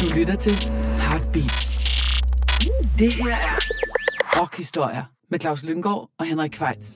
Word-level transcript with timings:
Du 0.00 0.14
lytter 0.16 0.34
til 0.34 0.52
Heartbeats. 0.98 1.84
Det 2.98 3.14
her 3.14 3.36
er 3.36 3.58
Rockhistorier 4.40 5.04
med 5.30 5.40
Claus 5.40 5.62
Lynggaard 5.62 6.10
og 6.18 6.26
Henrik 6.26 6.50
Kvejts. 6.50 6.92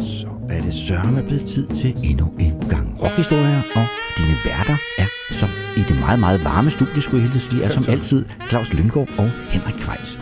Så 0.00 0.28
er 0.50 0.60
det 0.60 0.74
sørme 0.74 1.22
blevet 1.22 1.48
tid 1.48 1.66
til 1.66 1.96
endnu 2.04 2.34
en 2.38 2.68
gang 2.68 3.02
rockhistorier, 3.02 3.62
og 3.74 3.86
dine 4.18 4.36
værter 4.44 4.76
er 4.98 5.06
som 5.38 5.48
i 5.76 5.80
det 5.88 6.00
meget, 6.00 6.20
meget 6.20 6.44
varme 6.44 6.70
studie, 6.70 7.02
skulle 7.02 7.30
jeg 7.34 7.40
sige, 7.40 7.64
er 7.64 7.68
som 7.68 7.84
altid 7.88 8.24
Claus 8.48 8.72
Lynggaard 8.72 9.08
og 9.18 9.30
Henrik 9.30 9.74
Kvejs. 9.74 10.18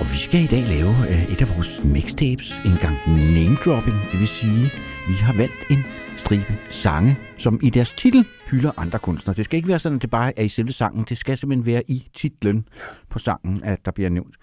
Og 0.00 0.06
vi 0.12 0.16
skal 0.16 0.40
i 0.44 0.46
dag 0.46 0.62
lave 0.62 0.92
øh, 1.10 1.32
et 1.32 1.40
af 1.40 1.56
vores 1.56 1.80
mixtapes, 1.84 2.54
en 2.64 2.76
gang 2.84 2.96
name 3.34 3.56
dropping, 3.64 3.96
det 4.12 4.20
vil 4.20 4.28
sige, 4.28 4.70
vi 5.08 5.14
har 5.14 5.36
valgt 5.36 5.70
en 5.70 5.78
stribe 6.16 6.58
sange, 6.70 7.18
som 7.38 7.60
i 7.62 7.70
deres 7.70 7.92
titel 7.92 8.26
hylder 8.50 8.72
andre 8.76 8.98
kunstnere. 8.98 9.36
Det 9.36 9.44
skal 9.44 9.56
ikke 9.56 9.68
være 9.68 9.78
sådan, 9.78 9.96
at 9.96 10.02
det 10.02 10.10
bare 10.10 10.38
er 10.38 10.42
i 10.42 10.48
selve 10.48 10.72
sangen. 10.72 11.04
Det 11.08 11.16
skal 11.16 11.38
simpelthen 11.38 11.66
være 11.66 11.82
i 11.90 12.08
titlen 12.14 12.68
på 13.10 13.18
sangen, 13.18 13.64
at 13.64 13.84
der 13.84 13.90
bliver 13.90 14.10
nævnt 14.10 14.36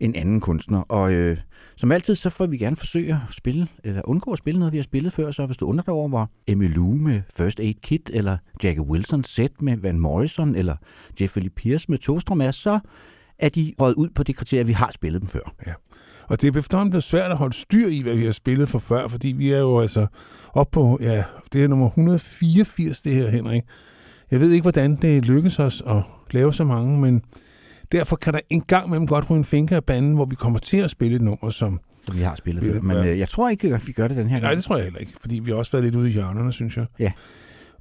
en 0.00 0.14
anden 0.14 0.40
kunstner. 0.40 0.78
Og 0.78 1.12
øh, 1.12 1.38
som 1.76 1.92
altid, 1.92 2.14
så 2.14 2.30
får 2.30 2.46
vi 2.46 2.58
gerne 2.58 2.76
forsøge 2.76 3.12
at 3.12 3.34
spille, 3.34 3.68
eller 3.84 4.02
undgå 4.04 4.32
at 4.32 4.38
spille 4.38 4.58
noget, 4.58 4.72
vi 4.72 4.78
har 4.78 4.82
spillet 4.82 5.12
før. 5.12 5.30
Så 5.30 5.46
hvis 5.46 5.56
du 5.56 5.66
undrer 5.66 5.84
dig 5.84 5.94
over, 5.94 6.08
hvor 6.08 6.30
Emmylou 6.46 6.94
med 6.94 7.22
First 7.36 7.60
Aid 7.60 7.74
Kit, 7.82 8.10
eller 8.12 8.38
Jackie 8.62 8.82
Wilson 8.82 9.24
set 9.24 9.62
med 9.62 9.76
Van 9.76 9.98
Morrison, 9.98 10.54
eller 10.54 10.76
Jeff 11.20 11.36
Pierce 11.56 11.86
med 11.88 11.98
Tostrom 11.98 12.40
er, 12.40 12.50
så 12.50 12.78
er 13.38 13.48
de 13.48 13.74
røget 13.80 13.94
ud 13.94 14.08
på 14.08 14.22
det 14.22 14.36
kriterie, 14.36 14.66
vi 14.66 14.72
har 14.72 14.90
spillet 14.94 15.20
dem 15.20 15.28
før. 15.28 15.54
Ja. 15.66 15.72
Og 16.30 16.40
det 16.40 16.54
er 16.54 16.58
efterhånden 16.58 16.90
blevet 16.90 17.04
svært 17.04 17.30
at 17.30 17.36
holde 17.36 17.54
styr 17.54 17.88
i, 17.88 18.02
hvad 18.02 18.14
vi 18.14 18.24
har 18.24 18.32
spillet 18.32 18.68
for 18.68 18.78
før, 18.78 19.08
fordi 19.08 19.28
vi 19.28 19.50
er 19.50 19.58
jo 19.58 19.80
altså 19.80 20.06
op 20.52 20.70
på, 20.70 20.98
ja, 21.02 21.24
det 21.52 21.64
er 21.64 21.68
nummer 21.68 21.86
184, 21.86 23.00
det 23.00 23.14
her, 23.14 23.30
Henrik. 23.30 23.62
Jeg 24.30 24.40
ved 24.40 24.50
ikke, 24.50 24.62
hvordan 24.62 24.96
det 24.96 25.24
lykkes 25.24 25.58
os 25.58 25.82
at 25.86 26.02
lave 26.30 26.52
så 26.52 26.64
mange, 26.64 26.98
men 26.98 27.22
derfor 27.92 28.16
kan 28.16 28.32
der 28.32 28.40
en 28.50 28.60
gang 28.60 28.90
mellem 28.90 29.06
godt 29.06 29.30
ryge 29.30 29.38
en 29.38 29.44
finger 29.44 29.76
af 29.76 29.84
banden, 29.84 30.14
hvor 30.14 30.24
vi 30.24 30.34
kommer 30.34 30.58
til 30.58 30.76
at 30.76 30.90
spille 30.90 31.16
et 31.16 31.22
nummer, 31.22 31.50
som... 31.50 31.80
Som 32.06 32.16
vi 32.16 32.22
har 32.22 32.34
spillet 32.34 32.64
før. 32.64 32.80
Men 32.80 32.96
øh, 32.96 33.18
jeg 33.18 33.28
tror 33.28 33.48
ikke, 33.48 33.74
at 33.74 33.86
vi 33.86 33.92
gør 33.92 34.08
det 34.08 34.16
den 34.16 34.28
her 34.28 34.40
Nej, 34.40 34.48
gang. 34.48 34.56
det 34.56 34.64
tror 34.64 34.76
jeg 34.76 34.84
heller 34.84 34.98
ikke, 34.98 35.12
fordi 35.20 35.38
vi 35.38 35.50
har 35.50 35.58
også 35.58 35.72
været 35.72 35.84
lidt 35.84 35.94
ude 35.94 36.08
i 36.08 36.12
hjørnerne, 36.12 36.52
synes 36.52 36.76
jeg. 36.76 36.86
Ja. 36.98 37.12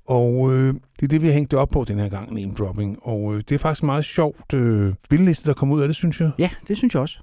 Og 0.08 0.54
øh, 0.54 0.74
det 0.74 1.04
er 1.04 1.08
det, 1.08 1.22
vi 1.22 1.28
har 1.28 1.34
hængt 1.34 1.54
op 1.54 1.70
på 1.70 1.84
den 1.84 2.00
her 2.00 2.10
gang, 2.10 2.34
name 2.34 2.54
dropping. 2.58 2.98
Og 3.02 3.36
øh, 3.36 3.44
det 3.50 3.56
er 3.56 3.60
faktisk 3.60 3.84
meget 3.84 4.06
sjovt 4.06 4.54
øh, 4.54 4.94
spilleliste, 5.06 5.48
der 5.48 5.54
kommer 5.54 5.76
ud 5.76 5.82
af 5.82 5.88
det, 5.88 5.96
synes 5.96 6.22
jeg. 6.22 6.32
Ja, 6.40 6.50
det 6.68 6.78
synes 6.78 6.94
jeg 6.94 7.02
også. 7.02 7.20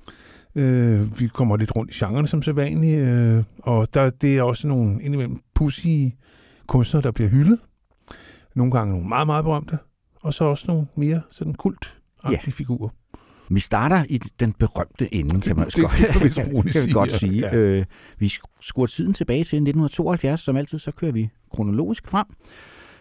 Øh, 0.57 1.21
vi 1.21 1.27
kommer 1.29 1.57
lidt 1.57 1.77
rundt 1.77 1.91
i 1.91 1.95
genrerne 2.05 2.29
som 2.29 2.43
sædvanligt, 2.43 3.01
øh, 3.09 3.45
og 3.59 3.95
der, 3.95 4.11
det 4.11 4.37
er 4.39 4.43
også 4.43 4.69
nogle 4.69 5.03
indimellem 5.03 5.41
pussy 5.55 5.87
kunstnere, 6.67 7.03
der 7.03 7.11
bliver 7.11 7.31
hyldet. 7.31 7.59
Nogle 8.55 8.73
gange 8.73 8.93
nogle 8.93 9.09
meget, 9.09 9.27
meget 9.27 9.45
berømte, 9.45 9.79
og 10.23 10.35
så 10.35 10.45
også 10.45 10.65
nogle 10.69 10.87
mere 10.97 11.23
sådan 11.31 11.55
kult 11.55 11.99
Ja. 12.31 12.37
figurer. 12.45 12.89
Vi 13.51 13.61
starter 13.61 14.05
i 14.09 14.19
den 14.41 14.53
berømte 14.53 15.15
ende, 15.15 15.41
kan 15.41 15.57
man 15.57 15.67
det- 15.67 15.75
godt, 15.83 15.93
det 15.93 16.35
kan 16.35 16.45
kan 16.47 16.65
vi 16.65 16.71
sige, 16.73 16.93
godt 16.93 17.13
sige. 17.13 17.41
Ja. 17.41 17.57
Øh, 17.57 17.85
vi 18.19 18.33
skruer 18.61 18.87
tiden 18.87 19.15
tilbage 19.15 19.39
til 19.39 19.57
1972, 19.57 20.41
som 20.41 20.57
altid, 20.57 20.79
så 20.79 20.91
kører 20.91 21.13
vi 21.13 21.29
kronologisk 21.53 22.09
frem. 22.09 22.27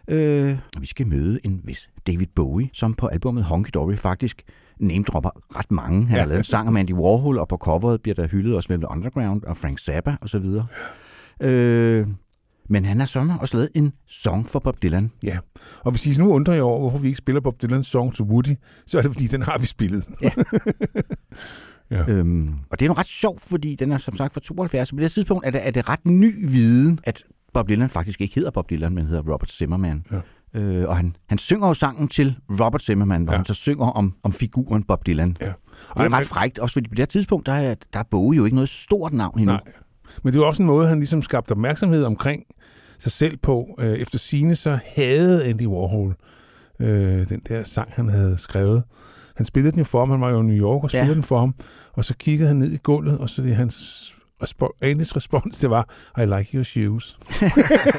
Øh, 0.08 0.58
vi 0.80 0.86
skal 0.86 1.08
møde 1.08 1.40
en 1.44 1.62
vis 1.64 1.90
David 2.08 2.28
Bowie, 2.36 2.70
som 2.74 2.94
på 2.94 3.08
albumet 3.08 3.44
Honky 3.44 3.70
Dory 3.74 3.96
faktisk 3.96 4.44
name-dropper 4.80 5.30
ret 5.60 5.72
mange. 5.72 6.00
Han 6.00 6.10
har 6.10 6.18
Ja. 6.18 6.26
lavet 6.26 6.38
en 6.38 6.44
sang 6.44 6.68
om 6.68 6.78
Andy 6.78 6.94
Warhol, 6.94 7.38
og 7.38 7.48
på 7.48 7.58
coveret 7.58 8.02
bliver 8.02 8.16
der 8.16 8.28
hyldet 8.28 8.56
også 8.56 8.70
Velvet 8.70 8.88
Underground 8.90 9.44
og 9.44 9.58
Frank 9.58 9.80
Zappa 9.80 10.16
osv. 10.22 10.46
Øh, 11.42 12.08
men 12.70 12.86
han 12.86 13.00
har 13.00 13.06
så 13.06 13.36
også 13.42 13.58
lavet 13.58 13.70
en 13.76 13.94
song 14.08 14.50
for 14.50 14.60
Bob 14.60 14.82
Dylan. 14.84 15.12
Ja, 15.24 15.38
og 15.84 15.92
hvis 15.92 16.06
I 16.18 16.22
nu 16.22 16.34
undrer 16.34 16.54
jer 16.54 16.62
over, 16.64 16.80
hvorfor 16.80 16.98
vi 16.98 17.08
ikke 17.08 17.18
spiller 17.18 17.42
Bob 17.42 17.64
Dylan's 17.64 17.84
song 17.84 18.16
til 18.16 18.26
Woody, 18.26 18.56
så 18.88 18.98
er 18.98 19.02
det 19.02 19.12
fordi, 19.12 19.28
den 19.28 19.42
har 19.42 19.58
vi 19.58 19.66
spillet. 19.66 20.06
Ja. 20.22 20.30
Ja. 21.92 22.04
Øhm, 22.08 22.50
og 22.72 22.80
det 22.80 22.86
er 22.86 22.88
jo 22.88 22.94
ret 22.94 23.06
sjovt, 23.08 23.44
fordi 23.48 23.76
den 23.76 23.92
er 23.92 23.98
som 23.98 24.16
sagt 24.16 24.34
fra 24.34 24.42
72. 24.42 24.90
Så 24.90 24.96
på 24.96 25.02
det 25.02 25.12
tidspunkt 25.12 25.46
er 25.48 25.52
det, 25.52 25.68
er 25.68 25.72
det 25.72 25.90
ret 25.90 26.06
ny 26.06 26.50
viden, 26.50 27.00
at 27.04 27.24
Bob 27.54 27.70
Dylan 27.70 27.90
faktisk 27.90 28.22
ikke 28.22 28.36
hedder 28.36 28.52
Bob 28.52 28.70
Dylan, 28.70 28.94
men 28.96 29.06
hedder 29.06 29.22
Robert 29.34 29.52
Zimmerman. 29.52 30.04
Ja. 30.12 30.20
Øh, 30.54 30.88
og 30.90 30.98
han, 30.98 31.16
han 31.30 31.38
synger 31.38 31.68
jo 31.68 31.74
sangen 31.74 32.08
til 32.08 32.36
Robert 32.50 32.82
Zimmerman, 32.82 33.24
hvor 33.24 33.34
Ja. 33.34 33.38
han 33.38 33.46
så 33.46 33.54
synger 33.54 33.86
om, 33.86 34.14
om 34.24 34.34
figuren 34.34 34.84
Bob 34.84 35.06
Dylan. 35.06 35.38
Ja. 35.42 35.46
Det 35.46 35.54
Ej, 35.96 36.06
er 36.06 36.14
ret 36.14 36.28
frægt, 36.28 36.60
også 36.60 36.74
fordi 36.74 36.88
på 36.90 36.96
det 36.96 37.00
her 37.00 37.06
tidspunkt, 37.06 37.46
der 37.46 37.54
er, 37.54 37.76
der 37.94 38.00
er 38.00 38.04
Bowie 38.12 38.38
jo 38.38 38.46
ikke 38.46 38.56
noget 38.56 38.70
stort 38.70 39.14
navn 39.14 39.40
endnu. 39.40 39.54
Nej. 39.54 39.62
Men 40.24 40.34
det 40.34 40.42
var 40.42 40.48
også 40.48 40.62
en 40.62 40.68
måde, 40.68 40.88
han 40.88 40.98
ligesom 41.00 41.22
skabte 41.22 41.52
opmærksomhed 41.52 42.04
omkring 42.04 42.44
sig 43.00 43.12
selv 43.12 43.38
på. 43.38 43.76
Øh, 43.80 43.94
efter 43.94 44.20
sine 44.20 44.56
så 44.56 44.80
havde 44.96 45.46
Andy 45.46 45.66
Warhol 45.68 46.16
øh, 46.80 47.30
den 47.30 47.42
der 47.48 47.64
sang, 47.64 47.90
han 47.94 48.10
havde 48.10 48.38
skrevet. 48.38 48.84
Han 49.36 49.46
spillede 49.46 49.72
den 49.72 49.80
jo 49.80 49.86
for 49.86 50.00
ham, 50.00 50.10
han 50.10 50.22
var 50.22 50.30
jo 50.30 50.42
i 50.42 50.46
New 50.46 50.56
York 50.58 50.84
og 50.84 50.90
spillede 50.90 51.08
Ja. 51.10 51.14
den 51.14 51.24
for 51.24 51.40
ham. 51.40 51.56
Og 51.94 52.06
så 52.06 52.16
kiggede 52.18 52.48
han 52.48 52.58
ned 52.58 52.72
i 52.72 52.78
gulvet, 52.84 53.18
og 53.18 53.30
så 53.30 53.42
det 53.42 53.56
hans 53.56 54.14
respo- 54.48 54.78
Andys 54.82 55.16
respons, 55.16 55.58
det 55.60 55.70
var, 55.70 55.90
I 56.18 56.26
like 56.26 56.50
your 56.58 56.64
shoes. 56.64 57.18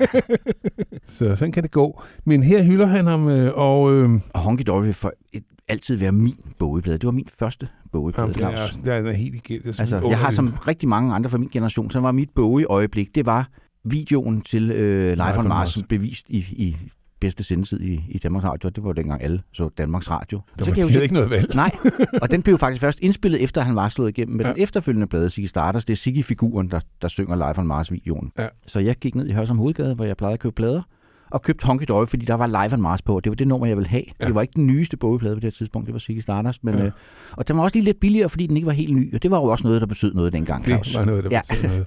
så 1.16 1.36
sådan 1.36 1.52
kan 1.52 1.62
det 1.62 1.70
gå. 1.70 2.02
Men 2.24 2.42
her 2.42 2.62
hylder 2.62 2.86
han 2.86 3.06
ham, 3.06 3.28
øh, 3.28 3.52
og... 3.54 3.92
Øh, 3.94 4.10
Og 4.34 4.40
Honky 4.40 4.62
Dory 4.66 4.92
for 4.92 5.12
et, 5.32 5.42
altid 5.68 5.96
være 5.96 6.12
min 6.12 6.34
Bowie-plade. 6.58 6.98
Det 6.98 7.04
var 7.06 7.10
min 7.10 7.28
første 7.38 7.68
Bowie-plade, 7.92 8.20
jamen, 8.22 8.34
det 8.34 8.42
er, 8.42 8.56
Claus. 8.56 8.76
det 8.76 8.92
er, 8.92 9.12
helt 9.12 9.34
igen. 9.34 9.60
Det 9.64 9.74
sådan 9.74 9.94
Altså, 9.94 10.08
jeg 10.08 10.18
har 10.18 10.30
som 10.30 10.54
rigtig 10.68 10.88
mange 10.88 11.14
andre 11.14 11.30
fra 11.30 11.38
min 11.38 11.48
generation, 11.48 11.90
så 11.90 12.00
var 12.00 12.12
mit 12.12 12.30
Bowie-øjeblik, 12.34 13.14
det 13.14 13.26
var 13.26 13.48
videoen 13.84 14.40
til 14.40 14.70
øh, 14.70 15.12
Live 15.12 15.22
on 15.32 15.38
on 15.38 15.48
Mars, 15.48 15.76
Mars. 15.76 15.86
bevist 15.88 16.26
i, 16.28 16.38
i 16.38 16.76
bedste 17.20 17.44
sendetid 17.44 17.80
i, 17.80 18.04
i 18.08 18.18
Danmarks 18.18 18.44
Radio. 18.44 18.68
Det 18.68 18.82
var 18.84 18.88
jo 18.88 18.92
dengang 18.92 19.22
alle 19.22 19.42
så 19.52 19.68
Danmarks 19.78 20.10
Radio. 20.10 20.40
Der 20.58 20.64
så 20.64 20.70
var 20.70 20.74
kan 20.74 20.80
jeg 20.80 20.88
de 20.88 20.92
jo 20.92 20.92
havde 20.92 21.02
ikke 21.04 21.14
noget 21.14 21.30
valg. 21.30 21.54
Nej, 21.54 21.70
og 22.22 22.30
den 22.30 22.42
blev 22.42 22.58
faktisk 22.58 22.80
først 22.80 22.98
indspillet, 23.02 23.42
efter 23.42 23.60
han 23.60 23.76
var 23.76 23.88
slået 23.88 24.08
igennem 24.08 24.36
med 24.36 24.44
Ja. 24.44 24.52
den 24.52 24.62
efterfølgende 24.62 25.06
plade, 25.06 25.30
Ziggy 25.30 25.46
Stardust. 25.46 25.88
Det 25.88 25.92
er 25.92 25.96
Ziggy-figuren, 25.96 26.70
der, 26.70 26.80
der 27.02 27.08
synger 27.08 27.36
Live 27.36 27.58
on 27.58 27.66
Mars-videoen. 27.66 28.32
Ja. 28.38 28.46
Så 28.66 28.80
jeg 28.80 28.96
gik 28.96 29.14
ned 29.14 29.26
i 29.28 29.32
Hørsholm 29.32 29.58
Hovedgade, 29.58 29.94
hvor 29.94 30.04
jeg 30.04 30.16
plejede 30.16 30.34
at 30.34 30.40
købe 30.40 30.54
plader, 30.54 30.82
og 31.30 31.42
købte 31.42 31.66
Honky 31.66 31.84
Dory, 31.88 32.06
fordi 32.06 32.26
der 32.26 32.34
var 32.34 32.46
Live 32.46 32.72
on 32.74 32.82
Mars 32.82 33.02
på. 33.02 33.20
Det 33.20 33.30
var 33.30 33.36
det 33.36 33.48
nummer, 33.48 33.66
jeg 33.66 33.76
ville 33.76 33.88
have. 33.88 34.02
Ja. 34.20 34.26
Det 34.26 34.34
var 34.34 34.42
ikke 34.42 34.52
den 34.56 34.66
nyeste 34.66 34.96
Bowie-plade 34.96 35.34
på 35.34 35.40
det 35.40 35.44
her 35.44 35.50
tidspunkt, 35.50 35.86
det 35.86 35.92
var 35.92 35.98
Ziggy 35.98 36.20
Stardust. 36.20 36.64
Men, 36.64 36.74
ja. 36.74 36.84
øh, 36.84 36.92
og 37.32 37.48
den 37.48 37.56
var 37.56 37.62
også 37.62 37.74
lige 37.76 37.84
lidt 37.84 38.00
billigere, 38.00 38.28
fordi 38.28 38.46
den 38.46 38.56
ikke 38.56 38.66
var 38.66 38.72
helt 38.72 38.94
ny. 38.96 39.14
Og 39.14 39.22
det 39.22 39.30
var 39.30 39.36
jo 39.36 39.44
også 39.44 39.64
noget, 39.64 39.80
der 39.80 39.86
betød 39.86 40.14
noget 40.14 40.32
dengang, 40.32 40.64
Claus. 40.64 40.86
Det 40.88 40.98
var 40.98 41.04
noget, 41.04 41.24
der 41.24 41.30
Ja. 41.32 41.40
betød 41.50 41.68
noget. 41.68 41.86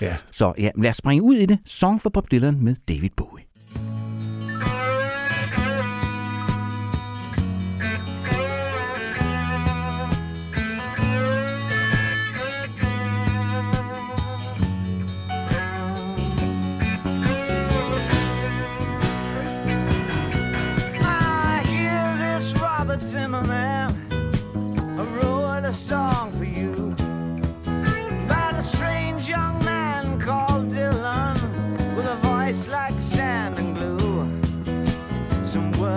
Ja. 0.00 0.16
Så 0.32 0.52
ja, 0.58 0.70
lad 0.78 0.90
os 0.90 0.96
springe 0.96 1.22
ud 1.22 1.34
i 1.34 1.46
det. 1.46 1.58
Song 1.66 2.00
for 2.00 2.10
Bob 2.10 2.30
Dylan 2.30 2.64
med 2.64 2.74
David 2.88 3.10
Bowie. 3.16 3.43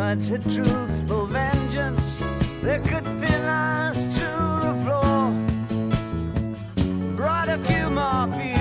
Words 0.07 0.29
had 0.29 0.41
truthful 0.44 1.25
vengeance 1.25 2.19
that 2.62 2.81
could 2.84 3.03
pin 3.03 3.44
us 3.44 3.97
to 4.19 4.29
the 4.66 4.73
floor. 4.84 5.34
Brought 7.18 7.50
a 7.50 7.57
few 7.68 7.90
more 7.90 8.28
people 8.40 8.56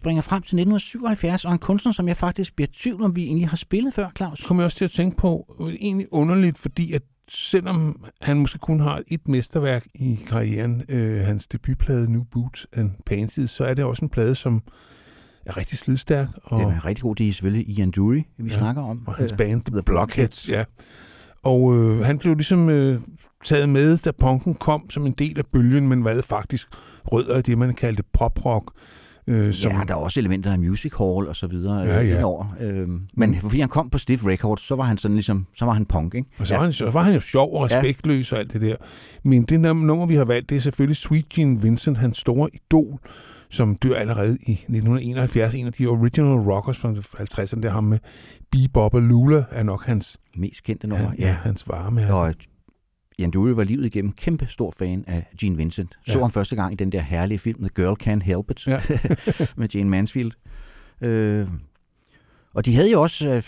springer 0.00 0.22
frem 0.22 0.42
til 0.42 0.46
1977, 0.58 1.44
og 1.44 1.52
en 1.52 1.58
kunstner, 1.58 1.92
som 1.92 2.08
jeg 2.08 2.16
faktisk 2.16 2.56
bliver 2.56 2.68
tvivl 2.76 3.02
om, 3.02 3.16
vi 3.16 3.22
egentlig 3.24 3.48
har 3.48 3.56
spillet 3.56 3.94
før, 3.94 4.06
Claus. 4.16 4.44
kom 4.46 4.56
jeg 4.58 4.64
også 4.64 4.76
til 4.78 4.84
at 4.84 4.90
tænke 4.90 5.16
på, 5.16 5.56
øh, 5.60 5.74
egentlig 5.80 6.06
underligt, 6.10 6.58
fordi 6.58 6.92
at 6.92 7.02
selvom 7.28 8.04
han 8.20 8.36
måske 8.40 8.58
kun 8.58 8.80
har 8.80 9.02
et 9.08 9.28
mesterværk 9.28 9.86
i 9.94 10.18
karrieren, 10.26 10.82
øh, 10.88 11.20
hans 11.20 11.46
debutplade 11.46 12.12
New 12.12 12.22
Boots 12.32 12.66
and 12.72 12.90
Panties, 13.06 13.50
så 13.50 13.64
er 13.64 13.74
det 13.74 13.84
også 13.84 14.04
en 14.04 14.08
plade, 14.08 14.34
som 14.34 14.62
er 15.46 15.56
rigtig 15.56 15.78
slidstærk. 15.78 16.28
Og, 16.42 16.60
Den 16.60 16.68
er 16.70 16.84
rigtig 16.86 17.02
god, 17.02 17.16
det 17.16 17.28
er 17.28 17.32
selvfølgelig 17.32 17.68
Ian 17.68 17.90
Dury, 17.90 18.22
vi 18.38 18.50
Ja, 18.50 18.58
snakker 18.58 18.82
om. 18.82 19.02
og 19.06 19.14
hans 19.14 19.32
Øh, 19.32 19.38
band 19.38 19.62
The 19.64 19.82
Blockheads. 19.82 20.48
Ja. 20.48 20.64
Og 21.42 21.76
øh, 21.76 21.98
han 22.04 22.18
blev 22.18 22.34
ligesom 22.34 22.68
øh, 22.70 23.00
taget 23.44 23.68
med, 23.68 23.98
da 23.98 24.10
punken 24.10 24.54
kom 24.54 24.90
som 24.90 25.06
en 25.06 25.12
del 25.12 25.38
af 25.38 25.46
bølgen, 25.46 25.88
men 25.88 26.02
hvad 26.02 26.22
faktisk 26.22 26.68
rødder 27.12 27.38
i 27.38 27.42
det, 27.42 27.58
man 27.58 27.74
kaldte 27.74 28.02
poprock. 28.12 28.70
Øh, 29.30 29.54
som, 29.54 29.72
Ja, 29.72 29.78
der 29.88 29.94
er 29.94 29.98
også 29.98 30.20
elementer 30.20 30.52
af 30.52 30.58
music 30.58 30.92
hall 30.98 31.28
og 31.28 31.36
så 31.36 31.46
videre 31.46 31.78
Ja, 31.80 31.86
ja, 31.88 32.00
ja. 32.00 32.06
ja. 32.08 32.16
indover. 32.16 32.56
Øhm, 32.60 33.00
men 33.16 33.34
fordi 33.34 33.60
han 33.60 33.68
kom 33.68 33.90
på 33.90 33.98
Stiff 33.98 34.24
Records, 34.26 34.60
så 34.66 34.74
var 34.76 34.84
han 34.84 34.98
sådan 34.98 35.14
ligesom, 35.14 35.46
så 35.56 35.64
var 35.64 35.72
han 35.72 35.86
punk, 35.86 36.14
ikke? 36.14 36.28
Og 36.38 36.46
så, 36.46 36.54
var 36.56 36.62
han, 36.62 36.72
så 36.72 36.90
var 36.90 37.02
han 37.02 37.14
jo 37.14 37.20
sjov 37.20 37.54
og 37.54 37.68
Ja. 37.70 37.76
respektløs 37.76 38.32
og 38.32 38.38
alt 38.38 38.52
det 38.52 38.60
der. 38.60 38.76
Men 39.24 39.42
det 39.42 39.56
num- 39.58 39.72
nummer, 39.84 40.06
vi 40.06 40.14
har 40.14 40.24
valgt, 40.24 40.50
det 40.50 40.56
er 40.56 40.60
selvfølgelig 40.60 40.96
Sweet 40.96 41.28
Gene 41.28 41.62
Vincent, 41.62 41.98
hans 41.98 42.18
store 42.18 42.48
idol, 42.54 42.98
som 43.50 43.74
dør 43.76 43.94
allerede 43.96 44.38
i 44.46 44.52
1971. 44.52 45.54
En 45.54 45.66
af 45.66 45.72
de 45.72 45.86
original 45.86 46.38
rockers 46.38 46.78
fra 46.78 46.90
50'erne, 46.92 47.60
der 47.60 47.70
ham 47.70 47.84
med 47.84 47.98
Bebop 48.52 48.94
og 48.94 49.02
Lula, 49.02 49.44
er 49.50 49.62
nok 49.62 49.86
hans, 49.86 50.16
Mest 50.36 50.62
kendte 50.64 50.86
nummer. 50.86 51.10
ja, 51.18 51.36
hans 51.42 51.68
varme. 51.68 52.14
Og 52.14 52.34
Ian 53.20 53.30
Dury 53.30 53.50
var 53.50 53.64
livet 53.64 53.86
igennem 53.86 54.12
kæmpe 54.12 54.46
stor 54.46 54.74
fan 54.78 55.04
af 55.06 55.26
Gene 55.40 55.56
Vincent. 55.56 55.98
Så 56.06 56.18
Ja. 56.18 56.24
han 56.24 56.30
første 56.32 56.56
gang 56.56 56.72
i 56.72 56.76
den 56.76 56.92
der 56.92 57.00
herlige 57.02 57.38
film, 57.38 57.58
The 57.58 57.70
Girl 57.74 57.96
Can't 58.02 58.24
Help 58.24 58.50
It, 58.50 58.66
Ja. 58.66 58.80
med 59.56 59.68
Jane 59.74 59.90
Mansfield. 59.90 60.32
Øh, 61.00 61.48
og 62.54 62.64
de 62.64 62.74
havde 62.74 62.90
jo 62.90 63.02
også, 63.02 63.28
øh, 63.34 63.42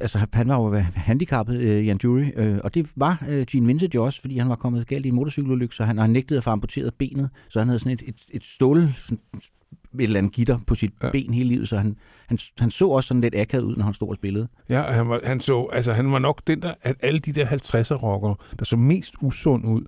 altså 0.00 0.26
han 0.32 0.48
var 0.48 0.56
jo 0.56 0.74
handicappet, 0.94 1.60
øh, 1.60 1.84
Ian 1.84 1.98
Dury, 1.98 2.24
øh, 2.36 2.58
og 2.64 2.74
det 2.74 2.86
var 2.96 3.24
øh, 3.28 3.46
Gene 3.50 3.66
Vincent 3.66 3.94
jo 3.94 4.04
også, 4.04 4.20
fordi 4.20 4.38
han 4.38 4.48
var 4.48 4.56
kommet 4.56 4.86
galt 4.86 5.06
i 5.06 5.08
en 5.08 5.14
motorcykelulykke, 5.14 5.74
så 5.74 5.84
han 5.84 5.98
har 5.98 6.06
nægtet 6.06 6.36
at 6.36 6.44
få 6.44 6.50
amputeret 6.50 6.94
benet, 6.94 7.30
så 7.48 7.58
han 7.58 7.68
havde 7.68 7.78
sådan 7.78 7.92
et, 7.92 8.02
et, 8.06 8.16
et 8.30 8.44
stål, 8.44 8.92
sådan, 8.96 9.18
et 9.42 10.02
eller 10.02 10.18
andet 10.18 10.32
gitter 10.32 10.58
på 10.66 10.74
sit 10.74 10.92
ja. 11.02 11.10
ben 11.10 11.34
hele 11.34 11.48
livet, 11.48 11.68
så 11.68 11.76
han, 11.76 11.96
han, 12.28 12.38
han 12.58 12.70
så 12.70 12.88
også 12.88 13.06
sådan 13.06 13.20
lidt 13.20 13.34
akavet 13.34 13.64
ud, 13.64 13.76
når 13.76 13.84
han 13.84 13.94
stod 13.94 14.08
og 14.08 14.14
spillede. 14.14 14.48
Ja, 14.68 14.82
han 14.82 15.08
var, 15.08 15.20
han, 15.24 15.40
så, 15.40 15.68
altså, 15.72 15.92
han 15.92 16.12
var 16.12 16.18
nok 16.18 16.40
den 16.46 16.62
der, 16.62 16.74
at 16.82 16.96
alle 17.00 17.20
de 17.20 17.32
der 17.32 17.46
50'er 17.46 17.94
rockere, 17.94 18.34
der 18.58 18.64
så 18.64 18.76
mest 18.76 19.14
usund 19.22 19.66
ud. 19.66 19.82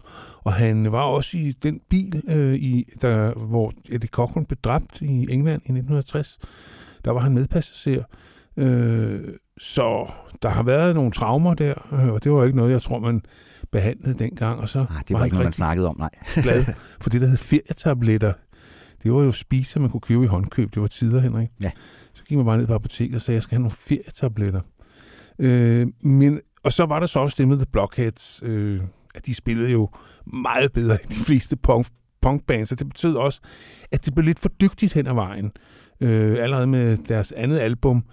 Og 0.45 0.53
han 0.53 0.93
var 0.93 1.03
også 1.03 1.37
i 1.37 1.53
den 1.63 1.81
bil, 1.91 2.23
øh, 2.29 2.55
i, 2.55 2.85
der, 3.03 3.33
hvor 3.33 3.73
Eddie 3.89 4.09
Cochran 4.09 4.45
blev 4.45 4.59
dræbt 4.65 5.01
i 5.01 5.27
England 5.31 5.63
i 5.63 5.73
1960. 5.73 6.39
Der 7.05 7.11
var 7.11 7.21
han 7.21 7.33
medpassager. 7.33 8.05
Øh, 8.57 9.21
så 9.59 10.11
der 10.43 10.49
har 10.49 10.63
været 10.63 10.95
nogle 10.95 11.13
traumer 11.13 11.55
der, 11.55 11.75
øh, 11.93 12.09
og 12.09 12.25
det 12.25 12.33
var 12.33 12.45
ikke 12.45 12.57
noget, 12.57 12.73
jeg 12.73 12.83
tror, 12.83 12.99
man 12.99 13.23
behandlede 13.73 14.19
dengang. 14.19 14.61
Og 14.61 14.69
så 14.69 14.79
Nej, 14.79 15.03
det 15.09 15.15
var, 15.15 15.19
han 15.19 15.27
ikke 15.27 15.35
noget, 15.35 15.47
man 15.47 15.53
snakkede 15.53 15.89
om, 15.89 15.97
nej. 15.99 16.11
glad 16.43 16.65
for 17.01 17.11
det, 17.11 17.21
der 17.21 17.27
hed 17.27 17.37
ferietabletter. 17.37 18.33
Det 19.03 19.13
var 19.13 19.23
jo 19.23 19.33
spiser, 19.33 19.81
man 19.81 19.91
kunne 19.91 20.01
købe 20.01 20.25
i 20.25 20.27
håndkøb. 20.27 20.75
Det 20.75 20.83
var 20.83 20.89
tider, 20.89 21.21
Henrik. 21.21 21.49
Ja. 21.61 21.71
Gik 22.29 22.37
man 22.37 22.47
bare 22.47 22.59
ned 22.59 22.67
på 22.67 22.75
apoteket 22.75 23.15
og 23.15 23.23
sagde, 23.23 23.37
jeg 23.37 23.43
skal 23.43 23.55
have 23.55 23.63
nogle 23.63 23.77
ferietabletter. 23.79 24.61
Øh, 25.39 25.87
men, 26.01 26.41
og 26.63 26.73
så 26.73 26.87
var 26.87 27.01
der 27.01 27.07
så 27.07 27.19
også 27.19 27.35
det 27.39 27.49
med 27.49 27.57
The 27.57 27.67
Blockheads. 27.73 28.41
Øh, 28.43 28.81
at 29.15 29.27
de 29.27 29.35
spillede 29.35 29.71
jo 29.71 29.89
meget 30.27 30.73
bedre 30.73 30.99
end 31.03 31.11
de 31.11 31.25
fleste 31.25 31.57
punk, 31.57 31.87
punkbands, 32.23 32.73
og 32.73 32.79
det 32.79 32.89
betød 32.89 33.15
også, 33.15 33.41
at 33.93 34.05
det 34.05 34.15
blev 34.15 34.25
lidt 34.25 34.39
for 34.39 34.49
dygtigt 34.49 34.93
hen 34.93 35.07
ad 35.07 35.15
vejen. 35.15 35.53
Øh, 36.01 36.37
allerede 36.43 36.67
med 36.67 36.97
deres 36.97 37.33
andet 37.33 37.59
album, 37.59 38.05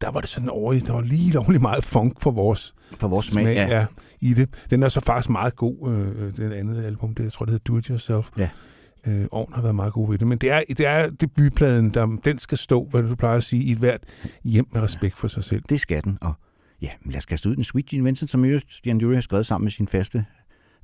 der 0.00 0.10
var 0.10 0.20
det 0.20 0.28
sådan 0.28 0.48
over 0.48 0.72
i, 0.72 0.78
der 0.78 0.92
var 0.92 1.00
lige 1.00 1.32
lovligt 1.32 1.62
meget 1.62 1.84
funk 1.84 2.20
for 2.20 2.30
vores 2.30 2.74
For 2.98 3.08
vores 3.08 3.26
smag, 3.26 3.54
ja. 3.54 3.78
ja. 3.78 3.86
i 4.20 4.34
det. 4.34 4.48
Den 4.70 4.82
er 4.82 4.88
så 4.88 5.00
faktisk 5.00 5.30
meget 5.30 5.56
god, 5.56 5.92
øh, 5.92 6.36
den 6.36 6.52
andet 6.52 6.84
album, 6.84 7.14
det, 7.14 7.24
jeg 7.24 7.32
tror, 7.32 7.44
det 7.46 7.52
hedder 7.52 7.72
Do 7.72 7.78
It 7.78 7.86
Yourself. 7.86 8.28
Ja. 8.38 8.50
Øh, 9.06 9.26
Ovn 9.30 9.52
har 9.54 9.62
været 9.62 9.74
meget 9.74 9.92
god 9.92 10.08
ved 10.10 10.18
det. 10.18 10.26
Men 10.26 10.38
det 10.38 10.50
er, 10.50 10.62
det 10.68 10.86
er 10.86 11.10
debutpladen, 11.10 11.90
der, 11.94 12.06
den 12.24 12.38
skal 12.38 12.58
stå, 12.58 12.88
hvad 12.90 13.02
du 13.02 13.14
plejer 13.14 13.36
at 13.36 13.44
sige, 13.44 13.62
i 13.64 13.72
et 13.72 13.78
hvert 13.78 14.00
hjem 14.44 14.66
med 14.72 14.82
respekt 14.82 15.16
for 15.18 15.28
sig 15.28 15.44
selv. 15.44 15.62
Det 15.68 15.80
skal 15.80 16.04
den, 16.04 16.18
og 16.20 16.32
ja, 16.82 16.88
men 17.02 17.10
lad 17.12 17.18
os 17.18 17.26
kaste 17.26 17.48
ud 17.48 17.56
den 17.56 17.64
Sweet 17.64 17.86
Gene 17.86 18.04
Vincent, 18.04 18.30
som 18.30 18.44
jo 18.44 18.60
Jan 18.86 18.98
Dury 18.98 19.14
har 19.14 19.20
skrevet 19.20 19.46
sammen 19.46 19.64
med 19.64 19.70
sin 19.72 19.88
faste 19.88 20.24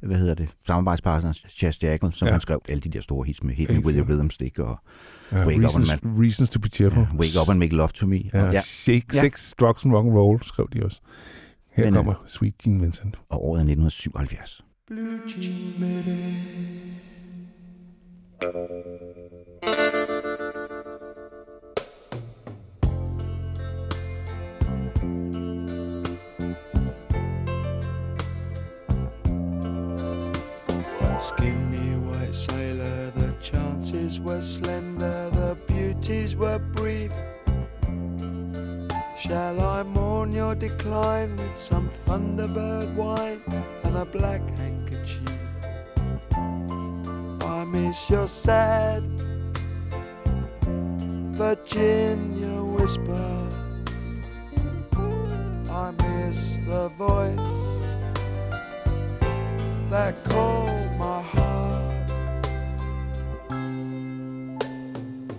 hvad 0.03 0.17
hedder 0.19 0.35
det, 0.35 0.49
samarbejdspartner, 0.67 1.33
Chas 1.33 1.83
Jackal, 1.83 2.13
som 2.13 2.27
Ja. 2.29 2.33
han 2.33 2.41
skrev 2.41 2.61
alle 2.69 2.81
de 2.81 2.89
der 2.89 3.01
store 3.01 3.27
hits 3.27 3.43
med, 3.43 3.55
Hit 3.55 3.69
Me 3.71 3.75
With 3.75 3.87
sikkert. 3.87 4.09
Rhythm 4.09 4.31
Stick 4.31 4.59
og 4.59 4.79
Ja, 5.33 5.37
Wake 5.47 5.57
Up 5.59 5.65
reasons, 5.65 5.91
and 5.91 6.01
reasons 6.21 6.51
to 6.51 6.59
be 6.61 6.69
cheerful. 6.69 7.03
ja, 7.03 7.17
Wake 7.19 7.33
Up 7.43 7.49
and 7.51 7.59
Make 7.59 7.75
Love 7.77 7.89
To 7.89 8.07
Me. 8.07 8.21
Ja, 8.35 8.47
Og, 8.47 8.53
ja, 8.53 8.61
Shake, 8.61 9.07
Ja. 9.15 9.21
Sex, 9.21 9.53
Drugs 9.61 9.85
and 9.85 9.93
Rock 9.95 10.07
and 10.07 10.15
Roll, 10.15 10.43
skrev 10.43 10.69
de 10.73 10.85
også. 10.85 11.01
Her 11.73 11.85
Men, 11.85 11.95
øh, 11.95 11.97
kommer 11.97 12.15
Sweet 12.27 12.59
Gene 12.59 12.81
Vincent. 12.81 13.17
og 13.29 13.45
året 13.45 13.59
er 13.61 13.65
1977. 13.65 14.65
Blue 14.87 15.21
jean. 15.39 15.95
Skinny 18.41 18.57
white 31.99 32.35
sailor, 32.35 33.11
the 33.11 33.35
chances 33.43 34.19
were 34.21 34.41
slender, 34.41 35.29
the 35.35 35.55
beauties 35.67 36.35
were 36.35 36.59
brief. 36.59 37.13
Shall 39.19 39.61
I 39.63 39.83
mourn 39.83 40.33
your 40.33 40.55
decline 40.55 41.37
with 41.37 41.59
some 41.59 41.91
thunderbird 42.07 42.95
wine 42.95 43.43
and 43.85 43.99
a 43.99 44.07
black 44.07 44.41
handkerchief? 44.57 45.50
Miss 47.73 48.11
your 48.11 48.27
sad 48.27 49.05
Virginia 51.39 52.65
whisper. 52.65 53.49
I 55.71 55.93
miss 56.03 56.59
the 56.67 56.89
voice 56.99 57.37
that 59.89 60.25
called 60.25 60.91
my 60.99 61.23
heart. 61.23 62.11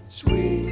Sweet 0.08 0.71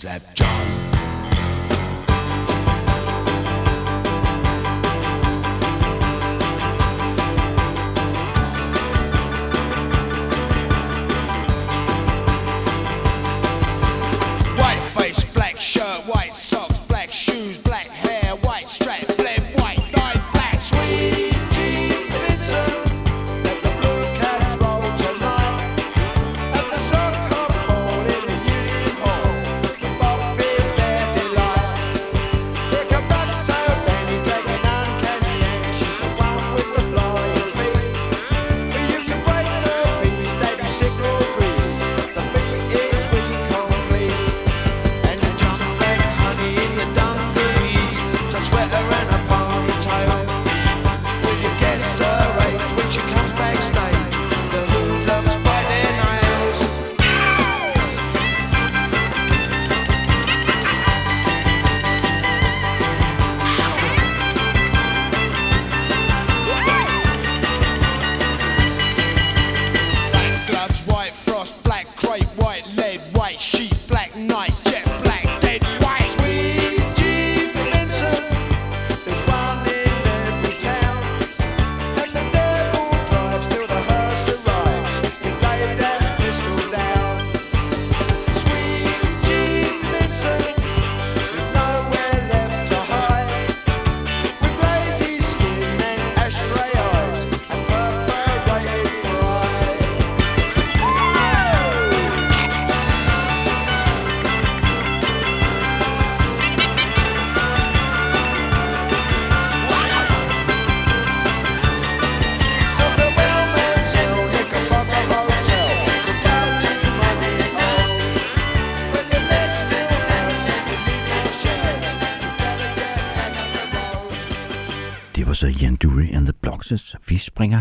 slap. 0.00 0.49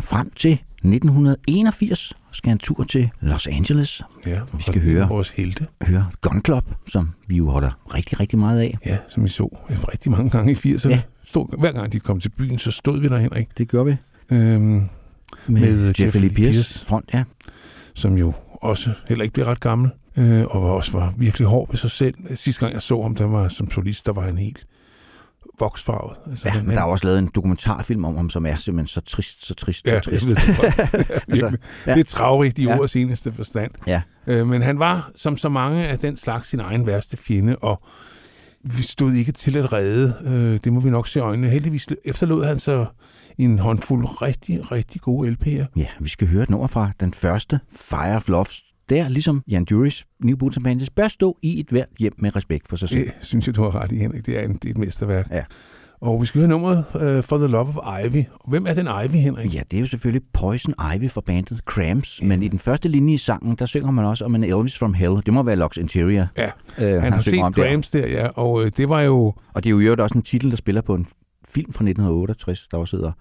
Frem 0.01 0.31
til 0.35 0.51
1981 0.51 2.11
og 2.29 2.35
skal 2.35 2.51
en 2.51 2.57
tur 2.57 2.83
til 2.83 3.09
Los 3.21 3.47
Angeles. 3.47 4.01
Ja, 4.25 4.39
Vi 4.53 4.61
skal 4.61 4.81
høre. 4.81 5.07
Vores 5.09 5.29
helte. 5.29 5.67
Høre 5.81 6.05
Gun 6.21 6.41
Club, 6.45 6.65
som 6.87 7.09
vi 7.27 7.35
jo 7.35 7.49
holder 7.49 7.71
rigtig, 7.95 8.19
rigtig 8.19 8.39
meget 8.39 8.59
af. 8.61 8.77
Ja, 8.85 8.97
som 9.09 9.23
vi 9.23 9.29
så 9.29 9.57
rigtig 9.69 10.11
mange 10.11 10.29
gange 10.29 10.51
i 10.51 10.55
80'erne. 10.55 10.89
Ja. 10.89 11.01
Stod, 11.25 11.59
hver 11.59 11.71
gang 11.71 11.93
de 11.93 11.99
kom 11.99 12.19
til 12.19 12.29
byen, 12.29 12.59
så 12.59 12.71
stod 12.71 12.99
vi 12.99 13.07
der, 13.07 13.17
Henrik. 13.17 13.57
Det 13.57 13.67
gør 13.67 13.83
vi. 13.83 13.95
Øhm, 14.31 14.39
Med, 14.69 14.89
Med 15.47 15.93
Jeff 15.99 16.15
Lee 16.15 16.29
Pierce. 16.29 16.33
Pierce. 16.53 16.85
Front, 16.85 17.09
ja. 17.13 17.23
som 17.93 18.17
jo 18.17 18.33
også 18.53 18.89
heller 19.07 19.23
ikke 19.23 19.33
blev 19.33 19.45
ret 19.45 19.59
gammel, 19.59 19.89
øh, 20.17 20.45
og 20.45 20.75
også 20.75 20.91
var 20.91 21.13
virkelig 21.17 21.47
hård 21.47 21.69
ved 21.69 21.77
sig 21.77 21.91
selv. 21.91 22.13
Sidste 22.35 22.59
gang 22.59 22.73
jeg 22.73 22.81
så 22.81 23.01
ham, 23.01 23.15
der 23.15 23.25
var 23.25 23.49
som 23.49 23.71
solist, 23.71 24.05
der 24.05 24.13
var 24.13 24.21
han 24.21 24.37
helt 24.37 24.65
voksfarvet. 25.59 26.17
Altså, 26.29 26.47
Ja, 26.47 26.51
han, 26.53 26.65
men 26.65 26.75
der 26.75 26.81
er 26.81 26.85
også 26.85 27.05
lavet 27.07 27.19
en 27.19 27.29
dokumentarfilm 27.35 28.05
om 28.05 28.15
ham, 28.15 28.29
som 28.29 28.45
er 28.45 28.55
simpelthen 28.55 28.87
så 28.87 29.01
trist, 29.01 29.45
så 29.45 29.53
trist, 29.53 29.87
Ja, 29.87 30.01
så 30.01 30.11
jeg 30.11 30.19
trist. 30.21 30.27
ved 30.27 30.35
det. 30.35 31.21
Altså, 31.27 31.51
ja. 31.85 31.93
Det 31.93 31.99
er 31.99 32.03
travrigt 32.03 32.57
i 32.59 32.63
Ja. 32.63 32.77
ordets 32.77 32.95
eneste 32.95 33.33
forstand. 33.33 33.71
Ja. 33.87 34.01
Øh, 34.27 34.47
men 34.47 34.61
han 34.61 34.79
var, 34.79 35.11
som 35.15 35.37
så 35.37 35.49
mange 35.49 35.87
af 35.87 35.99
den 35.99 36.17
slags, 36.17 36.47
sin 36.49 36.59
egen 36.59 36.87
værste 36.87 37.17
fjende, 37.17 37.55
og 37.55 37.83
vi 38.63 38.83
stod 38.83 39.13
ikke 39.13 39.31
til 39.31 39.55
at 39.57 39.73
redde. 39.73 40.13
Øh, 40.25 40.59
det 40.63 40.73
må 40.73 40.79
vi 40.79 40.89
nok 40.89 41.07
se 41.07 41.19
i 41.19 41.21
øjnene. 41.21 41.49
Heldigvis 41.49 41.87
efterlod 42.05 42.45
han 42.45 42.59
så 42.59 42.85
en 43.37 43.59
håndfuld 43.59 44.21
rigtig, 44.21 44.71
rigtig 44.71 45.01
gode 45.01 45.31
LP'er. 45.41 45.65
Ja, 45.75 45.85
vi 45.99 46.09
skal 46.09 46.27
høre 46.27 46.43
et 46.43 46.49
nummer 46.49 46.67
fra 46.67 46.91
den 46.99 47.13
første 47.13 47.59
Fire 47.75 48.15
of 48.15 48.27
Love. 48.27 48.45
Der, 48.89 49.09
ligesom 49.09 49.43
Jan 49.47 49.65
Duris 49.65 50.05
New 50.23 50.37
Boots 50.37 50.57
and 50.57 50.65
Panties, 50.65 50.89
bør 50.89 51.07
stå 51.07 51.37
i 51.41 51.59
et 51.59 51.67
hvert 51.69 51.89
hjem 51.99 52.13
med 52.17 52.35
respekt 52.35 52.69
for 52.69 52.75
sig 52.75 52.89
selv. 52.89 53.05
Det 53.05 53.13
synes 53.21 53.47
jeg, 53.47 53.55
du 53.55 53.63
har 53.63 53.75
ret 53.81 53.91
i, 53.91 53.97
Henrik. 53.97 54.25
Det 54.25 54.39
er, 54.39 54.41
en, 54.41 54.53
det 54.53 54.65
er 54.65 54.69
et 54.69 54.77
mesterværk. 54.77 55.27
Ja. 55.31 55.43
Og 56.01 56.21
vi 56.21 56.25
skal 56.25 56.39
høre 56.39 56.49
nummeret 56.49 56.77
uh, 56.77 57.23
For 57.23 57.37
the 57.37 57.47
Love 57.47 57.67
of 57.67 58.05
Ivy. 58.05 58.23
Og 58.33 58.49
hvem 58.49 58.67
er 58.67 58.73
den 58.73 58.87
Ivy, 59.05 59.15
Henrik? 59.15 59.53
Ja, 59.53 59.61
det 59.71 59.77
er 59.77 59.81
jo 59.81 59.87
selvfølgelig 59.87 60.27
Poison 60.33 60.73
Ivy 60.95 61.09
fra 61.09 61.21
bandet 61.21 61.59
Cramps, 61.59 62.21
men 62.23 62.43
i 62.43 62.47
den 62.47 62.59
første 62.59 62.89
linje 62.89 63.13
i 63.13 63.17
sangen, 63.17 63.55
der 63.55 63.65
synger 63.65 63.91
man 63.91 64.05
også 64.05 64.25
om 64.25 64.35
en 64.35 64.43
Elvis 64.43 64.77
from 64.77 64.93
Hell. 64.93 65.15
Det 65.25 65.33
må 65.33 65.43
være 65.43 65.55
Lux 65.55 65.77
Interior. 65.77 66.27
Ja, 66.37 66.49
øh, 66.79 67.01
han 67.01 67.13
har 67.13 67.21
set 67.21 67.41
om 67.41 67.53
der. 67.53 67.63
Grams 67.63 67.89
der, 67.89 68.07
ja. 68.07 68.27
Og 68.27 68.65
øh, 68.65 68.71
det 68.77 68.89
var 68.89 69.01
jo... 69.01 69.33
Og 69.53 69.63
det 69.63 69.65
er 69.65 69.71
jo 69.71 69.79
i 69.79 69.83
øvrigt 69.83 70.01
også 70.01 70.17
en 70.17 70.21
titel, 70.21 70.49
der 70.49 70.57
spiller 70.57 70.81
på 70.81 70.95
en 70.95 71.07
film 71.47 71.73
fra 71.73 71.83
1968, 71.83 72.67
der 72.71 72.77
også 72.77 72.95
hedder 72.97 73.11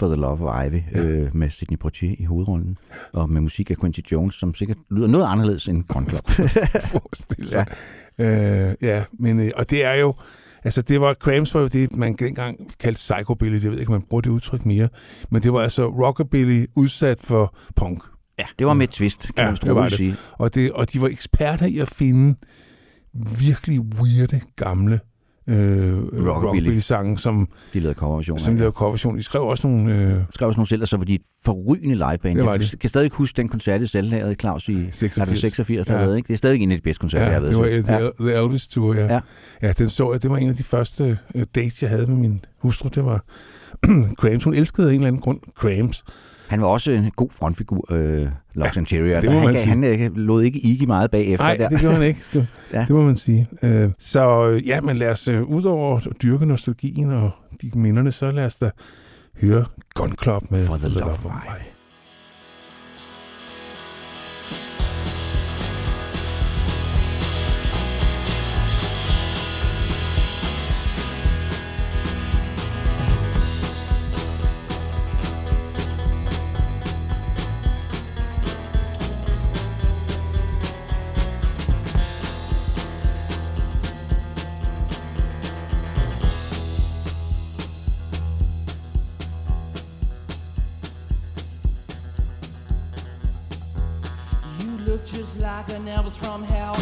For 0.00 0.06
the 0.06 0.16
Love 0.16 0.48
of 0.48 0.66
Ivy, 0.66 0.80
ja. 0.94 1.00
øh, 1.02 1.36
med 1.36 1.50
Sidney 1.50 1.78
Poitier 1.78 2.14
i 2.18 2.24
hovedrollen, 2.24 2.78
og 3.12 3.30
med 3.30 3.40
musik 3.40 3.70
af 3.70 3.76
Quincy 3.80 4.00
Jones, 4.12 4.34
som 4.34 4.54
sikkert 4.54 4.76
lyder 4.90 5.06
noget 5.06 5.26
anderledes 5.26 5.68
end 5.68 5.84
Gun 5.84 6.08
Club. 6.08 6.22
Ja, 7.52 7.64
øh, 8.18 8.74
ja 8.82 9.04
men, 9.12 9.40
øh, 9.40 9.50
og 9.56 9.70
det 9.70 9.84
er 9.84 9.94
jo... 9.94 10.14
Altså, 10.64 10.82
det 10.82 11.00
var, 11.00 11.14
Cramps 11.14 11.54
jo 11.54 11.66
det, 11.66 11.96
man 11.96 12.14
dengang 12.14 12.70
kaldte 12.80 12.98
psychobilly. 12.98 13.62
Jeg 13.62 13.70
ved 13.70 13.78
ikke, 13.78 13.88
om 13.90 13.92
man 13.92 14.02
bruger 14.02 14.20
det 14.20 14.30
udtryk 14.30 14.66
mere. 14.66 14.88
Men 15.30 15.42
det 15.42 15.52
var 15.52 15.60
altså 15.60 15.86
rockabilly 15.86 16.66
udsat 16.76 17.20
for 17.20 17.56
punk. 17.76 18.02
Ja, 18.38 18.44
det 18.58 18.66
var 18.66 18.74
med 18.74 18.88
et 18.88 18.92
twist, 18.92 19.20
kan 19.20 19.32
Ja, 19.38 19.44
man 19.44 19.56
det 19.62 19.74
var 19.74 19.82
det. 19.88 19.92
sige. 19.92 20.16
Og, 20.32 20.54
det, 20.54 20.72
og 20.72 20.92
de 20.92 21.00
var 21.00 21.08
eksperter 21.08 21.66
i 21.66 21.78
at 21.78 21.88
finde 21.88 22.34
virkelig 23.38 23.80
weirde, 23.80 24.40
gamle 24.56 25.00
øh, 25.50 26.26
rockabilly-sange, 26.28 27.18
som, 27.18 27.48
De 27.74 27.80
lavede 27.80 27.98
coverversioner. 27.98 28.40
som 28.40 28.56
lavede 28.56 28.72
coverversion. 28.72 29.16
De 29.16 29.22
skrev 29.22 29.42
også 29.42 29.68
nogle... 29.68 29.94
Øh, 29.94 30.14
skrev 30.34 30.48
også 30.48 30.58
nogle 30.58 30.68
selv, 30.68 30.82
og 30.82 30.88
så 30.88 30.96
var 30.96 31.04
de 31.04 31.14
et 31.14 31.20
forrygende 31.44 31.94
liveband. 31.94 32.40
Var 32.40 32.52
Jeg 32.52 32.60
de. 32.60 32.76
kan 32.76 32.90
stadig 32.90 33.10
huske 33.14 33.36
den 33.36 33.48
koncert 33.48 33.82
i 33.82 33.86
Selvlaget, 33.86 34.40
Claus, 34.40 34.68
i 34.68 34.88
86. 34.90 35.18
Er 35.18 35.24
det 35.24 35.38
86 35.38 35.86
der 35.86 35.94
Ja. 35.94 36.00
ja. 36.00 36.06
været, 36.06 36.16
ikke? 36.16 36.26
Det 36.26 36.32
er 36.32 36.38
stadig 36.38 36.60
en 36.60 36.70
af 36.70 36.76
de 36.78 36.82
bedste 36.82 37.00
koncerter, 37.00 37.24
jeg 37.24 37.32
ja, 37.32 37.40
har 37.40 37.46
det 37.46 37.56
var 37.56 37.62
været 37.62 37.84
The, 37.84 37.96
til. 38.18 38.26
The 38.26 38.44
Elvis 38.44 38.66
Tour, 38.68 38.94
ja. 38.94 39.06
Ja. 39.14 39.20
ja. 39.62 39.72
den 39.72 39.88
så 39.88 40.12
jeg. 40.12 40.22
Det 40.22 40.30
var 40.30 40.36
en 40.36 40.48
af 40.48 40.56
de 40.56 40.64
første 40.64 41.18
øh, 41.34 41.42
dates, 41.54 41.82
jeg 41.82 41.90
havde 41.90 42.06
med 42.06 42.16
min 42.16 42.44
hustru. 42.58 42.88
Det 42.94 43.04
var 43.04 43.24
Cramps. 44.20 44.44
Hun 44.44 44.54
elskede 44.54 44.86
af 44.86 44.90
en 44.90 44.94
eller 44.94 45.08
anden 45.08 45.22
grund 45.22 45.40
Cramps. 45.56 46.04
Han 46.50 46.60
var 46.60 46.66
også 46.66 46.90
en 46.90 47.10
god 47.16 47.28
frontfigur, 47.30 47.92
øh, 47.92 48.28
Lux 48.54 48.76
ja, 48.76 48.80
Interior. 48.80 49.20
det 49.20 49.32
må 49.32 49.38
han, 49.38 49.46
man 49.46 49.56
sige. 49.56 49.68
han, 49.68 49.84
øh, 49.84 50.16
lod 50.16 50.42
ikke 50.42 50.58
Iggy 50.58 50.84
meget 50.84 51.10
bagefter. 51.10 51.46
Nej, 51.46 51.56
der. 51.56 51.68
det 51.68 51.80
gjorde 51.80 51.94
han 51.94 52.04
ikke. 52.04 52.20
Skal, 52.30 52.46
ja. 52.72 52.80
Det 52.80 52.90
må 52.90 53.02
man 53.02 53.16
sige. 53.16 53.48
Øh, 53.62 53.90
så 53.98 54.46
øh, 54.48 54.66
ja, 54.66 54.80
men 54.80 54.96
lad 54.96 55.10
os 55.10 55.28
øh, 55.28 55.42
ud 55.42 55.64
over 55.64 55.96
at 55.96 56.06
dyrke 56.22 56.46
nostalgien 56.46 57.10
og 57.12 57.30
de 57.62 57.70
minderne, 57.74 58.12
så 58.12 58.30
lad 58.30 58.44
os 58.44 58.56
da 58.56 58.70
høre 59.42 59.64
Gun 59.94 60.14
Club 60.22 60.50
med 60.50 60.66
For 60.66 60.76
the 60.76 60.88
Love 60.88 61.10
of 61.10 61.24
Ivy. 61.24 61.79
An 95.68 95.84
Elvis 95.84 96.16
from 96.16 96.42
hell. 96.42 96.74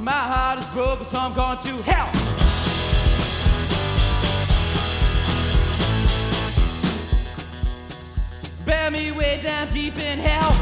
My 0.00 0.10
heart 0.10 0.58
is 0.58 0.68
broken, 0.70 1.04
so 1.04 1.18
I'm 1.18 1.34
going 1.34 1.58
to 1.58 1.82
hell. 1.82 2.10
Bear 8.66 8.90
me 8.90 9.12
way 9.12 9.40
down 9.40 9.68
deep 9.68 9.96
in 9.98 10.18
hell. 10.18 10.52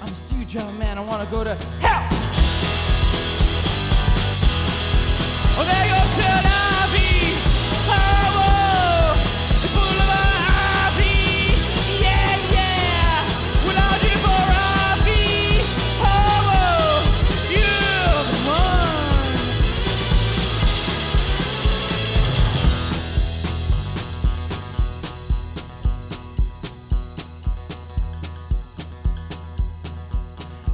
I'm 0.00 0.08
a 0.08 0.14
steel 0.14 0.46
drum 0.46 0.78
man, 0.78 0.98
I 0.98 1.00
wanna 1.04 1.26
go 1.26 1.42
to 1.44 1.54
hell. 1.80 2.09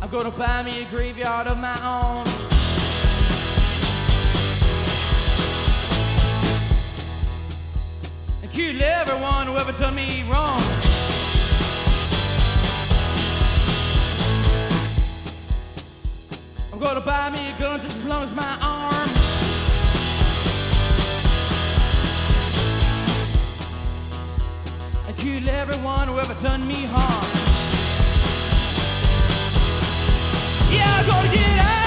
I'm 0.07 0.13
gonna 0.13 0.31
buy 0.31 0.63
me 0.63 0.83
a 0.83 0.85
graveyard 0.85 1.49
of 1.49 1.59
my 1.59 1.75
own. 1.83 2.36
Kill 8.57 8.83
everyone 8.83 9.47
who 9.49 9.59
ever 9.59 9.73
done 9.73 9.95
me 9.95 10.25
wrong. 10.31 10.63
I'm 16.73 16.79
gonna 16.79 17.03
buy 17.03 17.29
me 17.29 17.51
a 17.51 17.61
gun 17.61 17.79
just 17.83 17.99
as 17.99 18.07
long 18.07 18.23
as 18.23 18.35
my 18.35 18.53
arm. 18.63 19.11
And 25.07 25.17
kill 25.19 25.47
everyone 25.51 26.09
who 26.09 26.19
ever 26.19 26.35
done 26.41 26.67
me 26.67 26.87
harm. 26.89 27.27
Yeah, 30.73 30.97
I'm 30.99 31.07
gonna 31.07 31.35
get 31.35 31.59
Ivy. 31.61 31.86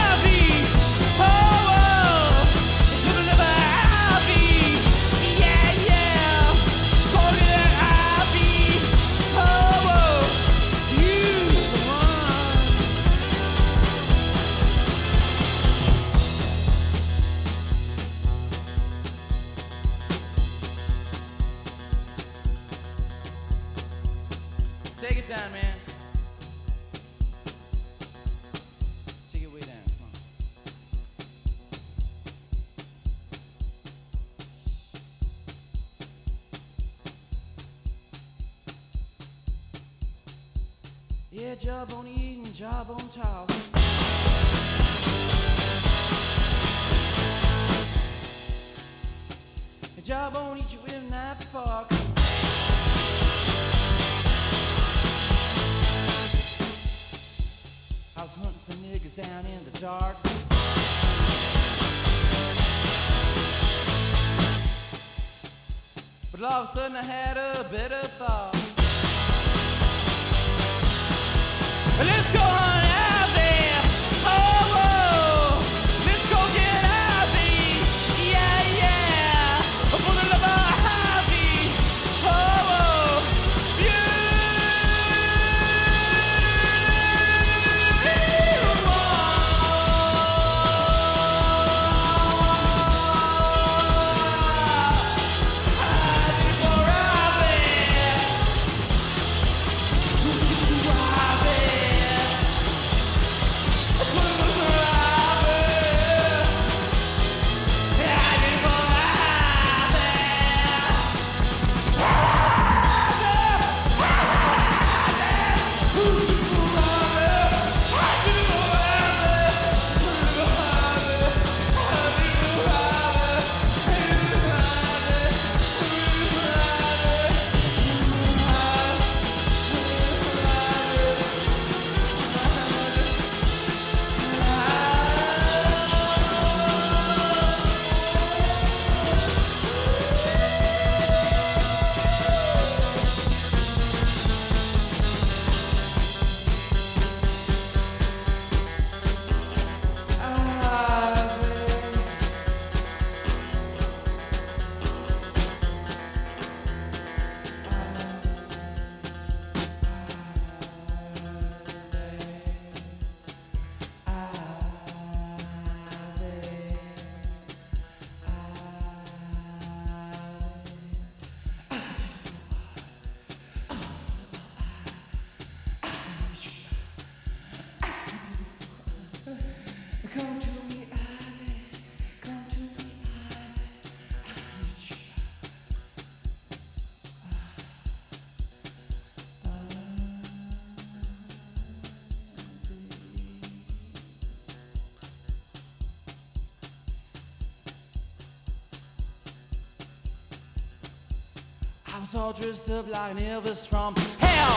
So 202.11 202.31
dressed 202.31 202.69
up 202.71 202.87
like 202.87 203.11
an 203.11 203.17
Elvis 203.17 203.67
from 203.67 203.93
hell, 204.19 204.55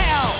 hell. 0.00 0.30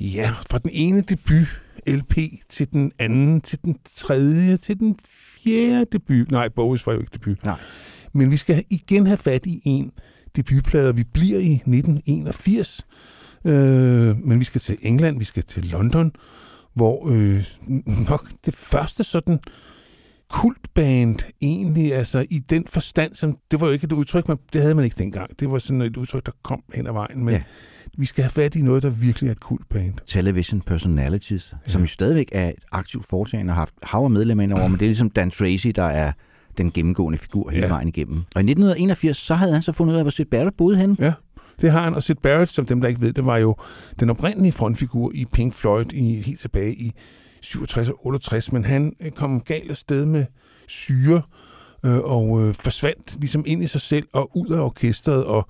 Ja, 0.00 0.34
fra 0.50 0.58
den 0.58 0.70
ene 0.72 1.00
debut 1.00 1.62
LP 1.86 2.16
til 2.48 2.72
den 2.72 2.92
anden, 2.98 3.40
til 3.40 3.58
den 3.64 3.76
tredje, 3.94 4.56
til 4.56 4.80
den 4.80 4.98
fjerde 5.44 5.86
debut. 5.92 6.30
Nej, 6.30 6.48
Bowies 6.48 6.86
var 6.86 6.92
jo 6.92 6.98
ikke 6.98 7.12
debut. 7.12 7.44
Nej. 7.44 7.58
Men 8.12 8.30
vi 8.30 8.36
skal 8.36 8.64
igen 8.70 9.06
have 9.06 9.16
fat 9.16 9.46
i 9.46 9.60
en 9.64 9.92
debutplade. 10.36 10.96
Vi 10.96 11.04
bliver 11.04 11.38
i 11.38 11.52
1981, 11.52 12.86
øh, 13.44 14.16
men 14.16 14.38
vi 14.38 14.44
skal 14.44 14.60
til 14.60 14.78
England, 14.82 15.18
vi 15.18 15.24
skal 15.24 15.42
til 15.42 15.64
London, 15.64 16.12
hvor 16.74 17.08
øh, 17.10 17.44
nok 18.08 18.28
det 18.46 18.54
første 18.54 19.04
sådan 19.04 19.40
kultband 20.30 21.18
egentlig, 21.42 21.94
altså 21.94 22.26
i 22.30 22.38
den 22.38 22.64
forstand, 22.68 23.14
som, 23.14 23.36
det 23.50 23.60
var 23.60 23.66
jo 23.66 23.72
ikke 23.72 23.84
et 23.84 23.92
udtryk, 23.92 24.28
man, 24.28 24.36
det 24.52 24.60
havde 24.60 24.74
man 24.74 24.84
ikke 24.84 24.96
dengang. 24.98 25.40
Det 25.40 25.50
var 25.50 25.58
sådan 25.58 25.82
et 25.82 25.96
udtryk, 25.96 26.26
der 26.26 26.32
kom 26.42 26.62
hen 26.74 26.86
ad 26.86 26.92
vejen, 26.92 27.24
men 27.24 27.34
Ja. 27.34 27.42
vi 27.98 28.06
skal 28.06 28.24
have 28.24 28.30
fat 28.30 28.54
i 28.54 28.62
noget, 28.62 28.82
der 28.82 28.90
virkelig 28.90 29.28
er 29.28 29.32
et 29.32 29.40
kultband. 29.40 29.94
Television 30.06 30.60
Personalities, 30.60 31.54
ja. 31.66 31.70
som 31.72 31.80
jo 31.80 31.86
stadigvæk 31.86 32.28
er 32.32 32.48
et 32.48 32.54
aktivt 32.72 33.06
foretagende 33.08 33.50
og 33.50 33.54
har 33.54 33.60
haft 33.60 33.74
hav 33.82 34.00
af 34.04 34.10
medlemmer 34.10 34.44
indover, 34.44 34.68
men 34.68 34.78
det 34.78 34.82
er 34.84 34.88
ligesom 34.88 35.10
Dan 35.10 35.30
Tracy, 35.30 35.66
der 35.66 35.82
er 35.84 36.12
den 36.58 36.70
gennemgående 36.72 37.18
figur 37.18 37.50
hele 37.50 37.66
Ja. 37.66 37.72
vejen 37.72 37.88
igennem. 37.88 38.16
Og 38.16 38.40
i 38.40 38.44
1981, 38.44 39.16
så 39.16 39.34
havde 39.34 39.52
han 39.52 39.62
så 39.62 39.72
fundet 39.72 39.92
ud 39.92 39.98
af, 39.98 40.04
hvor 40.04 40.10
Sid 40.10 40.24
Barrett 40.24 40.56
boede 40.56 40.76
henne. 40.76 40.96
Ja, 40.98 41.12
det 41.60 41.70
har 41.70 41.84
han. 41.84 41.94
Og 41.94 42.02
Sid 42.02 42.14
Barrett, 42.22 42.50
som 42.52 42.66
dem, 42.66 42.80
der 42.80 42.88
ikke 42.88 43.00
ved, 43.00 43.12
det 43.12 43.26
var 43.26 43.36
jo 43.36 43.56
den 44.00 44.10
oprindelige 44.10 44.52
frontfigur 44.52 45.12
i 45.14 45.24
Pink 45.32 45.54
Floyd 45.54 45.92
i, 45.92 46.14
helt 46.22 46.40
tilbage 46.40 46.74
i 46.74 46.92
67 47.42 47.88
og 47.88 48.06
68, 48.06 48.52
men 48.52 48.64
han 48.64 48.96
øh, 49.00 49.10
kom 49.10 49.40
galt 49.40 49.76
sted 49.76 50.06
med 50.06 50.24
syre 50.68 51.22
øh, 51.84 51.98
og 51.98 52.42
øh, 52.42 52.54
forsvandt 52.54 53.16
ligesom 53.20 53.44
ind 53.46 53.62
i 53.62 53.66
sig 53.66 53.80
selv 53.80 54.06
og 54.12 54.36
ud 54.36 54.48
af 54.48 54.60
orkestret, 54.60 55.24
og 55.24 55.48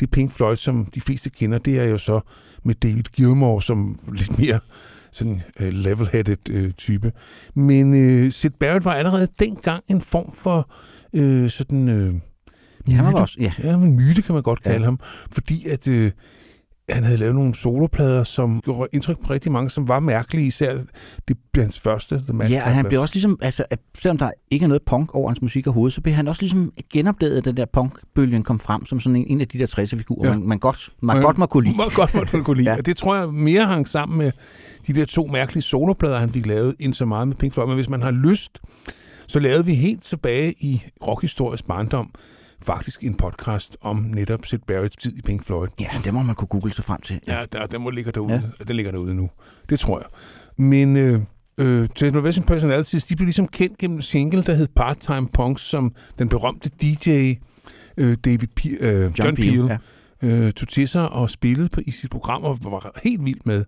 det 0.00 0.10
Pink 0.10 0.32
Floyd, 0.32 0.56
som 0.56 0.86
de 0.94 1.00
fleste 1.00 1.30
kender, 1.30 1.58
det 1.58 1.78
er 1.78 1.84
jo 1.84 1.98
så 1.98 2.20
med 2.64 2.74
David 2.74 3.02
Gilmour 3.02 3.60
som 3.60 3.98
lidt 4.12 4.38
mere 4.38 4.60
sådan 5.12 5.42
øh, 5.60 5.68
level-headed 5.68 6.50
øh, 6.50 6.72
type. 6.72 7.12
Men 7.54 7.94
øh, 7.94 8.32
Sid 8.32 8.50
Barrett 8.50 8.84
var 8.84 8.94
allerede 8.94 9.28
dengang 9.38 9.84
en 9.88 10.00
form 10.02 10.32
for 10.34 10.70
øh, 11.12 11.50
sådan... 11.50 11.88
Øh, 11.88 12.14
Ja, 12.88 12.92
han 12.92 13.04
var 13.04 13.10
myte. 13.10 13.20
også, 13.20 13.36
ja. 13.40 13.52
Ja, 13.62 13.76
men 13.76 13.96
myte 13.96 14.22
kan 14.22 14.34
man 14.34 14.42
godt 14.42 14.62
kalde 14.62 14.78
ja. 14.78 14.84
ham, 14.84 15.00
fordi 15.30 15.68
at 15.68 15.88
øh, 15.88 16.10
han 16.90 17.04
havde 17.04 17.18
lavet 17.18 17.34
nogle 17.34 17.54
soloplader, 17.54 18.24
som 18.24 18.60
gjorde 18.64 18.88
indtryk 18.92 19.18
på 19.26 19.32
rigtig 19.32 19.52
mange, 19.52 19.70
som 19.70 19.88
var 19.88 20.00
mærkelige, 20.00 20.46
især 20.46 20.78
det 21.28 21.36
blev 21.52 21.62
hans 21.64 21.80
første, 21.80 22.14
The 22.26 22.32
Man 22.32 22.48
Ja, 22.50 22.64
og 22.64 22.70
han 22.70 22.84
blev 22.84 23.00
også 23.00 23.14
ligesom, 23.14 23.38
altså, 23.42 23.64
selvom 23.98 24.18
der 24.18 24.30
ikke 24.50 24.64
er 24.64 24.68
noget 24.68 24.82
punk 24.86 25.14
over 25.14 25.28
hans 25.30 25.42
musik 25.42 25.66
overhovedet, 25.66 25.94
så 25.94 26.00
blev 26.00 26.14
han 26.14 26.28
også 26.28 26.42
ligesom 26.42 26.72
genopdaget, 26.92 27.38
at 27.38 27.44
den 27.44 27.56
der 27.56 27.64
punkbølgen 27.72 28.42
kom 28.42 28.60
frem 28.60 28.86
som 28.86 29.00
sådan 29.00 29.16
en, 29.16 29.26
en 29.28 29.40
af 29.40 29.48
de 29.48 29.58
der 29.58 29.66
60'er-figurer, 29.66 30.28
Ja. 30.28 30.38
man, 30.38 30.48
man, 30.48 30.58
godt, 30.58 30.88
man 31.02 31.16
Men- 31.16 31.24
godt 31.24 31.38
må 31.38 31.46
kunne 31.46 31.64
lide. 31.64 31.76
Må 31.76 31.82
godt 31.94 32.14
må 32.34 32.42
kunne 32.42 32.56
lide. 32.56 32.68
Ja. 32.70 32.72
ja. 32.74 32.78
Og 32.78 32.86
det 32.86 32.96
tror 32.96 33.16
jeg 33.16 33.28
mere 33.28 33.66
hang 33.66 33.88
sammen 33.88 34.18
med 34.18 34.30
de 34.86 34.92
der 34.92 35.04
to 35.04 35.26
mærkelige 35.26 35.62
soloplader, 35.62 36.18
han 36.18 36.30
fik 36.30 36.46
lavet, 36.46 36.74
end 36.80 36.94
så 36.94 37.04
meget 37.04 37.28
med 37.28 37.36
Pink 37.36 37.52
Floyd. 37.54 37.66
Men 37.66 37.74
hvis 37.74 37.88
man 37.88 38.02
har 38.02 38.10
lyst, 38.10 38.58
så 39.26 39.38
lavede 39.40 39.64
vi 39.66 39.74
helt 39.74 40.02
tilbage 40.02 40.54
i 40.60 40.82
rockhistorisk 41.06 41.66
barndom 41.66 42.10
faktisk 42.62 43.04
en 43.04 43.14
podcast 43.14 43.76
om 43.80 43.96
netop 43.96 44.46
Sid 44.46 44.58
Barretts 44.66 44.96
tid 44.96 45.18
i 45.18 45.22
Pink 45.22 45.44
Floyd. 45.46 45.68
Ja, 45.80 45.88
det 46.04 46.14
må 46.14 46.22
man 46.22 46.34
kunne 46.34 46.48
google 46.48 46.72
sig 46.72 46.84
frem 46.84 47.00
til. 47.00 47.20
Ja, 47.26 47.44
der, 47.52 47.66
den 47.66 47.80
må 47.80 47.90
ligger 47.90 48.12
derude. 48.12 48.34
Ja. 48.34 48.40
Ja. 48.58 48.64
Den 48.64 48.76
ligger 48.76 48.92
derude 48.92 49.14
nu. 49.14 49.30
Det 49.68 49.80
tror 49.80 49.98
jeg. 49.98 50.06
Men 50.66 50.96
øh, 50.96 51.20
øh, 51.60 51.88
Television 51.94 52.44
Personalities, 52.44 53.04
de 53.04 53.16
blev 53.16 53.26
ligesom 53.26 53.48
kendt 53.48 53.78
gennem 53.78 53.96
en 53.96 54.02
single, 54.02 54.42
der 54.42 54.54
hed 54.54 54.68
Part-Time 54.76 55.28
Punks, 55.34 55.62
som 55.62 55.94
den 56.18 56.28
berømte 56.28 56.70
DJ 56.82 57.34
øh, 57.96 58.16
David 58.24 58.48
P- 58.60 58.84
øh, 58.84 59.02
John, 59.02 59.14
John 59.18 59.36
Peel 59.36 59.78
ja. 60.22 60.46
øh, 60.46 60.52
tog 60.52 60.68
til 60.68 60.88
sig 60.88 61.08
og 61.08 61.30
spillede 61.30 61.68
på, 61.68 61.80
i 61.86 61.90
sit 61.90 62.10
program 62.10 62.44
og 62.44 62.58
var 62.62 63.00
helt 63.04 63.24
vild 63.24 63.40
med. 63.44 63.64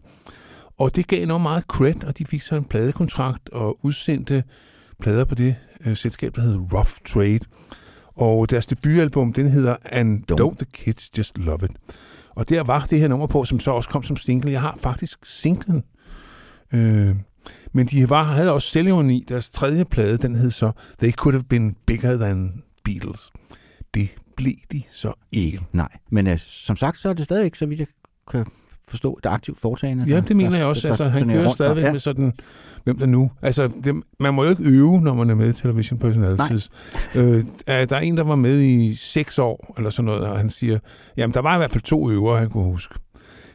Og 0.78 0.96
det 0.96 1.06
gav 1.06 1.22
enormt 1.22 1.42
meget 1.42 1.64
cred, 1.64 2.04
og 2.04 2.18
de 2.18 2.24
fik 2.26 2.42
så 2.42 2.56
en 2.56 2.64
pladekontrakt 2.64 3.48
og 3.48 3.78
udsendte 3.84 4.44
plader 5.00 5.24
på 5.24 5.34
det 5.34 5.56
øh, 5.86 5.96
selskab, 5.96 6.36
der 6.36 6.42
hed 6.42 6.56
Rough 6.72 6.90
Trade. 7.06 7.40
Og 8.16 8.50
deres 8.50 8.66
debutalbum, 8.66 9.32
den 9.32 9.50
hedder 9.50 9.76
And 9.84 10.32
Don't. 10.32 10.44
Don't. 10.44 10.56
The 10.56 10.66
Kids 10.72 11.18
Just 11.18 11.38
Love 11.38 11.64
It. 11.64 11.70
Og 12.30 12.48
der 12.48 12.62
var 12.62 12.86
det 12.90 13.00
her 13.00 13.08
nummer 13.08 13.26
på, 13.26 13.44
som 13.44 13.60
så 13.60 13.70
også 13.70 13.88
kom 13.88 14.02
som 14.02 14.16
single. 14.16 14.52
Jeg 14.52 14.60
har 14.60 14.78
faktisk 14.80 15.18
singlen. 15.26 15.84
Øh, 16.74 17.16
men 17.72 17.86
de 17.86 18.10
var, 18.10 18.22
havde 18.22 18.52
også 18.52 18.68
selvironi. 18.68 19.24
Deres 19.28 19.50
tredje 19.50 19.84
plade, 19.84 20.18
den 20.18 20.34
hed 20.34 20.50
så 20.50 20.72
They 20.98 21.12
Could 21.12 21.34
Have 21.34 21.44
Been 21.44 21.76
Bigger 21.86 22.16
Than 22.16 22.62
Beatles. 22.84 23.30
Det 23.94 24.08
blev 24.36 24.54
de 24.72 24.82
så 24.90 25.12
ikke. 25.32 25.60
Nej, 25.72 25.88
men 26.10 26.26
øh, 26.26 26.38
som 26.38 26.76
sagt, 26.76 26.98
så 26.98 27.08
er 27.08 27.12
det 27.12 27.24
stadigvæk, 27.24 27.54
så 27.54 27.66
vidt 27.66 27.80
jeg 27.80 27.86
kan 28.30 28.46
forstå, 28.88 29.14
et 29.24 29.26
aktivt 29.26 29.60
foretagende. 29.60 30.04
Ja, 30.08 30.20
det 30.20 30.36
mener 30.36 30.50
der- 30.50 30.56
jeg 30.56 30.66
også. 30.66 30.82
der 30.82 30.88
Altså, 30.88 31.04
han 31.04 31.28
kører 31.28 31.38
rundt. 31.40 31.52
stadigvæk 31.52 31.84
Ja. 31.84 31.92
med 31.92 32.00
sådan, 32.00 32.32
hvem 32.84 32.98
der 32.98 33.06
nu... 33.06 33.30
Altså, 33.42 33.70
det, 33.84 33.94
man 34.20 34.34
må 34.34 34.44
jo 34.44 34.50
ikke 34.50 34.62
øve, 34.70 35.00
når 35.00 35.14
man 35.14 35.30
er 35.30 35.34
med 35.34 35.48
i 35.50 35.52
Television 35.52 35.98
Personalities. 35.98 36.70
Øh, 37.14 37.44
er- 37.66 37.84
der 37.84 37.96
er 37.96 38.00
en, 38.00 38.16
der 38.16 38.24
var 38.24 38.36
med 38.36 38.60
i 38.60 38.94
seks 38.96 39.38
år, 39.38 39.74
eller 39.78 39.90
sådan 39.90 40.04
noget, 40.06 40.22
og 40.22 40.38
han 40.38 40.50
siger, 40.50 40.78
jamen, 41.16 41.34
der 41.34 41.40
var 41.40 41.54
i 41.54 41.58
hvert 41.58 41.70
fald 41.72 41.82
to 41.82 42.10
øvere, 42.10 42.38
han 42.38 42.50
kunne 42.50 42.64
huske. 42.64 42.94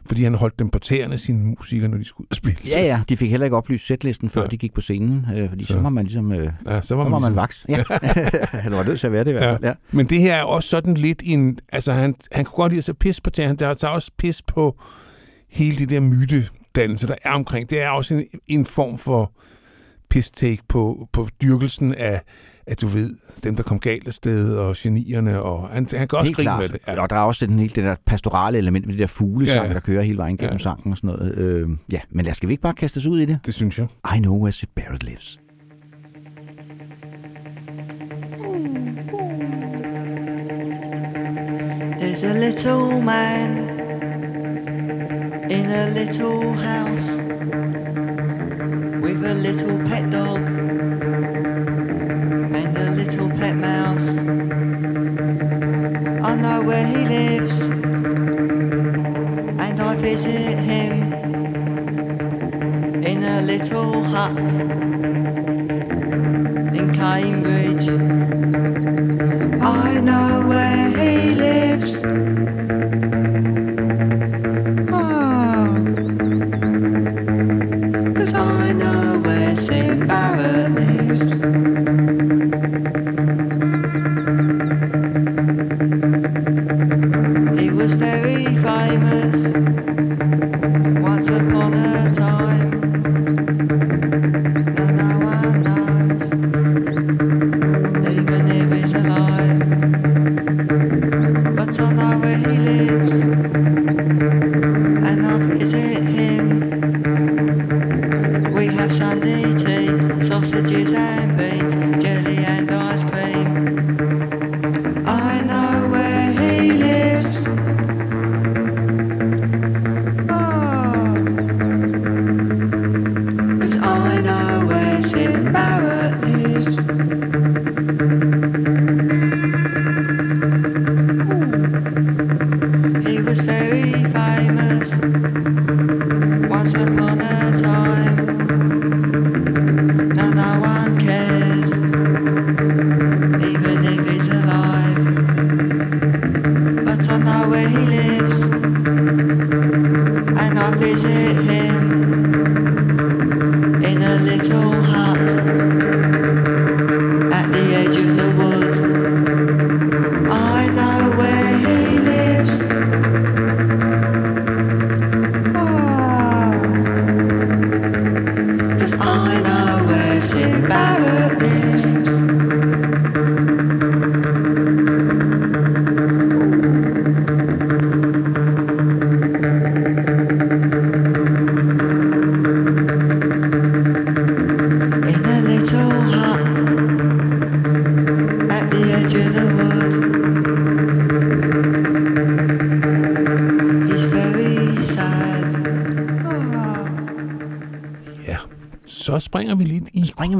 Fordi 0.08 0.24
han 0.24 0.36
holdt 0.36 0.60
dem 0.60 0.70
på 0.70 0.80
tæerne, 0.80 1.18
sine 1.18 1.44
musikere, 1.46 1.88
når 1.90 1.98
de 1.98 2.06
skulle 2.06 2.26
ud 2.26 2.28
og 2.32 2.36
spille. 2.36 2.58
Ja, 2.76 2.82
ja, 2.86 3.02
de 3.10 3.18
fik 3.18 3.30
heller 3.32 3.46
ikke 3.46 3.58
oplyst 3.58 3.88
sætlisten, 3.88 4.30
før 4.30 4.42
Ja. 4.42 4.48
de 4.48 4.58
gik 4.58 4.74
på 4.74 4.82
scenen, 4.82 5.26
øh, 5.38 5.50
fordi 5.50 5.64
så, 5.64 5.68
Så. 5.68 5.74
så 5.74 5.80
var 5.80 5.90
man 5.90 6.06
ligesom, 6.06 6.32
øh, 6.32 6.50
ja 6.68 6.82
så 6.82 6.88
så 6.88 6.96
var 6.96 7.04
man, 7.04 7.12
man 7.12 7.20
ligesom, 7.22 7.36
vaks. 7.36 7.66
Ja. 7.70 7.76
Eller 8.66 8.78
var 8.78 8.84
nødt 8.84 9.00
til 9.00 9.08
at 9.08 9.14
være 9.14 9.24
det 9.24 9.30
i 9.30 9.34
hvert 9.34 9.44
Ja. 9.44 9.52
fald. 9.52 9.64
Ja. 9.64 9.74
Men 9.92 10.06
det 10.06 10.22
her 10.22 10.36
er 10.36 10.44
også 10.44 10.70
sådan 10.70 10.94
lidt 10.94 11.22
en... 11.26 11.60
Altså, 11.72 11.94
han, 11.94 12.16
han 12.32 12.46
kunne 12.46 12.56
godt 12.56 12.72
lide 12.72 12.78
at 12.78 12.84
sætte 12.84 13.00
pis 13.00 13.22
på 13.22 13.30
tæerne. 13.30 13.56
Der 13.56 13.74
tager 13.74 13.92
også 13.94 14.12
pis 14.18 14.42
på 14.42 14.76
hele 15.50 15.78
det 15.78 15.90
der 15.90 16.00
mytedannelse, 16.00 17.08
der 17.08 17.16
er 17.24 17.32
omkring. 17.32 17.70
Det 17.70 17.82
er 17.82 17.90
også 17.90 18.14
en, 18.16 18.26
en 18.48 18.66
form 18.66 18.98
for 18.98 19.32
piss-take 20.10 20.64
på, 20.68 21.08
på 21.14 21.28
dyrkelsen 21.42 21.94
af, 21.96 22.22
at 22.68 22.82
du 22.82 22.88
ved, 22.88 23.16
dem, 23.44 23.56
der 23.56 23.64
kom 23.64 23.80
galt 23.80 24.08
af 24.08 24.14
sted, 24.14 24.56
og 24.56 24.76
genierne, 24.78 25.42
og 25.42 25.70
han, 25.70 25.88
han 25.94 26.08
kan 26.08 26.20
også 26.20 26.32
grine 26.32 26.58
med 26.60 26.70
det. 26.70 26.78
Ja. 26.88 27.02
Og 27.02 27.10
der 27.10 27.16
er 27.16 27.20
også 27.20 27.46
den 27.46 27.60
hele 27.60 27.74
det 27.76 27.84
der 27.84 27.96
pastorale 28.06 28.58
element 28.58 28.86
med 28.86 28.94
det 28.94 29.00
der 29.00 29.08
fuglesang, 29.08 29.60
Ja, 29.62 29.68
ja, 29.68 29.74
der 29.74 29.80
kører 29.80 30.02
hele 30.02 30.18
vejen 30.18 30.38
gennem 30.38 30.50
Ja. 30.50 30.54
ja. 30.54 30.58
sangen 30.58 30.92
og 30.92 30.98
sådan 30.98 31.08
noget. 31.08 31.36
Øh, 31.38 31.70
ja, 31.92 32.00
men 32.10 32.26
lad 32.26 32.34
skal 32.34 32.50
vi 32.50 32.54
ikke 32.54 32.62
bare 32.62 32.74
kaste 32.74 32.98
os 32.98 33.06
ud 33.06 33.20
i 33.20 33.26
det? 33.26 33.40
Det 33.46 33.54
synes 33.54 33.80
jeg. 33.80 33.88
I 34.16 34.20
know 34.20 34.40
where 34.42 34.52
Sid 34.52 34.68
Barrett 34.76 35.04
lives. 35.04 35.40
There's 42.00 42.24
a 42.24 42.34
little 42.34 43.02
man 43.04 43.79
in 45.50 45.70
a 45.72 45.90
little 45.90 46.54
house 46.54 47.10
with 49.02 49.26
a 49.26 49.34
little 49.34 49.80
pet 49.90 50.08
dog 50.12 50.42
and 52.54 52.78
a 52.78 52.92
little 52.92 53.28
pet 53.30 53.56
mouse. 53.56 54.08
I 56.24 56.36
know 56.36 56.62
where 56.62 56.86
he 56.86 57.08
lives 57.08 57.62
and 57.62 59.82
I 59.82 59.96
visit 59.96 60.60
him 60.60 61.14
in 63.04 63.24
a 63.24 63.42
little 63.42 64.04
hut 64.04 64.38
in 66.78 66.94
Cambridge. 66.94 67.69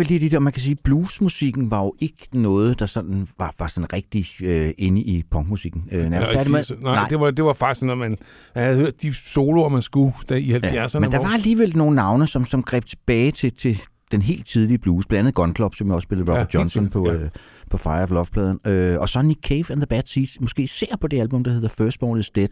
Lidt 0.10 0.24
i 0.24 0.28
det, 0.28 0.36
og 0.38 0.44
man 0.44 0.54
kan 0.54 0.62
sige, 0.62 0.72
at 0.72 0.80
bluesmusikken 0.80 1.72
var 1.72 1.82
jo 1.84 1.94
ikke 2.00 2.28
noget, 2.34 2.80
der 2.80 2.86
sådan 2.86 3.28
var, 3.40 3.54
var 3.60 3.68
sådan 3.68 3.94
rigtig 3.94 4.26
øh, 4.44 4.70
inde 4.78 5.02
i 5.02 5.24
punkmusikken. 5.32 5.84
Øh, 5.92 6.00
Ja, 6.00 6.06
Er 6.06 6.44
det 6.44 6.52
med- 6.52 6.60
80'erne. 6.72 6.84
nej, 6.84 7.08
det 7.08 7.20
var, 7.20 7.32
det 7.32 7.46
var 7.46 7.54
faktisk 7.54 7.84
noget, 7.86 7.98
man 8.00 8.18
havde 8.56 8.78
hørt 8.80 9.02
de 9.02 9.14
soloer, 9.14 9.70
man 9.70 9.82
skulle 9.82 10.14
der 10.30 10.36
i 10.36 10.50
70'erne. 10.52 10.74
Ja, 10.76 10.88
men 11.00 11.12
der 11.12 11.18
hvor- 11.18 11.28
var 11.28 11.34
alligevel 11.34 11.78
nogle 11.78 11.96
navne, 11.96 12.28
som, 12.28 12.46
som 12.46 12.64
greb 12.64 12.86
tilbage 12.86 13.32
til, 13.32 13.54
til 13.54 13.80
den 14.12 14.22
helt 14.22 14.48
tidlige 14.48 14.78
blues. 14.78 15.06
Blandt 15.06 15.20
andet 15.20 15.36
Gun 15.36 15.56
Club, 15.56 15.76
som 15.76 15.88
jeg 15.88 15.96
også 15.96 16.06
spillede 16.06 16.32
Ja, 16.32 16.38
Robert 16.38 16.48
helt 16.48 16.54
Johnson 16.54 16.90
på, 16.90 17.08
ja. 17.12 17.14
øh, 17.18 17.30
på 17.70 17.78
Fire 17.78 18.04
of 18.04 18.10
Love-pladen. 18.10 18.60
Øh, 18.66 19.00
og 19.00 19.10
så 19.10 19.22
Nick 19.22 19.40
Cave 19.48 19.66
and 19.70 19.80
the 19.80 19.88
Bad 19.88 20.04
Seeds, 20.06 20.42
måske 20.42 20.68
ser 20.68 20.96
på 21.02 21.08
det 21.08 21.20
album, 21.20 21.44
der 21.44 21.52
hedder 21.52 21.70
Firstborn 21.78 22.20
is 22.20 22.30
Dead, 22.30 22.48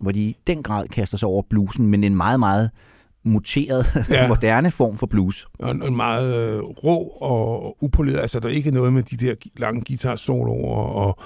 hvor 0.00 0.10
de 0.12 0.20
i 0.20 0.36
den 0.46 0.62
grad 0.62 0.88
kaster 0.88 1.18
sig 1.18 1.28
over 1.28 1.42
bluesen, 1.50 1.86
men 1.86 2.04
en 2.04 2.16
meget, 2.16 2.40
meget 2.40 2.70
muteret, 3.24 3.86
Ja. 4.10 4.28
moderne 4.28 4.70
form 4.70 4.96
for 4.98 5.06
blues. 5.06 5.46
og 5.58 5.70
en, 5.70 5.82
en 5.82 5.96
meget 5.96 6.34
øh, 6.36 6.60
rå 6.62 6.98
og 7.20 7.76
upoleret. 7.84 8.18
Altså, 8.20 8.40
der 8.40 8.48
er 8.48 8.52
ikke 8.52 8.70
noget 8.70 8.92
med 8.92 9.02
de 9.02 9.16
der 9.26 9.34
lange 9.56 9.82
guitar-soloer 9.88 10.76
og 10.76 11.18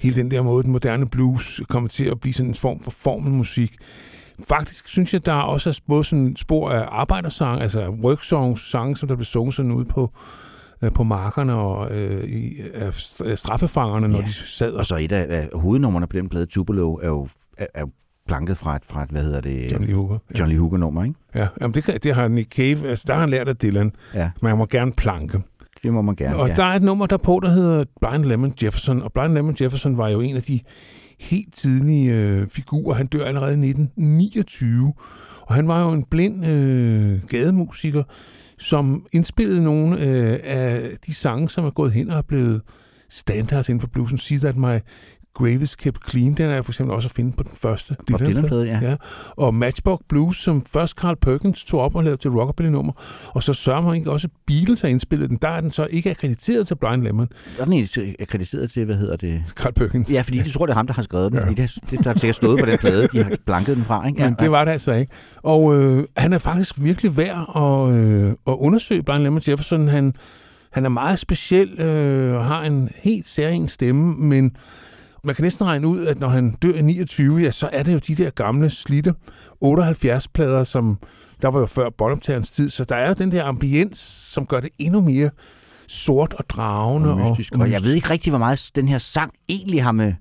hele 0.00 0.16
den 0.16 0.30
der 0.30 0.42
måde, 0.42 0.62
den 0.64 0.72
moderne 0.72 1.08
blues 1.08 1.60
kommer 1.68 1.88
til 1.88 2.04
at 2.04 2.20
blive 2.20 2.32
sådan 2.34 2.48
en 2.50 2.54
form 2.54 2.80
for 2.82 2.90
formelmusik. 2.90 3.74
Faktisk 4.48 4.88
synes 4.88 5.12
jeg, 5.12 5.26
der 5.26 5.32
er 5.32 5.42
også 5.42 5.80
både 5.88 6.04
sådan 6.04 6.36
spor 6.36 6.70
af 6.70 6.88
arbejdersang, 6.90 7.62
altså 7.62 7.88
worksongs, 7.88 8.70
sange, 8.70 8.96
som 8.96 9.08
der 9.08 9.16
blev 9.16 9.24
sunget 9.24 9.54
sådan 9.54 9.70
ude 9.72 9.84
på, 9.84 10.10
øh, 10.82 10.92
på 10.92 11.02
markerne 11.02 11.54
og 11.54 11.90
øh, 11.96 12.24
i, 12.24 12.54
af 12.74 12.90
st- 12.90 13.24
af 13.30 13.38
straffefangerne, 13.38 14.08
når 14.08 14.18
Ja. 14.18 14.24
de 14.26 14.32
sad 14.32 14.72
og 14.72 14.86
så 14.86 14.96
et 14.96 15.12
af, 15.12 15.26
af 15.40 15.48
hovednummerne 15.60 16.06
på 16.06 16.16
den 16.16 16.28
plade, 16.28 16.46
Tupelo, 16.46 16.94
er 16.94 17.08
jo, 17.08 17.28
er, 17.58 17.66
er 17.74 17.84
planket 18.26 18.58
fra 18.58 18.76
et, 18.76 18.82
fra 18.88 19.02
et, 19.02 19.10
hvad 19.10 19.22
hedder 19.22 19.40
det, 19.40 19.72
John 19.72 19.84
Lee 19.84 19.94
Hooker. 19.94 20.18
John 20.38 20.50
Lee 20.50 20.58
Hooker-nummer, 20.58 21.04
ikke? 21.04 21.14
Ja, 21.34 21.46
jamen 21.60 21.74
det, 21.74 22.02
det 22.04 22.14
har 22.14 22.28
Nick 22.28 22.52
Cave, 22.52 22.88
altså 22.88 23.04
der 23.06 23.12
har 23.14 23.20
han 23.20 23.30
lært 23.30 23.48
af 23.48 23.56
Dylan. 23.56 23.92
Ja, 24.14 24.30
Man 24.42 24.58
må 24.58 24.66
gerne 24.66 24.92
planke. 24.92 25.42
det 25.82 25.92
må 25.92 26.02
man 26.02 26.16
gerne. 26.16 26.36
Og 26.36 26.48
ja. 26.48 26.54
der 26.54 26.64
er 26.64 26.76
et 26.76 26.82
nummer 26.82 27.06
derpå, 27.06 27.40
der 27.42 27.48
hedder 27.50 27.84
Blind 28.00 28.24
Lemon 28.24 28.54
Jefferson, 28.62 29.02
og 29.02 29.12
Blind 29.12 29.32
Lemon 29.32 29.56
Jefferson 29.60 29.96
var 29.98 30.08
jo 30.08 30.20
en 30.20 30.36
af 30.36 30.42
de 30.42 30.60
helt 31.20 31.54
tidlige 31.54 32.14
øh, 32.14 32.48
figurer. 32.48 32.94
Han 32.94 33.06
dør 33.06 33.24
allerede 33.24 33.50
i 33.50 33.68
1929, 33.68 34.92
og 35.42 35.54
han 35.54 35.68
var 35.68 35.80
jo 35.86 35.92
en 35.92 36.04
blind 36.04 36.46
øh, 36.46 37.20
gademusiker, 37.28 38.02
som 38.58 39.06
indspillede 39.12 39.64
nogle 39.64 40.00
øh, 40.00 40.38
af 40.44 40.90
de 41.06 41.14
sange, 41.14 41.48
som 41.48 41.64
er 41.64 41.70
gået 41.70 41.92
hen 41.92 42.10
og 42.10 42.18
er 42.18 42.22
blevet 42.22 42.60
standards 43.08 43.68
inden 43.68 43.80
for 43.80 43.88
bluesen. 43.88 44.18
See 44.18 44.38
That 44.38 44.56
My 44.56 44.78
Grave 45.38 45.62
is 45.62 45.74
Kept 45.74 46.10
Clean, 46.10 46.34
den 46.34 46.50
er 46.50 46.62
for 46.62 46.72
eksempel 46.72 46.94
også 46.94 47.08
at 47.08 47.12
finde 47.12 47.32
på 47.36 47.42
den 47.42 47.52
første 47.54 47.96
Bob 48.10 48.20
Dylan-plade, 48.20 48.64
ja. 48.64 48.78
ja. 48.90 48.96
Og 49.30 49.54
Matchbox 49.54 49.98
Blues, 50.08 50.36
som 50.36 50.64
først 50.72 50.94
Carl 50.96 51.16
Perkins 51.16 51.64
tog 51.64 51.80
op 51.80 51.94
og 51.96 52.04
lavede 52.04 52.20
til 52.22 52.30
rockabilly-nummer, 52.30 52.92
og 53.34 53.42
så 53.42 53.52
sørger 53.52 53.80
man 53.80 53.94
ikke 53.94 54.10
også 54.10 54.28
Beatles 54.46 54.80
har 54.80 54.88
indspillet 54.88 55.30
den. 55.30 55.38
Der 55.42 55.48
er 55.48 55.60
den 55.60 55.70
så 55.70 55.86
ikke 55.90 56.10
akkrediteret 56.10 56.66
til 56.66 56.74
Blind 56.76 57.02
Lemon, 57.02 57.28
Der 57.56 57.60
er 57.60 57.64
den 57.64 57.72
egentlig 57.72 58.16
akkrediteret 58.20 58.70
til, 58.70 58.84
hvad 58.84 58.96
hedder 58.96 59.16
det? 59.16 59.42
Carl 59.48 59.72
Perkins. 59.72 60.12
Ja, 60.12 60.20
fordi 60.20 60.38
de 60.38 60.50
tror, 60.50 60.66
det 60.66 60.72
er 60.72 60.76
ham, 60.76 60.86
der 60.86 60.94
har 60.94 61.02
skrevet 61.02 61.32
den, 61.32 61.38
Ja. 61.38 61.44
ja. 61.44 61.50
fordi 61.50 61.62
det, 61.62 61.90
det 61.90 62.04
der 62.04 62.10
er 62.10 62.18
sikkert 62.18 62.36
stået 62.36 62.60
på 62.60 62.66
den 62.66 62.78
plade, 62.78 63.08
de 63.12 63.22
har 63.22 63.36
blanket 63.46 63.76
den 63.76 63.84
fra, 63.84 64.06
ikke? 64.06 64.22
Men 64.22 64.36
det 64.38 64.50
var 64.50 64.64
det 64.64 64.72
altså 64.72 64.92
ikke. 64.92 65.12
Og 65.42 65.76
øh, 65.76 66.04
han 66.16 66.32
er 66.32 66.38
faktisk 66.38 66.74
virkelig 66.78 67.16
værd 67.16 67.50
at, 67.56 67.96
øh, 67.96 68.28
at 68.30 68.52
undersøge 68.58 69.02
Blind 69.02 69.22
Lemon 69.22 69.42
Jefferson. 69.48 69.88
Han, 69.88 70.14
han 70.72 70.84
er 70.84 70.88
meget 70.88 71.18
speciel 71.18 71.80
øh, 71.80 72.34
og 72.34 72.44
har 72.44 72.62
en 72.62 72.88
helt 73.02 73.28
særlig 73.28 73.70
stemme, 73.70 74.14
men 74.16 74.56
man 75.24 75.34
kan 75.34 75.42
næsten 75.42 75.66
regne 75.66 75.88
ud, 75.88 76.06
at 76.06 76.20
når 76.20 76.28
han 76.28 76.50
dør 76.62 76.74
i 76.74 76.82
29, 76.82 77.38
ja, 77.38 77.50
så 77.50 77.68
er 77.72 77.82
det 77.82 77.92
jo 77.92 77.98
de 77.98 78.14
der 78.14 78.30
gamle 78.30 78.70
slidte 78.70 79.14
78-plader, 79.64 80.64
som 80.64 80.98
der 81.42 81.48
var 81.48 81.60
jo 81.60 81.66
før 81.66 81.90
båndoptagerens 81.90 82.50
tid, 82.50 82.70
så 82.70 82.84
der 82.84 82.96
er 82.96 83.08
jo 83.08 83.14
den 83.18 83.32
der 83.32 83.44
ambiens, 83.44 83.98
som 84.32 84.46
gør 84.46 84.60
det 84.60 84.70
endnu 84.78 85.00
mere 85.00 85.30
sort 85.88 86.34
og 86.34 86.44
dragende. 86.48 87.10
og 87.10 87.18
mystisk. 87.18 87.54
Og, 87.54 87.60
og 87.60 87.70
jeg 87.70 87.82
ved 87.82 87.94
ikke 87.94 88.10
rigtig, 88.10 88.30
hvor 88.30 88.38
meget 88.38 88.70
den 88.74 88.88
her 88.88 88.98
sang 88.98 89.32
egentlig 89.48 89.82
har 89.82 89.92
med 89.92 90.14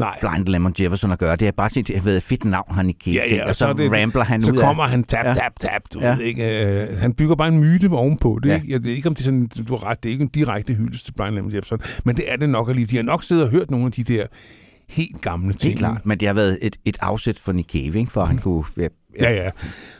Nej. 0.00 0.18
Blind 0.20 0.46
Lemon 0.46 0.74
Jefferson 0.80 1.12
at 1.12 1.18
gøre. 1.18 1.36
Det 1.36 1.48
er 1.48 1.52
bare 1.52 1.70
set, 1.70 1.88
det 1.88 1.96
har 1.96 2.02
været 2.04 2.16
et 2.16 2.22
fedt 2.22 2.44
navn, 2.44 2.74
han 2.74 2.88
ikke 2.88 3.10
Ja, 3.12 3.22
ja, 3.34 3.48
og 3.48 3.56
så, 3.56 3.68
er 3.68 3.72
det- 3.72 3.92
rambler 3.92 4.24
han 4.24 4.42
så 4.42 4.52
ud 4.52 4.58
kommer 4.58 4.84
af... 4.84 4.90
han 4.90 5.04
tap, 5.04 5.26
Ja. 5.26 5.32
tap, 5.34 5.52
tap, 5.60 5.82
du 5.94 6.00
Ja. 6.00 6.16
ved 6.16 6.24
ikke. 6.24 6.64
Øh, 6.92 6.98
han 6.98 7.12
bygger 7.14 7.34
bare 7.34 7.48
en 7.48 7.58
myte 7.58 7.88
ovenpå. 7.90 8.38
Det 8.42 8.48
er, 8.50 8.54
Ja. 8.54 8.60
ikke, 8.60 8.72
jeg 8.72 8.84
ved 8.84 8.92
ikke, 8.92 9.08
om 9.08 9.14
det 9.14 9.20
er 9.22 9.24
sådan, 9.24 9.48
du 9.68 9.76
har 9.76 9.84
ret, 9.84 10.02
det 10.02 10.08
er 10.08 10.12
ikke 10.12 10.22
en 10.22 10.28
direkte 10.28 10.74
hyldest 10.74 11.04
til 11.04 11.12
Brian 11.12 11.34
Lemon 11.34 11.54
Jefferson, 11.54 11.80
men 12.04 12.16
det 12.16 12.32
er 12.32 12.36
det 12.36 12.48
nok 12.48 12.68
alligevel. 12.68 12.90
De 12.90 12.96
har 12.96 13.02
nok 13.02 13.24
siddet 13.24 13.44
og 13.44 13.50
hørt 13.50 13.70
nogle 13.70 13.86
af 13.86 13.92
de 13.92 14.04
der 14.04 14.26
helt 14.88 15.20
gamle 15.22 15.52
ting. 15.52 15.62
Helt 15.70 15.78
klart, 15.78 16.06
men 16.06 16.20
det 16.20 16.28
har 16.28 16.34
været 16.34 16.58
et, 16.62 16.76
et 16.84 16.96
afsæt 17.00 17.38
for 17.38 17.52
Nick 17.52 17.72
Cave, 17.72 17.98
ikke? 17.98 18.12
for 18.12 18.24
han 18.24 18.38
kunne... 18.38 18.64
Ja, 18.76 18.86
Ja, 19.20 19.30
ja. 19.44 19.50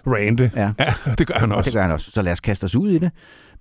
Rande. 0.06 0.50
Ja. 0.56 0.70
ja 0.84 0.92
det 1.18 1.26
gør 1.26 1.34
han 1.34 1.42
og 1.42 1.48
det 1.48 1.56
også. 1.56 1.72
gør 1.72 1.82
han 1.82 1.90
også. 1.90 2.10
Så 2.10 2.22
lad 2.22 2.32
os 2.32 2.40
kaste 2.40 2.64
os 2.64 2.74
ud 2.74 2.90
i 2.90 2.98
det. 2.98 3.10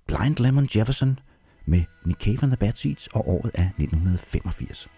Blind 0.08 0.36
Lemon 0.40 0.68
Jefferson 0.76 1.18
med 1.66 1.82
Nick 2.06 2.20
Cave 2.24 2.38
and 2.42 2.50
the 2.50 2.56
Bad 2.56 2.72
Seeds, 2.74 3.06
og 3.06 3.28
året 3.28 3.50
er 3.54 3.62
1985. 3.78 4.88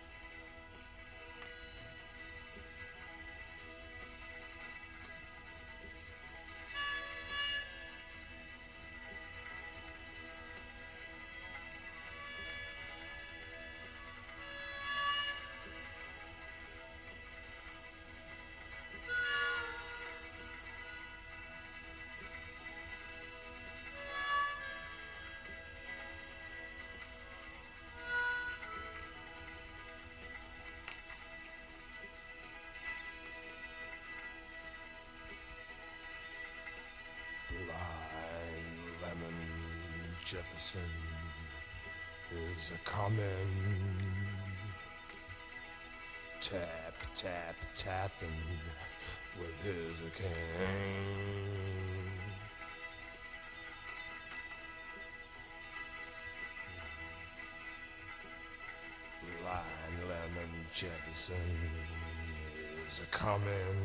Coming. 63.33 63.77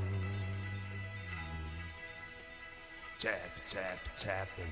Tap, 3.17 3.31
tap, 3.65 3.99
tapping 4.17 4.65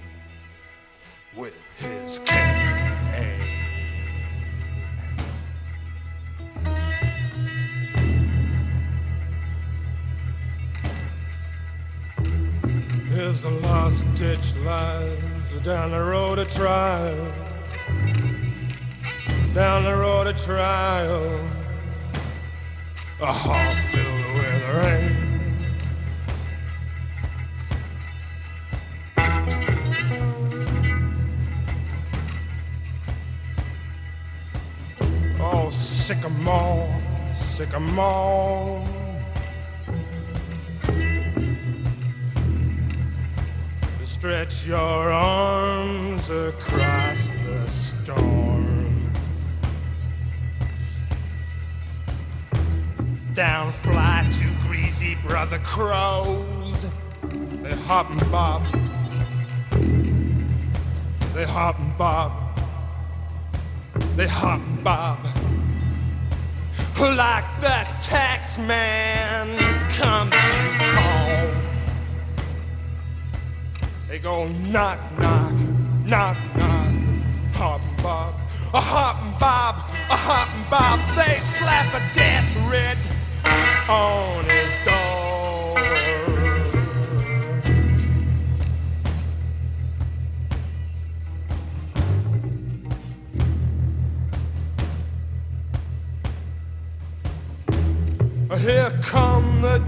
with 1.36 1.54
his 1.78 2.20
cane. 2.20 3.40
Here's 13.10 13.44
the 13.44 13.50
last 13.50 14.14
ditch 14.16 14.56
lies 14.58 15.22
down 15.64 15.92
the 15.92 16.02
road 16.02 16.40
of 16.40 16.50
trial. 16.50 17.34
down 19.54 19.86
the 19.86 19.96
road 19.96 20.28
of 20.28 20.36
trial, 20.36 21.40
a 23.22 23.32
with 23.32 23.95
rain. 24.76 25.16
Oh, 35.40 35.70
sycamore, 35.72 36.94
sycamore. 37.34 38.86
Stretch 44.04 44.66
your 44.66 45.12
arms 45.12 46.30
across 46.30 47.28
the 47.28 47.68
storm. 47.68 49.12
Down 53.34 53.72
fly 53.74 54.28
two 54.32 54.55
greasy 54.98 55.16
brother 55.28 55.60
crows. 55.60 56.86
They 57.64 57.74
hop 57.88 58.10
and 58.12 58.32
bob. 58.32 58.64
They 61.34 61.44
hop 61.44 61.80
and 61.80 61.98
bob. 61.98 62.32
They 64.16 64.28
hop 64.28 64.60
and 64.60 64.84
bob. 64.84 65.20
Like 67.00 67.44
the 67.60 67.86
tax 68.00 68.58
man 68.58 69.58
come 69.90 70.30
to 70.30 70.58
call. 70.94 71.52
They 74.08 74.20
go 74.20 74.48
knock, 74.48 75.00
knock, 75.20 75.54
knock, 76.06 76.38
knock. 76.56 76.86
Hop 77.54 77.82
and 77.82 78.04
bob, 78.04 78.36
a 78.74 78.80
hop 78.80 79.22
and 79.24 79.40
bob, 79.40 79.76
a 80.10 80.16
hop 80.16 80.50
and 80.56 80.70
bob. 80.70 81.00
They 81.16 81.40
slap 81.40 81.94
a 81.94 82.16
death 82.16 82.48
red 82.70 82.98
on 83.90 84.46
his 84.46 84.65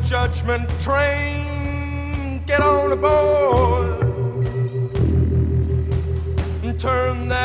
judgment 0.07 0.69
train. 0.79 2.41
Get 2.45 2.61
on 2.61 2.93
aboard 2.93 4.01
and 6.63 6.79
turn 6.79 7.27
that 7.27 7.37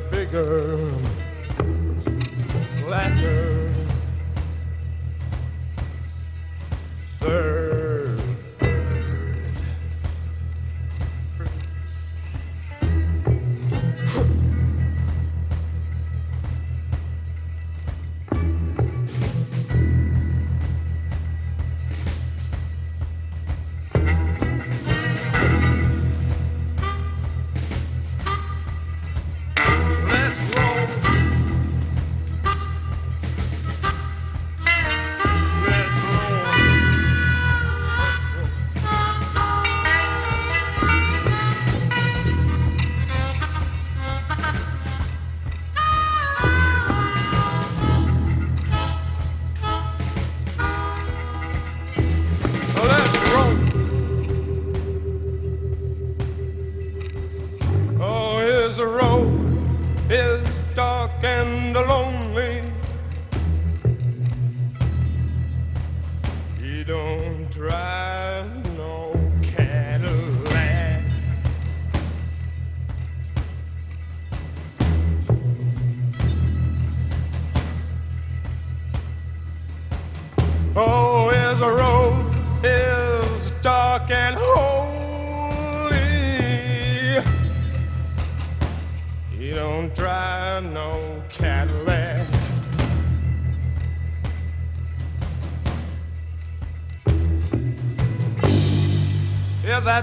bigger, 0.00 0.90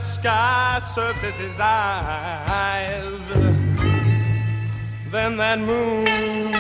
sky 0.04 0.80
serves 0.94 1.24
as 1.24 1.38
his 1.38 1.58
eyes, 1.60 3.30
then 5.10 5.38
that 5.38 5.60
moon 5.60 6.53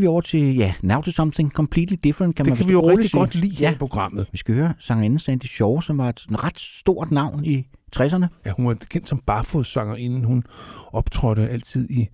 skal 0.00 0.06
vi 0.06 0.06
over 0.06 0.20
til, 0.20 0.56
ja, 0.56 0.74
Now 0.82 1.00
to 1.00 1.10
Something 1.10 1.50
Completely 1.50 1.96
Different, 2.04 2.36
kan 2.36 2.44
Det 2.44 2.50
man 2.50 2.56
kan 2.56 2.68
vi 2.68 2.72
jo 2.72 2.90
rigtig 2.90 3.10
godt 3.10 3.34
lide 3.34 3.56
her 3.56 3.68
ja. 3.68 3.74
i 3.74 3.78
programmet. 3.78 4.26
Vi 4.32 4.38
skal 4.38 4.54
høre 4.54 4.74
sangerinden 4.78 5.18
Sandy 5.18 5.44
Shaw, 5.44 5.80
som 5.80 5.98
var 5.98 6.08
et 6.08 6.26
ret 6.30 6.60
stort 6.60 7.10
navn 7.10 7.44
i 7.44 7.66
60'erne. 7.96 8.26
Ja, 8.46 8.52
hun 8.56 8.66
var 8.66 8.76
kendt 8.90 9.08
som 9.08 9.18
barfodssanger, 9.26 9.96
inden 9.96 10.24
hun 10.24 10.44
optrådte 10.92 11.48
altid 11.48 11.90
i 11.90 12.08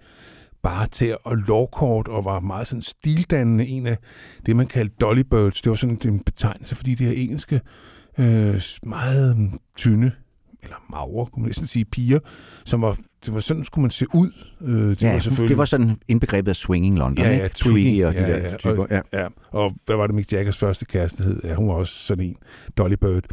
barter 0.63 1.17
og 1.25 1.37
lovkort, 1.37 2.09
og 2.09 2.25
var 2.25 2.41
meget 2.41 2.67
sådan 2.67 2.83
stildannende 2.83 3.67
en 3.67 3.87
af 3.87 3.99
det, 4.47 4.57
man 4.57 4.67
kaldte 4.67 4.95
Dolly 5.01 5.23
Birds. 5.31 5.63
Det 5.63 5.71
var 5.71 5.77
sådan 5.77 5.99
en 6.05 6.21
betegnelse, 6.21 6.75
fordi 6.75 6.95
de 6.95 7.05
her 7.05 7.13
engelske, 7.13 7.61
øh, 8.19 8.63
meget 8.87 9.51
tynde, 9.77 10.11
eller 10.63 10.77
magre, 10.91 11.27
kunne 11.27 11.43
man 11.43 11.49
næsten 11.49 11.67
sige, 11.67 11.85
piger, 11.85 12.19
som 12.65 12.83
var 12.83 12.97
det 13.27 13.35
var 13.35 13.41
sådan, 13.41 13.65
skulle 13.65 13.83
man 13.83 13.91
se 13.91 14.07
ud. 14.15 14.31
Øh, 14.63 14.69
det 14.75 15.03
Ja, 15.03 15.13
var 15.13 15.21
selvfølgelig... 15.21 15.49
det 15.49 15.59
var 15.59 15.65
sådan 15.65 15.97
indbegrebet 16.09 16.49
af 16.49 16.57
swinging 16.57 16.99
London, 16.99 17.25
Ja, 17.25 17.31
ja, 17.37 17.45
ikke? 17.45 17.55
Twiggy, 17.57 18.05
og 18.05 18.15
de 18.15 18.21
ja, 18.21 18.29
der 18.29 18.37
ja, 18.51 18.57
typer. 18.57 18.83
og, 18.83 18.89
Ja. 18.91 19.01
ja. 19.13 19.27
Og 19.51 19.73
hvad 19.87 19.97
var 19.97 20.07
det, 20.07 20.15
Mick 20.17 20.33
Jaggers 20.33 20.57
første 20.59 20.85
kæreste 20.85 21.23
hed? 21.25 21.41
Ja, 21.45 21.55
hun 21.55 21.69
var 21.69 21.75
også 21.75 21.95
sådan 21.95 22.25
en, 22.25 22.37
Dolly 22.79 22.95
Bird. 23.01 23.25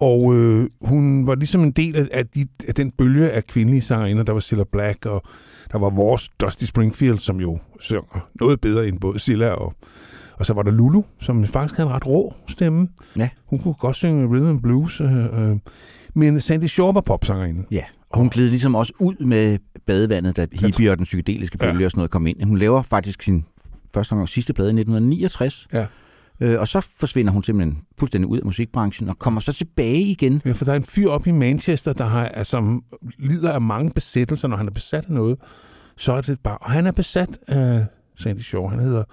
Og 0.00 0.34
øh, 0.36 0.66
hun 0.82 1.26
var 1.26 1.34
ligesom 1.34 1.62
en 1.62 1.70
del 1.72 1.96
af, 1.96 2.08
af, 2.12 2.26
de, 2.26 2.46
af 2.68 2.74
den 2.74 2.90
bølge 2.90 3.30
af 3.30 3.44
kvindelige 3.46 3.80
sangerinder. 3.80 4.22
Der 4.22 4.32
var 4.32 4.40
Cilla 4.40 4.64
Black, 4.72 5.06
og 5.06 5.22
der 5.72 5.78
var 5.78 5.90
vores 5.90 6.28
Dusty 6.40 6.64
Springfield, 6.64 7.18
som 7.18 7.40
jo 7.40 7.58
synger 7.80 8.28
noget 8.40 8.60
bedre 8.60 8.88
end 8.88 9.00
både 9.00 9.18
Cilla 9.18 9.48
og... 9.50 9.74
Og 10.38 10.46
så 10.46 10.54
var 10.54 10.62
der 10.62 10.70
Lulu, 10.70 11.02
som 11.20 11.44
faktisk 11.46 11.76
havde 11.76 11.88
en 11.88 11.94
ret 11.94 12.06
rå 12.06 12.34
stemme. 12.48 12.88
Ja. 13.16 13.28
Hun 13.46 13.58
kunne 13.58 13.74
godt 13.74 13.96
synge 13.96 14.28
rhythm 14.28 14.46
and 14.48 14.62
blues. 14.62 15.00
Øh, 15.00 15.50
øh. 15.50 15.56
Men 16.14 16.40
Sandy 16.40 16.64
Shaw 16.64 16.92
var 16.92 17.00
popsangerinde. 17.00 17.62
Ja, 17.70 17.82
og 18.14 18.18
hun 18.20 18.28
gled 18.28 18.48
ligesom 18.50 18.74
også 18.74 18.92
ud 18.98 19.24
med 19.24 19.58
badevandet, 19.86 20.36
da 20.36 20.46
hippie 20.52 20.90
og 20.90 20.96
den 20.98 21.04
psykedeliske 21.04 21.58
bølge 21.58 21.78
Ja. 21.78 21.84
og 21.84 21.90
sådan 21.90 21.98
noget 21.98 22.10
kom 22.10 22.26
ind. 22.26 22.42
Hun 22.44 22.58
laver 22.58 22.82
faktisk 22.82 23.22
sin 23.22 23.44
første 23.94 24.14
gang 24.14 24.28
sidste 24.28 24.52
plade 24.52 24.68
i 24.68 24.72
1969. 24.72 25.66
Ja. 25.72 25.86
Øh, 26.40 26.60
og 26.60 26.68
så 26.68 26.80
forsvinder 26.98 27.32
hun 27.32 27.42
simpelthen 27.42 27.78
fuldstændig 27.98 28.28
ud 28.28 28.38
af 28.38 28.44
musikbranchen 28.44 29.08
og 29.08 29.18
kommer 29.18 29.40
så 29.40 29.52
tilbage 29.52 30.00
igen. 30.02 30.42
Ja, 30.44 30.52
for 30.52 30.64
der 30.64 30.72
er 30.72 30.76
en 30.76 30.84
fyr 30.84 31.08
oppe 31.08 31.28
i 31.28 31.32
Manchester, 31.32 31.92
der 31.92 32.04
har, 32.04 32.28
altså, 32.28 32.80
lider 33.18 33.52
af 33.52 33.60
mange 33.60 33.90
besættelser, 33.90 34.48
når 34.48 34.56
han 34.56 34.66
er 34.66 34.70
besat 34.72 35.04
af 35.04 35.12
noget. 35.12 35.38
Så 35.96 36.12
er 36.12 36.20
det 36.20 36.40
bare... 36.40 36.58
Og 36.58 36.70
han 36.70 36.86
er 36.86 36.92
besat 36.92 37.38
af 37.46 37.86
Sandy 38.16 38.40
Shaw. 38.40 38.68
Han 38.68 38.78
hedder 38.78 39.04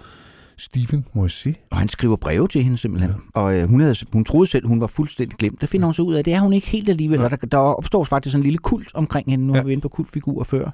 Stephen 0.62 1.06
Moisey. 1.12 1.54
Og 1.70 1.76
han 1.76 1.88
skriver 1.88 2.16
breve 2.16 2.48
til 2.48 2.62
hende 2.62 2.78
simpelthen. 2.78 3.10
Ja. 3.10 3.40
Og 3.40 3.58
øh, 3.58 3.68
hun, 3.68 3.80
havde, 3.80 3.96
hun 4.12 4.24
troede 4.24 4.50
selv, 4.50 4.66
hun 4.66 4.80
var 4.80 4.86
fuldstændig 4.86 5.38
glemt. 5.38 5.60
Der 5.60 5.66
finder 5.66 5.86
hun 5.86 5.94
så 5.94 6.02
ud 6.02 6.14
af, 6.14 6.18
at 6.18 6.24
det 6.24 6.32
er 6.32 6.40
hun 6.40 6.52
ikke 6.52 6.66
helt 6.66 6.88
alligevel. 6.88 7.20
Og 7.20 7.30
der, 7.30 7.36
der 7.36 7.58
opstår 7.58 8.04
faktisk 8.04 8.32
sådan 8.32 8.40
en 8.40 8.44
lille 8.44 8.58
kult 8.58 8.90
omkring 8.94 9.30
hende. 9.30 9.46
Nu 9.46 9.52
ja. 9.52 9.56
Ja. 9.56 9.62
har 9.62 9.66
vi 9.66 9.72
inde 9.72 9.82
på 9.82 9.88
kultfigurer 9.88 10.44
før. 10.44 10.70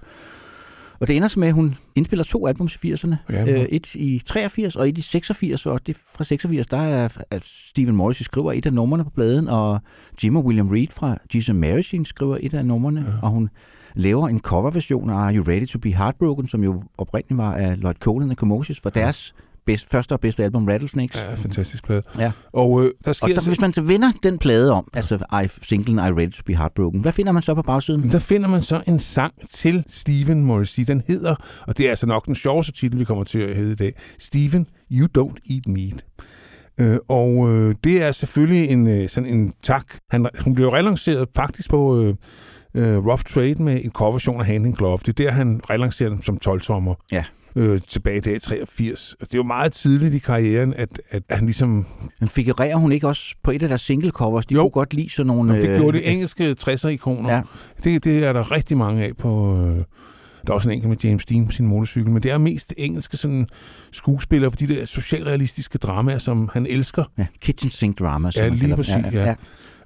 Og 1.01 1.09
det 1.09 1.17
ender 1.17 1.29
så 1.29 1.41
med, 1.41 1.49
at 1.49 1.55
hun 1.55 1.77
indspiller 1.95 2.25
to 2.25 2.47
albums 2.47 2.79
i 2.83 2.93
80'erne. 2.93 3.15
Ja, 3.31 3.43
øh, 3.43 3.61
et 3.61 3.95
i 3.95 4.23
83 4.27 4.77
og 4.77 4.89
et 4.89 4.99
i 4.99 5.03
86. 5.03 5.67
Og 5.67 5.87
det 5.87 5.97
fra 6.15 6.25
86, 6.25 6.67
der 6.67 6.79
er 6.79 7.09
at 7.31 7.45
Stephen 7.45 7.97
Morrissey 7.97 8.25
skriver 8.25 8.53
et 8.53 8.67
af 8.67 8.73
numrene 8.73 9.05
på 9.05 9.11
pladen. 9.11 9.49
Og 9.49 9.81
Jim 10.25 10.37
og 10.37 10.45
William 10.45 10.69
Reed 10.69 10.89
fra 10.91 11.19
Jesus 11.35 11.87
Chain 11.87 12.05
skriver 12.05 12.39
et 12.41 12.55
af 12.55 12.65
numrene. 12.65 13.01
Ja. 13.01 13.27
Og 13.27 13.31
hun 13.31 13.51
laver 13.95 14.29
en 14.29 14.41
coverversion 14.41 15.11
af 15.11 15.15
Are 15.15 15.35
You 15.35 15.45
Ready 15.45 15.67
to 15.67 15.79
Be 15.79 15.95
Heartbroken, 15.95 16.49
som 16.49 16.65
jo 16.65 16.83
oprindeligt 16.99 17.39
var 17.39 17.55
af 17.55 17.81
Lloyd 17.81 17.95
Cole 17.95 18.23
and 18.23 18.31
the 18.31 18.37
Commotions 18.37 18.81
for 18.81 18.91
deres 18.91 19.35
bedst, 19.69 19.91
første 19.91 20.13
og 20.13 20.21
bedste 20.21 20.45
album, 20.45 20.67
Rattlesnakes. 20.67 21.17
Ja, 21.17 21.35
fantastisk 21.35 21.85
plade. 21.85 22.03
Ja. 22.19 22.33
Og 22.53 22.85
øh, 22.85 22.91
der 23.05 23.13
sker... 23.13 23.27
Og 23.27 23.31
der, 23.31 23.49
hvis 23.49 23.61
man 23.61 23.73
så 23.73 23.83
vender 23.83 24.13
den 24.23 24.39
plade 24.39 24.73
om, 24.73 24.89
altså 24.95 25.19
I 25.45 25.49
singlen 25.63 25.99
I 25.99 26.11
Ready 26.21 26.33
to 26.33 26.43
Be 26.47 26.57
Heartbroken, 26.57 27.01
hvad 27.01 27.13
finder 27.13 27.33
man 27.33 27.43
så 27.43 27.55
på 27.55 27.63
bagsiden? 27.63 28.11
der 28.11 28.19
finder 28.19 28.49
man 28.49 28.63
så 28.63 28.83
en 28.87 28.99
sang 28.99 29.35
til 29.51 29.85
Stephen 29.89 30.45
Morrissey. 30.45 30.83
Den 30.87 31.03
hedder, 31.07 31.35
og 31.67 31.79
det 31.79 31.87
er 31.87 31.91
altså 31.91 32.07
nok 32.07 32.27
den 32.27 32.35
sjoveste 32.35 32.73
titel, 32.73 32.99
vi 32.99 33.05
kommer 33.05 33.25
til 33.25 33.39
at 33.39 33.57
hedde 33.57 33.73
i 33.73 33.77
dag, 33.77 33.95
Stephen, 34.19 34.67
You 34.91 35.09
Don't 35.19 35.55
Eat 35.55 35.67
Meat. 35.67 36.05
Øh, 36.81 36.99
og 37.09 37.51
øh, 37.51 37.75
det 37.85 38.03
er 38.03 38.13
selvfølgelig 38.13 38.71
en, 38.71 38.87
øh, 38.87 39.09
sådan 39.09 39.29
en 39.29 39.53
tak. 39.63 39.87
Han, 40.11 40.29
hun 40.41 40.55
blev 40.55 40.69
relanceret 40.69 41.29
faktisk 41.37 41.71
på 41.71 42.03
øh, 42.03 42.15
øh, 42.75 43.07
Rough 43.07 43.23
Trade 43.23 43.63
med 43.63 43.85
en 43.85 43.91
coverversion 43.91 44.41
af 44.41 44.47
Hand 44.47 44.67
in 44.67 44.73
Glove. 44.73 44.99
Det 44.99 45.09
er 45.09 45.25
der, 45.25 45.31
han 45.31 45.61
relancerede 45.71 46.15
den 46.15 46.23
som 46.23 46.39
12-tommer. 46.47 46.95
Ja. 47.13 47.25
Øh, 47.59 47.81
tilbage 47.89 48.17
i 48.17 48.21
dag 48.21 48.43
83. 48.43 49.13
Og 49.21 49.27
Det 49.27 49.35
er 49.35 49.39
jo 49.39 49.43
meget 49.43 49.73
tidligt 49.73 50.15
i 50.15 50.19
karrieren, 50.19 50.75
at, 50.75 51.01
at 51.11 51.23
han 51.31 51.45
ligesom... 51.45 51.87
Men 52.21 52.29
figurerer 52.29 52.77
hun 52.77 52.93
ikke 52.93 53.09
også 53.09 53.35
på 53.43 53.51
et 53.51 53.63
af 53.63 53.69
deres 53.69 53.81
single 53.81 54.11
covers? 54.11 54.47
De 54.47 54.55
Jo. 54.55 54.61
kunne 54.61 54.71
godt 54.71 54.95
lide 54.95 55.11
sådan 55.11 55.27
nogle... 55.27 55.57
Øh, 55.57 55.63
det 55.63 55.79
gjorde 55.81 55.99
de 55.99 56.05
øh, 56.05 56.13
engelske 56.13 56.57
60'er-ikoner. 56.69 57.33
Ja. 57.33 57.43
Det, 57.85 58.05
det 58.05 58.25
er 58.25 58.33
der 58.33 58.53
rigtig 58.53 58.77
mange 58.77 59.05
af 59.05 59.17
på... 59.17 59.57
Øh, 59.57 59.85
der 60.47 60.53
er 60.53 60.55
også 60.55 60.69
en 60.69 60.75
enkelt 60.75 60.89
med 60.89 60.97
James 61.05 61.27
Dean 61.27 61.47
på 61.47 61.53
sin 61.53 61.67
motorcykel, 61.67 62.11
men 62.13 62.23
det 62.23 62.31
er 62.31 62.39
mest 62.39 62.75
engelske 62.77 63.17
sådan, 63.17 63.47
skuespillere 63.93 64.51
på 64.51 64.57
de 64.61 64.69
der 64.69 64.85
socialrealistiske 64.85 65.79
dramaer, 65.79 66.19
som 66.19 66.51
han 66.53 66.67
elsker. 66.67 67.05
ja, 67.19 67.27
kitchen 67.41 67.71
sink 67.71 67.99
drama, 67.99 68.31
som 68.31 68.43
Ja, 68.43 68.49
lige 68.49 68.61
kalder 68.61 68.77
dem. 68.77 68.85
præcis, 68.85 69.13
ja. 69.13 69.35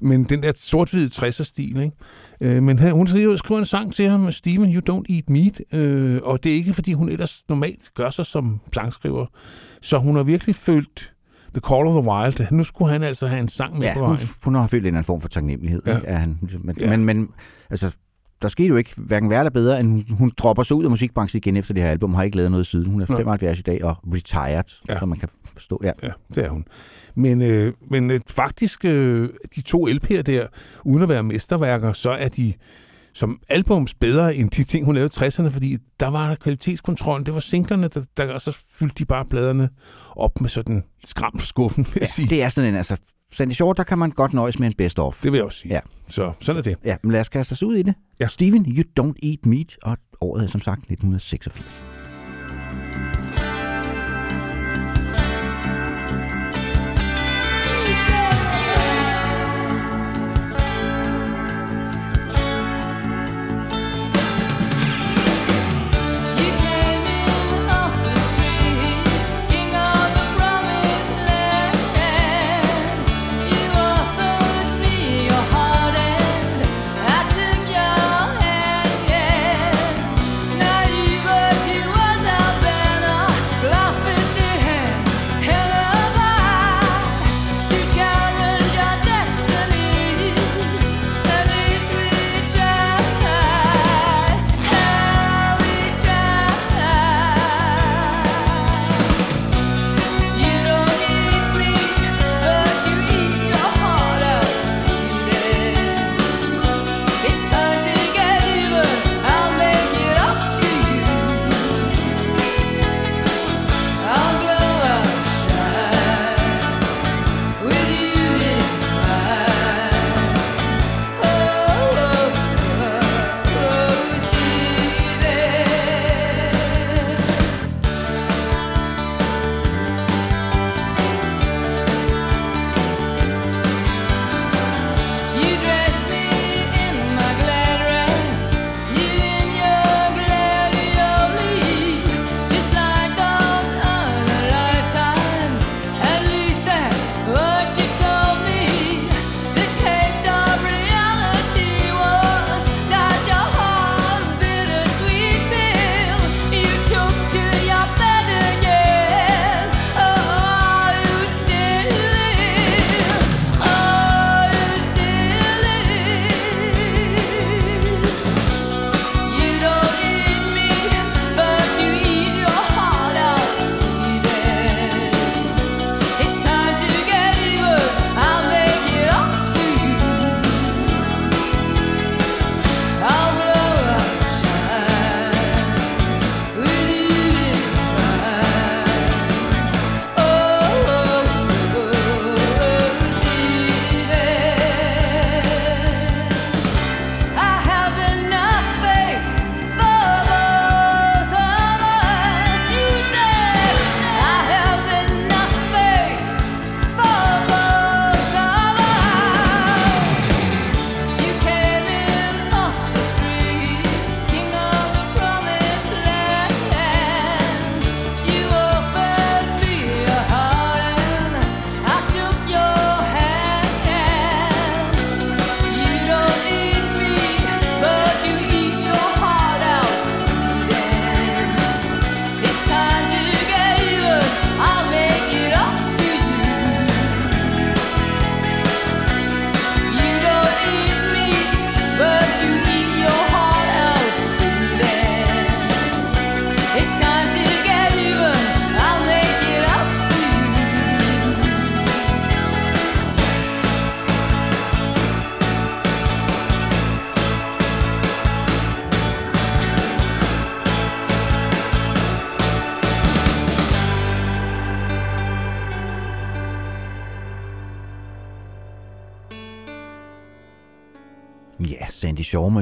Men 0.02 0.24
den 0.24 0.42
der 0.42 0.52
sort-hvide 0.56 1.10
60'er-stil, 1.14 1.80
ikke? 1.80 2.56
Øh, 2.56 2.62
men 2.62 2.78
hun 2.92 3.06
skriver, 3.06 3.36
skriver 3.36 3.58
en 3.58 3.66
sang 3.66 3.94
til 3.94 4.08
ham, 4.08 4.32
Steven, 4.32 4.74
you 4.74 4.82
don't 4.90 5.14
eat 5.14 5.30
meat, 5.30 5.60
øh, 5.74 6.20
og 6.22 6.44
det 6.44 6.52
er 6.52 6.56
ikke, 6.56 6.72
fordi 6.74 6.92
hun 6.92 7.08
ellers 7.08 7.42
normalt 7.48 7.90
gør 7.94 8.10
sig 8.10 8.26
som 8.26 8.60
sangskriver. 8.74 9.26
Så 9.82 9.98
hun 9.98 10.16
har 10.16 10.22
virkelig 10.22 10.54
følt 10.54 11.12
The 11.54 11.60
Call 11.68 11.86
of 11.86 12.02
the 12.02 12.10
Wild. 12.10 12.50
Nu 12.52 12.64
skulle 12.64 12.92
han 12.92 13.02
altså 13.02 13.26
have 13.26 13.40
en 13.40 13.48
sang 13.48 13.78
med 13.78 13.86
Ja, 13.86 13.94
på 13.94 14.00
hun, 14.06 14.14
vejen. 14.16 14.28
hun 14.44 14.54
har 14.54 14.66
følt 14.66 14.82
en 14.82 14.86
eller 14.86 14.98
anden 14.98 15.04
form 15.06 15.20
for 15.20 15.28
taknemmelighed. 15.28 15.82
Ja. 15.86 15.98
Af 16.04 16.18
han, 16.20 16.38
men, 16.64 16.76
Ja. 16.80 16.90
men, 16.90 17.04
men 17.04 17.28
altså, 17.70 17.90
der 18.42 18.48
skete 18.48 18.68
jo 18.68 18.76
ikke 18.76 18.90
hverken 18.96 19.30
værre 19.30 19.40
eller 19.40 19.50
bedre, 19.50 19.80
end 19.80 19.88
hun, 19.88 20.04
hun 20.10 20.32
dropper 20.38 20.62
sig 20.62 20.76
ud 20.76 20.84
af 20.84 20.90
musikbranchen 20.90 21.38
igen 21.38 21.56
efter 21.56 21.74
det 21.74 21.82
her 21.82 21.90
album, 21.90 22.14
har 22.14 22.22
ikke 22.22 22.36
lavet 22.36 22.50
noget 22.50 22.66
siden. 22.66 22.86
Hun 22.90 23.00
er 23.00 23.06
Nej. 23.08 23.16
75 23.18 23.58
i 23.58 23.62
dag 23.62 23.84
og 23.84 23.96
retired, 24.14 24.64
Ja. 24.88 24.98
som 24.98 25.08
man 25.08 25.18
kan 25.18 25.28
forstå. 25.56 25.80
Ja. 25.84 25.92
Ja, 26.02 26.10
det 26.34 26.44
er 26.44 26.48
hun. 26.48 26.64
Men, 27.14 27.42
øh, 27.42 27.72
men 27.90 28.10
øh, 28.10 28.20
faktisk, 28.26 28.84
øh, 28.84 29.28
de 29.56 29.60
to 29.62 29.88
LP'er 29.88 30.22
der, 30.22 30.46
uden 30.84 31.02
at 31.02 31.08
være 31.08 31.22
mesterværker, 31.22 31.92
så 31.92 32.10
er 32.10 32.28
de 32.28 32.52
som 33.14 33.40
albums 33.48 33.94
bedre 33.94 34.36
end 34.36 34.50
de 34.50 34.64
ting, 34.64 34.84
hun 34.84 34.94
lavede 34.94 35.26
i 35.26 35.28
60'erne, 35.28 35.48
fordi 35.48 35.78
der 36.00 36.06
var 36.06 36.34
kvalitetskontrollen, 36.34 37.26
det 37.26 37.34
var 37.34 37.40
singlerne, 37.40 37.88
der, 37.88 38.02
der, 38.16 38.32
og 38.32 38.40
så 38.40 38.58
fyldte 38.72 38.94
de 38.98 39.04
bare 39.04 39.24
pladerne 39.24 39.68
op 40.16 40.40
med 40.40 40.48
sådan 40.48 40.84
skram 41.04 41.38
for 41.38 41.46
skuffen, 41.46 41.86
vil 41.94 42.00
jeg 42.00 42.08
sige. 42.08 42.26
ja, 42.26 42.34
det 42.36 42.42
er 42.42 42.48
sådan 42.48 42.68
en, 42.70 42.76
altså, 42.76 42.96
Sandy 43.32 43.52
Shore, 43.52 43.74
der 43.76 43.82
kan 43.82 43.98
man 43.98 44.10
godt 44.10 44.32
nøjes 44.32 44.58
med 44.58 44.66
en 44.66 44.74
best-of. 44.78 45.20
Det 45.22 45.32
vil 45.32 45.38
jeg 45.38 45.44
også 45.44 45.58
sige. 45.58 45.74
Ja. 45.74 45.80
Så 46.08 46.32
sådan 46.40 46.58
er 46.58 46.62
det. 46.62 46.76
Ja, 46.84 46.96
men 47.02 47.12
lad 47.12 47.20
os 47.20 47.28
kaste 47.28 47.52
os 47.52 47.62
ud 47.62 47.76
i 47.76 47.82
det. 47.82 47.94
Ja. 48.20 48.26
Steven, 48.26 48.66
You 48.66 48.84
Don't 49.00 49.28
Eat 49.28 49.46
Meat, 49.46 49.76
og 49.82 49.96
året 50.20 50.44
er 50.44 50.48
som 50.48 50.60
sagt 50.60 50.78
1986. 50.78 51.91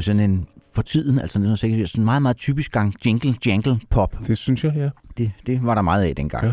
med 0.01 0.05
sådan 0.05 0.31
en 0.31 0.47
for 0.73 0.83
tiden, 0.83 1.11
altså 1.19 1.39
1986, 1.39 1.91
sådan 1.91 2.03
en 2.03 2.05
meget, 2.05 2.23
meget 2.23 2.37
typisk 2.37 2.73
gang 2.73 2.95
jingle, 3.07 3.35
jangle 3.47 3.81
pop. 3.91 4.17
Det 4.27 4.39
synes 4.39 4.65
jeg, 4.65 4.73
ja. 4.77 4.91
Det, 5.19 5.33
det 5.47 5.65
var 5.65 5.75
der 5.75 5.83
meget 5.83 6.05
af 6.05 6.17
dengang. 6.17 6.47
Ja. 6.47 6.53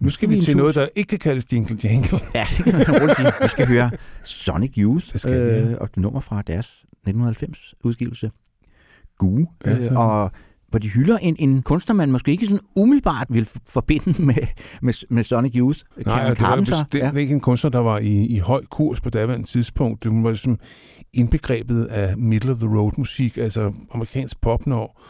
Nu 0.00 0.10
skal 0.10 0.30
vi 0.30 0.40
til 0.40 0.56
noget, 0.56 0.74
der 0.74 0.88
ikke 0.94 1.08
kan 1.08 1.18
kaldes 1.18 1.52
jingle 1.52 1.78
jangle. 1.84 2.18
Ja, 2.34 2.46
det 2.56 2.64
kan 2.64 2.74
man 2.74 3.00
roligt 3.00 3.16
sige. 3.16 3.32
Vi 3.42 3.48
skal 3.48 3.66
høre 3.66 3.90
Sonic 4.24 4.72
Youth, 4.78 5.12
Det 5.12 5.20
skal 5.20 5.32
ja. 5.32 5.70
øh, 5.70 5.76
og 5.80 5.88
det 5.88 5.96
nummer 5.96 6.20
fra 6.20 6.42
deres 6.42 6.66
1990 6.66 7.74
udgivelse, 7.84 8.30
Gu, 9.18 9.46
Ja, 9.66 9.78
øh, 9.78 9.98
og 9.98 10.30
hvor 10.68 10.78
de 10.78 10.88
hylder 10.88 11.18
en, 11.18 11.36
en 11.38 11.62
kunstner, 11.62 11.94
man 11.94 12.12
måske 12.12 12.30
ikke 12.30 12.46
sådan 12.46 12.60
umiddelbart 12.76 13.26
vil 13.30 13.48
forbinde 13.66 14.22
med, 14.22 14.34
med, 14.82 15.06
med 15.10 15.24
Sonic 15.24 15.52
Youth. 15.56 15.78
Nej, 15.96 16.04
Karen 16.04 16.30
og 16.30 16.36
det 16.36 16.46
var 16.46 16.84
bestemt 16.84 17.14
ja. 17.14 17.20
ikke 17.20 17.34
en 17.34 17.40
kunstner, 17.40 17.70
der 17.70 17.78
var 17.78 17.98
i, 17.98 18.26
i 18.26 18.38
høj 18.38 18.64
kurs 18.70 19.00
på 19.00 19.10
daværende 19.10 19.46
tidspunkt. 19.46 20.02
Det 20.02 20.12
var 20.12 20.30
ligesom 20.30 20.58
indbegrebet 21.14 21.84
af 21.84 22.16
middle 22.16 22.52
of 22.52 22.58
the 22.58 22.68
road 22.78 22.92
musik, 22.96 23.36
altså 23.38 23.72
amerikansk 23.94 24.40
pop, 24.40 24.66
når 24.66 25.00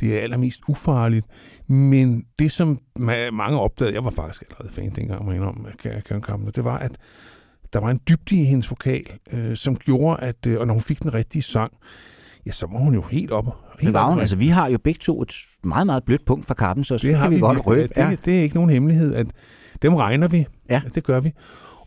det 0.00 0.16
er 0.16 0.20
allermest 0.20 0.60
ufarligt. 0.68 1.26
Men 1.68 2.24
det, 2.38 2.52
som 2.52 2.78
ma- 2.98 3.30
mange 3.32 3.60
opdagede, 3.60 3.94
jeg 3.94 4.04
var 4.04 4.10
faktisk 4.10 4.42
allerede 4.50 4.74
fan 4.74 4.92
dengang, 4.96 5.24
må 5.24 5.32
indrømme, 5.32 5.64
Karen 5.82 6.22
Carpenter, 6.22 6.52
det 6.52 6.64
var, 6.64 6.78
at 6.78 6.92
der 7.72 7.78
var 7.80 7.90
en 7.90 8.00
dybde 8.08 8.36
i 8.36 8.44
hendes 8.44 8.70
vokal, 8.70 9.06
øh, 9.32 9.56
som 9.56 9.76
gjorde, 9.76 10.22
at 10.22 10.46
øh, 10.46 10.60
og 10.60 10.66
når 10.66 10.74
hun 10.74 10.82
fik 10.82 11.02
den 11.02 11.14
rigtige 11.14 11.42
sang, 11.42 11.72
ja, 12.46 12.52
så 12.52 12.66
var 12.72 12.78
hun 12.78 12.94
jo 12.94 13.02
helt 13.02 13.30
op. 13.32 13.44
Helt 13.44 13.86
Det 13.86 13.92
var 13.94 14.10
hun. 14.10 14.20
Altså, 14.20 14.36
vi 14.36 14.48
har 14.48 14.68
jo 14.68 14.78
begge 14.84 14.98
to 15.02 15.22
et 15.22 15.34
meget, 15.64 15.86
meget 15.86 16.04
blødt 16.04 16.24
punkt 16.26 16.46
fra 16.46 16.54
Carpenter, 16.54 16.84
så 16.88 16.94
det 16.94 17.02
det 17.02 17.14
har 17.16 17.24
kan 17.24 17.34
vi, 17.34 17.40
godt 17.40 17.66
røbe. 17.66 17.92
Ja, 17.96 18.04
Ja. 18.04 18.10
det, 18.10 18.24
det 18.24 18.38
er 18.38 18.42
ikke 18.42 18.54
nogen 18.54 18.70
hemmelighed, 18.70 19.14
at 19.14 19.26
dem 19.82 19.94
regner 19.94 20.28
vi. 20.28 20.46
Ja. 20.70 20.82
Det 20.94 21.04
gør 21.04 21.20
vi. 21.20 21.32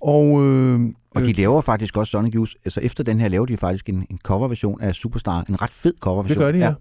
Og, 0.02 0.44
øh, 0.46 0.80
Og 1.16 1.22
de 1.22 1.30
øh, 1.30 1.38
laver 1.38 1.62
faktisk 1.62 1.98
også 1.98 2.12
Sonic 2.12 2.34
Youth. 2.36 2.52
Altså 2.66 2.80
efter 2.80 3.04
den 3.04 3.20
her 3.20 3.28
laver 3.28 3.46
de 3.46 3.58
faktisk 3.58 3.90
en, 3.90 4.06
en 4.10 4.20
coverversion 4.24 4.82
af 4.82 4.96
Superstar. 4.96 5.46
En 5.50 5.62
ret 5.62 5.70
fed 5.70 5.92
det 5.94 6.00
coverversion. 6.02 6.38
gør 6.40 6.52
de, 6.52 6.58
ja. 6.58 6.74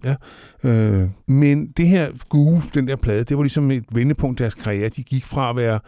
ja. 0.63 1.01
Øh, 1.01 1.09
men 1.27 1.67
det 1.77 1.87
her 1.87 2.09
Goo, 2.29 2.61
den 2.73 2.87
der 2.87 2.95
plade, 2.95 3.23
det 3.23 3.37
var 3.37 3.43
ligesom 3.43 3.71
et 3.71 3.83
vendepunkt 3.91 4.39
i 4.39 4.41
deres 4.41 4.53
karriere. 4.53 4.89
De 4.89 5.03
gik 5.03 5.25
fra 5.25 5.49
at 5.49 5.55
være 5.55 5.79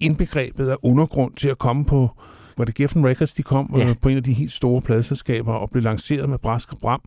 indbegrebet 0.00 0.68
af 0.68 0.76
undergrund 0.82 1.34
til 1.34 1.48
at 1.48 1.58
komme 1.58 1.84
på, 1.84 2.10
var 2.58 2.64
det 2.64 2.74
Geffen 2.74 3.06
Records, 3.06 3.32
de 3.34 3.42
kom 3.42 3.74
Ja. 3.78 3.88
øh, 3.88 3.94
på 4.02 4.08
en 4.08 4.16
af 4.16 4.22
de 4.22 4.32
helt 4.32 4.52
store 4.52 4.82
pladeselskaber 4.82 5.52
og 5.52 5.70
blev 5.70 5.82
lanceret 5.82 6.28
med 6.28 6.38
brask 6.38 6.72
og 6.72 6.78
bram. 6.82 7.00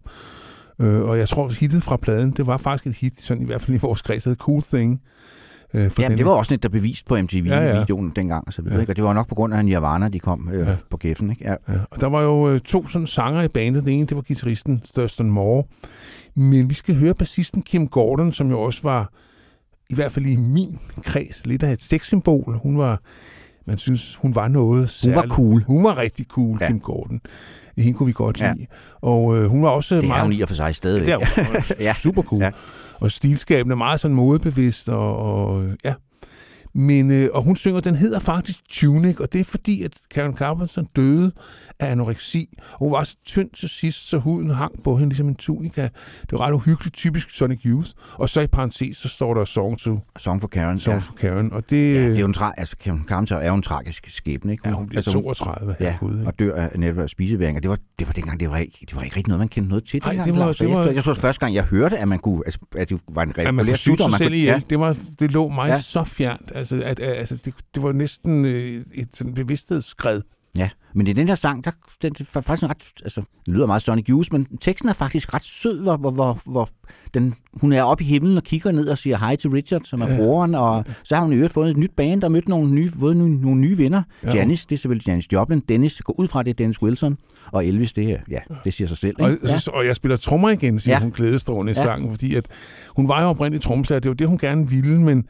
Øh, 0.81 1.01
og 1.01 1.17
jeg 1.17 1.29
tror, 1.29 1.47
at 1.47 1.53
hittet 1.53 1.83
fra 1.83 1.97
pladen, 1.97 2.31
det 2.31 2.47
var 2.47 2.57
faktisk 2.57 2.87
et 2.87 2.95
hit, 2.95 3.21
sådan 3.21 3.43
i 3.43 3.45
hvert 3.45 3.61
fald 3.61 3.75
i 3.77 3.79
vores 3.79 4.01
kreds, 4.01 4.23
hed 4.23 4.35
Cool 4.35 4.61
Thing. 4.61 5.01
Øh, 5.73 5.91
for 5.91 6.01
Ja, 6.01 6.09
den- 6.09 6.17
det 6.17 6.25
var 6.25 6.31
også 6.31 6.51
lidt, 6.51 6.63
der 6.63 6.69
bevist 6.69 7.05
på 7.07 7.15
Ja, 7.15 7.19
ja. 7.19 7.23
MTV-videoen 7.23 8.11
dengang. 8.15 8.43
Og, 8.47 8.53
så 8.53 8.61
videre, 8.61 8.75
Ja. 8.75 8.81
ikke? 8.81 8.91
og 8.91 8.95
det 8.95 9.03
var 9.03 9.13
nok 9.13 9.27
på 9.27 9.35
grund 9.35 9.53
af 9.53 9.65
Nirvana, 9.65 10.09
de 10.09 10.19
kom 10.19 10.49
øh, 10.53 10.67
Ja. 10.67 10.75
på 10.89 10.97
Geffen. 10.97 11.29
Ikke? 11.29 11.43
Ja. 11.45 11.55
Ja, 11.73 11.79
og 11.91 12.01
der 12.01 12.07
var 12.07 12.21
jo 12.21 12.49
øh, 12.49 12.59
to 12.59 12.87
sådan 12.87 13.07
sanger 13.07 13.41
i 13.41 13.47
bandet. 13.47 13.83
Den 13.83 13.91
ene, 13.93 14.05
det 14.07 14.15
var 14.17 14.23
guitaristen 14.27 14.81
Thurston 14.93 15.29
Moore. 15.31 15.63
Men 16.35 16.69
vi 16.69 16.73
skal 16.73 16.95
høre 16.95 17.13
bassisten 17.13 17.61
Kim 17.61 17.87
Gordon, 17.87 18.31
som 18.31 18.49
jo 18.49 18.61
også 18.61 18.79
var, 18.83 19.13
i 19.89 19.95
hvert 19.95 20.11
fald 20.11 20.25
i 20.25 20.35
min 20.35 20.79
kreds, 21.03 21.45
lidt 21.45 21.63
af 21.63 21.71
et 21.73 21.81
sexsymbol. 21.83 22.59
Hun 22.63 22.77
var, 22.77 23.01
man 23.67 23.77
synes, 23.77 24.15
hun 24.15 24.35
var 24.35 24.47
noget 24.47 24.79
Hun 24.79 24.87
særligt. 24.87 25.15
var 25.15 25.35
cool. 25.35 25.63
Hun 25.63 25.83
var 25.83 25.97
rigtig 25.97 26.25
cool, 26.29 26.57
Ja. 26.61 26.65
ja. 26.65 26.71
Kim 26.71 26.79
Gordon. 26.79 27.21
Hende 27.77 27.93
kunne 27.93 28.07
vi 28.07 28.13
godt 28.13 28.39
Ja. 28.41 28.53
lide. 28.53 28.65
Og 29.01 29.37
øh, 29.37 29.45
hun 29.49 29.63
var 29.63 29.69
også 29.69 29.95
Det 29.95 30.03
er 30.03 30.07
meget... 30.07 30.23
hun 30.23 30.33
i 30.33 30.41
og 30.41 30.47
for 30.47 30.55
sig 30.55 30.75
stadigvæk. 30.75 31.05
det 31.05 31.13
er 31.13 31.17
hun. 31.43 31.55
Ja. 31.79 31.83
ja. 31.87 31.93
super 31.93 32.21
cool. 32.21 32.41
Ja. 32.41 32.51
Og 33.01 33.11
stilskabende, 33.11 33.75
meget 33.75 33.99
sådan 33.99 34.15
modebevidst. 34.15 34.89
Og, 34.89 35.17
og 35.17 35.65
ja. 35.85 35.93
Men, 36.73 37.11
øh, 37.11 37.29
og 37.33 37.43
hun 37.43 37.55
synger, 37.55 37.79
den 37.79 37.95
hedder 37.95 38.19
faktisk 38.19 38.59
Tunic, 38.69 39.19
og 39.19 39.33
det 39.33 39.41
er 39.41 39.45
fordi, 39.45 39.83
at 39.83 39.91
Karen 40.11 40.37
Carpenter 40.37 40.83
døde 40.95 41.31
af 41.81 41.91
anoreksi. 41.91 42.49
Og 42.71 42.79
hun 42.79 42.91
var 42.91 43.03
så 43.03 43.15
tynd 43.25 43.49
til 43.49 43.69
sidst, 43.69 44.09
så 44.09 44.17
huden 44.17 44.49
hang 44.49 44.83
på 44.83 44.95
hende 44.95 45.09
ligesom 45.09 45.27
en 45.27 45.35
tunika. 45.35 45.81
Det 45.81 46.31
var 46.31 46.41
ret 46.41 46.53
uhyggeligt, 46.53 46.95
typisk 46.95 47.29
Sonic 47.29 47.59
Youth. 47.65 47.89
Og 48.13 48.29
så 48.29 48.41
i 48.41 48.47
parentes, 48.47 48.97
så 48.97 49.09
står 49.09 49.33
der 49.33 49.45
Song 49.45 49.79
to 49.79 49.99
Song 50.19 50.41
for 50.41 50.47
Karen. 50.47 50.79
Song 50.79 50.95
ja. 50.95 50.99
for 50.99 51.13
Karen. 51.13 51.53
Og 51.53 51.69
det, 51.69 51.95
Ja, 51.95 52.07
det 52.09 52.15
er 52.15 52.19
jo 52.19 52.25
en 52.27 52.35
tra- 52.37 52.53
altså, 52.57 52.75
Karen 52.77 53.03
Carpenter 53.07 53.35
er 53.37 53.47
jo 53.47 53.55
en 53.55 53.61
tragisk 53.61 54.07
skæbne. 54.09 54.51
Ikke? 54.51 54.69
ja, 54.69 54.73
hun 54.73 54.87
bliver 54.87 54.99
altså, 54.99 55.11
32. 55.11 55.75
Ja, 55.79 55.85
herregud, 55.85 56.13
ikke? 56.17 56.27
og 56.27 56.39
dør 56.39 56.55
af 56.55 56.79
netop 56.79 57.09
spiseværing. 57.09 57.57
Og 57.57 57.63
det 57.63 57.69
var, 57.69 57.77
det 57.99 58.07
var 58.07 58.13
dengang, 58.13 58.39
det 58.39 58.49
var, 58.49 58.57
ikke, 58.57 58.77
det 58.81 58.95
var 58.95 59.01
ikke 59.01 59.15
rigtig 59.15 59.27
noget, 59.29 59.39
man 59.39 59.47
kendte 59.47 59.69
noget 59.69 59.83
til. 59.87 60.01
Nej, 60.05 60.23
det 60.25 60.35
var-. 60.35 60.53
Så 60.53 60.63
det 60.63 60.73
var- 60.73 60.85
Jeg, 60.85 60.95
jeg 60.95 61.03
tror 61.03 61.13
første 61.13 61.39
gang, 61.39 61.55
jeg 61.55 61.63
hørte, 61.63 61.97
at 61.97 62.07
man 62.07 62.19
kunne, 62.19 62.41
altså, 62.45 62.59
at 62.75 62.89
det 62.89 62.99
var 63.09 63.23
en 63.23 63.37
regulær 63.37 63.75
sygdom. 63.75 64.11
man 64.11 64.17
selv 64.17 64.29
kunne, 64.29 64.37
ja, 64.37 64.61
det, 64.69 64.79
var, 64.79 64.95
det 65.19 65.31
lå 65.31 65.49
mig 65.49 65.67
Ja. 65.67 65.81
så 65.81 66.03
fjernt. 66.03 66.51
Altså, 66.55 66.75
at, 66.75 66.99
at, 66.99 67.17
altså 67.17 67.37
det, 67.45 67.53
det 67.75 67.83
var 67.83 67.91
næsten 67.91 68.45
øh, 68.45 68.81
et 68.93 69.07
sådan 69.13 69.33
bevidsthedsskred. 69.33 70.21
Ja, 70.55 70.69
men 70.95 71.07
i 71.07 71.13
den 71.13 71.27
her 71.27 71.35
sang, 71.35 71.65
der, 71.65 71.71
den, 72.01 72.15
er 72.35 72.41
faktisk 72.41 72.69
ret, 72.69 72.83
altså, 73.03 73.21
det 73.45 73.53
lyder 73.53 73.67
meget 73.67 73.81
Sonic 73.81 74.05
Youth, 74.09 74.29
men 74.31 74.47
teksten 74.61 74.89
er 74.89 74.93
faktisk 74.93 75.33
ret 75.33 75.41
sød, 75.43 75.81
hvor, 75.81 75.97
hvor, 75.97 76.11
hvor, 76.11 76.39
hvor 76.45 76.69
den, 77.13 77.33
hun 77.53 77.73
er 77.73 77.83
oppe 77.83 78.03
i 78.03 78.07
himlen 78.07 78.37
og 78.37 78.43
kigger 78.43 78.71
ned 78.71 78.87
og 78.87 78.97
siger 78.97 79.17
hej 79.17 79.35
til 79.35 79.49
Richard, 79.49 79.81
som 79.83 80.01
er 80.01 80.07
Ja. 80.07 80.17
broren, 80.17 80.55
og 80.55 80.85
så 81.03 81.15
har 81.15 81.23
hun 81.23 81.33
i 81.33 81.35
øvrigt 81.35 81.53
fået 81.53 81.69
et 81.71 81.77
nyt 81.77 81.91
band 81.97 82.23
og 82.23 82.31
mødt 82.31 82.47
nogle 82.47 82.71
nye, 82.71 82.89
fået 82.99 83.17
nogle, 83.17 83.41
nogle 83.41 83.61
nye 83.61 83.77
venner. 83.77 84.03
Ja. 84.23 84.33
Janice, 84.35 84.65
det 84.69 84.75
er 84.75 84.79
selvfølgelig 84.79 85.07
Janis 85.07 85.33
Joplin. 85.33 85.59
Dennis, 85.69 86.01
går 86.01 86.19
ud 86.19 86.27
fra 86.27 86.43
det 86.43 86.49
er 86.49 86.53
Dennis 86.53 86.81
Wilson. 86.81 87.17
Og 87.51 87.65
Elvis, 87.65 87.93
det 87.93 88.11
er, 88.11 88.17
ja, 88.29 88.39
det 88.65 88.73
siger 88.73 88.87
sig 88.87 88.97
selv. 88.97 89.15
Og, 89.19 89.31
Ikke? 89.31 89.47
ja. 89.47 89.59
og 89.73 89.85
jeg 89.85 89.95
spiller 89.95 90.17
trommer 90.17 90.49
igen, 90.49 90.79
siger 90.79 90.95
Ja. 90.95 91.01
hun 91.01 91.11
glædestrålende 91.11 91.71
i 91.71 91.75
Ja. 91.77 91.81
sangen, 91.83 92.11
fordi 92.11 92.35
at 92.35 92.45
hun 92.95 93.07
var 93.07 93.21
jo 93.21 93.27
oprindeligt 93.27 93.63
trommeslager, 93.63 93.99
det 93.99 94.09
var 94.09 94.15
det, 94.15 94.27
hun 94.27 94.37
gerne 94.37 94.69
ville, 94.69 95.01
men 95.01 95.25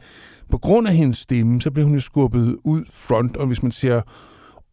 på 0.50 0.58
grund 0.58 0.88
af 0.88 0.94
hendes 0.94 1.18
stemme, 1.18 1.60
så 1.60 1.70
blev 1.70 1.84
hun 1.84 1.94
jo 1.94 2.00
skubbet 2.00 2.56
ud 2.64 2.84
front, 2.90 3.36
og 3.36 3.46
hvis 3.46 3.62
man 3.62 3.72
ser 3.72 4.00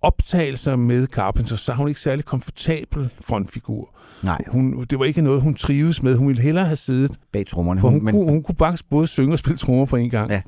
optagelser 0.02 0.76
med 0.76 1.08
Carpenter, 1.08 1.56
så 1.56 1.72
er 1.72 1.76
hun 1.76 1.88
ikke 1.88 2.00
særlig 2.00 2.26
komfortabel 2.26 3.10
frontfigur. 3.22 3.96
Nej, 4.24 4.44
Hun, 4.48 4.86
det 4.86 5.00
var 5.00 5.06
ikke 5.06 5.22
noget, 5.22 5.42
hun 5.42 5.56
trives 5.56 6.04
med. 6.04 6.16
Hun 6.16 6.28
ville 6.28 6.42
hellere 6.42 6.66
have 6.66 6.76
siddet, 6.76 7.12
bag 7.32 7.48
trommerne. 7.48 7.82
for 7.82 7.90
hun, 7.90 8.04
men, 8.04 8.16
kunne, 8.16 8.32
hun 8.32 8.44
kunne 8.44 8.56
faktisk 8.60 8.90
både 8.90 9.08
synge 9.08 9.34
og 9.36 9.40
spille 9.40 9.58
trommer 9.58 9.86
på 9.86 9.96
en 9.96 10.10
gang. 10.10 10.32
Ja. 10.32 10.42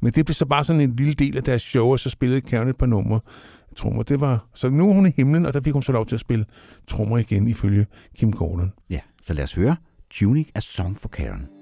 Men 0.00 0.12
det 0.12 0.26
blev 0.26 0.34
så 0.34 0.46
bare 0.46 0.64
sådan 0.64 0.80
en 0.82 0.96
lille 0.96 1.14
del 1.14 1.36
af 1.36 1.42
deres 1.44 1.62
show, 1.62 1.86
og 1.92 1.98
så 2.00 2.10
spillede 2.10 2.40
Karen 2.40 2.68
et 2.68 2.76
par 2.76 2.86
numre 2.86 3.20
trommer. 3.76 4.02
Det 4.02 4.20
var, 4.20 4.46
så 4.54 4.68
nu 4.68 4.90
er 4.90 4.94
hun 4.94 5.06
i 5.06 5.10
himlen, 5.16 5.46
og 5.46 5.54
der 5.54 5.60
fik 5.64 5.72
hun 5.72 5.82
så 5.82 5.92
lov 5.92 6.06
til 6.06 6.16
at 6.16 6.20
spille 6.20 6.44
trommer 6.88 7.18
igen, 7.18 7.48
ifølge 7.48 7.86
Kim 8.18 8.32
Gordon. 8.32 8.72
Ja, 8.90 9.00
så 9.22 9.34
lad 9.34 9.44
os 9.44 9.54
høre 9.54 9.76
Tunic 10.10 10.48
af 10.54 10.62
Song 10.62 10.96
for 11.00 11.08
Karen. 11.08 11.55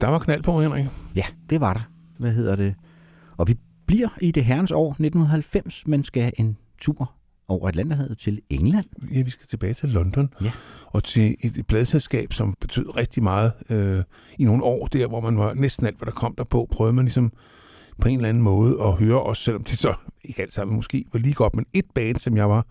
Der 0.00 0.08
var 0.08 0.18
knald 0.18 0.42
på, 0.42 0.60
Henrik. 0.60 0.84
Ja, 1.16 1.24
det 1.50 1.60
var 1.60 1.72
der. 1.72 1.80
Hvad 2.18 2.32
hedder 2.32 2.56
det? 2.56 2.74
Og 3.36 3.48
vi 3.48 3.56
bliver 3.86 4.08
i 4.20 4.30
det 4.30 4.44
herrens 4.44 4.70
år 4.70 4.90
1990, 4.90 5.86
men 5.86 6.04
skal 6.04 6.32
en 6.38 6.56
tur 6.80 7.12
over 7.48 7.68
Atlanterhavet 7.68 8.18
til 8.18 8.40
England. 8.50 8.86
Ja, 9.14 9.22
vi 9.22 9.30
skal 9.30 9.46
tilbage 9.46 9.74
til 9.74 9.88
London. 9.88 10.34
Ja. 10.42 10.52
Og 10.86 11.04
til 11.04 11.36
et 11.40 11.66
pladselskab, 11.66 12.32
som 12.32 12.54
betød 12.60 12.96
rigtig 12.96 13.22
meget 13.22 13.52
øh, 13.70 14.02
i 14.38 14.44
nogle 14.44 14.64
år 14.64 14.86
der, 14.86 15.06
hvor 15.06 15.20
man 15.20 15.38
var 15.38 15.54
næsten 15.54 15.86
alt, 15.86 15.98
hvad 15.98 16.06
der 16.06 16.12
kom 16.12 16.34
der 16.34 16.44
på, 16.44 16.68
prøvede 16.70 16.92
man 16.92 17.04
ligesom 17.04 17.32
på 18.00 18.08
en 18.08 18.16
eller 18.16 18.28
anden 18.28 18.42
måde 18.42 18.82
at 18.82 18.92
høre 18.92 19.22
os, 19.22 19.38
selvom 19.38 19.64
det 19.64 19.78
så 19.78 19.94
ikke 20.24 20.42
alt 20.42 20.54
sammen 20.54 20.76
måske 20.76 21.04
var 21.12 21.18
lige 21.18 21.34
godt, 21.34 21.56
men 21.56 21.66
et 21.72 21.86
band, 21.94 22.16
som 22.16 22.36
jeg 22.36 22.48
var 22.48 22.66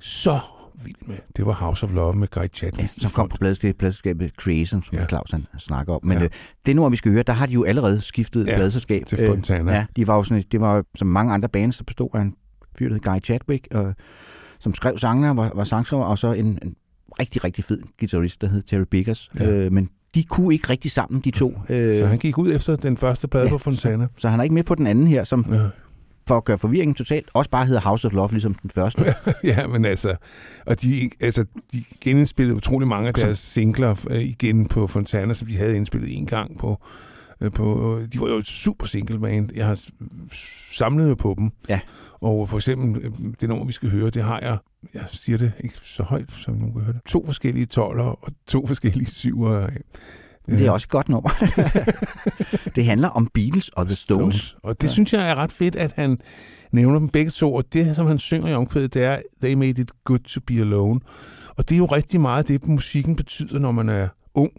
så 0.00 0.38
vild 0.84 0.96
med, 1.06 1.16
det 1.36 1.46
var 1.46 1.52
House 1.52 1.86
of 1.86 1.92
Love 1.92 2.14
med 2.14 2.28
Guy 2.28 2.42
Chadwick. 2.54 2.82
Ja, 2.82 3.00
som 3.02 3.10
kom 3.10 3.28
på 3.28 3.36
pladselskabet 3.36 4.30
Creation, 4.40 4.82
som 4.82 4.98
Ja. 4.98 5.06
Claus 5.06 5.30
han 5.30 5.46
snakker 5.58 5.94
om. 5.94 6.00
Men 6.02 6.18
Ja. 6.18 6.24
øh, 6.24 6.30
det 6.66 6.76
nummer, 6.76 6.90
vi 6.90 6.96
skal 6.96 7.12
høre, 7.12 7.22
der 7.22 7.32
har 7.32 7.46
de 7.46 7.52
jo 7.52 7.64
allerede 7.64 8.00
skiftet 8.00 8.48
Ja, 8.48 8.56
pladselskab. 8.56 9.06
til 9.06 9.18
Fontana. 9.26 9.70
Øh, 9.72 9.76
ja, 9.76 9.86
de 9.96 10.06
var 10.06 10.16
jo 10.16 10.22
sådan, 10.22 10.38
et- 10.38 10.52
det 10.52 10.60
var 10.60 10.84
som 10.94 11.08
mange 11.08 11.32
andre 11.34 11.48
bands, 11.48 11.76
der 11.76 11.84
bestod 11.84 12.08
af 12.14 12.20
en 12.20 12.34
fyr, 12.78 12.88
der 12.88 12.94
hed 12.94 13.00
Guy 13.00 13.24
Chadwick, 13.24 13.68
og, 13.70 13.94
som 14.58 14.74
skrev 14.74 14.98
sangene, 14.98 15.36
var, 15.36 15.52
var 15.54 15.64
sangskriver, 15.64 16.04
og 16.04 16.18
så 16.18 16.32
en, 16.32 16.46
en 16.46 16.74
rigtig, 17.20 17.44
rigtig 17.44 17.64
fed 17.64 17.80
guitarist, 18.00 18.40
der 18.40 18.48
hed 18.48 18.62
Terry 18.62 18.84
Biggers. 18.90 19.30
Ja. 19.40 19.50
Øh, 19.50 19.72
men 19.72 19.88
de 20.14 20.24
kunne 20.24 20.54
ikke 20.54 20.68
rigtig 20.70 20.90
sammen, 20.90 21.20
de 21.20 21.30
to. 21.30 21.54
Øh, 21.68 21.98
Så 21.98 22.06
han 22.06 22.18
gik 22.18 22.38
ud 22.38 22.52
efter 22.54 22.76
den 22.76 22.96
første 22.96 23.28
plade 23.28 23.44
Ja, 23.44 23.50
på 23.50 23.58
Fontana. 23.58 24.06
så 24.18 24.28
han 24.28 24.40
er 24.40 24.42
ikke 24.44 24.54
med 24.54 24.64
på 24.64 24.74
den 24.74 24.86
anden 24.86 25.06
her, 25.06 25.24
som 25.24 25.46
Ja. 25.50 25.68
For 26.28 26.36
at 26.36 26.44
gøre 26.44 26.58
forvirringen 26.58 26.94
totalt, 26.94 27.30
også 27.34 27.50
bare 27.50 27.66
hedder 27.66 27.80
House 27.80 28.06
of 28.06 28.12
Love, 28.12 28.30
ligesom 28.30 28.54
den 28.54 28.70
første. 28.70 29.14
ja, 29.44 29.66
men 29.66 29.84
altså, 29.84 30.16
og 30.66 30.82
de, 30.82 31.10
altså, 31.20 31.44
de 31.72 31.84
genindspillede 32.00 32.56
utrolig 32.56 32.88
mange 32.88 33.08
af 33.08 33.14
deres 33.14 33.38
singler 33.38 34.06
øh, 34.10 34.22
igen 34.22 34.68
på 34.68 34.86
Fontana, 34.86 35.34
som 35.34 35.48
de 35.48 35.56
havde 35.56 35.76
indspillet 35.76 36.18
en 36.18 36.26
gang 36.26 36.58
på, 36.58 36.78
øh, 37.40 37.52
på 37.52 37.98
de 38.12 38.20
var 38.20 38.28
jo 38.28 38.36
et 38.36 38.46
super 38.46 38.86
single 38.86 39.20
band. 39.20 39.50
Jeg 39.54 39.66
har 39.66 39.80
samlet 40.72 41.18
på 41.18 41.34
dem. 41.38 41.50
Ja. 41.68 41.80
Og 42.20 42.48
for 42.48 42.56
eksempel, 42.56 43.02
øh, 43.04 43.12
det 43.40 43.48
nummer, 43.48 43.64
vi 43.64 43.72
skal 43.72 43.90
høre, 43.90 44.10
det 44.10 44.22
har 44.22 44.40
jeg, 44.40 44.58
jeg 44.94 45.04
siger 45.12 45.38
det 45.38 45.52
ikke 45.64 45.76
så 45.82 46.02
højt, 46.02 46.32
som 46.32 46.54
nogen 46.54 46.72
kan 46.72 46.82
høre 46.82 46.92
det, 46.92 47.02
to 47.06 47.26
forskellige 47.26 47.66
toller 47.66 48.04
og 48.04 48.32
to 48.46 48.66
forskellige 48.72 49.06
syver. 49.06 49.68
Det 50.46 50.66
er 50.66 50.70
også 50.70 50.84
et 50.84 50.90
godt 50.90 51.08
nummer. 51.08 51.30
det 52.76 52.84
handler 52.84 53.08
om 53.08 53.28
Beatles 53.34 53.68
og 53.68 53.86
The 53.86 53.94
Stones. 53.94 54.56
Og 54.62 54.80
det 54.80 54.88
ja. 54.88 54.92
synes 54.92 55.12
jeg 55.12 55.30
er 55.30 55.34
ret 55.34 55.52
fedt, 55.52 55.76
at 55.76 55.92
han 55.96 56.20
nævner 56.72 56.98
dem 56.98 57.08
begge 57.08 57.30
to. 57.30 57.54
Og 57.54 57.72
det, 57.72 57.96
som 57.96 58.06
han 58.06 58.18
synger 58.18 58.48
i 58.48 58.54
omkvædet, 58.54 58.94
det 58.94 59.04
er, 59.04 59.18
they 59.42 59.54
made 59.54 59.82
it 59.82 59.90
good 60.04 60.18
to 60.18 60.40
be 60.46 60.54
alone. 60.54 61.00
Og 61.56 61.68
det 61.68 61.74
er 61.74 61.78
jo 61.78 61.84
rigtig 61.84 62.20
meget 62.20 62.48
det, 62.48 62.66
musikken 62.66 63.16
betyder, 63.16 63.58
når 63.58 63.72
man 63.72 63.88
er 63.88 64.08
ung. 64.34 64.52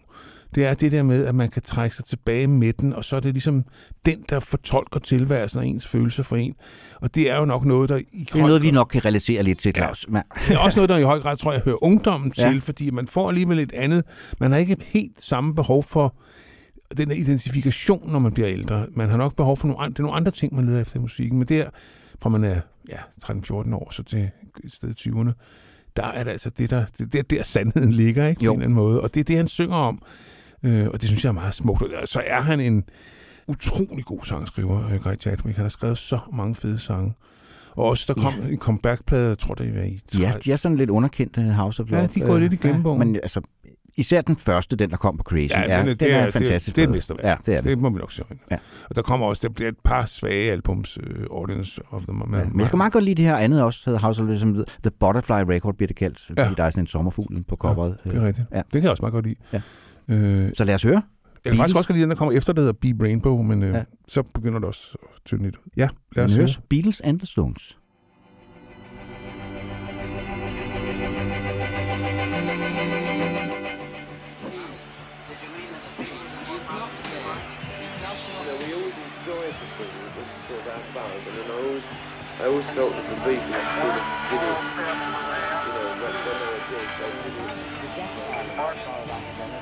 Det 0.54 0.64
er 0.66 0.74
det 0.74 0.92
der 0.92 1.02
med, 1.02 1.24
at 1.26 1.34
man 1.34 1.50
kan 1.50 1.62
trække 1.62 1.96
sig 1.96 2.04
tilbage 2.04 2.46
med 2.46 2.72
den, 2.72 2.92
og 2.92 3.04
så 3.04 3.16
er 3.16 3.20
det 3.20 3.32
ligesom 3.32 3.64
den, 4.06 4.24
der 4.30 4.40
fortolker 4.40 5.00
tilværelsen 5.00 5.58
og 5.58 5.66
ens 5.66 5.86
følelser 5.86 6.22
for 6.22 6.36
en. 6.36 6.54
Og 7.00 7.14
det 7.14 7.30
er 7.30 7.38
jo 7.38 7.44
nok 7.44 7.64
noget, 7.64 7.88
der 7.88 7.96
i 7.96 8.04
Det 8.32 8.40
er 8.40 8.46
noget, 8.46 8.62
vi 8.62 8.70
nok 8.70 8.88
kan 8.92 9.04
relatere 9.04 9.42
lidt 9.42 9.58
til, 9.58 9.74
Claus. 9.74 10.06
Ja. 10.12 10.20
det 10.48 10.54
er 10.54 10.58
også 10.58 10.76
noget, 10.78 10.88
der 10.88 10.96
i 10.96 11.02
høj 11.02 11.20
grad, 11.20 11.36
tror 11.36 11.52
jeg, 11.52 11.60
hører 11.64 11.84
ungdommen 11.84 12.32
Ja. 12.38 12.50
til, 12.50 12.60
fordi 12.60 12.90
man 12.90 13.06
får 13.06 13.28
alligevel 13.28 13.58
et 13.58 13.72
andet... 13.72 14.04
Man 14.40 14.50
har 14.52 14.58
ikke 14.58 14.76
helt 14.80 15.16
samme 15.24 15.54
behov 15.54 15.82
for 15.82 16.14
den 16.96 17.08
der 17.08 17.14
identifikation, 17.14 18.12
når 18.12 18.18
man 18.18 18.32
bliver 18.32 18.48
ældre. 18.50 18.86
Man 18.90 19.08
har 19.08 19.16
nok 19.16 19.36
behov 19.36 19.56
for 19.56 19.66
nogle, 19.68 19.82
an- 19.84 19.90
det 19.92 19.98
er 19.98 20.02
nogle 20.02 20.16
andre 20.16 20.30
ting, 20.30 20.54
man 20.54 20.66
leder 20.66 20.80
efter 20.80 20.96
i 20.96 21.00
musikken. 21.00 21.38
Men 21.38 21.48
der, 21.48 21.66
fra 22.22 22.28
man 22.30 22.44
er 22.44 22.60
ja, 22.88 22.96
13-14 23.24 23.74
år, 23.74 23.88
så 23.92 24.02
til 24.02 24.30
et 24.64 24.72
sted 24.72 24.90
i 24.90 25.08
20'erne, 25.08 25.32
der 25.96 26.02
er 26.06 26.24
det 26.24 26.30
altså 26.30 26.50
det, 26.50 26.70
der, 26.70 26.84
det, 26.98 27.12
der, 27.12 27.22
der 27.22 27.42
sandheden 27.42 27.92
ligger, 27.92 28.26
ikke? 28.28 28.38
På 28.38 28.44
Jo. 28.44 28.52
en 28.52 28.58
eller 28.58 28.64
anden 28.64 28.74
måde. 28.74 29.00
Og 29.00 29.14
det 29.14 29.20
er 29.20 29.24
det, 29.24 29.36
han 29.36 29.48
synger 29.48 29.76
om. 29.76 30.02
Øh, 30.64 30.86
og 30.92 31.00
det 31.00 31.08
synes 31.08 31.24
jeg 31.24 31.28
er 31.28 31.32
meget 31.32 31.54
smukt. 31.54 31.82
Og 31.82 32.08
Så 32.08 32.22
er 32.26 32.40
han 32.40 32.60
en 32.60 32.84
utrolig 33.48 34.04
god 34.04 34.20
sangskriver, 34.24 34.88
øh, 34.92 35.00
Greg 35.00 35.16
Chadwick. 35.20 35.56
Han 35.56 35.64
har 35.64 35.68
skrevet 35.70 35.98
så 35.98 36.18
mange 36.32 36.54
fede 36.54 36.78
sange. 36.78 37.12
Og 37.76 37.84
også, 37.84 38.04
der 38.14 38.22
kom 38.22 38.32
ja. 38.42 38.48
en 38.48 38.58
comeback-plade, 38.58 39.28
jeg 39.28 39.38
tror, 39.38 39.54
det 39.54 39.74
var 39.74 39.82
i 39.82 40.00
Ja, 40.18 40.24
30. 40.24 40.40
de 40.44 40.52
er 40.52 40.56
sådan 40.56 40.76
lidt 40.76 40.90
underkendt, 40.90 41.36
uh, 41.38 41.44
House 41.44 41.82
of 41.82 41.90
Ja, 41.90 41.96
Love. 41.96 42.06
de 42.14 42.20
går 42.20 42.34
Øh, 42.34 42.40
lidt 42.40 42.52
i 42.52 42.56
glemmebogen. 42.56 42.98
Men 42.98 43.16
altså, 43.16 43.40
især 43.96 44.20
den 44.20 44.36
første, 44.36 44.76
den 44.76 44.90
der 44.90 44.96
kom 44.96 45.16
på 45.16 45.22
Crazy, 45.22 45.52
Ja, 45.54 45.62
den 45.80 45.88
er, 45.88 45.94
den 45.94 46.10
er, 46.10 46.16
er, 46.16 46.26
en 46.26 46.32
fantastisk 46.32 46.66
Det, 46.66 46.76
det 46.76 46.82
er 46.82 46.84
et 46.84 46.88
plade. 46.88 46.96
mesterværk. 46.96 47.24
Ja, 47.24 47.36
det 47.52 47.56
er 47.58 47.60
det. 47.60 47.70
Det 47.70 47.78
må 47.78 47.90
vi 47.90 47.98
nok 47.98 48.12
sige. 48.12 48.24
Ja. 48.50 48.56
Og 48.90 48.96
der 48.96 49.02
kommer 49.02 49.26
også, 49.26 49.40
der 49.48 49.52
bliver 49.54 49.68
et 49.68 49.78
par 49.84 50.06
svage 50.06 50.52
albums, 50.52 50.98
uh, 50.98 51.04
Audience 51.38 51.80
of 51.90 52.02
the 52.02 52.12
Man. 52.12 52.40
Ja, 52.40 52.46
men 52.50 52.60
jeg 52.60 52.68
kan 52.68 52.76
meget 52.76 52.92
godt 52.92 53.04
lide 53.04 53.14
det 53.14 53.24
her 53.24 53.36
andet 53.36 53.62
også, 53.62 53.80
hedder 53.86 54.00
House 54.00 54.22
of 54.22 54.28
Love, 54.28 54.64
The 54.82 54.90
Butterfly 55.00 55.32
Record, 55.54 55.74
bliver 55.74 55.86
det 55.86 55.96
kaldt, 55.96 56.20
fordi 56.26 56.42
Ja. 56.42 56.50
der 56.56 56.64
er 56.64 56.70
sådan 56.70 56.82
en 56.82 56.86
sommerfugl 56.86 57.42
på 57.48 57.56
coveret. 57.56 57.96
Det 58.04 58.16
er 58.16 58.24
rigtigt. 58.26 58.46
Ja. 58.52 58.56
Det 58.56 58.64
kan 58.72 58.82
jeg 58.82 58.90
også 58.90 59.02
meget 59.02 59.12
godt 59.12 59.26
lide. 59.26 59.36
Ja. 59.52 59.60
Øh, 60.08 60.50
Så 60.56 60.64
lad 60.64 60.74
os 60.74 60.82
høre. 60.82 60.92
jeg 60.92 61.02
kan 61.02 61.56
faktisk 61.56 61.58
Beatles. 61.58 61.74
også 61.76 61.92
lide, 61.92 62.02
den 62.02 62.10
der 62.10 62.16
kommer 62.16 62.32
efter, 62.36 62.52
der 62.52 62.60
hedder 62.60 62.72
Beep 62.72 63.00
Rainbow, 63.02 63.42
men 63.42 63.62
øh, 63.62 63.74
Ja. 63.74 63.84
så 64.08 64.22
begynder 64.22 64.58
det 64.58 64.68
også 64.68 64.96
at 65.02 65.08
tynde 65.24 65.42
lidt 65.44 65.56
ud. 65.56 65.70
Ja, 65.76 65.88
lad 66.16 66.24
os 66.24 66.34
høre. 66.34 66.48
Beatles 66.70 67.00
and 67.00 67.18
the 67.18 67.26
Stones. 67.26 67.78
I 82.36 82.42
always 82.46 82.66
felt 82.74 82.92
that 82.92 83.06
the 83.08 83.16
Beatles 83.24 83.46
did 84.30 84.42
it, 84.42 85.03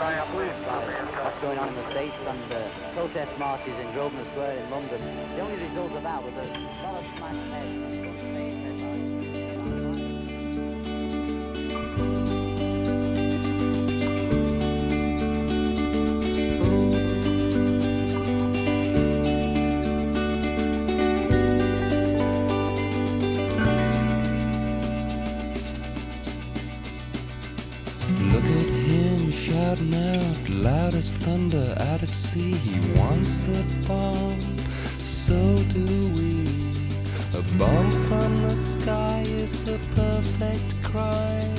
What's 0.02 1.38
going 1.40 1.58
on 1.58 1.68
in 1.68 1.74
the 1.76 1.90
States 1.92 2.16
and 2.26 2.50
the 2.50 2.68
protest 2.92 3.38
marches 3.38 3.78
in 3.78 3.92
Grosvenor 3.92 4.24
Square 4.32 4.58
in 4.58 4.68
London. 4.68 5.00
The 5.36 5.42
only 5.42 5.62
result 5.62 5.92
of 5.92 6.02
that 6.02 6.24
was 6.24 6.34
a 6.34 6.42
lot 6.82 6.98
of 6.98 7.06
shouting 29.52 29.94
out 29.94 30.48
loud 30.48 30.94
as 30.94 31.12
thunder 31.12 31.74
out 31.80 32.02
at 32.02 32.08
sea. 32.08 32.52
He 32.68 32.78
wants 32.98 33.46
a 33.48 33.62
bomb, 33.86 34.40
so 34.98 35.38
do 35.76 35.86
we. 36.16 36.48
A 37.38 37.42
bomb 37.58 37.90
from 38.08 38.30
the 38.42 38.54
sky 38.54 39.22
is 39.26 39.52
the 39.64 39.78
perfect 39.94 40.68
crime. 40.82 41.56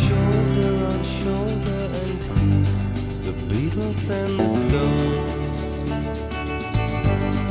Shoulder 0.00 0.74
on 0.90 1.02
shoulder, 1.20 1.82
and 2.02 2.18
he's 2.38 2.78
the 3.26 3.34
Beatles 3.50 4.04
and 4.20 4.32
the 4.40 4.48
Stones. 4.62 5.58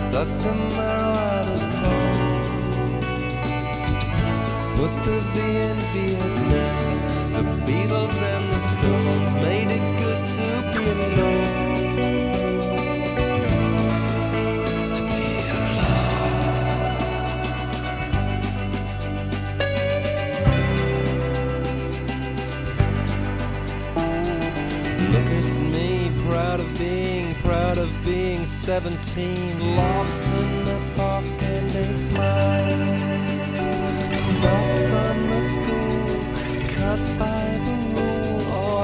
Suck 0.10 0.30
the 0.46 0.54
marrow 0.78 1.16
out 1.34 1.48
of 1.56 1.62
bone. 1.82 2.38
Put 4.78 4.94
the 5.06 5.18
V 5.34 5.36
in 5.70 5.80
Vietnam. 5.94 6.96
The 7.38 7.44
Beatles 7.68 8.20
and 8.34 8.46
the 8.52 8.57
Made 8.82 9.72
it 9.72 9.86
good 10.00 10.28
to 10.38 10.48
be 10.72 10.86
alone. 10.90 11.98
To 14.96 15.02
be 15.10 15.26
alone. 15.58 16.28
Look 25.12 25.30
at 25.40 25.48
me, 25.74 26.12
proud 26.30 26.60
of 26.60 26.70
being, 26.78 27.34
proud 27.36 27.78
of 27.78 27.92
being 28.06 28.46
17, 28.46 29.76
locked 29.76 30.28
in 30.40 30.66
the 30.66 30.80
park 30.96 31.26
and 31.42 31.72
a 31.76 31.94
smile. 31.94 33.07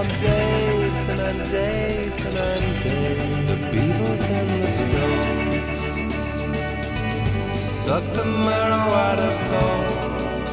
I'm 0.03 0.11
dazed 0.19 1.07
and 1.11 1.19
I'm 1.21 1.37
dazed 1.49 2.25
and 2.25 2.37
I'm 2.37 2.81
dazed. 2.81 3.47
The 3.47 3.55
Beatles 3.71 4.23
and 4.37 4.49
the 4.49 4.67
Stones 4.81 5.79
suck 7.63 8.03
the 8.11 8.25
marrow 8.25 8.91
out 9.07 9.19
of 9.29 9.33
bone. 9.49 10.43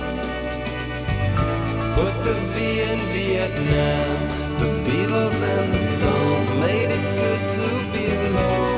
Put 1.96 2.14
the 2.24 2.34
V 2.52 2.54
in 2.92 3.00
Vietnam. 3.10 4.18
The 4.60 4.70
Beatles 4.86 5.42
and 5.42 5.66
the 5.72 5.82
Stones 5.94 6.48
made 6.60 6.90
it 6.96 7.04
good 7.18 7.42
to 7.56 7.66
be 7.92 8.04
alone. 8.28 8.69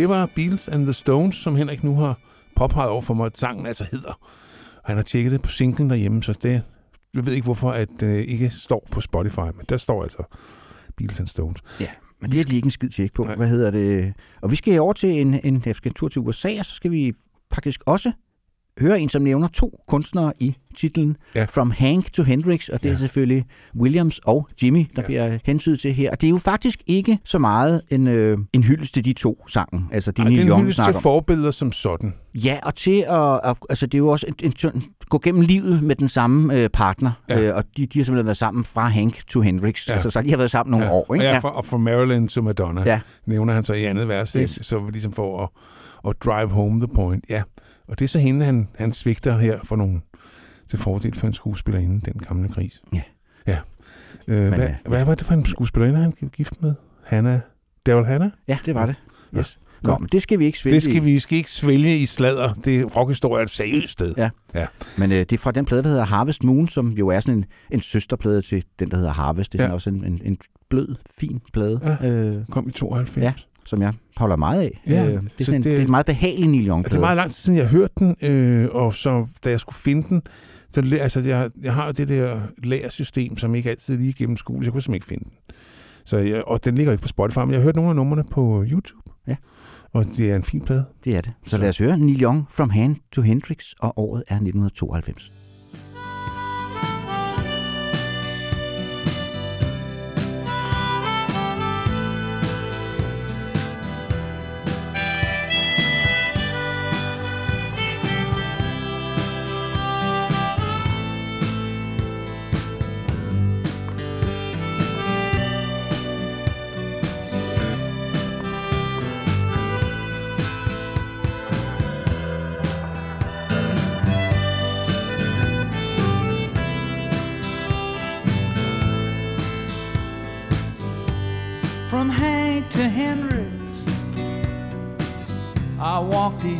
Det 0.00 0.08
var 0.08 0.26
Beatles 0.26 0.68
and 0.68 0.84
the 0.84 0.92
Stones, 0.92 1.36
som 1.36 1.56
Henrik 1.56 1.84
nu 1.84 1.94
har 1.94 2.18
påpeget 2.56 2.90
over 2.90 3.02
for 3.02 3.14
mig, 3.14 3.26
at 3.26 3.38
sangen 3.38 3.66
altså 3.66 3.84
hedder. 3.92 4.18
Og 4.76 4.84
han 4.84 4.96
har 4.96 5.02
tjekket 5.02 5.32
det 5.32 5.42
på 5.42 5.50
singlen 5.50 5.90
derhjemme, 5.90 6.22
så 6.22 6.34
det, 6.42 6.62
jeg 7.14 7.26
ved 7.26 7.32
ikke, 7.32 7.44
hvorfor 7.44 7.70
at 7.70 7.88
det 8.00 8.06
øh, 8.06 8.24
ikke 8.24 8.50
står 8.50 8.88
på 8.90 9.00
Spotify, 9.00 9.38
men 9.56 9.66
der 9.68 9.76
står 9.76 10.02
altså 10.02 10.22
Beatles 10.96 11.20
and 11.20 11.28
Stones. 11.28 11.60
Ja, 11.80 11.86
men 12.20 12.30
det 12.30 12.40
er 12.40 12.44
lige 12.44 12.56
ikke 12.56 12.66
en 12.66 12.70
skid 12.70 12.88
tjek 12.88 13.12
på. 13.12 13.24
Hvad 13.24 13.48
hedder 13.48 13.70
det? 13.70 14.14
Og 14.40 14.50
vi 14.50 14.56
skal 14.56 14.80
over 14.80 14.92
til 14.92 15.20
en, 15.20 15.34
en, 15.44 15.64
en 15.84 15.92
tur 15.94 16.08
til 16.08 16.20
USA, 16.20 16.58
og 16.58 16.66
så 16.66 16.74
skal 16.74 16.90
vi 16.90 17.12
faktisk 17.52 17.80
også 17.86 18.12
høre 18.80 19.00
en, 19.00 19.08
som 19.08 19.22
nævner 19.22 19.48
to 19.48 19.80
kunstnere 19.88 20.32
i 20.38 20.56
titlen 20.76 21.16
ja. 21.34 21.44
From 21.44 21.70
Hank 21.70 22.12
to 22.12 22.22
Hendrix, 22.22 22.68
og 22.68 22.82
det 22.82 22.88
ja. 22.88 22.94
er 22.94 22.98
selvfølgelig 22.98 23.44
Williams 23.80 24.20
og 24.24 24.48
Jimmy, 24.62 24.78
der 24.96 25.02
ja. 25.02 25.06
bliver 25.06 25.38
hensydet 25.44 25.80
til 25.80 25.94
her. 25.94 26.10
Og 26.10 26.20
det 26.20 26.26
er 26.26 26.30
jo 26.30 26.36
faktisk 26.36 26.82
ikke 26.86 27.18
så 27.24 27.38
meget 27.38 27.82
en, 27.90 28.08
øh, 28.08 28.38
en 28.52 28.64
hyldest 28.64 28.94
til 28.94 29.04
de 29.04 29.12
to 29.12 29.44
sangen, 29.48 29.88
altså 29.92 30.10
de 30.10 30.22
Ej, 30.22 30.28
det 30.28 30.38
er 30.38 30.54
en 30.54 30.60
hyldest 30.60 30.76
til 30.84 30.94
om. 30.94 31.02
forbilleder 31.02 31.50
som 31.50 31.72
sådan. 31.72 32.14
Ja, 32.34 32.58
og 32.62 32.74
til 32.74 33.04
at, 33.08 33.40
at 33.44 33.56
altså 33.70 33.86
det 33.86 33.94
er 33.94 33.98
jo 33.98 34.08
også 34.08 34.26
en, 34.28 34.34
en, 34.42 34.56
sådan, 34.56 34.82
gå 35.08 35.20
gennem 35.22 35.40
livet 35.42 35.82
med 35.82 35.96
den 35.96 36.08
samme 36.08 36.54
øh, 36.54 36.68
partner, 36.68 37.10
Ja. 37.30 37.40
øh, 37.40 37.56
og 37.56 37.64
de, 37.76 37.86
de 37.86 37.98
har 37.98 38.04
simpelthen 38.04 38.26
været 38.26 38.36
sammen 38.36 38.64
fra 38.64 38.88
Hank 38.88 39.26
to 39.28 39.40
Hendrix, 39.40 39.88
ja. 39.88 39.92
altså 39.92 40.10
så 40.10 40.22
de 40.22 40.30
har 40.30 40.36
været 40.36 40.50
sammen 40.50 40.70
nogle 40.70 40.86
ja. 40.86 40.92
år, 40.92 41.14
ikke? 41.14 41.26
Ja, 41.26 41.38
fra, 41.38 41.56
og 41.56 41.64
fra 41.66 41.76
Marilyn 41.76 42.28
til 42.28 42.42
Madonna, 42.42 42.82
Ja. 42.86 43.00
nævner 43.26 43.54
han 43.54 43.64
så 43.64 43.72
i 43.72 43.84
andet 43.84 44.08
vers, 44.08 44.32
Yes. 44.32 44.58
så 44.62 44.88
ligesom 44.92 45.12
for 45.12 45.42
at, 45.42 45.48
at 46.08 46.16
drive 46.24 46.48
home 46.48 46.86
the 46.86 46.94
point. 46.94 47.24
Ja, 47.30 47.42
og 47.90 47.98
det 47.98 48.04
er 48.04 48.08
så 48.08 48.18
hende, 48.18 48.44
han, 48.46 48.68
han 48.74 48.92
svigter 48.92 49.38
her 49.38 49.58
for 49.64 49.76
nogle, 49.76 50.00
til 50.68 50.78
fordel 50.78 51.14
for 51.14 51.26
en 51.26 51.32
skuespillerinde, 51.32 52.00
den 52.12 52.20
gamle 52.20 52.48
gris. 52.48 52.80
Ja. 52.94 53.02
Ja. 53.46 53.58
Øh, 54.28 54.48
hvad, 54.48 54.60
øh, 54.68 54.74
hvad 54.88 55.04
var 55.04 55.14
det 55.14 55.26
for 55.26 55.34
en 55.34 55.44
skuespillerinde, 55.44 56.00
han 56.00 56.12
blev 56.12 56.30
gift 56.30 56.62
med? 56.62 56.74
Hanna? 57.04 57.40
Daryl 57.86 58.04
Hanna? 58.04 58.30
Ja, 58.48 58.58
det 58.66 58.74
var 58.74 58.86
det. 58.86 58.94
Yes. 59.38 59.58
Nå, 59.82 59.90
Nå, 59.92 59.98
men 59.98 60.08
det 60.12 60.22
skal 60.22 60.38
vi 60.38 60.44
ikke 60.44 60.58
svælge 60.58 60.74
Det 60.74 60.82
skal 60.82 61.04
vi 61.04 61.18
skal 61.18 61.38
ikke 61.38 61.50
svælge 61.50 61.98
i 61.98 62.06
sladder. 62.06 62.52
Det 62.52 62.96
rockhistorie 62.96 63.40
er 63.40 63.44
et 63.44 63.50
seriøst 63.50 63.88
sted. 63.88 64.14
Ja. 64.16 64.30
ja. 64.54 64.66
Men 64.98 65.12
øh, 65.12 65.18
det 65.18 65.32
er 65.32 65.38
fra 65.38 65.50
den 65.52 65.64
plade, 65.64 65.82
der 65.82 65.88
hedder 65.88 66.04
Harvest 66.04 66.44
Moon, 66.44 66.68
som 66.68 66.88
jo 66.88 67.08
er 67.08 67.20
sådan 67.20 67.38
en, 67.38 67.44
en 67.70 67.80
søsterplade 67.80 68.42
til 68.42 68.64
den, 68.78 68.90
der 68.90 68.96
hedder 68.96 69.12
Harvest. 69.12 69.52
Det 69.52 69.60
er 69.60 69.64
Ja. 69.64 69.68
ja. 69.68 69.74
også 69.74 69.90
en, 69.90 70.04
en, 70.04 70.20
en 70.24 70.38
blød, 70.70 70.94
fin 71.18 71.40
plade. 71.52 71.96
Ja. 72.02 72.08
Øh, 72.08 72.44
Kom 72.50 72.68
i 72.68 72.72
92. 72.72 73.22
ja, 73.24 73.32
som 73.70 73.82
jeg 73.82 73.92
holder 74.16 74.36
meget 74.36 74.60
af. 74.60 74.80
Ja, 74.86 75.04
øh, 75.06 75.12
det, 75.12 75.16
er 75.16 75.20
så 75.38 75.44
sådan 75.44 75.54
en, 75.60 75.64
det- 75.64 75.72
det, 75.72 75.78
er 75.78 75.84
en 75.84 75.90
meget 75.90 76.06
behagelig 76.06 76.48
Neil 76.48 76.68
Young 76.68 76.84
det 76.84 76.94
er 76.94 77.00
meget 77.00 77.16
lang 77.16 77.28
tid 77.30 77.36
siden, 77.36 77.58
jeg 77.58 77.68
hørte 77.68 77.92
den, 77.98 78.16
øh, 78.22 78.68
og 78.72 78.94
så 78.94 79.26
da 79.44 79.50
jeg 79.50 79.60
skulle 79.60 79.76
finde 79.76 80.08
den, 80.08 80.22
så 80.70 80.96
altså, 81.00 81.20
jeg, 81.20 81.50
jeg 81.62 81.74
har 81.74 81.86
jo 81.86 81.92
det 81.92 82.08
der 82.08 82.40
lagersystem, 82.64 83.36
som 83.38 83.54
ikke 83.54 83.70
altid 83.70 83.94
er 83.94 83.98
lige 83.98 84.12
gennemskueligt. 84.12 84.64
Jeg 84.64 84.72
kunne 84.72 84.82
simpelthen 84.82 84.94
ikke 84.94 85.06
finde 85.06 85.24
den. 85.24 85.56
Så 86.04 86.16
jeg, 86.18 86.44
og 86.44 86.64
den 86.64 86.74
ligger 86.74 86.92
ikke 86.92 87.02
på 87.02 87.08
Spotify, 87.08 87.38
men 87.38 87.50
jeg 87.50 87.58
har 87.58 87.62
hørt 87.64 87.76
nogle 87.76 87.90
af 87.90 87.96
numrene 87.96 88.24
på 88.30 88.64
YouTube. 88.70 89.10
Ja. 89.28 89.36
Og 89.92 90.04
det 90.16 90.30
er 90.30 90.36
en 90.36 90.44
fin 90.44 90.60
plade. 90.60 90.84
Det 91.04 91.16
er 91.16 91.20
det. 91.20 91.32
Så, 91.44 91.50
så 91.50 91.58
lad 91.58 91.68
os 91.68 91.78
høre 91.78 91.98
Neil 91.98 92.22
Young 92.22 92.46
From 92.50 92.70
Hand 92.70 92.96
to 93.12 93.22
Hendrix, 93.22 93.64
og 93.80 93.98
året 93.98 94.18
er 94.28 94.34
1992. 94.34 95.32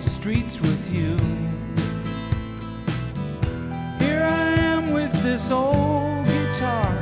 These 0.00 0.12
streets 0.12 0.60
with 0.60 0.92
you. 0.94 1.16
Here 3.98 4.22
I 4.22 4.48
am 4.72 4.92
with 4.92 5.12
this 5.22 5.50
old 5.50 6.24
guitar, 6.24 6.92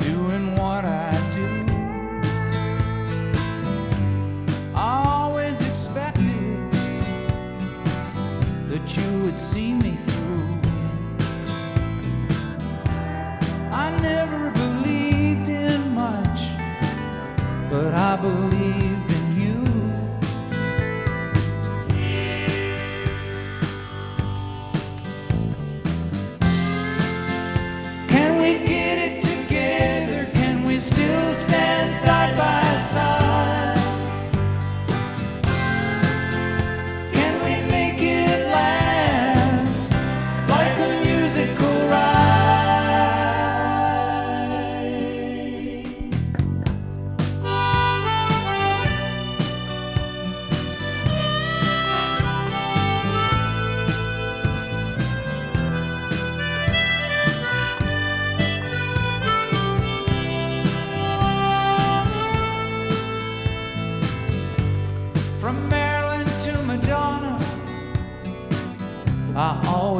doing 0.00 0.56
what 0.56 0.84
I 0.84 1.12
do. 1.32 1.66
I 4.74 5.04
always 5.06 5.60
expected 5.62 6.70
that 8.68 8.96
you 8.96 9.22
would 9.22 9.40
see 9.40 9.72
me 9.72 9.92
through. 9.92 10.58
I 13.72 13.98
never 14.00 14.50
believed 14.50 15.48
in 15.48 15.94
much, 15.94 16.40
but 17.70 17.94
I 17.94 18.16
believed 18.16 18.97
still 30.80 31.34
stand 31.34 31.92
side 31.92 32.36
by 32.36 32.78
side? 32.78 33.77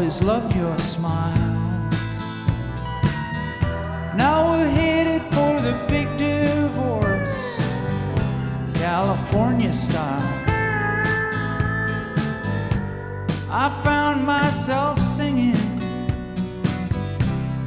Always 0.08 0.22
loved 0.22 0.56
your 0.56 0.78
smile. 0.78 1.36
Now 4.16 4.52
we're 4.52 4.70
headed 4.70 5.20
for 5.34 5.60
the 5.60 5.74
big 5.86 6.16
divorce, 6.16 7.54
California 8.72 9.70
style. 9.74 10.32
I 13.50 13.68
found 13.84 14.24
myself 14.24 14.98
singing 14.98 15.78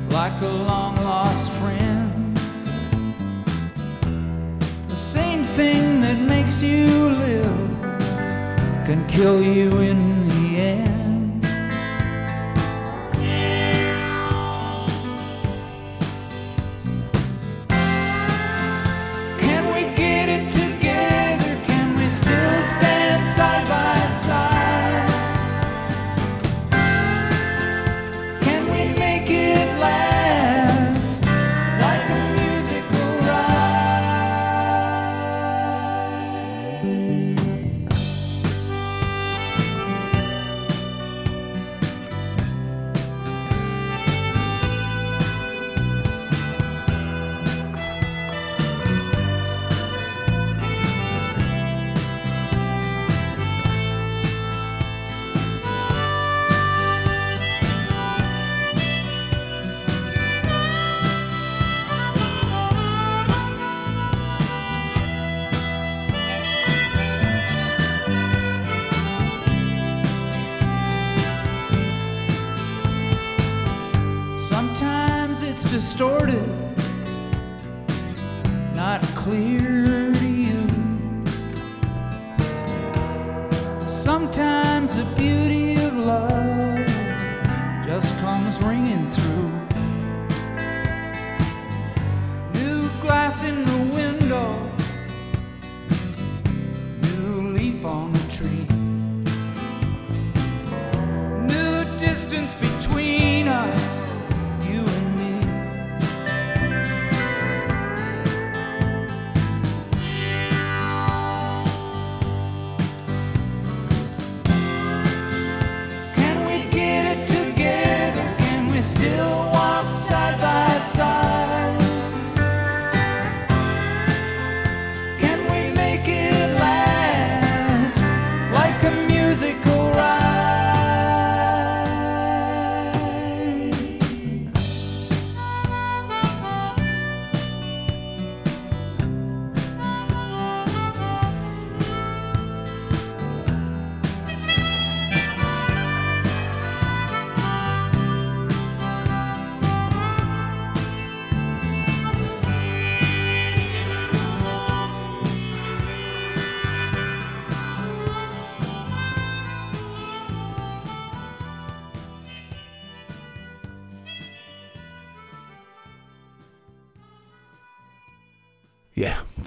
like 0.10 0.42
a 0.42 0.54
long 0.72 0.96
lost 0.96 1.52
friend. 1.60 2.36
The 4.89 4.98
same 4.98 5.44
thing 5.44 6.02
that 6.02 6.18
makes 6.18 6.64
you 6.64 6.88
live 7.26 7.70
can 8.88 9.06
kill 9.08 9.44
you 9.44 9.70
in 9.82 10.28
the 10.30 10.58
end. 10.58 10.81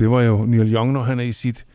Det 0.04 0.12
var 0.12 0.22
jo 0.22 0.44
Neil 0.44 0.74
Young, 0.74 0.92
når 0.92 1.02
han 1.02 1.20
er 1.20 1.24
i 1.24 1.32
sit, 1.32 1.66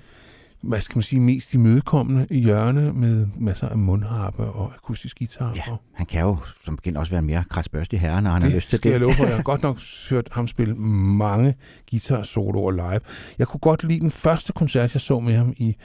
hvad 0.62 0.82
skal 0.82 0.98
man 0.98 1.04
sige, 1.04 1.20
mest 1.20 1.54
imødekommende 1.54 2.28
hjørne 2.30 2.94
med 2.94 3.28
masser 3.38 3.70
af 3.70 3.78
mundharpe 3.78 4.44
og 4.44 4.72
akustisk 4.76 5.18
guitar. 5.18 5.54
Ja, 5.56 5.76
han 5.94 6.06
kan 6.06 6.22
jo 6.22 6.38
som 6.66 6.76
bekendt 6.76 6.98
også 6.98 7.12
være 7.12 7.20
en 7.20 7.26
mere 7.26 7.44
krasbørstig 7.50 8.00
herre, 8.00 8.22
når 8.22 8.32
han 8.32 8.42
har 8.42 8.50
det 8.50 8.56
lyst 8.56 8.70
til 8.70 8.78
skal 8.78 8.92
det. 8.92 8.94
jeg 8.94 9.00
love 9.00 9.14
for. 9.14 9.26
Jeg 9.26 9.36
har 9.36 9.44
godt 9.54 9.64
nok 9.64 9.80
hørt 10.10 10.30
ham 10.32 10.48
spille 10.48 10.76
mange 10.76 11.56
guitar-soloer 11.92 12.72
live. 12.72 13.00
Jeg 13.40 13.48
kunne 13.48 13.60
godt 13.60 13.84
lide 13.84 14.00
den 14.00 14.12
første 14.12 14.54
koncert, 14.54 14.94
jeg 14.94 15.02
så 15.02 15.20
med 15.20 15.34
ham 15.34 15.54
i 15.58 15.76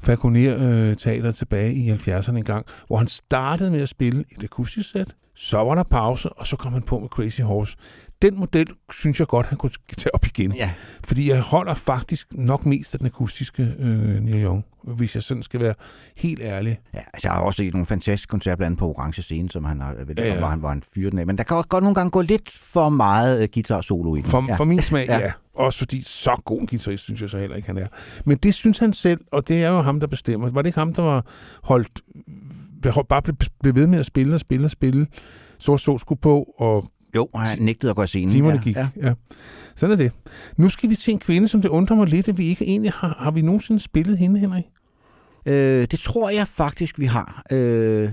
Falconer 0.00 0.56
øh, 0.58 0.96
Teater 0.96 1.32
tilbage 1.32 1.74
i 1.74 1.92
70'erne 1.92 2.36
en 2.36 2.44
gang, 2.44 2.66
hvor 2.86 2.96
han 2.96 3.06
startede 3.06 3.70
med 3.70 3.80
at 3.80 3.88
spille 3.88 4.24
et 4.38 4.44
akustisk 4.44 4.90
sæt. 4.90 5.14
Så 5.36 5.58
var 5.58 5.74
der 5.74 5.82
pause, 5.82 6.28
og 6.32 6.46
så 6.46 6.56
kom 6.56 6.72
han 6.72 6.82
på 6.82 6.98
med 6.98 7.08
Crazy 7.08 7.40
Horse. 7.40 7.76
Den 8.22 8.38
model 8.38 8.66
synes 8.92 9.18
jeg 9.20 9.26
godt, 9.26 9.46
han 9.46 9.58
kunne 9.58 9.70
tage 9.96 10.14
op 10.14 10.26
igen. 10.26 10.52
Ja. 10.52 10.70
Fordi 11.04 11.30
jeg 11.30 11.40
holder 11.40 11.74
faktisk 11.74 12.26
nok 12.32 12.66
mest 12.66 12.94
af 12.94 12.98
den 12.98 13.06
akustiske 13.06 13.74
øh, 13.78 14.20
Neil 14.20 14.44
Young, 14.44 14.64
hvis 14.82 15.14
jeg 15.14 15.22
sådan 15.22 15.42
skal 15.42 15.60
være 15.60 15.74
helt 16.16 16.40
ærlig. 16.42 16.78
Ja, 16.94 16.98
altså, 16.98 17.28
jeg 17.28 17.32
har 17.32 17.42
også 17.42 17.56
set 17.56 17.72
nogle 17.72 17.86
fantastiske 17.86 18.30
koncerter, 18.30 18.56
blandt 18.56 18.66
andet 18.66 18.78
på 18.78 18.88
Orange 18.88 19.22
Scene, 19.22 19.50
som 19.50 19.64
han 19.64 19.80
har, 19.80 19.94
ved, 20.06 20.14
Ja, 20.18 20.38
hvor 20.38 20.46
han 20.46 20.62
var 20.62 20.72
en 20.72 20.82
fyr 20.94 21.10
den 21.10 21.18
af. 21.18 21.26
Men 21.26 21.38
der 21.38 21.44
kan 21.44 21.56
også 21.56 21.68
godt 21.68 21.84
nogle 21.84 21.94
gange 21.94 22.10
gå 22.10 22.20
lidt 22.20 22.50
for 22.50 22.88
meget 22.88 23.42
uh, 23.42 23.48
guitar 23.54 23.80
solo 23.80 24.14
i 24.14 24.20
den. 24.20 24.28
For, 24.30 24.44
ja. 24.48 24.56
for 24.56 24.64
min 24.64 24.82
smag, 24.82 25.06
ja. 25.08 25.18
ja. 25.18 25.32
Også 25.54 25.78
fordi 25.78 26.02
så 26.02 26.42
god 26.44 26.60
en 26.60 26.66
guitarist, 26.66 27.04
synes 27.04 27.20
jeg 27.20 27.30
så 27.30 27.38
heller 27.38 27.56
ikke, 27.56 27.68
han 27.68 27.78
er. 27.78 27.86
Men 28.24 28.36
det 28.36 28.54
synes 28.54 28.78
han 28.78 28.92
selv, 28.92 29.20
og 29.32 29.48
det 29.48 29.64
er 29.64 29.68
jo 29.68 29.80
ham, 29.80 30.00
der 30.00 30.06
bestemmer. 30.06 30.50
Var 30.50 30.62
det 30.62 30.66
ikke 30.66 30.78
ham, 30.78 30.94
der 30.94 31.02
var 31.02 31.26
holdt, 31.62 32.00
behold- 32.82 33.06
bare 33.08 33.22
blev, 33.22 33.36
blev 33.62 33.74
ved 33.74 33.86
med 33.86 33.98
at 33.98 34.06
spille 34.06 34.34
og 34.34 34.40
spille 34.40 34.64
og 34.66 34.70
spille, 34.70 35.06
så 35.58 35.76
så 35.76 35.98
skulle 35.98 36.20
på, 36.20 36.54
og 36.58 36.90
Jo, 37.16 37.28
og 37.32 37.40
han 37.40 37.58
nægtede 37.62 37.90
at 37.90 37.96
gå 37.96 38.02
af 38.02 38.08
scenen. 38.08 38.30
timerne 38.30 38.56
ja, 38.56 38.62
gik. 38.62 38.76
Ja. 38.76 38.88
Ja. 39.02 39.14
Sådan 39.76 39.92
er 39.92 39.96
det. 39.96 40.12
Nu 40.56 40.68
skal 40.68 40.90
vi 40.90 40.96
til 40.96 41.12
en 41.12 41.18
kvinde, 41.18 41.48
som 41.48 41.62
det 41.62 41.68
undrer 41.68 41.96
mig 41.96 42.06
lidt, 42.06 42.28
at 42.28 42.38
vi 42.38 42.46
ikke 42.46 42.64
egentlig 42.64 42.92
har, 42.92 43.16
har 43.18 43.30
vi 43.30 43.40
nogensinde 43.42 43.80
spillet 43.80 44.18
hende, 44.18 44.40
Henrik? 44.40 44.64
Øh, 45.46 45.86
det 45.90 46.00
tror 46.00 46.30
jeg 46.30 46.48
faktisk, 46.48 46.98
vi 46.98 47.06
har. 47.06 47.42
Øh, 47.52 48.08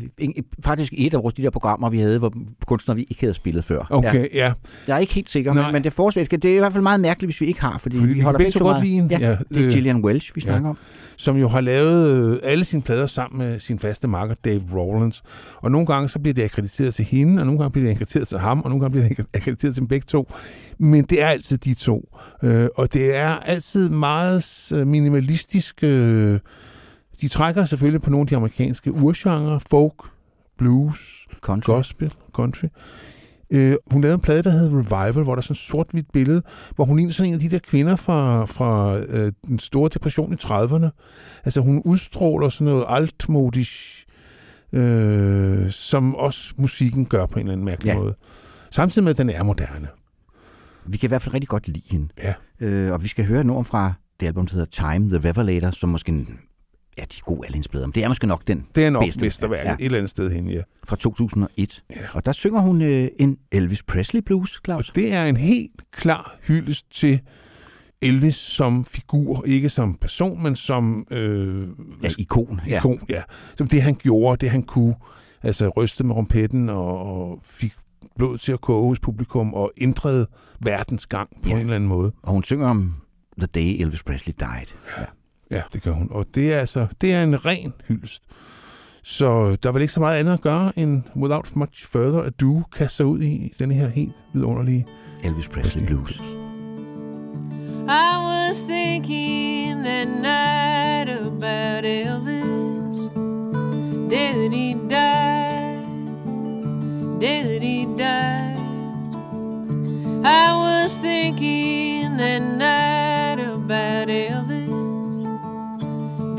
faktisk 0.65 0.93
et 0.97 1.13
af 1.13 1.23
vores 1.23 1.33
de 1.33 1.43
der 1.43 1.49
programmer, 1.49 1.89
vi 1.89 1.99
havde, 1.99 2.19
hvor 2.19 2.33
kunstnere, 2.65 2.95
vi 2.95 3.01
ikke 3.09 3.21
havde 3.21 3.33
spillet 3.33 3.63
før. 3.63 3.87
Okay, 3.89 4.13
Ja. 4.33 4.45
ja. 4.45 4.53
Jeg 4.87 4.95
er 4.95 4.97
ikke 4.99 5.13
helt 5.13 5.29
sikker, 5.29 5.53
Nej. 5.53 5.63
men, 5.63 5.73
men 5.73 5.83
det, 5.83 5.93
fortsæt, 5.93 6.31
det 6.31 6.45
er 6.45 6.55
i 6.55 6.59
hvert 6.59 6.71
fald 6.73 6.83
meget 6.83 6.99
mærkeligt, 6.99 7.27
hvis 7.27 7.41
vi 7.41 7.45
ikke 7.45 7.61
har, 7.61 7.77
fordi, 7.77 7.97
Fordi 7.97 8.13
vi 8.13 8.19
holder 8.19 8.37
begge 8.39 8.51
så 8.51 8.63
meget. 8.63 8.83
hende. 8.83 9.17
Ja, 9.19 9.27
Ja, 9.29 9.37
det 9.49 9.57
er 9.61 9.65
øh, 9.65 9.71
Gillian 9.71 10.05
Welch, 10.05 10.31
vi 10.35 10.41
ja. 10.45 10.51
snakker 10.51 10.69
om. 10.69 10.77
som 11.17 11.37
jo 11.37 11.47
har 11.47 11.61
lavet 11.61 12.07
øh, 12.09 12.39
alle 12.43 12.65
sine 12.65 12.81
plader 12.81 13.05
sammen 13.05 13.39
med 13.47 13.59
sin 13.59 13.79
faste 13.79 14.07
makker, 14.07 14.35
Dave 14.45 14.61
Rawlins. 14.73 15.23
Og 15.57 15.71
nogle 15.71 15.87
gange 15.87 16.09
så 16.09 16.19
bliver 16.19 16.33
det 16.33 16.43
akkrediteret 16.43 16.93
til 16.93 17.05
hende, 17.05 17.41
og 17.41 17.45
nogle 17.45 17.59
gange 17.59 17.71
bliver 17.71 17.85
det 17.85 17.91
akkrediteret 17.91 18.27
til 18.27 18.39
ham, 18.39 18.61
og 18.61 18.69
nogle 18.69 18.81
gange 18.81 18.91
bliver 18.91 19.07
det 19.07 19.25
akkrediteret 19.33 19.73
til 19.75 19.79
dem 19.81 19.87
begge 19.87 20.05
to. 20.07 20.31
Men 20.77 21.03
det 21.03 21.21
er 21.21 21.27
altid 21.27 21.57
de 21.57 21.73
to. 21.73 22.17
Øh, 22.43 22.67
og 22.75 22.93
det 22.93 23.15
er 23.15 23.27
altid 23.29 23.89
meget 23.89 24.71
øh, 24.75 24.87
minimalistisk. 24.87 25.83
Øh, 25.83 26.39
de 27.21 27.27
trækker 27.27 27.65
selvfølgelig 27.65 28.01
på 28.01 28.09
nogle 28.09 28.21
af 28.23 28.27
de 28.27 28.35
amerikanske 28.35 28.91
urgenre, 28.93 29.59
folk, 29.69 30.03
blues, 30.57 31.27
country. 31.41 31.71
gospel, 31.71 32.13
country. 32.33 32.65
Øh, 33.53 33.75
hun 33.91 34.01
lavede 34.01 34.13
en 34.15 34.21
plade, 34.21 34.43
der 34.43 34.49
hed 34.49 34.67
Revival, 34.69 35.23
hvor 35.23 35.35
der 35.35 35.37
er 35.37 35.41
sådan 35.41 35.53
et 35.53 35.57
sort-hvidt 35.57 36.11
billede, 36.11 36.41
hvor 36.75 36.85
hun 36.85 36.97
ligner 36.97 37.13
sådan 37.13 37.27
en 37.29 37.33
af 37.33 37.39
de 37.39 37.49
der 37.49 37.59
kvinder 37.59 37.95
fra, 37.95 38.45
fra 38.45 38.97
øh, 38.97 39.31
den 39.47 39.59
store 39.59 39.89
depression 39.93 40.33
i 40.33 40.35
30'erne. 40.43 40.87
Altså 41.45 41.61
hun 41.61 41.81
udstråler 41.85 42.49
sådan 42.49 42.65
noget 42.65 42.85
altmodisk, 42.87 44.05
øh, 44.73 45.71
som 45.71 46.15
også 46.15 46.53
musikken 46.57 47.05
gør 47.05 47.25
på 47.25 47.33
en 47.39 47.39
eller 47.39 47.53
anden 47.53 47.65
mærkelig 47.65 47.89
Ja. 47.93 47.97
måde. 47.97 48.15
Samtidig 48.71 49.03
med, 49.03 49.11
at 49.11 49.17
den 49.17 49.29
er 49.29 49.43
moderne. 49.43 49.87
Vi 50.85 50.97
kan 50.97 51.07
i 51.07 51.11
hvert 51.11 51.21
fald 51.21 51.33
rigtig 51.33 51.47
godt 51.47 51.67
lide 51.67 51.83
hende. 51.91 52.07
Ja. 52.17 52.33
Øh, 52.59 52.91
og 52.93 53.03
vi 53.03 53.07
skal 53.07 53.25
høre 53.25 53.43
noget 53.43 53.67
fra 53.67 53.93
det 54.19 54.27
album, 54.27 54.47
der 54.47 54.53
hedder 54.55 54.91
Time, 54.91 55.09
The 55.09 55.29
Revelator, 55.29 55.71
som 55.71 55.89
måske 55.89 56.25
ja, 56.97 57.01
de 57.01 57.15
er 57.17 57.21
gode 57.25 57.45
alle 57.45 57.53
hendes 57.55 57.67
plader, 57.67 57.85
men 57.87 57.93
det 57.95 58.03
er 58.03 58.07
måske 58.07 58.27
nok 58.27 58.47
den 58.47 58.67
Det 58.75 58.85
er 58.85 58.89
nok 58.89 59.03
bedste. 59.03 59.21
mesterværket 59.21 59.69
ja. 59.69 59.73
et 59.73 59.85
eller 59.85 59.97
andet 59.97 60.09
sted 60.09 60.31
hen, 60.31 60.49
ja. 60.49 60.61
Fra 60.87 60.95
2001. 60.95 61.83
Ja. 61.89 61.95
Og 62.13 62.25
der 62.25 62.31
synger 62.31 62.59
hun 62.59 62.81
øh, 62.81 63.07
en 63.19 63.37
Elvis 63.51 63.83
Presley 63.83 64.21
blues, 64.21 64.61
Claus. 64.65 64.89
Og 64.89 64.95
det 64.95 65.13
er 65.13 65.25
en 65.25 65.37
helt 65.37 65.71
klar 65.91 66.35
hyldest 66.47 66.91
til 66.91 67.19
Elvis 68.01 68.35
som 68.35 68.85
figur, 68.85 69.43
ikke 69.47 69.69
som 69.69 69.95
person, 69.95 70.43
men 70.43 70.55
som 70.55 71.07
øh, 71.11 71.67
Ja, 72.03 72.09
ikon. 72.17 72.61
Ja. 72.67 72.77
ikon, 72.77 72.99
ja. 73.09 73.21
Som 73.57 73.67
det, 73.67 73.81
han 73.81 73.95
gjorde, 73.95 74.37
det 74.41 74.49
han 74.51 74.63
kunne. 74.63 74.95
Altså 75.43 75.69
ryste 75.69 76.03
med 76.03 76.15
rumpetten 76.15 76.69
og, 76.69 76.97
og 76.99 77.39
fik 77.43 77.73
blod 78.17 78.37
til 78.37 78.51
at 78.51 78.61
koge 78.61 78.87
hos 78.87 78.99
publikum 78.99 79.53
og 79.53 79.71
ændrede 79.77 80.27
verdens 80.59 81.05
gang 81.05 81.29
på 81.43 81.49
Ja. 81.49 81.53
en 81.55 81.59
eller 81.59 81.75
anden 81.75 81.89
måde. 81.89 82.11
Og 82.23 82.31
hun 82.31 82.43
synger 82.43 82.67
om 82.67 82.95
The 83.39 83.47
Day 83.47 83.81
Elvis 83.81 84.03
Presley 84.03 84.33
Died. 84.39 84.67
Ja. 84.97 85.03
Ja, 85.51 85.61
det 85.73 85.83
gør 85.83 85.91
hun. 85.91 86.07
Og 86.11 86.25
det 86.35 86.53
er 86.53 86.59
altså, 86.59 86.87
det 87.01 87.13
er 87.13 87.23
en 87.23 87.45
ren 87.45 87.73
hyldest. 87.87 88.23
Så 89.03 89.55
der 89.63 89.69
er 89.69 89.73
vel 89.73 89.81
ikke 89.81 89.93
så 89.93 89.99
meget 89.99 90.19
andet 90.19 90.33
at 90.33 90.41
gøre, 90.41 90.79
end 90.79 91.03
without 91.15 91.55
much 91.55 91.87
further 91.87 92.23
ado, 92.23 92.61
kaste 92.75 92.97
sig 92.97 93.05
ud 93.05 93.21
i 93.21 93.53
den 93.59 93.71
her 93.71 93.87
helt 93.87 94.13
vidunderlige 94.33 94.85
Elvis 95.23 95.47
Presley 95.47 95.85
Blues. 95.85 96.21
I 97.89 98.17
was 98.23 98.63
thinking 98.63 99.83
that 99.83 100.07
night 100.07 101.09
about 101.09 101.85
Elvis. 101.85 102.99
Did 104.09 104.51
he 104.53 104.73
die? 104.89 105.81
Did 107.19 107.61
he 107.61 107.85
die? 107.97 108.57
I 110.23 110.53
was 110.53 110.97
thinking 110.97 112.17
that 112.17 112.41
night 112.41 112.80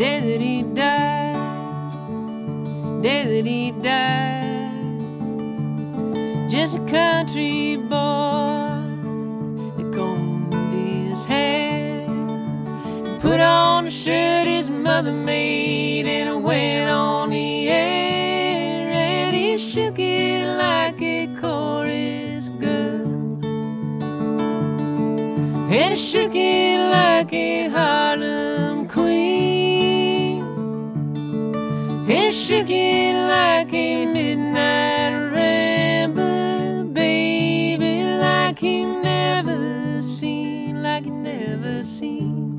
Did 0.03 0.41
he 0.41 0.63
die? 0.63 1.33
Did 3.03 3.47
he 3.47 3.71
die? 3.71 4.43
Just 6.51 6.79
a 6.79 6.85
country 6.87 7.77
boy 7.77 8.83
that 9.77 9.93
combed 9.95 10.55
his 10.75 11.25
hair, 11.25 12.05
put 13.21 13.39
on 13.39 13.87
a 13.87 13.93
shirt 13.93 14.49
his 14.49 14.69
mother 14.69 15.13
made, 15.13 16.09
and 16.09 16.43
went 16.43 16.91
on 16.91 17.31
the 17.31 17.69
air, 17.69 18.91
and 18.91 19.37
he 19.37 19.57
shook 19.57 20.01
it 20.01 20.45
like 20.59 21.01
a 21.01 21.29
chorus 21.41 22.49
girl. 22.59 23.07
and 25.71 25.95
he 25.95 25.97
shook 25.97 26.35
it 26.35 26.91
like 26.91 27.33
a 27.33 27.69
Harlem 27.69 28.42
It 32.45 33.15
like 33.29 33.73
a 33.73 34.05
midnight 34.05 35.31
ramble, 35.33 36.85
baby, 36.93 38.03
like 38.03 38.59
he 38.59 38.85
never 38.85 40.03
seen, 40.03 40.83
like 40.83 41.05
he 41.05 41.11
never 41.11 41.85
seen, 41.85 42.57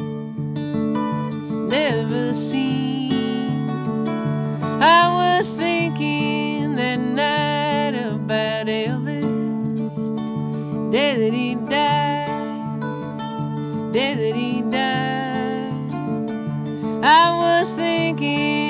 never 1.68 2.34
seen. 2.34 3.70
I 4.82 5.14
was 5.14 5.54
thinking 5.54 6.76
that 6.78 7.00
night 7.00 7.96
about 7.96 8.68
Elvis, 8.68 9.96
day 10.92 11.18
that 11.18 11.34
he 11.34 11.56
died, 11.56 12.80
day 13.92 14.14
that 14.16 14.36
he 14.36 14.62
died. 14.62 15.74
I 17.06 17.38
was 17.38 17.76
thinking 17.76 18.63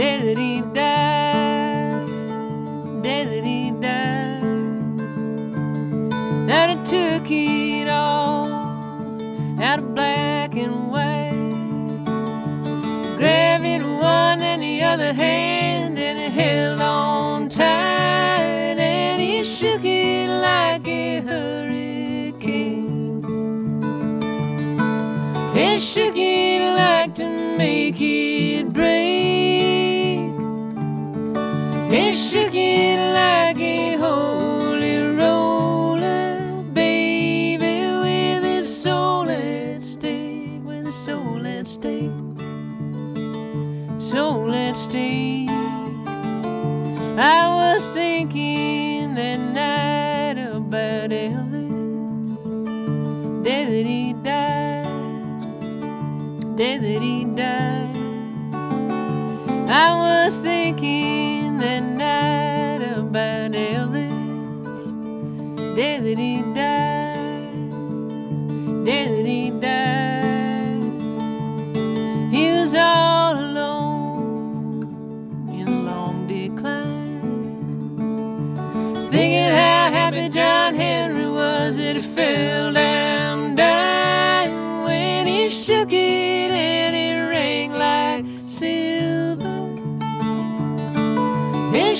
that 0.00 0.38
he 0.38 0.62
died, 0.72 2.06
day 3.02 3.24
that 3.26 3.44
he 3.44 3.70
took 6.84 7.30
it 7.30 7.88
all 7.88 8.50
out 9.60 9.78
of 9.78 9.94
black 9.94 10.56
and 10.56 10.90
white. 10.90 12.04
Grab 13.18 13.62
it 13.64 13.82
one 13.82 14.40
and 14.40 14.62
the 14.62 14.82
other 14.82 15.12
hand 15.12 15.98
and 15.98 16.18
it 16.18 16.32
held 16.32 16.80
on 16.80 17.50
tight 17.50 18.78
and 18.78 19.20
he 19.20 19.44
shook 19.44 19.84
it 19.84 20.28
like 20.28 20.88
a 20.88 21.20
hurricane. 21.20 22.90
He 25.54 25.78
shook 25.78 26.16
it 26.16 26.74
like 26.74 27.14
to 27.16 27.28
make 27.58 28.00
it 28.00 28.72
break. 28.72 29.39
It 31.92 32.14
like 33.12 33.58
a 33.58 33.96
holy 33.96 34.98
roller, 35.16 36.62
baby, 36.72 37.84
with 37.98 38.44
his 38.44 38.82
soul 38.82 39.28
at 39.28 39.82
stake, 39.82 40.62
with 40.62 40.86
his 40.86 40.94
soul 40.94 41.44
at 41.44 41.66
stake, 41.66 42.12
soul 43.98 44.54
at 44.54 44.76
stake. 44.76 45.50
I 47.18 47.48
was 47.48 47.92
thinking 47.92 49.16
that 49.16 49.40
night 49.40 50.38
about 50.38 51.10
Elvis, 51.10 52.36
day 53.42 53.64
that 53.64 53.86
he 53.86 54.12
died, 54.22 54.86
day 56.56 56.78
that 56.78 57.02
he 57.02 57.24
died. 57.24 57.96
I 59.68 59.92
was 60.24 60.38
thinking 60.38 61.39
that 61.60 61.82
night 61.82 62.82
about 62.96 63.52
Elvis, 63.52 64.80
day 65.76 65.98
that 65.98 66.18
he 66.18 66.40
died, 66.54 67.70
day 68.86 69.04
that 69.14 69.26
he 69.26 69.50
died. 69.50 70.80
He 72.32 72.50
was 72.52 72.74
all 72.74 73.38
alone 73.38 74.82
in 75.52 75.84
long 75.86 76.26
decline, 76.26 77.20
thinking 79.10 79.52
how 79.52 79.90
happy 79.90 80.30
John 80.30 80.74
Henry 80.74 81.28
was 81.28 81.76
that 81.76 81.96
he 81.96 82.02
fell 82.02 82.72
down 82.72 83.54
dying 83.54 84.82
when 84.84 85.26
he 85.26 85.50
shook 85.50 85.92
it 85.92 86.50
and 86.50 86.96
it 86.96 87.28
rang 87.28 87.72
like 87.72 88.24
silver. 88.40 88.89
He 91.72 91.94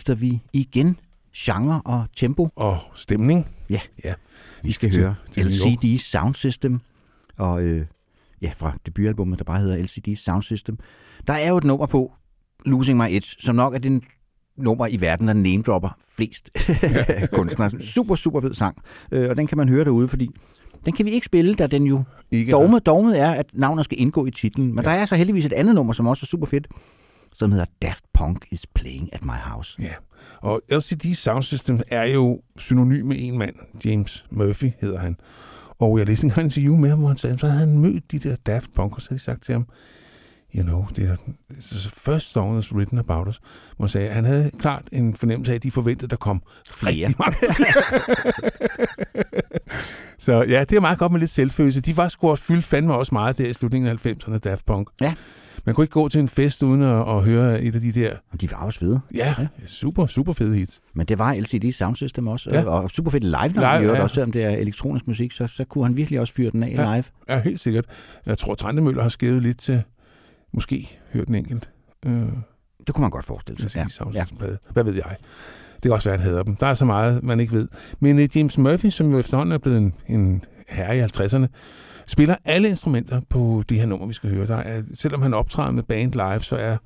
skifter 0.00 0.14
vi 0.14 0.40
igen 0.52 0.96
genre 1.36 1.82
og 1.84 2.04
tempo. 2.16 2.48
Og 2.56 2.78
stemning. 2.94 3.46
Ja, 3.70 3.80
ja. 4.04 4.14
vi 4.62 4.72
skal 4.72 4.90
til- 4.90 5.00
høre 5.00 5.14
til. 5.32 5.46
LCD 5.46 5.98
Sound 6.02 6.34
System, 6.34 6.80
og 7.38 7.62
øh, 7.62 7.86
ja, 8.42 8.52
fra 8.56 8.72
debutalbummet, 8.86 9.38
der 9.38 9.44
bare 9.44 9.60
hedder 9.60 9.76
LCD 9.82 10.16
Sound 10.16 10.42
System. 10.42 10.78
Der 11.26 11.32
er 11.34 11.48
jo 11.48 11.56
et 11.56 11.64
nummer 11.64 11.86
på, 11.86 12.12
Losing 12.66 12.98
My 12.98 13.04
Edge, 13.10 13.36
som 13.38 13.54
nok 13.54 13.74
er 13.74 13.78
den 13.78 14.02
nummer 14.56 14.86
i 14.86 15.00
verden, 15.00 15.28
der 15.28 15.34
name-dropper 15.34 15.96
flest 16.16 16.50
kunstnere. 17.32 17.70
Super, 17.80 18.14
super 18.14 18.40
fed 18.40 18.54
sang. 18.54 18.76
Øh, 19.12 19.30
og 19.30 19.36
den 19.36 19.46
kan 19.46 19.58
man 19.58 19.68
høre 19.68 19.84
derude, 19.84 20.08
fordi 20.08 20.30
den 20.84 20.92
kan 20.92 21.06
vi 21.06 21.10
ikke 21.10 21.26
spille, 21.26 21.54
da 21.54 21.66
den 21.66 21.84
jo... 21.86 22.02
Ikke 22.30 22.52
dogmet, 22.52 22.86
dogmet 22.86 23.20
er, 23.20 23.30
at 23.30 23.46
navnet 23.52 23.84
skal 23.84 24.00
indgå 24.00 24.26
i 24.26 24.30
titlen. 24.30 24.66
Men 24.74 24.84
ja. 24.84 24.90
der 24.90 24.96
er 24.96 25.04
så 25.04 25.14
heldigvis 25.16 25.46
et 25.46 25.52
andet 25.52 25.74
nummer, 25.74 25.92
som 25.92 26.06
også 26.06 26.24
er 26.24 26.26
super 26.26 26.46
fedt, 26.46 26.68
som 27.34 27.52
hedder 27.52 27.66
Daft 27.82 28.04
Punk 28.14 28.46
is 28.50 28.66
Playing 28.74 29.08
at 29.14 29.24
My 29.24 29.30
House. 29.44 29.82
Ja, 29.82 29.92
og 30.40 30.62
LCD 30.72 31.14
Sound 31.14 31.42
System 31.42 31.80
er 31.88 32.04
jo 32.04 32.40
synonym 32.56 33.06
med 33.06 33.16
en 33.18 33.38
mand. 33.38 33.54
James 33.84 34.24
Murphy 34.30 34.70
hedder 34.80 34.98
han. 34.98 35.16
Og 35.78 35.98
jeg 35.98 36.06
læste 36.06 36.24
en 36.24 36.30
gang 36.30 36.44
interview 36.44 36.76
med 36.76 36.88
ham, 36.90 36.98
hvor 36.98 37.08
han 37.08 37.18
sagde, 37.18 37.38
så 37.38 37.46
havde 37.46 37.60
han 37.60 37.78
mødt 37.78 38.12
de 38.12 38.18
der 38.18 38.36
Daft 38.36 38.74
Punk, 38.74 38.94
og 38.96 39.02
så 39.02 39.08
havde 39.10 39.18
de 39.18 39.24
sagt 39.24 39.42
til 39.44 39.52
ham, 39.52 39.66
you 40.56 40.62
know, 40.62 40.86
det 40.96 41.08
er 41.08 41.16
the 41.70 41.90
first 41.96 42.32
song 42.32 42.58
that's 42.58 42.74
written 42.74 42.98
about 42.98 43.28
us. 43.28 43.40
Hvor 43.76 43.84
han 43.86 43.90
sagde, 43.90 44.10
han 44.10 44.24
havde 44.24 44.50
klart 44.58 44.82
en 44.92 45.14
fornemmelse 45.14 45.52
af, 45.52 45.56
at 45.56 45.62
de 45.62 45.70
forventede, 45.70 46.06
at 46.06 46.10
der 46.10 46.16
kom 46.16 46.42
Flere. 46.70 47.12
mange. 47.18 47.36
Så 50.18 50.42
ja, 50.42 50.64
det 50.64 50.76
er 50.76 50.80
meget 50.80 50.98
godt 50.98 51.12
med 51.12 51.20
lidt 51.20 51.30
selvfølelse. 51.30 51.80
De 51.80 51.96
var 51.96 52.08
sgu 52.08 52.30
også 52.30 52.44
fyldt 52.44 52.64
fandme 52.64 52.94
også 52.94 53.14
meget 53.14 53.38
der 53.38 53.46
i 53.46 53.52
slutningen 53.52 53.88
af 53.90 54.06
90'erne, 54.06 54.38
Daft 54.38 54.66
Punk. 54.66 54.88
Ja. 55.00 55.14
Man 55.66 55.74
kunne 55.74 55.84
ikke 55.84 55.92
gå 55.92 56.08
til 56.08 56.20
en 56.20 56.28
fest 56.28 56.62
uden 56.62 56.82
at, 56.82 57.08
at 57.08 57.22
høre 57.24 57.62
et 57.62 57.74
af 57.74 57.80
de 57.80 57.92
der... 57.92 58.14
Og 58.32 58.40
de 58.40 58.50
var 58.50 58.56
også 58.56 58.78
fede. 58.78 59.00
Ja, 59.14 59.34
ja. 59.38 59.46
super, 59.66 60.06
super 60.06 60.32
fede 60.32 60.56
hits. 60.56 60.80
Men 60.94 61.06
det 61.06 61.18
var 61.18 61.34
LCD 61.34 61.72
Soundsystem 61.72 62.26
også, 62.26 62.50
Ja. 62.50 62.64
og 62.64 62.90
super 62.90 63.10
fedt 63.10 63.24
live, 63.24 63.48
Live, 63.48 63.80
live 63.80 63.92
ja. 63.92 64.02
også, 64.02 64.14
selvom 64.14 64.32
det 64.32 64.44
er 64.44 64.50
elektronisk 64.50 65.06
musik, 65.06 65.32
så, 65.32 65.46
så 65.46 65.64
kunne 65.64 65.84
han 65.84 65.96
virkelig 65.96 66.20
også 66.20 66.34
fyre 66.34 66.50
den 66.50 66.62
af 66.62 66.68
Ja. 66.70 66.94
live. 66.94 67.04
Ja, 67.28 67.40
helt 67.42 67.60
sikkert. 67.60 67.84
Jeg 68.26 68.38
tror, 68.38 68.54
Trandemøller 68.54 69.02
har 69.02 69.08
skævet 69.08 69.42
lidt 69.42 69.58
til... 69.58 69.82
Måske 70.52 70.98
hørt 71.12 71.26
den 71.26 71.34
enkelt. 71.34 71.70
Øh, 72.06 72.12
Det 72.86 72.94
kunne 72.94 73.00
man 73.02 73.10
godt 73.10 73.24
forestille 73.26 73.68
sig. 73.68 73.86
ja. 73.94 74.04
Ja. 74.14 74.24
Hvad 74.72 74.84
ved 74.84 74.94
jeg? 74.94 75.16
Det 75.74 75.82
kan 75.82 75.92
også 75.92 76.08
være, 76.08 76.14
at 76.14 76.20
han 76.20 76.30
hader 76.30 76.42
dem. 76.42 76.56
Der 76.56 76.66
er 76.66 76.74
så 76.74 76.84
meget, 76.84 77.22
man 77.22 77.40
ikke 77.40 77.52
ved. 77.52 77.68
Men 78.00 78.18
uh, 78.18 78.36
James 78.36 78.58
Murphy, 78.58 78.90
som 78.90 79.10
jo 79.10 79.18
efterhånden 79.18 79.52
er 79.52 79.58
blevet 79.58 79.78
en, 79.78 79.94
en 80.08 80.44
herre 80.68 80.98
i 80.98 81.02
50'erne, 81.02 81.46
spiller 82.10 82.36
alle 82.44 82.68
instrumenter 82.68 83.20
på 83.28 83.64
det 83.68 83.76
her 83.78 83.86
nummer, 83.86 84.06
vi 84.06 84.12
skal 84.12 84.30
høre. 84.30 84.46
Der 84.46 84.56
er, 84.56 84.82
selvom 84.94 85.22
han 85.22 85.34
optræder 85.34 85.70
med 85.70 85.82
band 85.82 86.12
live, 86.12 86.40
så 86.40 86.56
er 86.56 86.76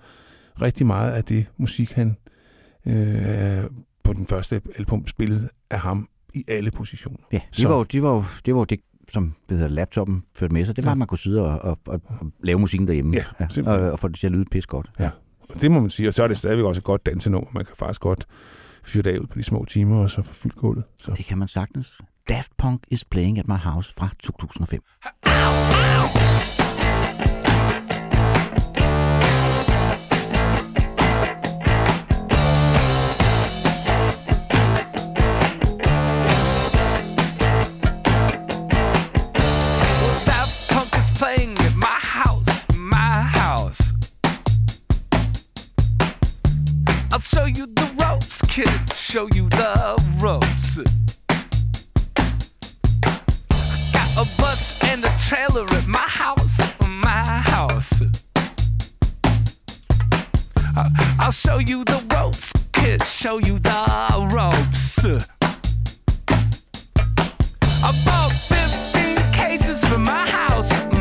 rigtig 0.63 0.87
meget 0.87 1.13
af 1.13 1.25
det 1.25 1.47
musik, 1.57 1.93
han 1.93 2.17
øh, 2.87 3.65
på 4.05 4.13
den 4.13 4.27
første 4.27 4.61
album 4.79 5.07
spillede 5.07 5.49
af 5.71 5.79
ham 5.81 6.09
i 6.35 6.45
alle 6.49 6.71
positioner. 6.71 7.19
Ja, 7.33 7.41
de 7.57 7.63
Så- 7.63 7.69
var, 7.69 7.77
jo, 7.77 7.83
de 7.83 8.03
var, 8.03 8.11
jo, 8.15 8.23
det 8.47 8.55
var 8.55 8.61
jo 8.61 8.65
det, 8.65 8.81
som 9.09 9.35
hvad 9.47 9.59
hedder, 9.59 9.71
laptopen 9.71 10.23
førte 10.35 10.53
med 10.53 10.65
sig. 10.67 10.77
Det 10.77 10.85
var, 10.85 10.91
Ja. 10.91 10.93
at 10.95 10.99
man 10.99 11.09
kunne 11.09 11.19
sidde 11.19 11.43
og, 11.43 11.59
og, 11.59 11.79
og, 11.87 12.01
og 12.21 12.27
lave 12.43 12.59
musikken 12.59 12.87
derhjemme. 12.89 13.15
Ja, 13.17 13.25
og, 13.39 13.53
simpelthen. 13.53 13.85
og 13.91 13.99
få 13.99 14.09
det 14.09 14.19
til 14.19 14.27
at 14.27 14.33
lyde 14.33 14.45
pis 14.51 14.67
godt. 14.67 14.91
Ja. 14.99 15.11
Og 15.55 15.61
det 15.61 15.71
må 15.71 15.81
man 15.81 15.91
sige. 15.91 16.09
Og 16.09 16.15
så 16.15 16.23
er 16.25 16.29
det 16.29 16.37
stadigvæk 16.37 16.65
også 16.65 16.79
et 16.79 16.85
godt 16.85 17.07
dansenummer. 17.07 17.51
Man 17.55 17.65
kan 17.65 17.77
faktisk 17.77 18.01
godt 18.01 18.27
fyre 18.85 19.03
det 19.03 19.19
ud 19.19 19.27
på 19.27 19.39
de 19.39 19.43
små 19.43 19.65
timer, 19.65 19.97
og 20.03 20.11
så 20.11 20.23
få 20.23 20.35
fyldt 20.35 20.57
gulvet. 20.57 20.85
Så. 21.03 21.13
Det 21.17 21.25
kan 21.25 21.39
man 21.39 21.49
sagtens. 21.49 22.01
Daft 22.27 22.57
Punk 22.57 22.87
is 22.91 23.05
Playing 23.05 23.39
at 23.39 23.47
My 23.47 23.59
House 23.59 23.87
fra 23.87 24.11
2005. 24.19 24.81
Daft 40.25 40.71
Punk 40.71 40.97
is 40.97 41.11
playing 41.11 41.59
at 41.59 41.75
my 41.77 41.87
house, 42.01 42.65
my 42.75 42.97
house. 42.97 43.93
I'll 47.13 47.21
show 47.21 47.45
you 47.45 47.67
the 47.67 47.87
ropes, 48.01 48.41
kid. 48.49 48.71
Show 48.95 49.29
you 49.35 49.51
the 49.51 50.03
ropes. 50.19 50.81
Trailer 55.29 55.65
at 55.65 55.87
my 55.87 56.07
house, 56.07 56.59
my 56.81 57.25
house. 57.53 58.03
I'll 61.19 61.31
show 61.31 61.59
you 61.59 61.83
the 61.85 62.05
ropes, 62.15 62.53
kid. 62.73 63.03
Show 63.07 63.39
you 63.39 63.59
the 63.59 64.29
ropes. 64.35 65.05
I 67.83 67.93
bought 68.05 68.33
15 68.33 69.33
cases 69.33 69.83
for 69.87 69.99
my 69.99 70.29
house. 70.29 70.94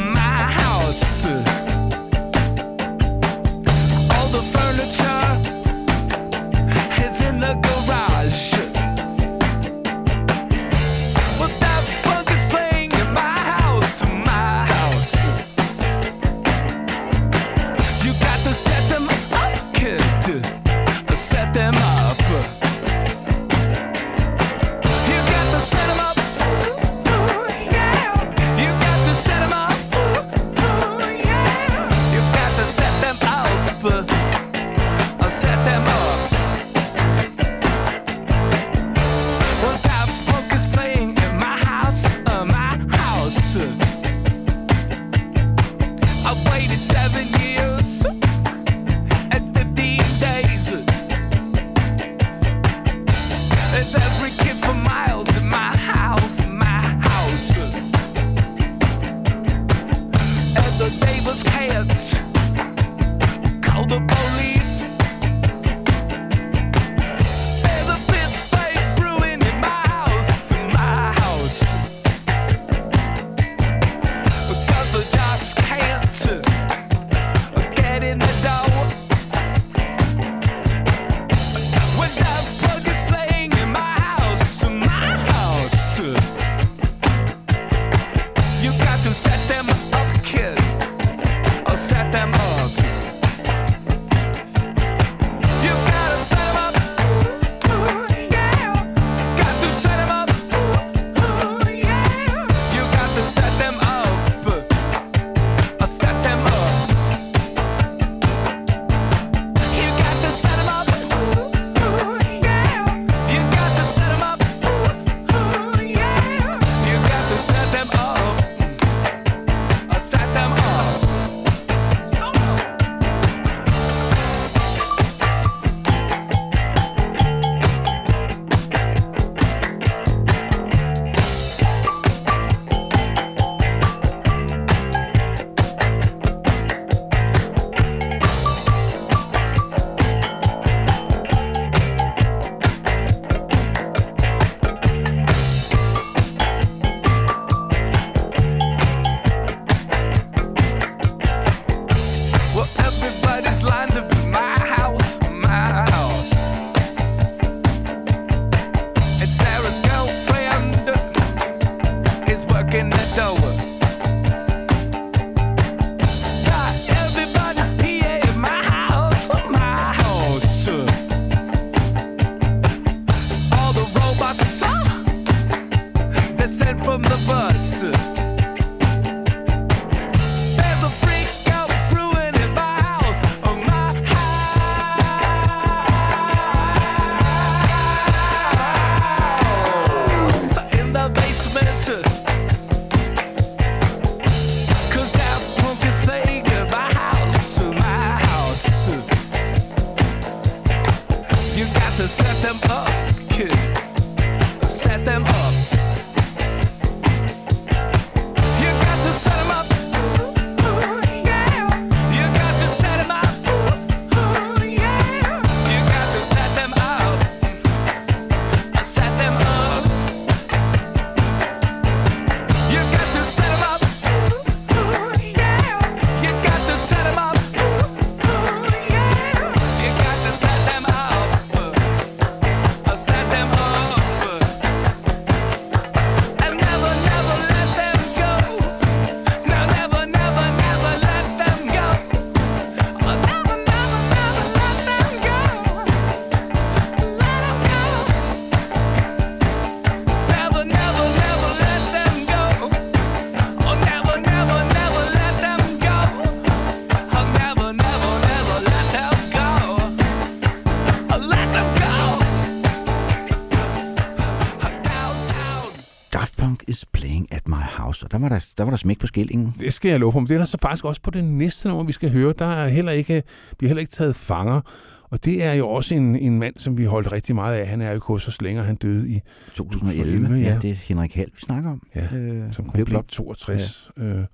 Der 268.73 268.77
smæk 268.77 268.99
på 268.99 269.07
skillingen. 269.07 269.55
Det 269.59 269.73
skal 269.73 269.89
jeg 269.89 269.99
love 269.99 270.11
for. 270.11 270.19
Men 270.19 270.27
det 270.27 270.33
er 270.33 270.37
der 270.37 270.45
så 270.45 270.57
faktisk 270.61 270.85
også 270.85 271.01
på 271.01 271.11
det 271.11 271.23
næste 271.23 271.67
nummer, 271.67 271.83
vi 271.83 271.91
skal 271.91 272.11
høre. 272.11 272.33
Der 272.39 272.45
er 272.45 272.67
heller 272.67 272.91
ikke, 272.91 273.23
bliver 273.57 273.69
heller 273.69 273.81
ikke 273.81 273.91
taget 273.91 274.15
fanger. 274.15 274.61
Og 275.03 275.25
det 275.25 275.43
er 275.43 275.53
jo 275.53 275.69
også 275.69 275.95
en, 275.95 276.15
en 276.15 276.39
mand, 276.39 276.53
som 276.57 276.77
vi 276.77 276.85
holdt 276.85 277.11
rigtig 277.11 277.35
meget 277.35 277.57
af. 277.57 277.67
Han 277.67 277.81
er 277.81 277.87
jo 277.87 277.93
ikke 277.93 278.05
hos 278.05 278.27
os 278.27 278.41
længere. 278.41 278.65
Han 278.65 278.75
døde 278.75 279.09
i 279.09 279.21
2011. 279.53 280.35
Ja, 280.37 280.57
det 280.61 280.69
er 280.69 280.75
Henrik 280.75 281.15
Hall, 281.15 281.31
vi 281.35 281.41
snakker 281.41 281.71
om. 281.71 281.81
Ja, 281.95 282.15
øh, 282.17 282.53
som 282.53 282.65
kom 282.69 282.85
blot 282.85 283.05
62. 283.07 283.91
Ja. 283.97 284.03
Øh, 284.03 284.25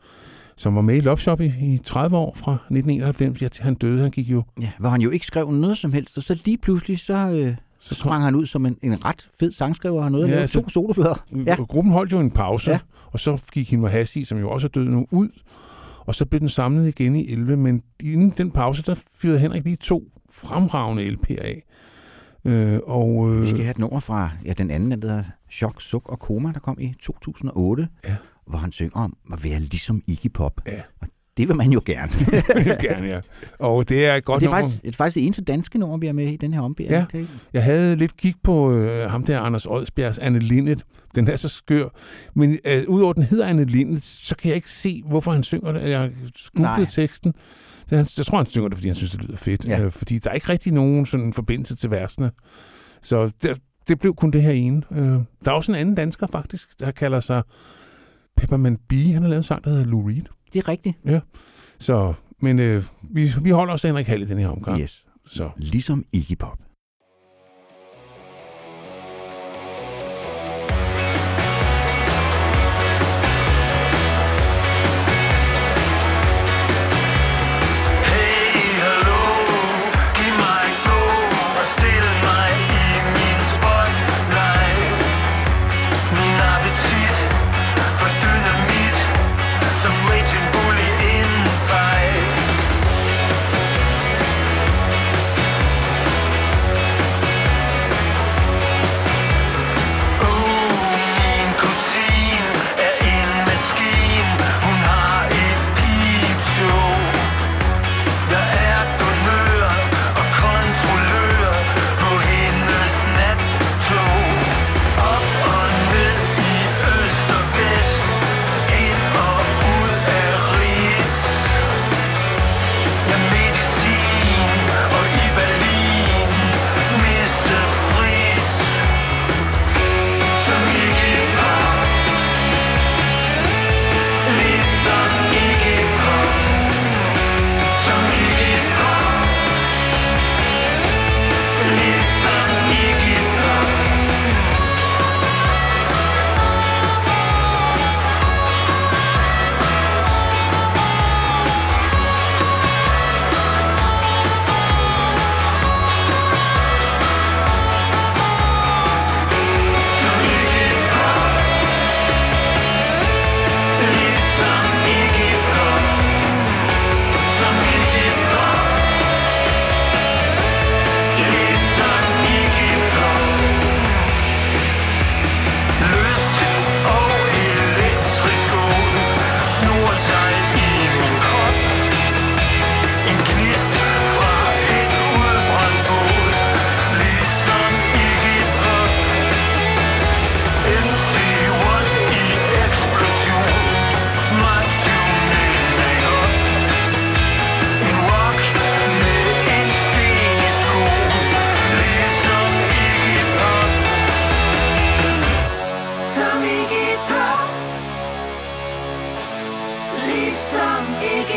som 0.57 0.76
var 0.76 0.82
med 0.82 0.95
i 0.95 0.99
Love 0.99 1.18
Shop 1.18 1.41
i, 1.41 1.45
i 1.45 1.82
30 1.86 2.18
år 2.18 2.36
fra 2.36 2.53
1991. 2.53 3.41
Ja, 3.41 3.48
til 3.48 3.64
han 3.64 3.76
døde. 3.76 4.02
Han 4.02 4.11
gik 4.11 4.30
jo... 4.30 4.44
Ja, 4.61 4.72
hvor 4.80 4.90
han 4.90 5.02
jo 5.02 5.10
ikke 5.10 5.26
skrev 5.26 5.52
noget 5.52 5.78
som 5.78 5.94
helst. 5.94 6.18
Og 6.18 6.24
så 6.24 6.41
lige 6.45 6.57
pludselig, 6.57 6.99
så, 6.99 7.14
øh, 7.14 7.56
så 7.80 7.95
sprang 7.95 8.24
han 8.24 8.36
ud 8.36 8.45
som 8.45 8.66
en, 8.66 8.78
en 8.82 9.06
ret 9.06 9.28
fed 9.40 9.52
sangskriver. 9.52 10.03
At 10.03 10.11
lave 10.11 10.32
altså, 10.32 10.61
to 10.61 10.70
soloplader. 10.70 11.26
Ja. 11.45 11.56
Gruppen 11.56 11.94
holdt 11.94 12.11
jo 12.11 12.20
en 12.20 12.32
pause, 12.32 12.72
Ja. 12.72 12.80
Og 13.11 13.19
så 13.19 13.41
gik 13.52 13.69
Hilmar 13.69 13.90
Hassi, 13.90 14.26
som 14.26 14.38
jo 14.38 14.49
også 14.49 14.68
er 14.68 14.69
død 14.69 14.86
nu, 14.86 15.07
ud. 15.11 15.30
Og 15.99 16.15
så 16.15 16.26
blev 16.26 16.40
den 16.40 16.49
samlet 16.49 16.88
igen 16.88 17.15
i 17.15 17.31
11, 17.31 17.57
men 17.57 17.84
inden 18.03 18.34
den 18.38 18.52
pause, 18.52 18.84
der 18.84 18.95
fyrede 19.15 19.40
Henrik 19.40 19.64
lige 19.64 19.76
to 19.76 20.03
fremragende 20.31 21.07
LP'er 21.07 21.41
af. 21.41 21.64
Øh, 22.45 22.80
og, 22.84 23.30
øh, 23.30 23.41
Vi 23.41 23.49
skal 23.49 23.61
have 23.61 23.72
et 23.72 23.77
nummer 23.77 23.99
fra 23.99 24.30
ja, 24.45 24.53
den 24.53 24.72
anden, 24.72 24.91
der 24.91 25.07
hedder 25.07 25.23
Chok, 25.52 25.81
Suk 25.81 26.10
og 26.10 26.19
Koma, 26.19 26.52
der 26.52 26.60
kom 26.60 26.77
i 26.80 26.94
2008, 27.02 27.88
ja. 28.03 28.15
hvor 28.48 28.57
han 28.57 28.72
synger 28.72 28.95
om 28.95 29.18
at 29.34 29.44
være 29.44 29.60
ligesom 29.60 30.03
Iggy 30.07 30.31
Pop. 30.34 30.61
Ja. 30.68 30.81
Og 31.02 31.07
det 31.40 31.48
vil 31.48 31.56
man 31.56 31.72
jo 31.72 31.82
gerne. 31.86 32.11
det 32.56 32.66
vil 32.66 32.78
gerne, 32.82 33.07
ja. 33.07 33.20
Og 33.60 33.90
det 33.90 34.06
er 34.06 34.16
et 34.16 34.26
godt 34.26 34.41
det 34.41 34.48
er 34.48 34.49
nummer. 34.49 34.61
faktisk, 34.64 34.82
det 34.82 34.88
er 34.90 34.94
faktisk 34.94 35.16
det 35.16 35.26
eneste 35.26 35.41
danske 35.41 35.80
nummer, 35.80 35.98
vi 35.98 36.06
har 36.06 36.14
med 36.14 36.28
i 36.28 36.38
den 36.38 36.53
her 36.53 36.61
ombæring. 36.61 36.91
Ja, 36.91 37.06
ikke- 37.20 37.30
jeg 37.53 37.64
havde 37.64 37.95
lidt 37.95 38.18
kig 38.18 38.34
på 38.44 38.72
øh, 38.74 39.11
ham 39.11 39.24
der, 39.24 39.40
Anders 39.40 39.66
Odsbjergs 39.66 40.18
Anne 40.20 40.40
Linnet. 40.40 40.84
Den 41.16 41.28
er 41.28 41.36
så 41.36 41.49
skør. 41.49 41.88
Men 42.36 42.57
øh, 42.66 42.84
udover 42.88 43.14
den 43.14 43.24
hedder 43.24 43.45
Anne 43.48 43.66
Linnet, 43.66 44.03
så 44.03 44.36
kan 44.36 44.49
jeg 44.49 44.56
ikke 44.56 44.72
se, 44.72 45.03
hvorfor 45.06 45.32
han 45.32 45.44
synger 45.44 45.72
det. 45.72 45.90
Jeg 45.90 46.11
googlede 46.56 46.91
teksten. 46.91 47.34
Det, 47.90 48.18
jeg 48.18 48.26
tror, 48.26 48.38
han 48.38 48.45
synger 48.48 48.68
det, 48.70 48.78
fordi 48.78 48.88
han 48.88 48.95
synes, 48.95 49.11
det 49.11 49.22
lyder 49.24 49.38
fedt. 49.38 49.66
Ja. 49.66 49.82
Øh, 49.82 49.91
fordi 49.91 50.20
der 50.20 50.30
er 50.30 50.34
ikke 50.34 50.49
rigtig 50.49 50.74
nogen 50.74 51.06
sådan 51.06 51.34
forbindelse 51.34 51.76
til 51.76 51.91
versene. 51.91 52.32
Så 53.02 53.32
det, 53.44 53.57
det 53.88 53.99
blev 53.99 54.16
kun 54.16 54.32
det 54.32 54.41
her 54.41 54.52
ene. 54.52 54.82
Øh, 54.91 54.98
der 54.99 55.22
er 55.45 55.52
også 55.52 55.72
en 55.72 55.78
anden 55.78 55.95
dansker 55.95 56.28
faktisk, 56.28 56.80
der 56.80 56.91
kalder 56.91 57.20
sig 57.20 57.44
Peppermint 58.38 58.80
Bee. 58.90 59.14
Han 59.14 59.22
har 59.22 59.30
lavet 59.30 59.40
en 59.40 59.44
sang, 59.44 59.64
der 59.64 59.70
hedder 59.70 59.86
Lou 59.86 60.07
Reed. 60.07 60.22
Det 60.53 60.59
er 60.59 60.67
rigtigt. 60.67 60.97
Ja. 61.05 61.19
Så, 61.80 62.13
men 62.39 62.59
øh, 62.59 62.84
vi, 63.01 63.31
vi 63.41 63.49
holder 63.49 63.73
os 63.73 63.81
til 63.81 63.88
Henrik 63.88 64.07
Hall 64.07 64.21
i 64.21 64.26
den 64.26 64.38
her 64.38 64.49
omgang. 64.49 64.81
Yes. 64.81 65.05
Så. 65.27 65.49
Ligesom 65.57 66.05
Iggy 66.11 66.38
Pop. 66.38 66.57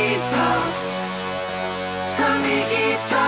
keep 0.03 0.33
up. 0.33 0.73
Tell 2.16 2.39
me 2.43 2.57
keep. 2.74 3.22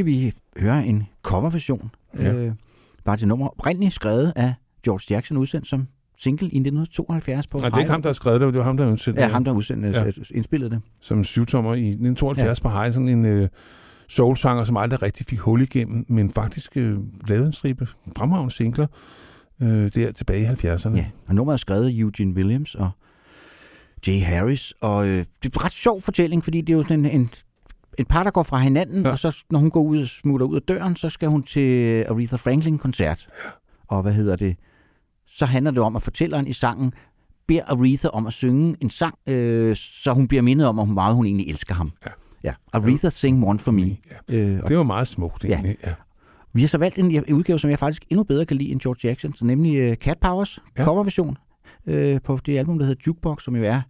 Skal 0.00 0.06
vi 0.06 0.32
høre 0.56 0.86
en 0.86 1.06
coverversion. 1.22 1.90
Ja. 2.18 2.32
Øh, 2.32 2.52
bare 3.04 3.16
til 3.16 3.28
nummer 3.28 3.48
oprindeligt 3.48 3.94
skrevet 3.94 4.32
af 4.36 4.54
George 4.84 5.14
Jackson, 5.14 5.36
udsendt 5.36 5.68
som 5.68 5.86
single 6.18 6.44
i 6.44 6.56
1972 6.56 7.46
på 7.46 7.58
Nej, 7.58 7.68
det 7.68 7.74
er 7.74 7.78
ikke 7.78 7.90
ham, 7.90 8.02
der 8.02 8.08
har 8.08 8.14
skrevet 8.14 8.40
det, 8.40 8.52
det 8.52 8.58
var 8.58 8.64
ham, 8.64 8.76
der 8.76 8.84
har 8.84 8.92
udsendt 8.92 9.18
Ja, 9.18 9.24
det. 9.24 9.32
ham, 9.32 9.44
der 9.44 9.52
udsendte, 9.52 9.88
Ja. 9.88 10.04
ja. 10.04 10.10
indspillede 10.30 10.70
det. 10.70 10.80
Som 11.00 11.24
syvtommer 11.24 11.74
i 11.74 11.88
1972 11.88 12.58
ja. 12.58 12.62
på 12.62 12.68
Hej, 12.68 12.90
sådan 12.90 13.08
en 13.08 13.24
øh, 13.24 13.48
soulsanger, 14.08 14.64
som 14.64 14.76
aldrig 14.76 15.02
rigtig 15.02 15.26
fik 15.26 15.38
hul 15.38 15.62
igennem, 15.62 16.04
men 16.08 16.30
faktisk 16.30 16.76
øh, 16.76 16.98
lavede 17.26 17.46
en 17.46 17.52
stribe 17.52 17.88
fremragende 18.16 18.54
singler 18.54 18.86
øh, 19.62 19.90
der 19.94 20.12
tilbage 20.12 20.42
i 20.42 20.46
70'erne. 20.46 20.96
Ja, 20.96 21.06
og 21.28 21.34
nummeret 21.34 21.54
er 21.56 21.58
skrevet 21.58 21.98
Eugene 21.98 22.34
Williams 22.34 22.74
og 22.74 22.90
Jay 24.06 24.22
Harris, 24.22 24.74
og 24.80 25.06
øh, 25.06 25.18
det 25.42 25.54
er 25.56 25.58
en 25.60 25.64
ret 25.64 25.72
sjov 25.72 26.02
fortælling, 26.02 26.44
fordi 26.44 26.60
det 26.60 26.72
er 26.72 26.76
jo 26.76 26.82
sådan 26.82 27.04
en, 27.04 27.20
en, 27.20 27.30
en 27.98 28.04
par, 28.04 28.22
der 28.22 28.30
går 28.30 28.42
fra 28.42 28.58
hinanden, 28.58 29.02
ja. 29.02 29.10
og 29.10 29.18
så 29.18 29.44
når 29.50 29.58
hun 29.58 29.70
går 29.70 29.82
ud 29.82 30.02
og 30.02 30.08
smutter 30.08 30.46
ud 30.46 30.56
af 30.56 30.62
døren, 30.62 30.96
så 30.96 31.10
skal 31.10 31.28
hun 31.28 31.42
til 31.42 32.02
Aretha 32.04 32.36
Franklin-koncert. 32.36 33.28
Og 33.88 34.02
hvad 34.02 34.12
hedder 34.12 34.36
det? 34.36 34.56
Så 35.26 35.46
handler 35.46 35.70
det 35.70 35.82
om, 35.82 35.96
at 35.96 36.02
fortælleren 36.02 36.46
i 36.46 36.52
sangen 36.52 36.92
beder 37.46 37.62
Aretha 37.66 38.08
om 38.08 38.26
at 38.26 38.32
synge 38.32 38.76
en 38.80 38.90
sang, 38.90 39.14
øh, 39.26 39.76
så 39.76 40.12
hun 40.12 40.28
bliver 40.28 40.42
mindet 40.42 40.66
om, 40.66 40.74
hvor 40.74 40.84
meget 40.84 41.14
hun 41.14 41.26
egentlig 41.26 41.48
elsker 41.48 41.74
ham. 41.74 41.92
Ja. 42.06 42.10
Ja, 42.44 42.52
Aretha 42.72 43.08
Sing 43.10 43.46
One 43.46 43.58
For 43.58 43.72
Me. 43.72 43.82
Ja. 44.28 44.34
Øh, 44.36 44.68
Det 44.68 44.76
var 44.76 44.82
meget 44.82 45.08
smukt, 45.08 45.44
egentlig. 45.44 45.76
Ja. 45.84 45.94
vi 46.52 46.60
har 46.60 46.68
så 46.68 46.78
valgt 46.78 46.98
en 46.98 47.34
udgave, 47.34 47.58
som 47.58 47.70
jeg 47.70 47.78
faktisk 47.78 48.04
endnu 48.10 48.22
bedre 48.22 48.46
kan 48.46 48.56
lide 48.56 48.70
end 48.70 48.80
George 48.80 49.08
Jackson, 49.08 49.34
så 49.34 49.44
nemlig 49.44 49.90
uh, 49.90 49.96
Cat 49.96 50.18
Powers 50.20 50.58
ja. 50.78 50.84
coverversion 50.84 51.36
øh, 51.86 52.20
på 52.24 52.38
det 52.46 52.58
album, 52.58 52.78
der 52.78 52.86
hedder 52.86 53.02
Jukebox, 53.06 53.44
som 53.44 53.56
jo 53.56 53.62
er 53.62 53.80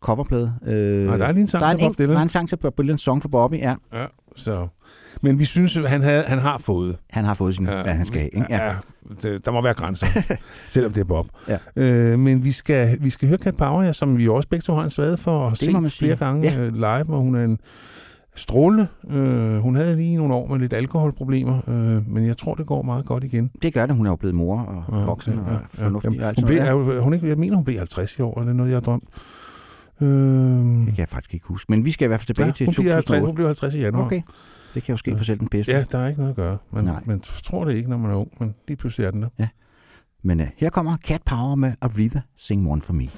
coverplade. 0.00 0.54
Øh, 0.66 1.06
Nej, 1.06 1.16
der 1.16 1.26
er 1.26 1.32
lige 1.32 1.42
en 1.42 1.48
sang 1.48 1.62
der 1.62 1.68
er 1.68 1.72
til 1.74 1.78
Bob 1.84 1.88
en, 1.90 1.94
Dylan. 1.98 2.10
Der 2.10 2.18
er 2.18 2.22
en 2.22 2.28
sang 2.28 2.48
til 2.48 2.56
Bob 2.56 2.78
Dylan, 2.78 2.98
Song 2.98 3.22
for 3.22 3.28
Bobby, 3.28 3.58
ja. 3.58 3.74
Ja, 3.92 4.06
så. 4.36 4.68
Men 5.22 5.38
vi 5.38 5.44
synes, 5.44 5.74
han, 5.86 6.02
havde, 6.02 6.22
han 6.22 6.38
har 6.38 6.58
fået. 6.58 6.96
Han 7.10 7.24
har 7.24 7.34
fået 7.34 7.54
sin, 7.54 7.66
ja, 7.66 7.82
hvad 7.82 7.94
han 7.94 8.06
skal 8.06 8.20
have. 8.20 8.30
Ikke? 8.34 8.46
Ja, 8.50 8.66
ja 8.66 8.74
det, 9.22 9.44
der 9.44 9.50
må 9.52 9.62
være 9.62 9.74
grænser, 9.74 10.06
selvom 10.68 10.92
det 10.92 11.00
er 11.00 11.04
Bob. 11.04 11.26
Ja. 11.48 11.58
Øh, 11.76 12.18
men 12.18 12.44
vi 12.44 12.52
skal, 12.52 12.96
vi 13.00 13.10
skal 13.10 13.28
høre 13.28 13.38
Kat 13.38 13.56
Power, 13.56 13.82
ja, 13.82 13.92
som 13.92 14.18
vi 14.18 14.28
også 14.28 14.48
begge 14.48 14.62
to 14.62 14.74
har 14.74 14.84
en 14.84 14.90
svade 14.90 15.16
for 15.16 15.46
at 15.46 15.56
se 15.56 15.64
flere 15.70 15.90
sige. 15.90 16.16
gange 16.16 16.48
Ja. 16.48 16.62
ja. 16.64 16.70
live, 16.70 17.04
hvor 17.04 17.18
hun 17.18 17.34
er 17.34 17.44
en 17.44 17.58
strålende. 18.34 18.86
Øh, 19.10 19.58
hun 19.58 19.76
havde 19.76 19.96
lige 19.96 20.16
nogle 20.16 20.34
år 20.34 20.46
med 20.46 20.58
lidt 20.58 20.72
alkoholproblemer, 20.72 21.58
øh, 21.68 22.08
men 22.12 22.26
jeg 22.26 22.36
tror, 22.38 22.54
det 22.54 22.66
går 22.66 22.82
meget 22.82 23.04
godt 23.04 23.24
igen. 23.24 23.50
Det 23.62 23.74
gør 23.74 23.86
det, 23.86 23.96
hun 23.96 24.06
er 24.06 24.10
jo 24.10 24.16
blevet 24.16 24.34
mor 24.34 24.60
og 24.60 25.06
voksen 25.06 25.38
og 25.38 25.58
fornuftig. 25.70 26.08
Jamen, 26.08 26.20
og 26.22 26.28
alt 26.28 26.38
hun 26.40 26.46
blev, 26.46 26.58
ja. 26.58 27.00
hun 27.00 27.14
ikke, 27.14 27.28
jeg 27.28 27.38
mener, 27.38 27.54
hun 27.56 27.64
blev 27.64 27.76
50 27.78 28.18
i 28.18 28.22
år, 28.22 28.40
er 28.40 28.44
det 28.44 28.56
noget, 28.56 28.70
jeg 28.70 28.76
har 28.76 28.80
drømt? 28.80 29.04
Øh, 30.00 30.08
Det 30.08 30.86
kan 30.86 30.98
jeg 30.98 31.08
faktisk 31.08 31.34
ikke 31.34 31.46
huske. 31.46 31.72
Men 31.72 31.84
vi 31.84 31.90
skal 31.92 32.04
i 32.06 32.08
hvert 32.08 32.20
fald 32.20 32.26
tilbage 32.26 32.46
Ja, 32.46 32.52
til 32.52 32.66
hun 32.66 32.74
bliver 32.74 32.92
50 32.94 33.04
2008. 33.06 33.26
hun 33.26 33.34
bliver 33.34 33.48
50 33.48 33.74
i 33.74 33.78
januar. 33.80 34.04
Okay. 34.04 34.22
Det 34.74 34.82
kan 34.82 34.92
jo 34.92 34.96
ske 34.96 35.16
for 35.16 35.24
selv 35.24 35.38
den 35.38 35.48
bedste. 35.48 35.72
Ja, 35.72 35.84
der 35.92 35.98
er 35.98 36.08
ikke 36.08 36.20
noget 36.20 36.30
at 36.30 36.36
gøre. 36.36 36.58
Man, 36.70 36.84
Nej. 36.84 37.02
man 37.04 37.20
tror 37.20 37.64
det 37.64 37.74
ikke, 37.74 37.90
når 37.90 37.96
man 37.96 38.10
er 38.10 38.14
ung, 38.14 38.30
men 38.40 38.54
lige 38.68 38.76
pludselig 38.76 39.06
er 39.06 39.10
den 39.10 39.22
der. 39.22 39.28
Ja. 39.38 39.48
Men 40.22 40.40
uh, 40.40 40.46
her 40.56 40.70
kommer 40.70 40.96
Cat 40.96 41.22
Power 41.26 41.54
med 41.54 41.72
Aretha 41.80 42.20
Sing 42.36 42.68
One 42.70 42.82
For. 42.82 42.92
Me 42.92 43.08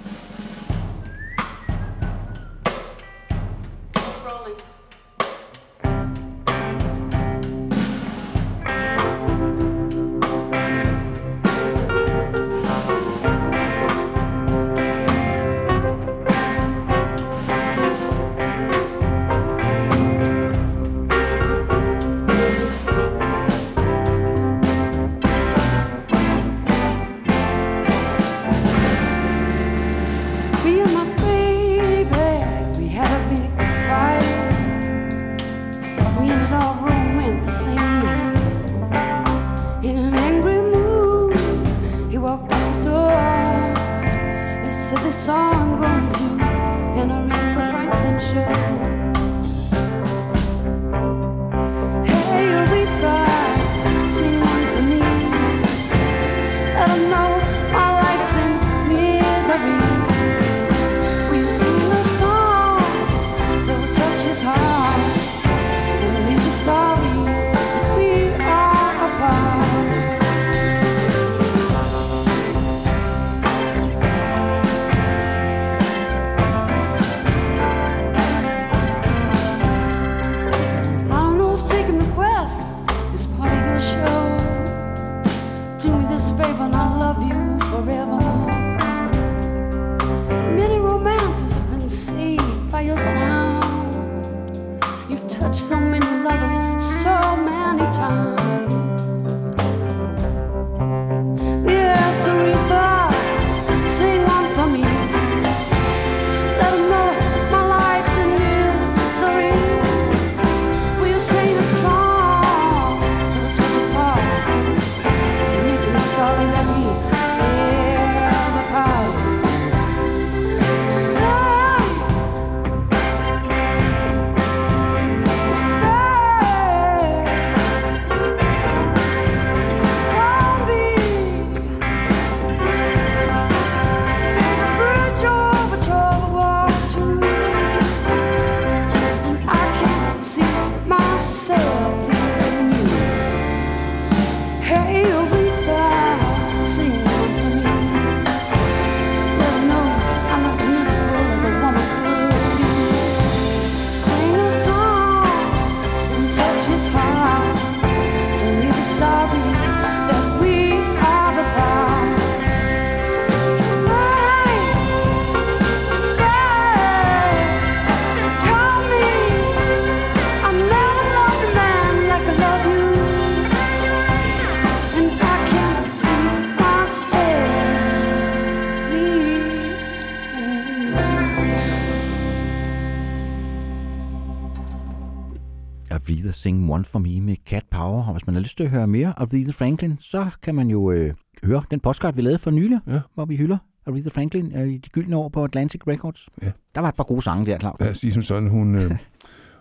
lyst 188.61 188.70
til 188.70 188.74
at 188.74 188.78
høre 188.78 188.87
mere 188.87 189.09
af 189.09 189.23
Aretha 189.23 189.53
Franklin, 189.53 189.97
så 190.01 190.27
kan 190.43 190.55
man 190.55 190.70
jo 190.70 190.91
øh, 190.91 191.15
høre 191.45 191.62
den 191.70 191.81
postcard, 191.81 192.15
vi 192.15 192.23
lavede 192.23 192.39
for 192.39 192.51
nylig, 192.51 192.78
ja. 192.87 193.01
hvor 193.15 193.24
vi 193.24 193.37
hylder 193.37 193.59
Aretha 193.87 194.11
Franklin 194.11 194.57
øh, 194.57 194.69
i 194.69 194.77
de 194.77 194.89
gyldne 194.89 195.16
år 195.16 195.28
på 195.28 195.45
Atlantic 195.45 195.81
Records. 195.87 196.28
Ja. 196.43 196.51
Der 196.74 196.81
var 196.81 196.89
et 196.89 196.95
par 196.95 197.05
gode 197.05 197.23
sange 197.23 197.47
der, 197.47 197.59
Claus. 197.59 197.81
Os 197.81 197.99
sige 197.99 198.12
som 198.12 198.23
sådan, 198.23 198.49
hun, 198.49 198.74
øh, 198.74 198.91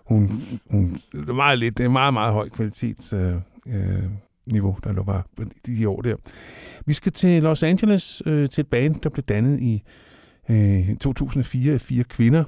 hun, 0.06 0.32
hun, 0.72 0.98
det 1.12 1.30
er 1.30 1.34
meget 1.34 1.60
lidt, 1.60 1.78
det 1.78 1.86
er 1.86 1.90
meget, 1.90 2.14
meget 2.14 2.34
høj 2.34 2.50
kvalitets 2.50 3.14
øh, 3.14 3.34
øh, 3.68 4.04
niveau, 4.46 4.78
der 4.84 4.94
lå 4.94 5.04
var 5.04 5.28
de, 5.38 5.76
de 5.76 5.90
år 5.90 6.02
der. 6.02 6.16
Vi 6.86 6.94
skal 6.94 7.12
til 7.12 7.44
Los 7.44 7.64
Angeles, 7.64 8.22
øh, 8.26 8.50
til 8.50 8.62
et 8.62 8.68
band, 8.68 8.96
der 9.02 9.10
blev 9.10 9.24
dannet 9.24 9.60
i 9.60 9.84
øh, 10.50 10.96
2004 10.98 11.74
af 11.74 11.82
fire 11.82 12.04
kvinder. 12.04 12.44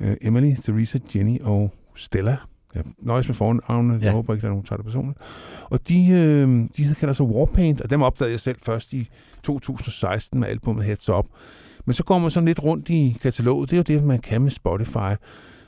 Øh, 0.00 0.16
Emily, 0.20 0.54
Theresa, 0.54 0.98
Jenny 1.14 1.40
og 1.40 1.72
Stella. 1.94 2.36
Jeg 2.74 2.84
nøjes 2.98 3.28
med 3.28 3.34
fornavnene, 3.34 3.94
ja. 3.94 4.04
jeg 4.04 4.12
håber 4.12 4.34
ikke, 4.34 4.42
der 4.42 4.48
er 4.48 4.52
nogen, 4.52 4.62
der 4.64 4.68
tager 4.68 4.76
det 4.76 4.86
personligt. 4.86 5.18
Og 5.64 5.88
de, 5.88 6.08
øh, 6.10 6.48
de 6.76 6.94
kalder 6.94 7.12
sig 7.14 7.26
Warpaint, 7.26 7.80
og 7.80 7.90
dem 7.90 8.02
opdagede 8.02 8.32
jeg 8.32 8.40
selv 8.40 8.56
først 8.62 8.92
i 8.92 9.08
2016 9.42 10.40
med 10.40 10.48
albumet 10.48 10.84
Heads 10.84 11.08
Up. 11.08 11.26
Men 11.84 11.94
så 11.94 12.04
går 12.04 12.18
man 12.18 12.30
sådan 12.30 12.46
lidt 12.46 12.62
rundt 12.62 12.90
i 12.90 13.16
kataloget. 13.22 13.70
Det 13.70 13.76
er 13.76 13.94
jo 13.94 13.98
det, 13.98 14.06
man 14.06 14.18
kan 14.18 14.42
med 14.42 14.50
Spotify. 14.50 15.14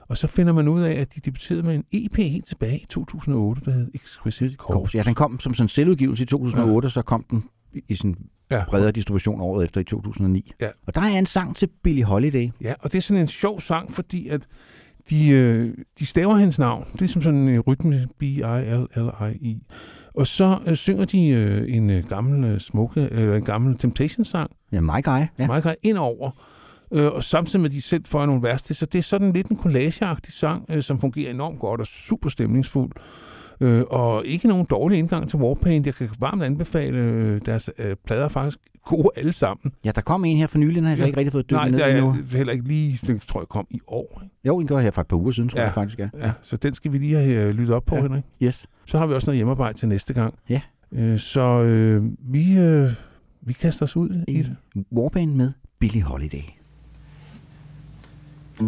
Og 0.08 0.16
så 0.16 0.26
finder 0.26 0.52
man 0.52 0.68
ud 0.68 0.82
af, 0.82 0.92
at 0.92 1.14
de 1.14 1.20
debuterede 1.20 1.62
med 1.62 1.74
en 1.74 1.84
EP 1.92 2.16
helt 2.16 2.46
tilbage 2.46 2.76
i 2.78 2.86
2008, 2.90 3.62
der 3.64 3.70
hed 3.70 3.90
Exquisite 3.94 4.54
Corpse. 4.54 4.98
Ja, 4.98 5.02
den 5.02 5.14
kom 5.14 5.40
som 5.40 5.54
sådan 5.54 5.64
en 5.64 5.68
selvudgivelse 5.68 6.22
i 6.22 6.26
2008, 6.26 6.86
ja. 6.86 6.90
så 6.90 7.02
kom 7.02 7.24
den 7.30 7.44
i 7.88 7.94
sin 7.94 8.16
Ja. 8.50 8.64
bredere 8.68 8.92
distribution 8.92 9.40
året 9.40 9.64
efter 9.64 9.80
i 9.80 9.84
2009. 9.84 10.52
Ja. 10.60 10.68
Og 10.86 10.94
der 10.94 11.00
er 11.00 11.18
en 11.18 11.26
sang 11.26 11.56
til 11.56 11.68
Billie 11.82 12.04
Holiday. 12.04 12.50
Ja, 12.60 12.74
og 12.80 12.92
det 12.92 12.98
er 12.98 13.02
sådan 13.02 13.20
en 13.20 13.28
sjov 13.28 13.60
sang, 13.60 13.92
fordi 13.92 14.28
at 14.28 14.40
de, 15.10 15.28
øh, 15.28 15.74
de 15.98 16.06
staver 16.06 16.36
hendes 16.36 16.58
navn. 16.58 16.84
Det 16.92 17.02
er 17.02 17.08
som 17.08 17.22
sådan 17.22 17.48
en 17.48 17.60
rytme, 17.60 18.08
B-I-L-L-I-I. 18.18 19.62
Og 20.14 20.26
så 20.26 20.58
øh, 20.66 20.76
synger 20.76 21.04
de 21.04 21.28
øh, 21.28 21.74
en 21.74 21.90
øh, 21.90 22.08
gammel 22.08 22.44
øh, 22.44 22.60
smukke, 22.60 23.08
eller 23.10 23.36
en 23.36 23.44
gammel 23.44 23.78
Temptation-sang. 23.78 24.50
Ja, 24.72 24.80
My 24.80 25.02
Guy. 25.04 25.20
Ja. 25.38 25.46
My 25.46 25.62
Guy 25.62 25.72
ind 25.82 25.96
over. 25.96 26.30
Øh, 26.92 27.12
og 27.12 27.24
samtidig 27.24 27.60
med, 27.60 27.70
at 27.70 27.74
de 27.74 27.82
selv 27.82 28.04
får 28.06 28.26
nogle 28.26 28.42
vers 28.42 28.62
til. 28.62 28.76
Så 28.76 28.86
det 28.86 28.98
er 28.98 29.02
sådan 29.02 29.32
lidt 29.32 29.46
en 29.46 29.56
collageagtig 29.56 30.32
sang, 30.32 30.64
øh, 30.70 30.82
som 30.82 31.00
fungerer 31.00 31.30
enormt 31.30 31.60
godt 31.60 31.80
og 31.80 31.86
super 31.86 32.28
stemningsfuld. 32.28 32.92
Øh, 33.62 33.82
og 33.90 34.26
ikke 34.26 34.48
nogen 34.48 34.66
dårlig 34.70 34.98
indgang 34.98 35.28
til 35.28 35.39
Warpaint. 35.39 35.86
Jeg 35.86 35.94
kan 35.94 36.09
varmt 36.18 36.43
anbefale 36.43 36.98
øh, 36.98 37.40
deres 37.47 37.70
øh, 37.78 37.97
plader 38.06 38.24
er 38.24 38.28
faktisk 38.28 38.59
gode 38.84 39.09
alle 39.16 39.32
sammen. 39.32 39.72
Ja, 39.84 39.90
der 39.94 40.01
kom 40.01 40.24
en 40.24 40.36
her 40.39 40.47
for 40.47 40.59
nylig, 40.59 40.74
den 40.76 40.84
har 40.84 40.90
jeg 40.90 40.98
så 40.98 41.05
ikke 41.05 41.18
rigtig 41.18 41.32
fået 41.32 41.51
dykket 41.51 41.60
Nej, 41.60 41.68
ned 41.70 41.78
der 41.78 41.86
i 41.86 41.90
er 41.90 41.97
endnu. 41.97 42.14
jeg 42.30 42.36
heller 42.39 42.52
ikke 42.52 42.68
lige, 42.68 42.98
den 43.06 43.18
tror 43.18 43.40
jeg 43.40 43.48
kom 43.48 43.66
i 43.70 43.80
år. 43.86 44.20
ikke? 44.24 44.34
Jo, 44.47 44.59
den 44.59 44.66
går 44.66 44.78
her 44.80 44.90
for 44.90 45.01
et 45.01 45.06
par 45.06 45.16
uger 45.16 45.30
siden, 45.32 45.48
tror 45.48 45.59
Ja. 45.59 45.64
jeg 45.64 45.74
faktisk, 45.74 45.98
ja. 45.98 46.09
Ja, 46.18 46.32
så 46.43 46.56
den 46.56 46.74
skal 46.74 46.93
vi 46.93 46.98
lige 46.98 47.16
have 47.16 47.48
øh, 47.48 47.51
lyttet 47.55 47.76
op 47.76 47.84
på, 47.84 47.94
Ja. 47.97 48.02
Henrik. 48.02 48.22
Yes. 48.43 48.66
Så 48.86 48.98
har 48.98 49.06
vi 49.06 49.14
også 49.14 49.26
noget 49.26 49.36
hjemmearbejde 49.36 49.78
til 49.78 49.89
næste 49.89 50.14
gang. 50.14 50.34
Ja. 50.48 50.60
Øh, 50.93 51.18
så 51.18 51.62
øh, 51.62 52.05
vi, 52.18 52.59
øh, 52.59 52.89
vi 53.43 53.52
kaster 53.52 53.84
os 53.86 53.97
ud 53.97 54.24
i 54.28 54.39
det. 54.43 54.56
Warpaint 54.93 55.36
med 55.36 55.52
Billie 55.78 56.02
Holiday. 56.02 56.43
B 58.59 58.62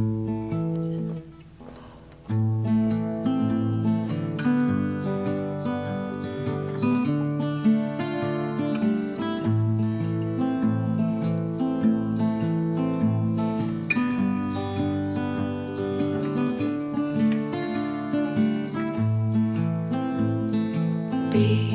I 21.34 21.73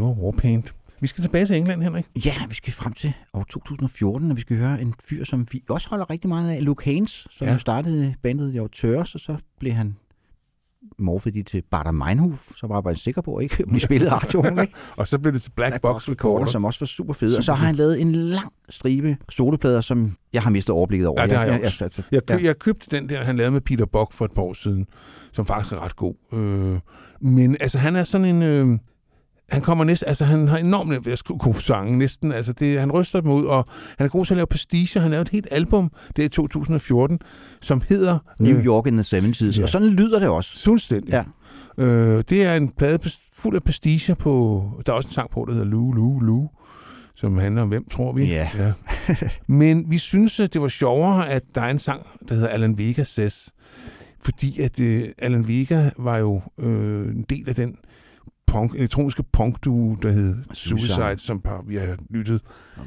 Det 0.00 0.08
var 0.08 0.14
Warpaint. 0.22 0.74
Vi 1.00 1.06
skal 1.06 1.22
tilbage 1.22 1.46
til 1.46 1.56
England, 1.56 1.82
Henrik. 1.82 2.04
Ja, 2.24 2.32
vi 2.48 2.54
skal 2.54 2.72
frem 2.72 2.92
til 2.92 3.12
år 3.34 3.44
2014, 3.50 4.30
og 4.30 4.36
vi 4.36 4.40
skal 4.40 4.56
høre 4.56 4.80
en 4.82 4.94
fyr, 5.04 5.24
som 5.24 5.46
vi 5.52 5.62
også 5.70 5.88
holder 5.88 6.10
rigtig 6.10 6.28
meget 6.28 6.50
af, 6.50 6.64
Luke 6.64 6.84
Haynes, 6.84 7.26
som 7.30 7.46
Ja. 7.46 7.58
startede 7.58 8.14
bandet 8.22 8.54
i 8.54 8.56
Auteurs, 8.56 9.14
og 9.14 9.20
så 9.20 9.36
blev 9.58 9.72
han 9.72 9.96
morfet 10.98 11.34
de 11.34 11.42
til 11.42 11.62
Bader 11.70 11.90
Meinhof, 11.90 12.48
så 12.56 12.66
var 12.66 12.76
jeg 12.76 12.84
bare 12.84 12.96
sikker 12.96 13.20
på, 13.22 13.38
ikke? 13.38 13.64
Vi 13.72 13.78
spillede 13.78 14.12
radioen, 14.12 14.58
ikke? 14.60 14.72
og 14.96 15.08
så 15.08 15.18
blev 15.18 15.32
det 15.32 15.42
til 15.42 15.50
Black, 15.50 15.70
Black 15.70 15.82
Box 15.82 16.08
Recorder. 16.08 16.46
som 16.46 16.64
også 16.64 16.80
var 16.80 16.86
super 16.86 17.12
fede. 17.12 17.38
Og 17.38 17.44
så 17.44 17.52
har 17.54 17.66
han 17.66 17.72
fedt. 17.74 17.78
lavet 17.78 18.00
en 18.00 18.12
lang 18.12 18.52
stribe 18.68 19.16
soloplader, 19.28 19.80
som 19.80 20.16
jeg 20.32 20.42
har 20.42 20.50
mistet 20.50 20.74
overblikket 20.74 21.08
over. 21.08 21.20
Ja, 21.20 21.26
det 21.26 21.36
har 21.36 21.44
jeg 21.44 21.60
ja, 21.60 21.66
også. 21.66 22.04
Jeg, 22.12 22.26
kø- 22.26 22.34
ja. 22.34 22.44
jeg 22.44 22.58
købte 22.58 22.96
den 22.96 23.08
der, 23.08 23.24
han 23.24 23.36
lavede 23.36 23.50
med 23.50 23.60
Peter 23.60 23.86
Buck 23.86 24.12
for 24.12 24.24
et 24.24 24.32
par 24.32 24.42
år 24.42 24.52
siden, 24.52 24.86
som 25.32 25.46
faktisk 25.46 25.72
er 25.74 25.84
ret 25.84 25.96
god. 25.96 26.14
Øh, 26.32 26.78
men 27.20 27.56
altså, 27.60 27.78
han 27.78 27.96
er 27.96 28.04
sådan 28.04 28.26
en... 28.36 28.42
Øh, 28.42 28.78
han 29.50 29.62
kommer 29.62 29.84
næsten, 29.84 30.08
altså 30.08 30.24
han 30.24 30.48
har 30.48 30.58
enormt 30.58 30.90
nemt 30.90 31.06
ved 31.06 31.12
at 31.12 31.24
gode 31.24 31.62
sange, 31.62 31.98
næsten. 31.98 32.32
Altså 32.32 32.52
det, 32.52 32.80
han 32.80 32.92
ryster 32.92 33.20
dem 33.20 33.30
ud, 33.30 33.44
og 33.44 33.66
han 33.98 34.04
er 34.04 34.08
god 34.08 34.24
til 34.24 34.34
at 34.34 34.36
lave 34.36 34.46
pastiche. 34.46 35.00
Han 35.00 35.10
lavede 35.10 35.22
et 35.22 35.28
helt 35.28 35.48
album, 35.50 35.92
det 36.16 36.22
er 36.22 36.26
i 36.26 36.28
2014, 36.28 37.18
som 37.60 37.82
hedder... 37.88 38.18
New 38.38 38.60
York 38.64 38.86
in 38.86 38.92
the 38.92 39.18
70s, 39.18 39.58
ja. 39.58 39.62
og 39.62 39.68
sådan 39.68 39.88
lyder 39.88 40.18
det 40.18 40.28
også. 40.28 40.64
Fuldstændig. 40.64 41.12
Ja. 41.12 41.22
Øh, 41.84 42.24
det 42.28 42.44
er 42.44 42.54
en 42.54 42.68
plade 42.68 43.10
fuld 43.32 43.56
af 43.56 43.62
pasticher 43.62 44.14
på... 44.14 44.64
Der 44.86 44.92
er 44.92 44.96
også 44.96 45.08
en 45.08 45.12
sang 45.12 45.30
på, 45.30 45.44
der 45.48 45.52
hedder 45.52 45.66
Lu 45.66 45.92
Lu 45.92 46.18
Lu, 46.20 46.48
som 47.14 47.38
handler 47.38 47.62
om, 47.62 47.68
hvem 47.68 47.84
tror 47.90 48.12
vi? 48.12 48.24
Ja. 48.24 48.50
ja. 48.58 48.72
Men 49.46 49.84
vi 49.88 49.98
synes, 49.98 50.40
at 50.40 50.52
det 50.52 50.62
var 50.62 50.68
sjovere, 50.68 51.28
at 51.28 51.42
der 51.54 51.60
er 51.60 51.70
en 51.70 51.78
sang, 51.78 52.06
der 52.28 52.34
hedder 52.34 52.48
Alan 52.48 52.78
Vega 52.78 53.04
Says. 53.04 53.48
Fordi 54.22 54.60
at 54.60 54.80
øh, 54.80 55.02
Alan 55.18 55.48
Vega 55.48 55.90
var 55.98 56.18
jo 56.18 56.40
øh, 56.58 57.08
en 57.08 57.24
del 57.30 57.48
af 57.48 57.54
den 57.54 57.76
punk, 58.50 58.74
elektroniske 58.74 59.22
punkduo, 59.22 59.94
der 59.94 60.10
hed 60.10 60.36
Suicide, 60.52 60.94
Suicide. 60.94 61.18
som 61.18 61.40
par, 61.40 61.62
vi 61.66 61.76
har 61.76 61.96
lyttet 62.10 62.40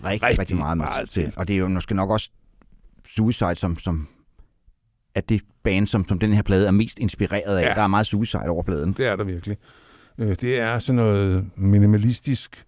Rigtig, 0.05 0.23
rigtig, 0.23 0.39
rigtig 0.39 0.57
meget, 0.57 0.77
meget 0.77 1.09
til. 1.09 1.33
Og 1.35 1.47
det 1.47 1.53
er 1.53 1.57
jo 1.57 1.67
måske 1.67 1.95
nok 1.95 2.09
også 2.09 2.29
Suicide, 3.07 3.55
som, 3.55 3.79
som 3.79 4.07
er 5.15 5.21
det 5.21 5.41
band, 5.63 5.87
som, 5.87 6.07
som 6.07 6.19
den 6.19 6.33
her 6.33 6.41
plade 6.41 6.67
er 6.67 6.71
mest 6.71 6.99
inspireret 6.99 7.57
af. 7.57 7.61
Ja. 7.61 7.67
Ja. 7.67 7.73
Der 7.73 7.81
er 7.81 7.87
meget 7.87 8.07
Suicide 8.07 8.47
over 8.47 8.63
pladen. 8.63 8.93
Det 8.93 9.07
er 9.07 9.15
der 9.15 9.23
virkelig. 9.23 9.57
Øh, 10.17 10.27
det 10.27 10.59
er 10.59 10.79
sådan 10.79 10.95
noget 10.95 11.49
minimalistisk 11.55 12.65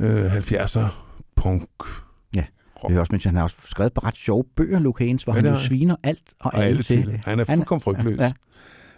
øh, 0.00 0.36
70'er 0.36 0.86
punk. 1.36 1.68
Ja. 2.34 2.44
Det 2.88 2.96
er 2.96 3.00
også, 3.00 3.12
mens 3.12 3.24
han 3.24 3.36
har 3.36 3.42
også 3.42 3.56
skrevet 3.64 4.04
ret 4.04 4.16
sjove 4.16 4.44
bøger, 4.56 4.78
Luke 4.78 5.04
Haynes, 5.04 5.22
hvor 5.22 5.32
Ja, 5.32 5.40
ja, 5.40 5.48
han 5.48 5.54
jo 5.54 5.66
sviner 5.66 5.96
alt 6.02 6.22
og, 6.40 6.54
og 6.54 6.64
alle 6.64 6.82
til. 6.82 7.20
Han 7.24 7.40
er 7.40 7.44
fuldkommen 7.44 7.80
frygtløs. 7.80 8.18
Ja. 8.18 8.32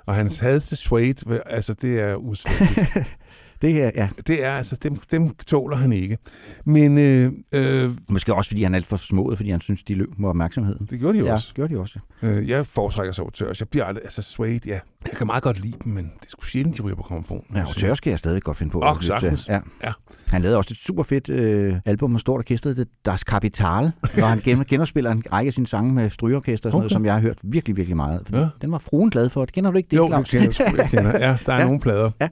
Og 0.06 0.14
hans 0.14 0.38
had 0.38 0.60
til 0.60 0.76
Suede, 0.76 1.42
altså 1.46 1.74
det 1.74 2.00
er 2.00 2.16
usædvanligt. 2.16 3.16
det 3.62 3.72
her, 3.72 3.90
ja. 3.94 4.08
Det 4.26 4.44
er 4.44 4.50
altså, 4.50 4.76
dem, 4.82 4.96
dem 5.10 5.34
tåler 5.46 5.76
han 5.76 5.92
ikke. 5.92 6.18
Men 6.64 6.98
øh, 6.98 7.32
øh, 7.54 7.90
Måske 8.08 8.34
også, 8.34 8.48
fordi 8.50 8.62
han 8.62 8.74
er 8.74 8.76
alt 8.76 8.86
for 8.86 8.96
smået, 8.96 9.36
fordi 9.38 9.50
han 9.50 9.60
synes, 9.60 9.82
de 9.82 9.94
løb 9.94 10.18
med 10.18 10.28
opmærksomheden. 10.28 10.86
det 10.90 10.98
gjorde 10.98 11.14
de 11.14 11.18
jo 11.18 11.26
ja, 11.26 11.32
også. 11.32 11.54
gjorde 11.54 11.74
de 11.74 11.80
også. 11.80 11.98
Øh, 12.22 12.48
jeg 12.48 12.66
foretrækker 12.66 13.12
så 13.12 13.22
Auteurs. 13.22 13.60
Jeg 13.60 13.68
bliver 13.68 13.84
aldrig, 13.84 14.04
altså 14.04 14.22
Suede, 14.22 14.60
ja. 14.66 14.78
Jeg 15.06 15.12
kan 15.18 15.26
meget 15.26 15.42
godt 15.42 15.60
lide 15.60 15.74
dem, 15.84 15.92
men 15.92 16.04
det 16.22 16.30
sgu 16.30 16.44
sjældent, 16.44 16.76
de 16.76 16.82
ryger 16.82 16.96
på 16.96 17.02
grammofonen. 17.02 17.44
Ja, 17.54 17.64
og 17.68 17.76
Tør 17.76 17.94
skal 17.94 18.10
jeg 18.10 18.18
stadig 18.18 18.42
godt 18.42 18.56
finde 18.56 18.70
på. 18.72 18.80
Og 18.80 19.02
sagtens. 19.04 19.48
Ja. 19.48 19.60
Ja. 19.84 19.92
Han 20.28 20.42
lavede 20.42 20.56
også 20.56 20.68
et 20.72 20.76
super 20.78 21.02
fedt 21.02 21.28
øh, 21.28 21.76
album 21.84 22.10
med 22.10 22.20
stort 22.20 22.38
orkester, 22.38 22.74
det 22.74 22.88
Das 23.06 23.24
Kapital, 23.24 23.92
hvor 24.14 24.26
han 24.26 24.38
gen- 24.38 24.64
genopspiller 24.70 25.10
en 25.10 25.22
række 25.32 25.48
af 25.48 25.52
sine 25.54 25.66
sange 25.66 25.92
med 25.92 26.10
strygeorkester, 26.10 26.68
okay. 26.70 26.76
Noget, 26.76 26.92
som 26.92 27.04
jeg 27.04 27.14
har 27.14 27.20
hørt 27.20 27.38
virkelig, 27.42 27.76
virkelig 27.76 27.96
meget. 27.96 28.20
Fordi 28.24 28.38
Ja. 28.38 28.48
Den 28.62 28.72
var 28.72 28.78
fruen 28.78 29.10
glad 29.10 29.28
for. 29.28 29.44
Kender 29.44 29.70
du 29.70 29.76
ikke 29.76 29.88
det, 29.90 29.96
Jo, 29.96 30.06
Claus? 30.08 30.30
det 30.30 30.90
kender 30.90 31.10
jeg. 31.12 31.20
Ja, 31.20 31.36
der 31.46 31.52
er 31.52 31.58
ja. 31.60 31.64
nogle 31.64 31.80
plader, 31.80 32.10
Ja 32.20 32.28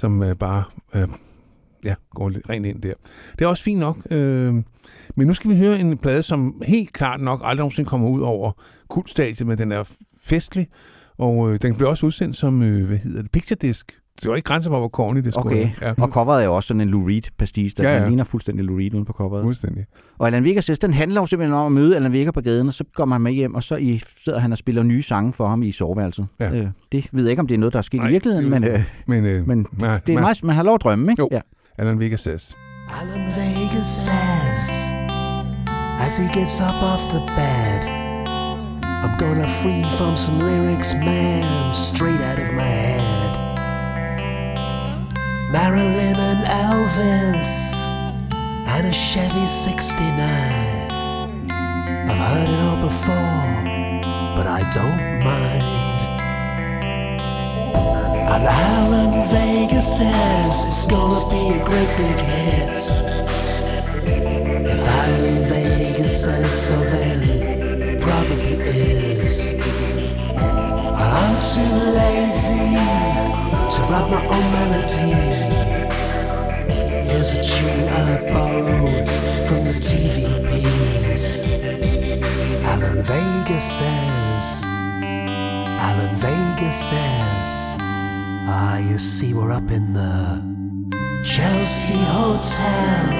som 0.00 0.22
øh, 0.22 0.36
bare 0.36 0.64
øh, 0.94 1.08
ja, 1.84 1.94
går 2.14 2.28
lidt 2.28 2.50
rent 2.50 2.66
ind 2.66 2.82
der. 2.82 2.94
Det 3.38 3.44
er 3.44 3.48
også 3.48 3.62
fint 3.62 3.80
nok. 3.80 3.96
Øh, 4.10 4.54
men 5.14 5.26
nu 5.26 5.34
skal 5.34 5.50
vi 5.50 5.56
høre 5.56 5.80
en 5.80 5.98
plade, 5.98 6.22
som 6.22 6.62
helt 6.66 6.92
klart 6.92 7.20
nok 7.20 7.40
aldrig 7.44 7.62
nogensinde 7.62 7.88
kommer 7.88 8.08
ud 8.08 8.20
over 8.20 8.52
kultstadiet, 8.88 9.46
men 9.46 9.58
den 9.58 9.72
er 9.72 9.84
festlig, 10.20 10.68
og 11.18 11.52
øh, 11.52 11.62
den 11.62 11.74
blev 11.76 11.88
også 11.88 12.06
udsendt 12.06 12.36
som, 12.36 12.62
øh, 12.62 12.86
hvad 12.86 12.98
hedder 12.98 13.22
det, 13.22 13.30
picture 13.30 13.58
disc. 13.60 13.99
Det 14.22 14.30
var 14.30 14.36
ikke 14.36 14.46
grænser 14.46 14.70
for, 14.70 14.78
hvor 14.78 14.88
corny 14.88 15.20
det 15.20 15.34
skulle 15.34 15.60
Okay, 15.60 15.70
ja. 15.82 15.92
og 16.02 16.08
coveret 16.08 16.40
er 16.42 16.44
jo 16.46 16.56
også 16.56 16.66
sådan 16.66 16.80
en 16.80 16.88
Lou 16.88 17.06
Reed 17.06 17.22
pastiche, 17.38 17.74
der 17.82 17.90
Ja, 17.90 18.02
ja, 18.02 18.06
ligner 18.08 18.24
fuldstændig 18.24 18.64
Lou 18.64 18.76
Reed 18.76 18.94
uden 18.94 19.04
på 19.04 19.12
coveret. 19.12 19.42
Fuldstændig. 19.44 19.84
Og 20.18 20.26
Alan 20.26 20.44
Vega 20.44 20.60
says, 20.60 20.78
den 20.78 20.92
handler 20.92 21.20
jo 21.20 21.26
simpelthen 21.26 21.54
om 21.54 21.66
at 21.66 21.72
møde 21.72 21.96
Alan 21.96 22.12
Vega 22.12 22.30
på 22.30 22.40
gaden, 22.40 22.66
og 22.66 22.74
så 22.74 22.84
går 22.94 23.04
man 23.04 23.20
med 23.20 23.32
hjem, 23.32 23.54
og 23.54 23.62
så 23.62 23.76
i, 23.76 24.02
sidder 24.24 24.38
han 24.38 24.52
og 24.52 24.58
spiller 24.58 24.82
nye 24.82 25.02
sange 25.02 25.32
for 25.32 25.46
ham 25.48 25.62
i 25.62 25.72
soveværelset. 25.72 26.26
Ja. 26.40 26.50
Øh, 26.54 26.66
det 26.92 27.08
ved 27.12 27.22
jeg 27.24 27.30
ikke, 27.30 27.40
om 27.40 27.46
det 27.46 27.54
er 27.54 27.58
noget, 27.58 27.72
der 27.72 27.78
er 27.78 27.82
sket 27.82 28.00
Nej, 28.00 28.08
i 28.08 28.10
virkeligheden, 28.12 28.52
det- 28.52 28.60
men, 28.60 28.70
øh, 28.70 28.82
Men, 29.06 29.26
øh, 29.26 29.48
men 29.48 29.66
nej, 29.78 29.98
det 30.06 30.12
er 30.12 30.14
nej. 30.14 30.20
meget, 30.22 30.44
man 30.44 30.56
har 30.56 30.62
lov 30.62 30.74
at 30.74 30.80
drømme, 30.82 31.12
ikke? 31.12 31.20
Jo. 31.22 31.28
Ja. 31.32 31.40
Alan 31.78 31.98
Vega 32.00 32.16
says. 32.16 32.56
Alan 33.02 33.26
Vegas 33.26 33.82
says, 34.06 34.92
as 36.06 36.18
he 36.18 36.40
gets 36.40 36.60
up 36.60 36.82
off 36.92 37.02
the 37.14 37.22
bed, 37.38 37.82
I'm 39.04 39.14
gonna 39.24 39.46
free 39.60 39.84
from 39.98 40.16
some 40.16 40.36
lyrics, 40.48 40.94
man, 41.06 41.74
straight 41.74 42.20
out 42.30 42.38
of 42.44 42.50
my 42.54 42.60
head. 42.82 42.89
Marilyn 45.52 46.14
and 46.14 46.44
Elvis, 46.44 47.88
and 48.68 48.86
a 48.86 48.92
Chevy 48.92 49.48
69. 49.48 50.14
I've 51.50 52.18
heard 52.30 52.48
it 52.48 52.60
all 52.62 52.76
before, 52.76 53.64
but 54.36 54.46
I 54.46 54.60
don't 54.70 55.24
mind. 55.24 56.00
And 58.30 58.44
Alan 58.46 59.10
Vegas 59.26 59.98
says 59.98 60.64
it's 60.68 60.86
gonna 60.86 61.28
be 61.28 61.58
a 61.58 61.64
great 61.64 61.96
big 61.96 62.20
hit. 62.20 62.78
If 64.70 64.86
Alan 64.86 65.42
Vegas 65.46 66.24
says 66.26 66.52
so, 66.68 66.76
then 66.78 67.28
it 67.28 68.00
probably 68.00 68.54
is. 68.70 69.56
I'm 70.38 71.40
too 71.40 71.74
lazy 71.98 73.29
to 73.50 73.82
write 73.90 74.08
my 74.10 74.22
own 74.26 74.46
melody. 74.52 75.14
Here's 77.08 77.38
a 77.38 77.42
tune 77.42 77.88
I 77.88 78.32
borrowed 78.32 79.08
from 79.46 79.64
the 79.64 79.74
TVPs. 79.74 81.24
Alan 82.64 83.02
Vegas 83.02 83.64
says, 83.78 84.64
Alan 84.66 86.16
Vegas 86.16 86.76
says, 86.90 87.76
Ah, 88.52 88.78
you 88.78 88.98
see, 88.98 89.34
we're 89.34 89.52
up 89.52 89.70
in 89.70 89.92
the 89.92 90.50
Chelsea 91.24 91.98
Hotel, 91.98 93.12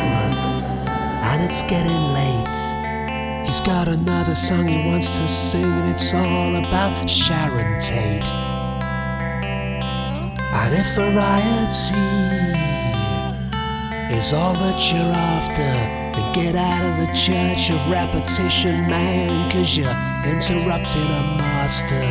and 1.30 1.42
it's 1.42 1.62
getting 1.62 2.02
late. 2.14 3.46
He's 3.46 3.60
got 3.60 3.88
another 3.88 4.34
song 4.34 4.66
he 4.66 4.86
wants 4.86 5.10
to 5.10 5.28
sing, 5.28 5.64
and 5.64 5.90
it's 5.92 6.14
all 6.14 6.56
about 6.56 7.08
Sharon 7.08 7.80
Tate. 7.80 8.49
And 10.62 10.74
if 10.74 10.94
variety 10.94 12.04
is 14.14 14.34
all 14.34 14.52
that 14.60 14.92
you're 14.92 15.00
after, 15.00 15.62
then 15.62 16.32
get 16.34 16.54
out 16.54 16.82
of 16.84 16.94
the 17.00 17.12
church 17.14 17.70
of 17.70 17.80
repetition, 17.88 18.86
man, 18.86 19.50
cause 19.50 19.74
you're 19.74 19.88
interrupting 20.28 21.00
a 21.00 21.22
master. 21.40 22.04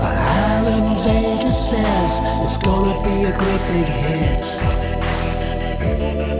But 0.00 0.16
Alan 0.16 0.96
Vegas 1.04 1.70
says 1.70 2.20
it's 2.40 2.56
gonna 2.56 2.96
be 3.04 3.24
a 3.24 3.36
great 3.36 3.62
big 3.68 3.88
hit. 3.88 4.46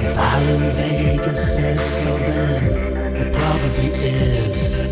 If 0.03 0.16
Alan 0.16 0.73
Vegas 0.73 1.57
says 1.57 1.85
so, 1.85 2.16
then 2.16 3.27
it 3.27 3.35
probably 3.35 3.93
is. 3.99 4.90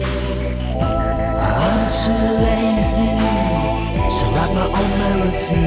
I'm 1.43 1.87
too 1.89 2.21
lazy 2.45 3.90
to 4.19 4.25
write 4.35 4.53
my 4.55 4.67
own 4.67 4.91
melody. 4.99 5.67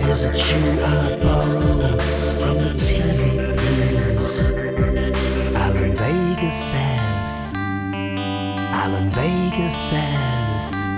Here's 0.00 0.24
a 0.24 0.32
tune 0.32 0.78
I 0.78 1.18
borrowed 1.22 2.00
from 2.40 2.56
the 2.58 2.72
TVPs. 2.76 4.32
Alan 5.56 5.92
Vegas 5.94 6.54
says, 6.54 7.54
Alan 7.54 9.10
Vegas 9.10 9.74
says, 9.74 10.91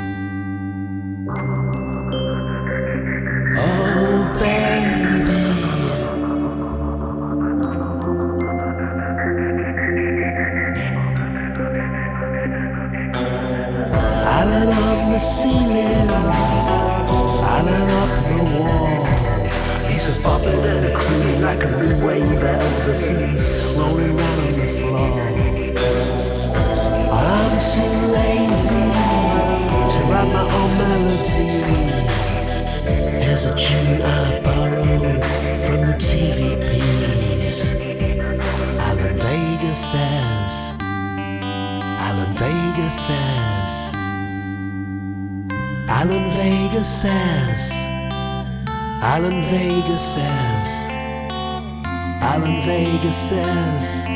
Alan 49.14 49.40
Vega 49.42 49.96
says, 49.96 50.90
Alan 50.90 52.60
Vega 52.62 53.12
says, 53.12 54.06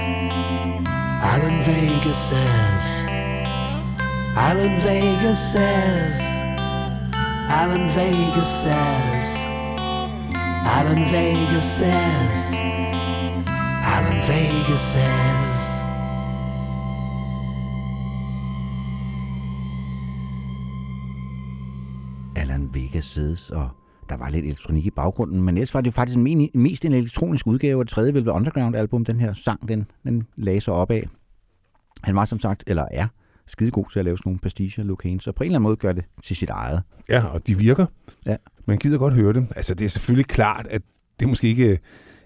Alan 1.23 1.63
Vega 1.63 2.13
says, 2.13 3.07
Alan 4.35 4.77
Vega 4.81 5.37
says, 5.37 6.43
Alan 7.15 7.87
Vega 7.91 8.45
says, 8.45 9.47
Alan 10.35 11.05
Vega 11.05 11.61
says, 11.61 12.57
Alan 13.95 14.21
Vega 14.27 14.77
says. 14.77 15.85
Alan 22.35 22.69
Vega 22.73 23.01
Says, 23.01 23.51
og 23.51 23.61
der 23.61 23.88
var 24.19 24.31
lidt 24.31 24.45
elektronik 24.45 24.87
i 24.87 24.91
baggrunden, 24.91 25.43
men 25.43 25.57
ellers 25.57 25.75
var 25.75 25.81
det 25.81 25.95
faktisk 25.95 26.19
en 26.19 26.51
mest 26.55 26.85
en 26.85 26.93
elektronisk 26.93 27.47
udgave 27.47 27.81
af 27.81 27.87
det 27.87 27.95
tredje 27.95 28.15
Velvet 28.15 28.33
Underground-album, 28.33 29.05
den 29.05 29.21
her 29.21 29.33
sang, 29.33 29.69
den, 29.69 29.87
den 30.05 30.27
lagde 30.37 30.61
sig 30.61 30.75
op 30.75 30.91
af. 30.91 31.09
Han 32.03 32.17
var 32.17 32.25
som 32.25 32.41
sagt, 32.41 32.65
eller 32.67 32.85
er, 32.91 33.07
skide 33.47 33.71
god 33.71 33.87
til 33.93 33.99
at 33.99 34.05
lave 34.05 34.17
sådan 34.17 34.31
nogle 34.31 34.39
pasticher, 34.39 34.85
Luke 34.85 35.19
så 35.21 35.33
på 35.33 35.45
en 35.45 35.47
eller 35.47 35.59
anden 35.59 35.63
måde 35.63 35.77
gør 35.77 35.93
det 35.93 36.05
til 36.23 36.37
sit 36.37 36.51
eget. 36.51 36.83
Ja, 37.11 37.25
og 37.25 37.47
de 37.47 37.59
virker. 37.59 37.87
Ja. 38.27 38.37
Man 38.67 38.79
gider 38.79 38.99
godt 38.99 39.15
høre 39.15 39.33
dem. 39.33 39.47
Altså, 39.57 39.75
det 39.75 39.85
er 39.85 39.89
selvfølgelig 39.89 40.27
klart, 40.27 40.67
at 40.71 40.83
det 41.21 41.27
er 41.27 41.29
måske 41.29 41.49
ikke 41.49 41.79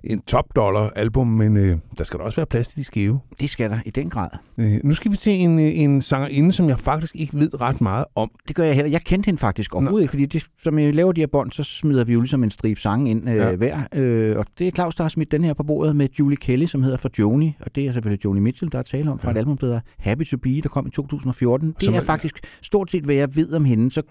en 0.05 0.21
top 0.21 0.45
dollar 0.57 0.91
album, 0.97 1.27
men 1.27 1.57
øh, 1.57 1.77
der 1.99 2.05
skal 2.05 2.19
da 2.19 2.25
også 2.25 2.37
være 2.37 2.47
plads 2.47 2.69
til 2.69 2.79
de 2.79 2.85
skæve. 2.85 3.21
Det 3.41 3.51
skal 3.51 3.71
der 3.71 3.79
i 3.87 3.91
den 3.91 4.11
grad. 4.11 4.29
Øh, 4.59 4.73
nu 4.85 4.95
skal 4.95 5.13
vi 5.13 5.17
til 5.17 5.33
en, 5.33 5.59
øh, 5.59 5.65
en 5.79 6.03
sangerinde, 6.03 6.53
som 6.53 6.69
jeg 6.69 6.79
faktisk 6.81 7.17
ikke 7.17 7.39
ved 7.39 7.61
ret 7.61 7.81
meget 7.81 8.05
om. 8.15 8.31
Det 8.49 8.57
gør 8.57 8.65
jeg 8.65 8.75
heller. 8.75 8.91
Jeg 8.91 9.01
kendte 9.01 9.27
hende 9.27 9.39
faktisk 9.39 9.75
overhovedet 9.75 10.03
ikke, 10.05 10.11
fordi 10.11 10.27
det, 10.27 10.47
som 10.63 10.79
jeg 10.79 10.95
laver 10.95 11.13
de 11.13 11.21
her 11.21 11.27
bånd, 11.27 11.53
så 11.53 11.63
smider 11.63 12.05
vi 12.05 12.13
jo 12.13 12.21
ligesom 12.21 12.45
en 12.45 12.51
stribe 12.51 12.81
sange 12.81 13.11
ind 13.11 13.29
øh, 13.29 13.37
Ja. 13.37 13.55
hver. 13.55 13.81
Øh, 13.95 14.39
og 14.39 14.47
det 14.59 14.67
er 14.67 14.71
Claus, 14.71 14.95
der 14.95 15.05
har 15.05 15.09
smidt 15.09 15.31
den 15.31 15.45
her 15.45 15.55
på 15.55 15.63
bordet 15.63 15.97
med 15.97 16.09
Julie 16.19 16.37
Kelly, 16.37 16.67
som 16.67 16.83
hedder 16.83 16.99
for 16.99 17.11
Joni. 17.19 17.57
Og 17.61 17.75
det 17.75 17.87
er 17.87 17.93
selvfølgelig 17.93 18.25
Joni 18.25 18.41
Mitchell, 18.41 18.73
der 18.73 18.79
er 18.79 18.83
tale 18.83 19.11
om 19.11 19.19
fra 19.19 19.29
ja. 19.29 19.35
et 19.35 19.39
album, 19.39 19.59
der 19.59 19.67
hedder 19.67 19.81
Happy 19.99 20.25
to 20.27 20.37
Be, 20.37 20.61
der 20.63 20.69
kom 20.69 20.87
i 20.87 20.91
2014. 20.91 21.69
Det 21.73 21.83
Som 21.85 21.95
er 21.95 21.99
er- 22.01 22.05
faktisk 22.05 22.41
stort 22.63 22.91
set, 22.91 23.05
hvad 23.05 23.15
jeg 23.15 23.37
ved 23.37 23.53
om 23.53 23.65
hende. 23.65 23.93
Så 23.93 24.03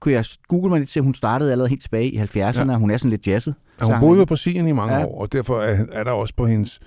kunne 0.00 0.14
jeg 0.14 0.24
google 0.48 0.70
mig 0.70 0.78
lidt 0.78 0.90
til, 0.90 1.00
at 1.00 1.04
hun 1.04 1.14
startede 1.14 1.52
allerede 1.52 1.68
helt 1.68 1.82
tilbage 1.82 2.10
i 2.10 2.18
70'erne, 2.18 2.36
Ja. 2.38 2.72
og 2.72 2.78
hun 2.78 2.90
er 2.90 2.96
sådan 2.96 3.10
lidt 3.10 3.26
jazzet. 3.26 3.54
Ja, 3.80 3.86
hun 3.86 4.00
boede 4.00 4.16
jo 4.16 4.22
i 4.22 4.26
Brasilien 4.26 4.68
i 4.68 4.72
mange 4.72 4.94
ja. 4.94 5.04
År, 5.04 5.20
og 5.20 5.32
derfor 5.32 5.60
er, 5.60 5.84
er 5.92 6.04
der 6.04 6.10
også 6.10 6.34
på 6.36 6.46
hendes, 6.46 6.80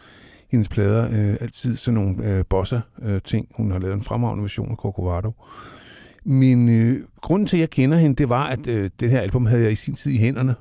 hendes 0.51 0.67
plader 0.69 1.05
øh, 1.05 1.37
altid 1.41 1.77
sådan 1.77 1.93
nogle 1.93 2.29
øh, 2.37 2.45
bossa-ting. 2.49 3.47
Hun 3.55 3.71
har 3.71 3.79
lavet 3.79 3.93
en 3.93 4.03
fremragende 4.03 4.41
version 4.43 4.71
af 4.71 4.77
Corcovado. 4.77 5.31
Men 6.25 6.69
øh, 6.69 6.97
grunden 7.21 7.47
til, 7.47 7.57
at 7.57 7.61
jeg 7.61 7.69
kender 7.69 7.97
hende, 7.97 8.15
det 8.15 8.29
var, 8.29 8.43
at 8.43 8.67
øh, 8.67 8.89
det 8.99 9.09
her 9.09 9.19
album 9.19 9.45
havde 9.45 9.63
jeg 9.63 9.71
i 9.71 9.75
sin 9.75 9.95
tid 9.95 10.11
i 10.11 10.17
hænderne. 10.17 10.55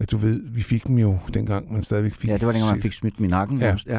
At 0.00 0.10
du 0.10 0.16
ved, 0.16 0.40
vi 0.44 0.62
fik 0.62 0.86
dem 0.86 0.98
jo 0.98 1.18
dengang, 1.34 1.72
man 1.72 1.82
stadigvæk 1.82 2.14
fik 2.14 2.30
Ja, 2.30 2.34
det 2.36 2.46
var 2.46 2.52
dengang, 2.52 2.72
man 2.72 2.82
fik 2.82 2.92
smidt 2.92 3.14
i 3.18 3.26
nakken. 3.26 3.58
Ja. 3.60 3.76
ja. 3.86 3.98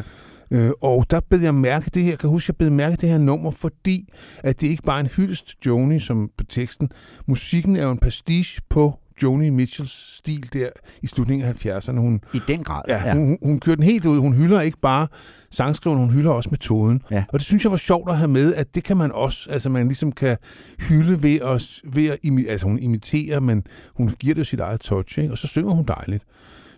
Øh, 0.52 0.70
og 0.80 1.06
der 1.10 1.20
bed 1.20 1.40
jeg 1.40 1.54
mærke 1.54 1.90
det 1.94 2.02
her, 2.02 2.10
jeg 2.10 2.18
kan 2.18 2.30
huske, 2.30 2.50
jeg 2.50 2.56
bed 2.56 2.70
mærke 2.70 2.96
det 2.96 3.08
her 3.08 3.18
nummer, 3.18 3.50
fordi 3.50 4.08
at 4.42 4.60
det 4.60 4.66
ikke 4.66 4.82
bare 4.82 4.96
er 4.96 5.00
en 5.00 5.06
hyldest 5.06 5.66
Joni, 5.66 6.00
som 6.00 6.30
på 6.38 6.44
teksten. 6.44 6.90
Musikken 7.26 7.76
er 7.76 7.82
jo 7.82 7.90
en 7.90 7.98
pastiche 7.98 8.62
på 8.68 8.98
Joni 9.22 9.50
Mitchells 9.50 10.16
stil 10.16 10.48
der 10.52 10.68
i 11.02 11.06
slutningen 11.06 11.48
af 11.48 11.66
70'erne. 11.66 11.98
Hun, 11.98 12.20
I 12.34 12.40
den 12.48 12.64
grad, 12.64 12.82
Ja, 12.88 13.06
ja. 13.06 13.14
Hun, 13.14 13.38
hun, 13.42 13.60
kører 13.60 13.76
den 13.76 13.84
helt 13.84 14.06
ud. 14.06 14.18
Hun 14.18 14.34
hylder 14.34 14.60
ikke 14.60 14.78
bare 14.82 15.06
sangskriveren, 15.50 16.02
hun 16.02 16.10
hylder 16.10 16.30
også 16.30 16.48
metoden. 16.50 17.02
Ja. 17.10 17.24
Og 17.28 17.38
det 17.38 17.46
synes 17.46 17.64
jeg 17.64 17.70
var 17.70 17.76
sjovt 17.76 18.10
at 18.10 18.16
have 18.16 18.28
med, 18.28 18.54
at 18.54 18.74
det 18.74 18.84
kan 18.84 18.96
man 18.96 19.12
også, 19.12 19.50
altså 19.50 19.70
man 19.70 19.86
ligesom 19.86 20.12
kan 20.12 20.36
hylde 20.78 21.22
ved 21.22 21.40
at, 21.40 21.80
ved 21.94 22.06
at 22.06 22.18
imi, 22.22 22.46
altså 22.46 22.66
hun 22.66 22.78
imiterer, 22.78 23.40
men 23.40 23.64
hun 23.94 24.10
giver 24.18 24.34
det 24.34 24.38
jo 24.38 24.44
sit 24.44 24.60
eget 24.60 24.80
touch, 24.80 25.18
ikke? 25.18 25.32
og 25.32 25.38
så 25.38 25.46
synger 25.46 25.70
hun 25.70 25.84
dejligt. 25.84 26.24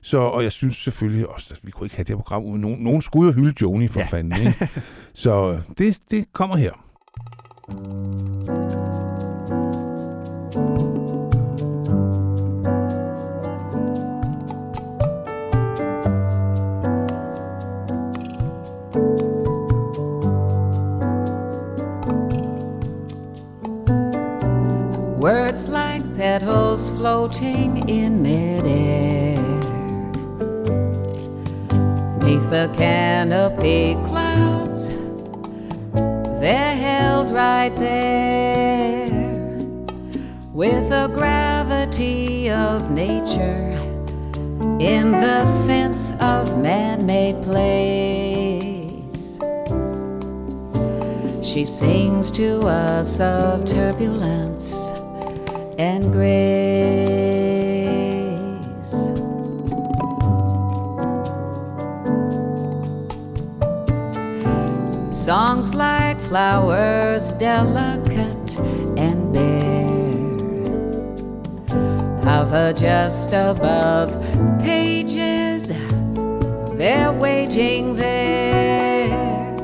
Så, 0.05 0.19
og 0.19 0.43
jeg 0.43 0.53
synes 0.53 0.77
selvfølgelig 0.77 1.29
også, 1.29 1.49
at 1.51 1.61
vi 1.63 1.71
kunne 1.71 1.87
ikke 1.87 1.97
have 1.97 2.05
det 2.05 2.09
her 2.09 2.17
program 2.17 2.45
uden 2.45 2.61
nogen. 2.61 2.79
Nogen 2.81 3.03
skulle 3.03 3.27
jo 3.27 3.33
hylde 3.33 3.55
Joni 3.63 3.89
for 3.89 4.01
ja. 4.01 4.07
fanden. 4.07 4.47
Ikke? 4.47 4.69
Så 5.15 5.61
det, 5.79 5.99
det 6.11 6.33
kommer 6.33 6.57
her. 6.57 6.73
Words 25.21 25.69
like 25.69 26.17
petals 26.17 26.91
floating 26.91 27.91
in 27.91 28.23
midair. 28.23 29.24
The 32.55 32.73
canopy 32.77 33.95
clouds, 34.07 34.87
they're 36.41 36.77
held 36.77 37.33
right 37.33 37.75
there 37.75 39.09
with 40.53 40.89
the 40.89 41.11
gravity 41.17 42.49
of 42.49 42.93
nature 42.93 43.73
in 44.79 45.11
the 45.11 45.45
sense 45.45 46.13
of 46.21 46.57
man 46.57 47.05
made 47.05 47.43
place. 47.43 49.41
She 51.43 51.65
sings 51.65 52.31
to 52.31 52.61
us 52.61 53.19
of 53.19 53.65
turbulence 53.65 54.93
and 55.77 56.13
grace. 56.13 57.04
Songs 65.25 65.73
like 65.75 66.21
flowers, 66.21 67.33
delicate 67.33 68.59
and 68.99 69.33
bare, 69.33 70.21
hover 72.23 72.75
just 72.75 73.33
above 73.33 74.13
pages. 74.61 75.69
They're 76.77 77.11
waiting 77.11 77.97
there, 77.97 79.57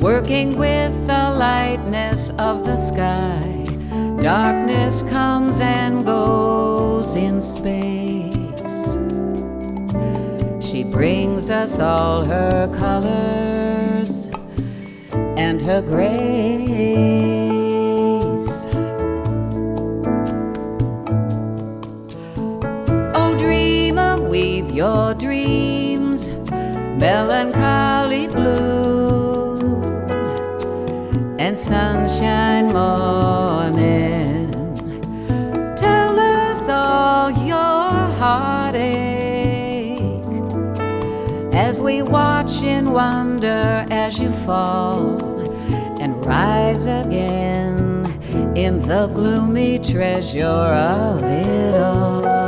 working 0.00 0.56
with 0.56 0.94
the 1.06 1.36
lightness 1.36 2.30
of 2.38 2.64
the 2.64 2.78
sky. 2.78 3.66
Darkness 4.22 5.02
comes 5.02 5.60
and 5.60 6.06
goes 6.06 7.16
in 7.16 7.38
space. 7.38 8.96
She 10.66 10.84
brings 10.84 11.50
us 11.50 11.78
all 11.78 12.24
her 12.24 12.74
colors 12.78 13.73
and 15.54 15.66
her 15.66 15.82
grace. 15.82 16.16
Oh, 23.14 23.36
dreamer, 23.38 24.20
weave 24.20 24.72
your 24.72 25.14
dreams, 25.14 26.32
melancholy 26.98 28.26
blue 28.26 29.58
and 31.38 31.56
sunshine 31.56 32.72
morning. 32.72 34.50
Tell 35.76 36.18
us 36.18 36.68
all 36.68 37.30
your 37.30 37.90
heartache 38.18 40.00
as 41.54 41.80
we 41.80 42.02
watch 42.02 42.64
in 42.64 42.90
wonder 42.90 43.86
as 43.90 44.18
you 44.18 44.32
fall 44.32 45.33
rise 46.24 46.86
again 46.86 48.04
in 48.56 48.78
the 48.78 49.06
gloomy 49.08 49.78
treasure 49.78 50.44
of 50.44 51.22
it 51.22 51.76
all. 51.76 52.43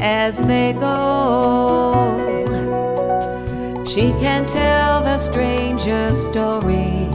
As 0.00 0.38
they 0.46 0.72
go. 0.72 2.14
She 3.86 4.12
can 4.20 4.46
tell 4.46 5.02
the 5.02 5.18
strangest 5.18 6.28
story, 6.28 7.08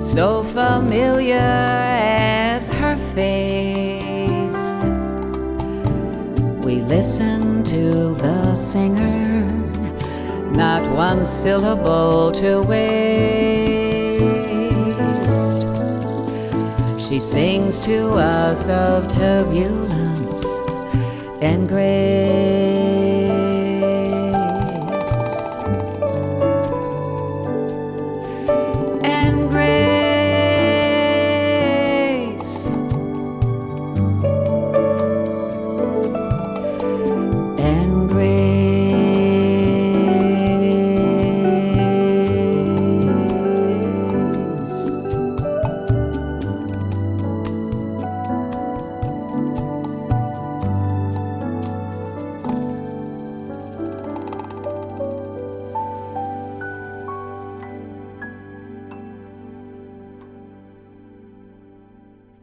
so 0.00 0.42
familiar 0.42 1.36
as 1.36 2.72
her 2.72 2.96
face. 2.96 4.82
We 6.64 6.80
listen 6.82 7.62
to 7.64 8.14
the 8.14 8.54
singer, 8.54 9.46
not 10.52 10.90
one 10.90 11.24
syllable 11.24 12.32
to 12.32 12.62
waste. 12.62 13.24
She 16.98 17.20
sings 17.20 17.78
to 17.80 18.14
us 18.14 18.68
of 18.68 19.08
turbulence 19.08 19.93
and 21.44 21.68
grace. 21.68 22.33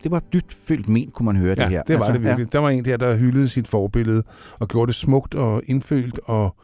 Det 0.04 0.12
var 0.12 0.20
dybt 0.34 0.54
følt 0.54 0.90
men, 0.90 1.12
kunne 1.12 1.26
man 1.26 1.36
høre 1.36 1.56
Ja, 1.58 1.64
det 1.64 1.70
her. 1.72 1.84
det 1.84 2.00
var 2.00 2.06
Altså, 2.06 2.14
det 2.14 2.22
virkelig. 2.24 2.54
Der 2.54 2.60
var 2.60 2.70
en 2.70 2.86
der, 2.86 2.98
der 2.98 3.18
hyldede 3.18 3.50
sit 3.50 3.68
forbillede 3.68 4.24
og 4.60 4.68
gjorde 4.68 4.88
det 4.88 4.96
smukt 4.96 5.36
og 5.36 5.62
indfølt 5.66 6.20
og 6.24 6.56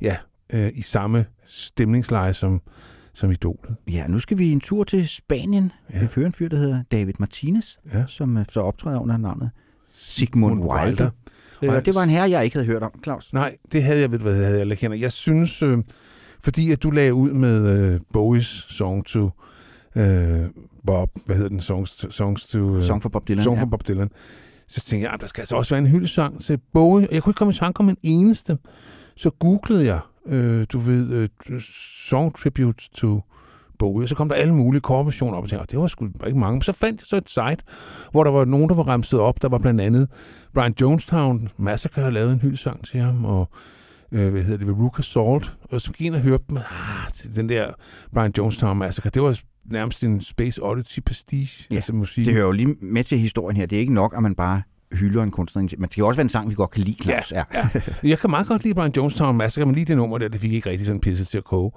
ja, 0.00 0.16
øh, 0.52 0.70
i 0.74 0.82
samme 0.82 1.24
stemningsleje 1.46 2.34
som, 2.34 2.60
som 3.14 3.30
idolet. 3.32 3.76
Ja. 3.88 3.92
ja, 3.92 4.06
nu 4.06 4.18
skal 4.18 4.38
vi 4.38 4.52
en 4.52 4.60
tur 4.60 4.84
til 4.84 5.08
Spanien. 5.08 5.72
Ja. 5.94 6.00
Vi 6.00 6.06
fører 6.06 6.26
en 6.26 6.32
fyr, 6.32 6.48
der 6.48 6.56
hedder 6.58 6.82
David 6.92 7.14
Martinez, 7.18 7.66
ja. 7.94 8.04
som 8.08 8.36
øh, 8.36 8.44
så 8.48 8.60
optræder 8.60 8.98
under 9.00 9.16
navnet 9.16 9.50
Sigmund 9.92 10.52
Sigmund 10.54 10.72
Wilder. 10.72 10.84
Wilder. 10.86 11.10
Øh, 11.62 11.74
Og- 11.74 11.86
det 11.86 11.94
var 11.94 12.02
en 12.02 12.10
herre, 12.10 12.30
jeg 12.30 12.44
ikke 12.44 12.56
havde 12.56 12.66
hørt 12.66 12.82
om, 12.82 13.00
Claus. 13.04 13.32
Nej, 13.32 13.56
det 13.72 13.82
havde 13.82 14.00
jeg, 14.00 14.10
ved 14.12 14.18
hvad, 14.18 14.36
det 14.38 14.46
havde 14.46 14.68
jeg 14.68 14.78
kender. 14.78 14.96
Jeg 14.96 15.12
synes, 15.12 15.62
øh, 15.62 15.78
fordi 16.42 16.72
at 16.72 16.82
du 16.82 16.90
lagde 16.90 17.14
ud 17.14 17.30
med 17.32 17.78
øh, 17.94 18.00
Bowies 18.12 18.46
Song 18.68 19.06
to 19.06 19.30
øh, 19.96 20.40
Bob, 20.86 21.10
hvad 21.26 21.36
hedder 21.36 21.48
den? 21.48 21.60
Songs 21.60 22.14
songs 22.14 22.46
to, 22.46 22.76
øh, 22.76 22.82
Song 22.82 23.02
for 23.02 23.08
Bob 23.08 23.28
Dylan, 23.28 23.44
Song 23.44 23.56
for 23.58 23.66
ja. 23.66 23.70
Bob 23.70 23.88
Dylan. 23.88 24.10
Så 24.68 24.80
tænkte 24.80 25.04
jeg, 25.06 25.14
at 25.14 25.20
der 25.20 25.26
skal 25.26 25.42
altså 25.42 25.56
også 25.56 25.74
være 25.74 25.78
en 25.84 25.86
hyldesang 25.90 26.42
til 26.44 26.58
Bowie. 26.72 27.08
Og 27.08 27.14
jeg 27.14 27.22
kunne 27.22 27.30
ikke 27.30 27.38
komme 27.38 27.52
i 27.52 27.56
tanke 27.56 27.80
om 27.80 27.88
en 27.88 27.96
eneste. 28.02 28.58
Så 29.16 29.30
googlede 29.30 29.84
jeg, 29.86 30.00
øh, 30.26 30.66
du 30.72 30.78
ved, 30.78 31.12
øh, 31.12 31.60
Song 32.08 32.36
Tribute 32.38 32.88
to 32.94 33.20
Bowie. 33.78 34.04
Og 34.04 34.08
så 34.08 34.14
kom 34.14 34.28
der 34.28 34.36
alle 34.36 34.54
mulige 34.54 34.80
coverversioner 34.80 35.36
op, 35.36 35.42
og 35.42 35.48
tænkte, 35.50 35.60
"Åh, 35.62 35.66
det 35.70 35.78
var 35.78 35.86
sgu 35.86 36.08
ikke 36.26 36.38
mange. 36.38 36.52
Men 36.54 36.62
så 36.62 36.72
fandt 36.72 37.00
jeg 37.00 37.06
så 37.06 37.16
et 37.16 37.30
site, 37.30 37.64
hvor 38.10 38.24
der 38.24 38.30
var 38.30 38.44
nogen, 38.44 38.68
der 38.68 38.74
var 38.74 38.88
remset 38.88 39.20
op. 39.20 39.42
Der 39.42 39.48
var 39.48 39.58
blandt 39.58 39.80
andet 39.80 40.08
Brian 40.54 40.74
Jonestown 40.80 41.48
Massacre 41.56 42.02
havde 42.02 42.14
lavet 42.14 42.32
en 42.32 42.40
hyldesang 42.40 42.84
til 42.86 43.00
ham, 43.00 43.24
og 43.24 43.48
øh, 44.12 44.30
hvad 44.30 44.42
hedder 44.42 44.56
det, 44.58 44.66
Veruca 44.66 45.02
Salt. 45.02 45.52
Og 45.70 45.80
så 45.80 45.92
gik 45.92 46.06
ind 46.06 46.14
og 46.14 46.20
hørte 46.20 46.44
dem. 46.48 46.56
Ah, 46.56 47.34
den 47.36 47.48
der 47.48 47.70
Brian 48.14 48.32
Jonestown 48.38 48.78
Massacre, 48.78 49.10
det 49.14 49.22
var 49.22 49.40
nærmest 49.64 50.04
en 50.04 50.20
Space 50.22 50.62
Oddity 50.62 51.00
pastiche, 51.06 51.66
ja, 51.70 51.74
altså 51.76 51.92
musik. 51.92 52.26
Det 52.26 52.34
hører 52.34 52.46
jo 52.46 52.52
lige 52.52 52.74
med 52.82 53.04
til 53.04 53.18
historien 53.18 53.56
her. 53.56 53.66
Det 53.66 53.76
er 53.76 53.80
ikke 53.80 53.94
nok, 53.94 54.14
at 54.16 54.22
man 54.22 54.34
bare 54.34 54.62
hylder 54.92 55.22
en 55.22 55.30
kunstner. 55.30 55.62
Men 55.78 55.88
det 55.88 55.98
jo 55.98 56.06
også 56.06 56.16
være 56.16 56.24
en 56.24 56.28
sang, 56.28 56.50
vi 56.50 56.54
godt 56.54 56.70
kan 56.70 56.82
lide, 56.82 56.96
Claus. 57.02 57.32
Ja, 57.32 57.42
ja. 57.54 57.68
Jeg 58.02 58.18
kan 58.18 58.30
meget 58.30 58.46
godt 58.46 58.62
lide 58.64 58.74
Brian 58.74 58.92
Jonestown 58.96 59.36
Massacre, 59.36 59.66
men 59.66 59.74
lige 59.74 59.84
det 59.84 59.96
nummer 59.96 60.18
der, 60.18 60.28
det 60.28 60.40
fik 60.40 60.52
ikke 60.52 60.70
rigtig 60.70 60.86
sådan 60.86 61.00
pisset 61.00 61.28
til 61.28 61.38
at 61.38 61.44
koge. 61.44 61.70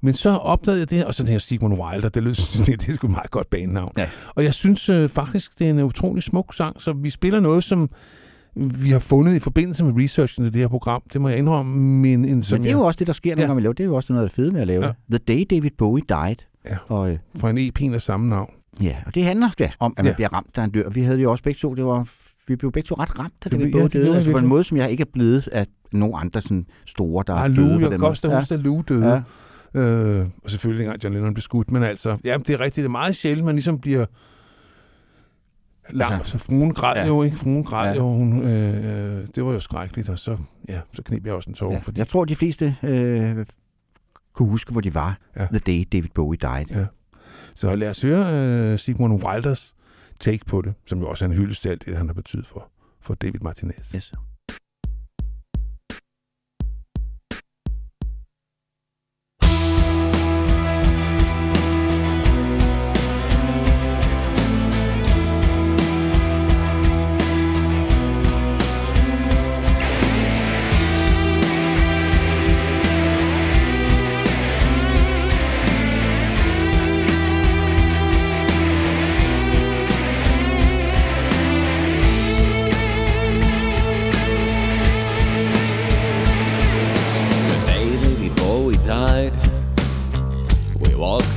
Men 0.00 0.14
så 0.14 0.30
opdagede 0.30 0.80
jeg 0.80 0.90
det 0.90 0.98
her, 0.98 1.04
og 1.04 1.14
så 1.14 1.18
tænkte 1.18 1.32
jeg 1.32 1.40
Sigmund 1.40 1.74
Wilder, 1.80 2.08
det 2.08 2.22
lød 2.22 2.34
sådan, 2.34 2.78
det 2.78 2.88
er 2.88 2.92
sgu 2.92 3.06
et 3.06 3.10
meget 3.10 3.30
godt 3.30 3.50
banenavn. 3.50 3.92
Ja. 3.96 4.08
Og 4.34 4.44
jeg 4.44 4.54
synes 4.54 4.88
øh, 4.88 5.08
faktisk, 5.08 5.58
det 5.58 5.66
er 5.66 5.70
en 5.70 5.80
utrolig 5.80 6.22
smuk 6.22 6.54
sang, 6.54 6.82
så 6.82 6.92
vi 6.92 7.10
spiller 7.10 7.40
noget, 7.40 7.64
som 7.64 7.90
vi 8.56 8.90
har 8.90 8.98
fundet 8.98 9.34
i 9.36 9.38
forbindelse 9.38 9.84
med 9.84 10.02
researchen 10.04 10.44
til 10.44 10.52
det 10.52 10.60
her 10.60 10.68
program. 10.68 11.02
Det 11.12 11.20
må 11.20 11.28
jeg 11.28 11.38
indrømme, 11.38 11.76
men 11.80 12.24
en 12.24 12.42
som 12.42 12.56
Men 12.56 12.64
det 12.64 12.68
er 12.70 12.76
jo 12.76 12.80
også 12.82 12.96
det, 12.98 13.06
der 13.06 13.12
sker, 13.12 13.36
når 13.36 13.42
Ja. 13.42 13.54
man 13.54 13.62
laver. 13.62 13.72
Det 13.72 13.84
er 13.84 13.88
jo 13.88 13.94
også 13.94 14.12
noget 14.12 14.24
af 14.24 14.28
det 14.30 14.36
fede 14.36 14.52
med 14.52 14.60
at 14.60 14.66
lave 14.66 14.84
ja. 14.86 14.92
The 15.10 15.18
Day 15.18 15.44
David 15.50 15.70
Bowie 15.78 16.02
Died. 16.08 16.36
Ja. 16.70 16.76
Og, 16.88 17.10
øh, 17.10 17.18
fra 17.38 17.50
en 17.50 17.58
EP 17.58 17.94
af 17.94 18.00
samme 18.02 18.28
navn. 18.28 18.50
Ja, 18.82 18.96
og 19.06 19.14
det 19.14 19.24
handler 19.24 19.48
ja, 19.60 19.70
om, 19.80 19.94
at 19.96 20.04
man 20.04 20.10
Ja. 20.10 20.14
bliver 20.14 20.32
ramt, 20.32 20.56
da 20.56 20.60
han 20.60 20.70
dør. 20.70 20.88
Vi 20.88 21.02
havde 21.02 21.20
jo 21.20 21.30
også 21.30 21.44
begge 21.44 21.58
to, 21.58 21.74
det 21.74 21.84
var, 21.84 22.08
vi 22.48 22.56
blev 22.56 22.72
begge 22.72 22.86
to 22.86 22.94
ret 22.94 23.18
ramt, 23.18 23.32
da 23.44 23.48
Det 23.48 23.58
Bowie 23.72 23.84
det 23.84 23.92
døde. 23.92 24.14
Altså 24.16 24.30
vi 24.30 24.32
på 24.32 24.38
en 24.38 24.46
måde, 24.46 24.64
som 24.64 24.76
jeg 24.76 24.90
ikke 24.90 25.00
er 25.00 25.10
blevet 25.12 25.48
af 25.52 25.66
nogen 25.92 26.14
andre 26.18 26.42
sådan 26.42 26.66
store, 26.86 27.24
der 27.26 27.34
er 27.34 27.38
Ah, 27.38 27.56
døde 27.56 27.68
Lou, 27.68 27.80
jeg 27.80 27.90
kan 27.90 28.02
også 28.02 28.28
da 28.28 28.38
huske, 28.40 28.54
at 28.54 28.60
Lou 28.60 28.82
døde. 28.88 29.22
Ja. 29.74 29.80
Øh, 29.80 30.26
og 30.44 30.50
selvfølgelig 30.50 30.78
dengang 30.84 31.04
John 31.04 31.14
Lennon 31.14 31.34
blev 31.34 31.42
skudt, 31.42 31.70
men 31.70 31.82
altså, 31.82 32.16
ja, 32.24 32.38
det 32.38 32.50
er 32.50 32.60
rigtigt, 32.60 32.74
det 32.76 32.84
er 32.84 32.88
meget 32.88 33.16
sjældent, 33.16 33.46
man 33.46 33.54
ligesom 33.54 33.78
bliver 33.78 34.06
langt. 35.90 36.14
Altså, 36.14 36.30
så 36.30 36.38
fruen 36.38 36.74
græd 36.74 36.94
ja. 36.96 37.06
jo, 37.06 37.22
ikke? 37.22 37.36
Fruen 37.36 37.64
græd 37.64 37.90
ja. 37.92 37.96
Jo, 37.96 38.08
hun, 38.08 38.42
øh, 38.42 39.18
øh, 39.18 39.26
det 39.34 39.44
var 39.44 39.52
jo 39.52 39.60
skrækkeligt, 39.60 40.08
og 40.08 40.18
så, 40.18 40.36
ja, 40.68 40.80
så 40.92 41.02
knep 41.02 41.26
jeg 41.26 41.34
også 41.34 41.50
en 41.50 41.54
tår. 41.54 41.72
Ja. 41.72 41.78
fordi, 41.78 41.98
Jeg 41.98 42.08
tror, 42.08 42.24
de 42.24 42.36
fleste 42.36 42.76
øh, 42.82 43.46
kunne 44.36 44.48
huske, 44.48 44.72
hvor 44.72 44.80
de 44.80 44.94
var, 44.94 45.18
Ja. 45.36 45.46
The 45.46 45.58
Day 45.58 45.84
David 45.92 46.08
Bowie 46.14 46.38
Died. 46.42 46.66
Ja. 46.70 46.86
Så 47.54 47.74
lad 47.76 47.90
os 47.90 48.02
høre 48.02 48.34
øh, 48.72 48.78
Sigmund 48.78 49.24
Wilders 49.26 49.74
take 50.20 50.44
på 50.46 50.62
det, 50.62 50.74
som 50.86 50.98
jo 51.00 51.08
også 51.08 51.24
er 51.24 51.28
en 51.28 51.34
hyldest 51.36 51.66
alt 51.66 51.86
det, 51.86 51.96
han 51.96 52.06
har 52.06 52.14
betydet 52.14 52.46
for, 52.46 52.70
for 53.00 53.14
David 53.14 53.40
Martinez. 53.40 53.92
Yes. 53.94 54.12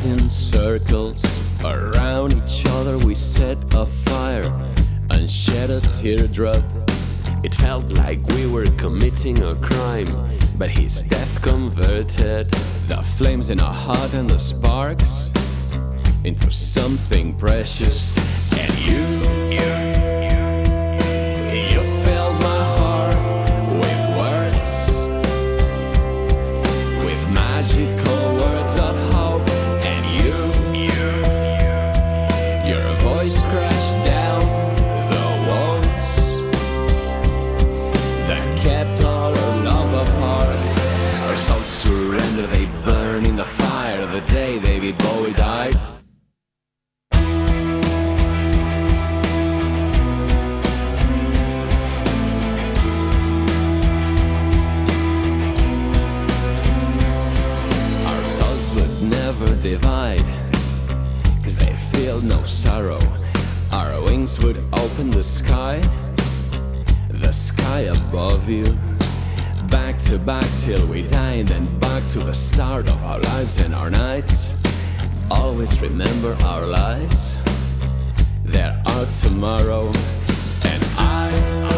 In 0.06 0.30
circles 0.30 1.24
around 1.64 2.34
each 2.34 2.64
other. 2.68 2.98
We 2.98 3.16
set 3.16 3.58
a 3.74 3.86
fire 3.86 4.52
and 5.10 5.30
shed 5.30 5.70
a 5.70 5.82
teardrop. 5.82 6.64
It 7.44 7.56
felt 7.56 7.86
like 7.98 8.26
we 8.30 8.48
were 8.48 8.66
committing 8.78 9.42
a 9.44 9.56
crime, 9.56 10.08
but 10.58 10.70
his 10.70 11.02
death 11.04 11.42
converted 11.42 12.52
the 12.88 13.02
flames 13.18 13.50
in 13.50 13.60
our 13.60 13.74
heart 13.74 14.14
and 14.14 14.30
the 14.30 14.40
sparks 14.40 15.32
into 16.24 16.52
something 16.52 17.38
precious. 17.38 18.14
And 18.58 18.74
you, 18.80 19.56
you, 19.56 19.99
divide, 59.70 60.26
cause 61.44 61.56
they 61.56 61.74
feel 61.92 62.20
no 62.22 62.44
sorrow. 62.44 63.00
Our 63.72 64.02
wings 64.02 64.40
would 64.40 64.58
open 64.74 65.12
the 65.12 65.24
sky, 65.24 65.80
the 67.10 67.32
sky 67.32 67.82
above 67.82 68.50
you. 68.50 68.66
Back 69.70 70.02
to 70.04 70.18
back 70.18 70.48
till 70.62 70.88
we 70.88 71.04
die, 71.04 71.44
then 71.44 71.68
back 71.78 72.02
to 72.10 72.20
the 72.20 72.34
start 72.34 72.90
of 72.90 73.04
our 73.04 73.20
lives 73.20 73.58
and 73.60 73.76
our 73.76 73.92
nights. 73.92 74.50
Always 75.30 75.80
remember 75.82 76.36
our 76.46 76.66
lies, 76.66 77.38
there 78.44 78.82
are 78.88 79.06
tomorrow, 79.22 79.86
and 80.66 80.84
I 80.98 81.69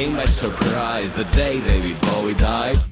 came 0.00 0.16
by 0.16 0.24
surprise 0.24 1.12
the 1.14 1.24
day 1.24 1.60
David 1.60 2.00
Bowie 2.00 2.32
died. 2.32 2.89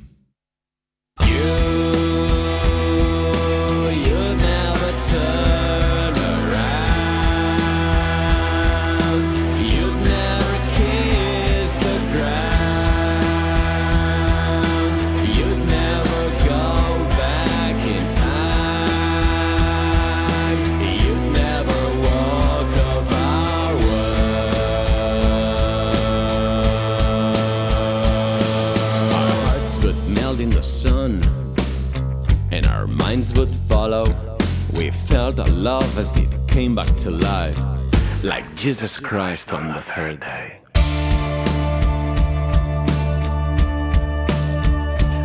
Jesus 38.59 38.98
Christ 38.98 39.55
on 39.55 39.68
the 39.68 39.80
third 39.80 40.18
day. 40.18 40.60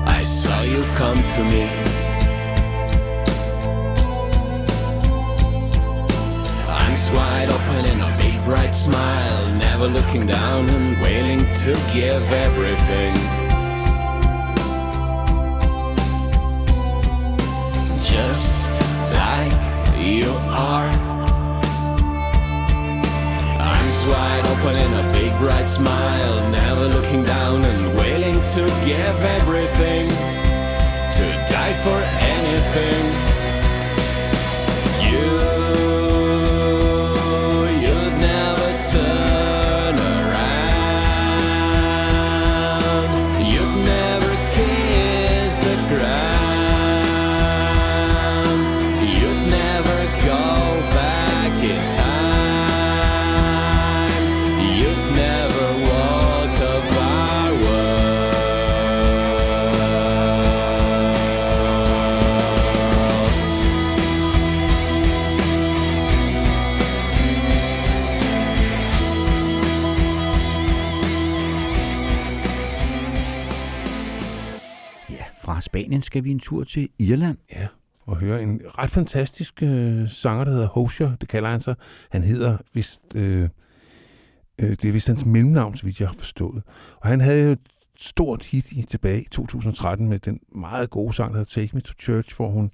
I 0.05 0.22
saw 0.22 0.61
you 0.61 0.84
come 0.93 1.18
to 1.18 1.43
me. 1.43 1.64
Eyes 6.69 7.10
wide 7.10 7.49
open 7.49 7.85
and 7.91 8.01
a 8.03 8.18
big 8.19 8.45
bright 8.45 8.76
smile, 8.76 9.55
never 9.57 9.88
looking 9.88 10.27
down 10.27 10.69
and 10.69 11.01
willing 11.01 11.39
to 11.64 11.73
give 11.91 12.31
everything. 12.31 13.15
Just 18.03 18.80
like 19.11 19.53
you 19.99 20.30
are. 20.51 21.02
Wide 24.05 24.45
open 24.47 24.75
and 24.75 24.95
a 24.95 25.13
big 25.13 25.31
bright 25.39 25.69
smile, 25.69 26.51
never 26.51 26.88
looking 26.88 27.23
down 27.23 27.63
and 27.63 27.95
willing 27.95 28.43
to 28.55 28.61
give 28.85 29.17
everything, 29.38 30.09
to 30.09 31.25
die 31.49 31.73
for 31.84 31.99
anything. 32.19 33.42
Spanien 75.93 76.01
skal 76.01 76.23
vi 76.23 76.31
en 76.31 76.39
tur 76.39 76.63
til 76.63 76.89
Irland. 76.99 77.37
Ja, 77.51 77.67
og 78.05 78.17
høre 78.17 78.43
en 78.43 78.61
ret 78.65 78.91
fantastisk 78.91 79.63
øh, 79.63 80.09
sanger, 80.09 80.43
der 80.43 80.51
hedder 80.51 80.67
Hosier, 80.67 81.15
det 81.15 81.29
kalder 81.29 81.49
han 81.49 81.61
sig. 81.61 81.75
Han 82.09 82.23
hedder 82.23 82.57
vist, 82.73 83.01
øh, 83.15 83.49
øh, 84.59 84.69
det 84.69 84.85
er 84.85 84.91
vist 84.91 85.07
hans 85.07 85.25
mellemnavn, 85.25 85.77
så 85.77 85.85
vidt 85.85 85.99
jeg 85.99 86.07
har 86.07 86.15
forstået. 86.17 86.63
Og 87.01 87.07
han 87.07 87.21
havde 87.21 87.45
jo 87.45 87.51
et 87.51 87.59
stort 87.97 88.43
hit 88.43 88.71
i 88.71 88.81
tilbage 88.81 89.21
i 89.21 89.27
2013 89.31 90.09
med 90.09 90.19
den 90.19 90.39
meget 90.55 90.89
gode 90.89 91.13
sang, 91.13 91.33
der 91.33 91.39
hedder 91.39 91.61
Take 91.61 91.75
Me 91.75 91.81
to 91.81 91.93
Church, 91.99 92.35
hvor, 92.35 92.49
hun, 92.49 92.71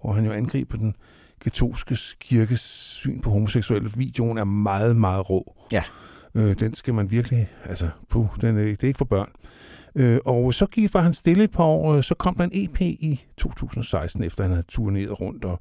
hvor 0.00 0.12
han 0.12 0.24
jo 0.24 0.32
angriber 0.32 0.76
den 0.76 0.96
katolske 1.40 1.96
kirkes 2.20 2.60
syn 2.60 3.20
på 3.20 3.30
homoseksuelle. 3.30 3.90
Videoen 3.96 4.38
er 4.38 4.44
meget, 4.44 4.96
meget 4.96 5.30
rå. 5.30 5.56
Ja. 5.72 5.82
Øh, 6.34 6.60
den 6.60 6.74
skal 6.74 6.94
man 6.94 7.10
virkelig, 7.10 7.48
altså, 7.64 7.88
puh, 8.10 8.26
den 8.40 8.58
er, 8.58 8.62
det 8.62 8.82
er 8.82 8.88
ikke 8.88 8.98
for 8.98 9.04
børn. 9.04 9.30
Øh, 9.94 10.18
og 10.24 10.54
så 10.54 10.66
gik 10.66 10.94
var 10.94 11.00
han 11.02 11.14
stille 11.14 11.44
et 11.44 11.50
par 11.50 11.64
år, 11.64 12.00
så 12.00 12.14
kom 12.14 12.34
der 12.34 12.44
en 12.44 12.50
EP 12.54 12.80
i 12.80 13.24
2016, 13.38 14.24
efter 14.24 14.42
han 14.42 14.50
havde 14.52 14.66
turneret 14.68 15.20
rundt, 15.20 15.44
og 15.44 15.60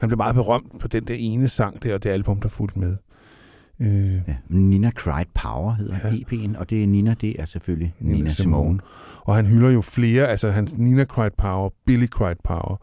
han 0.00 0.08
blev 0.08 0.16
meget 0.16 0.34
berømt 0.34 0.80
på 0.80 0.88
den 0.88 1.04
der 1.04 1.14
ene 1.18 1.48
sang 1.48 1.82
der, 1.82 1.94
og 1.94 2.02
det 2.02 2.10
album, 2.10 2.40
der 2.40 2.48
fulgte 2.48 2.78
med. 2.78 2.96
Øh, 3.80 4.14
Ja, 4.14 4.36
Nina 4.48 4.90
Cried 4.90 5.26
Power 5.34 5.72
hedder 5.74 5.96
ja. 6.04 6.08
EP'en, 6.10 6.58
og 6.58 6.70
det 6.70 6.82
er 6.82 6.86
Nina, 6.86 7.14
det 7.20 7.40
er 7.40 7.44
selvfølgelig 7.44 7.94
Nina, 8.00 8.14
Nina 8.16 8.30
Simone. 8.30 8.78
Og 9.20 9.34
han 9.36 9.46
hylder 9.46 9.70
jo 9.70 9.80
flere, 9.80 10.26
altså 10.28 10.50
han 10.50 10.68
Nina 10.76 11.04
Cried 11.04 11.30
Power, 11.38 11.70
Billy 11.86 12.06
Cried 12.06 12.36
Power, 12.44 12.76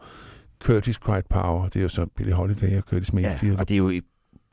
Curtis 0.62 0.96
Cried 0.96 1.22
Power, 1.30 1.64
det 1.68 1.76
er 1.76 1.82
jo 1.82 1.88
så 1.88 2.06
Billy 2.16 2.30
Holiday 2.32 2.76
og 2.76 2.82
Curtis 2.82 3.12
Mayfield. 3.12 3.54
Ja, 3.54 3.60
og 3.60 3.68
det 3.68 3.74
er 3.74 3.78
jo 3.78 3.90
i- 3.90 4.00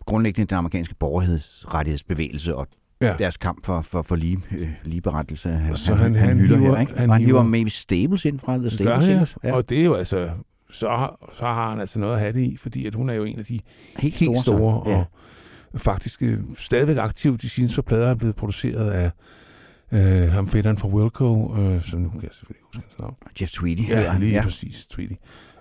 grundlæggende 0.05 0.49
den 0.49 0.57
amerikanske 0.57 0.95
borgerhedsrettighedsbevægelse 0.99 2.55
og 2.55 2.67
Ja. 3.01 3.07
ja. 3.07 3.13
deres 3.17 3.37
kamp 3.37 3.65
for, 3.65 3.81
for, 3.81 4.01
for 4.01 4.15
lige, 4.15 4.37
øh, 4.57 4.69
ligeberettelse. 4.83 5.49
Han, 5.49 5.71
Og 5.71 5.77
så 5.77 5.95
han- 5.95 6.15
han 6.15 6.37
hylder 6.37 6.57
hiver- 6.57 6.73
her, 6.75 6.81
ikke? 6.81 6.93
han 6.97 7.09
og 7.09 7.15
han 7.15 7.25
hiver 7.25 7.43
Mavis 7.43 7.73
Staples 7.73 8.25
ind 8.25 8.39
fra 8.39 8.57
The 8.57 8.89
han, 8.93 9.01
Singers. 9.01 9.37
ja. 9.43 9.53
Og 9.53 9.69
det 9.69 9.79
er 9.79 9.83
jo 9.85 9.93
altså, 9.93 10.29
så, 10.71 11.09
så 11.37 11.45
har 11.45 11.69
han 11.69 11.79
altså 11.79 11.99
noget 11.99 12.13
at 12.13 12.19
have 12.19 12.33
det 12.33 12.39
i, 12.41 12.57
fordi 12.57 12.85
at 12.85 12.95
hun 12.95 13.09
er 13.09 13.13
jo 13.13 13.23
en 13.23 13.39
af 13.39 13.45
de 13.45 13.59
Helt 13.99 14.15
helt 14.15 14.39
store, 14.39 14.41
store, 14.41 14.83
så. 14.85 14.91
Ja. 14.91 15.03
og 15.73 15.81
faktisk 15.81 16.21
øh, 16.21 16.39
stadigvæk 16.57 16.97
aktiv. 16.97 17.37
De 17.37 17.49
seneste 17.49 17.81
plader 17.81 18.07
er 18.09 18.15
blevet 18.15 18.35
produceret 18.35 18.91
af 18.91 19.11
øh, 19.91 20.31
ham 20.31 20.47
fætteren 20.47 20.77
fra 20.77 20.87
Wilco, 20.87 21.55
øh, 21.57 21.81
som 21.83 21.99
nu 22.01 22.09
kan 22.09 22.21
jeg 22.23 22.29
selvfølgelig 22.31 22.57
ikke 22.59 22.65
huske 22.65 22.81
hans 22.89 22.99
navn. 22.99 23.15
Jeff 23.41 23.51
Tweedy 23.51 23.89
Ja, 23.89 24.11
han, 24.11 24.21
lige 24.21 24.33
ja. 24.33 24.43
præcis, 24.43 24.85
Tweedy. 24.89 25.11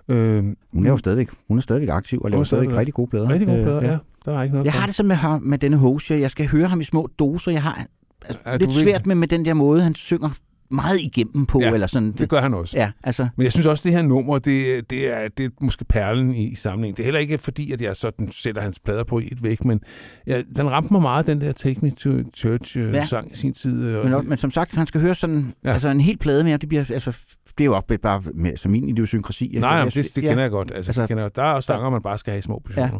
Øh, 0.07 0.43
Hun 0.73 0.85
er 0.85 0.89
jo 0.91 0.97
stadigvæk, 0.97 1.27
hun 1.47 1.57
er 1.57 1.61
stadigvæk 1.61 1.89
aktiv 1.89 2.21
og 2.23 2.31
laver 2.31 2.43
stadigvæk 2.43 2.77
rigtig 2.77 2.93
gode 2.93 3.09
plader. 3.09 3.29
Rigtig 3.29 3.47
gode 3.47 3.57
Øh, 3.59 3.63
plader, 3.65 3.91
ja. 3.91 3.97
Der 4.27 4.37
er 4.39 4.43
ikke 4.43 4.53
noget 4.53 4.65
Jeg 4.65 4.73
for- 4.73 4.79
har 4.79 4.87
det 4.87 4.95
sådan 4.95 5.07
med, 5.07 5.15
ham- 5.15 5.41
med 5.43 5.57
denne 5.57 5.77
host, 5.77 6.09
jeg 6.11 6.31
skal 6.31 6.47
høre 6.47 6.67
ham 6.67 6.81
i 6.81 6.83
små 6.83 7.09
doser. 7.19 7.51
Jeg 7.51 7.63
har 7.63 7.85
altså, 8.25 8.41
Er 8.45 8.57
du 8.57 8.65
lidt 8.65 8.77
svært 8.77 9.05
med, 9.05 9.15
med 9.15 9.27
den 9.27 9.45
der 9.45 9.53
måde, 9.53 9.83
han 9.83 9.95
synger 9.95 10.29
meget 10.71 10.99
igennem 11.01 11.45
på. 11.45 11.59
Ja, 11.61 11.73
eller 11.73 11.87
sådan. 11.87 12.11
det 12.11 12.29
gør 12.29 12.41
han 12.41 12.53
også. 12.53 12.77
Ja, 12.77 12.91
altså, 13.03 13.27
Men 13.35 13.43
jeg 13.43 13.51
synes 13.51 13.65
også, 13.67 13.81
at 13.81 13.83
det 13.83 13.91
her 13.91 14.01
nummer, 14.01 14.37
det, 14.39 14.89
det, 14.89 15.13
er, 15.13 15.27
det 15.37 15.45
er 15.45 15.49
måske 15.61 15.85
perlen 15.85 16.35
i, 16.35 16.47
i 16.51 16.55
sammenhæng. 16.55 16.97
Det 16.97 17.03
er 17.03 17.05
heller 17.05 17.19
ikke 17.19 17.37
fordi, 17.37 17.71
at 17.71 17.81
jeg 17.81 17.95
sådan 17.95 18.29
sætter 18.31 18.61
hans 18.61 18.79
plader 18.79 19.03
på 19.03 19.19
i 19.19 19.27
et 19.31 19.43
væk, 19.43 19.65
men 19.65 19.79
ja, 20.27 20.41
den 20.55 20.71
ramte 20.71 20.93
mig 20.93 21.01
meget, 21.01 21.27
den 21.27 21.41
der 21.41 21.51
Take 21.51 21.79
Me 21.81 21.89
to 21.91 22.09
Church-sang 22.35 22.91
Ja. 22.93 22.97
ja. 22.99 23.05
sang 23.05 23.31
i 23.31 23.35
sin 23.35 23.53
tid. 23.53 23.85
øh, 23.85 24.03
men, 24.03 24.13
og 24.13 24.25
men 24.25 24.37
som 24.37 24.51
sagt, 24.51 24.75
han 24.75 24.87
skal 24.87 25.01
høre 25.01 25.15
sådan, 25.15 25.53
ja. 25.63 25.73
altså 25.73 25.89
en 25.89 26.01
hel 26.01 26.17
plade 26.17 26.43
mere, 26.43 26.57
det 26.57 26.69
bliver, 26.69 26.85
altså, 26.93 27.17
det 27.57 27.63
er 27.63 27.65
jo 27.65 27.75
også 27.75 27.97
bare 28.01 28.21
med, 28.33 28.57
som 28.57 28.71
min 28.71 28.89
idiosynkrasi. 28.89 29.45
ikke? 29.45 29.59
Nej, 29.59 29.69
Jeg- 29.69 29.77
jamen, 29.79 29.91
det, 30.03 30.15
det 30.15 30.23
ja. 30.23 30.27
kender 30.29 30.43
jeg 30.43 30.51
godt. 30.51 30.71
Altså, 30.71 30.89
Altså, 30.89 31.01
altså, 31.01 31.07
kender 31.07 31.23
jeg. 31.23 31.35
Der 31.35 31.43
er 31.43 31.53
også 31.53 31.67
sanger, 31.67 31.89
man 31.89 32.01
bare 32.01 32.17
skal 32.17 32.31
have 32.31 32.39
i 32.39 32.41
små 32.41 32.61
portioner. 32.65 32.87
Ja. 32.87 32.93
Ja. 32.93 32.99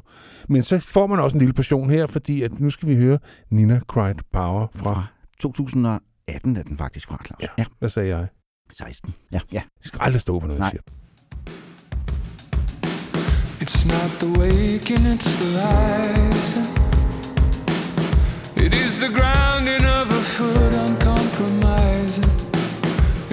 Men 0.49 0.63
så 0.63 0.79
får 0.79 1.07
man 1.07 1.19
også 1.19 1.35
en 1.35 1.39
lille 1.39 1.53
portion 1.53 1.89
her, 1.89 2.07
fordi 2.07 2.41
at 2.41 2.59
nu 2.59 2.69
skal 2.69 2.89
vi 2.89 2.95
høre 2.95 3.19
Nina 3.49 3.79
Cried 3.87 4.15
Power 4.33 4.67
fra... 4.75 4.93
Fra 4.93 5.05
2018 5.39 6.57
er 6.57 6.63
den 6.63 6.77
faktisk 6.77 7.07
fra, 7.07 7.21
Claus. 7.25 7.41
Ja, 7.41 7.47
ja. 7.57 7.65
hvad 7.79 7.89
sagde 7.89 8.09
jeg? 8.17 8.27
16. 8.73 9.13
Ja, 9.33 9.39
ja. 9.53 9.61
Det 9.79 9.87
skal 9.87 9.99
aldrig 10.03 10.21
stå 10.21 10.39
på 10.39 10.47
noget, 10.47 10.59
Nej. 10.59 10.65
jeg 10.73 10.79
siger. 10.87 10.93
It's 13.61 13.85
not 13.87 14.11
the 14.19 14.29
waking, 14.39 15.07
it's 15.13 15.29
the 15.41 15.49
rising. 15.61 16.67
It 18.65 18.73
is 18.85 18.93
the 19.03 19.09
grounding 19.19 19.83
of 19.99 20.07
a 20.19 20.21
foot 20.35 20.73
uncompromising. 20.89 22.46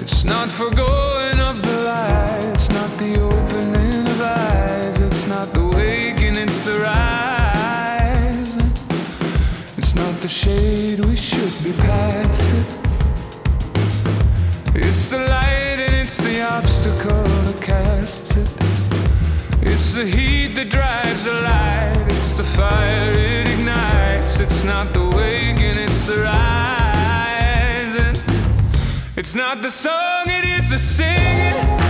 It's 0.07 0.23
not 0.23 0.51
for 0.51 0.69
going 0.69 1.39
of 1.39 1.59
the 1.63 1.77
light, 1.81 2.51
it's 2.53 2.69
not 2.69 2.95
the 2.99 3.19
opening 3.19 4.07
of 4.07 4.21
eyes, 4.21 5.01
it's 5.01 5.25
not 5.25 5.51
the 5.51 5.65
waking, 5.65 6.35
it's 6.35 6.63
the 6.63 6.77
rise. 6.79 8.55
It's 9.79 9.95
not 9.95 10.13
the 10.21 10.27
shade, 10.27 11.03
we 11.05 11.15
should 11.15 11.55
be 11.63 11.71
past 11.81 12.53
it. 12.53 12.67
It's 14.75 15.09
the 15.09 15.17
light 15.17 15.79
and 15.85 15.95
it's 15.95 16.17
the 16.17 16.39
obstacle 16.53 17.23
that 17.47 17.59
casts 17.59 18.37
it. 18.37 18.49
It's 19.63 19.93
the 19.93 20.05
heat 20.05 20.53
that 20.53 20.69
drives 20.69 21.23
the 21.23 21.33
light, 21.41 22.05
it's 22.09 22.33
the 22.33 22.43
fire 22.43 23.11
it 23.11 23.47
ignites. 23.47 24.39
It's 24.39 24.63
not 24.63 24.93
the 24.93 25.03
waking, 25.17 25.77
it's 25.83 26.05
the 26.05 26.21
rising. 26.21 26.84
It's 29.25 29.33
not 29.33 29.63
the 29.63 29.71
song, 29.71 30.29
it 30.29 30.45
is 30.45 30.69
the 30.69 30.77
singing. 30.77 31.84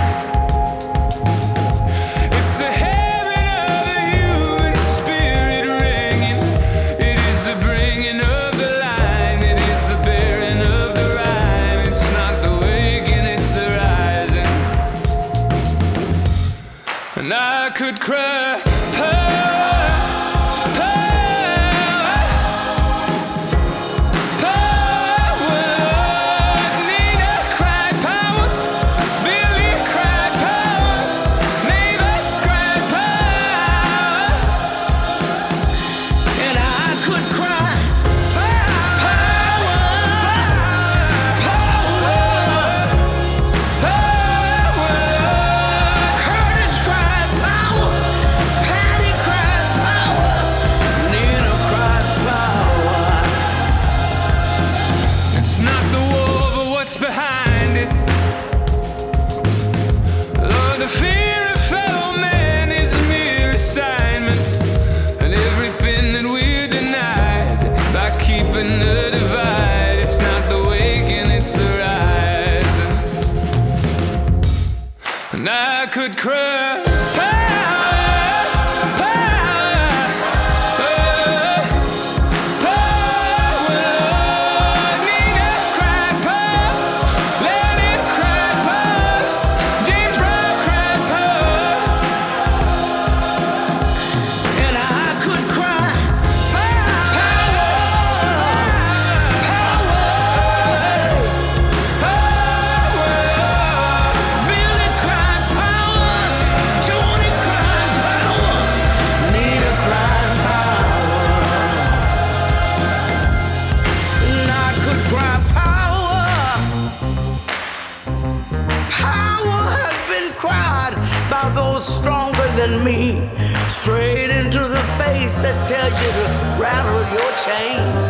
Tells 125.68 126.00
you 126.02 126.12
to 126.20 126.26
rattle 126.60 127.04
your 127.16 127.32
chains 127.46 128.10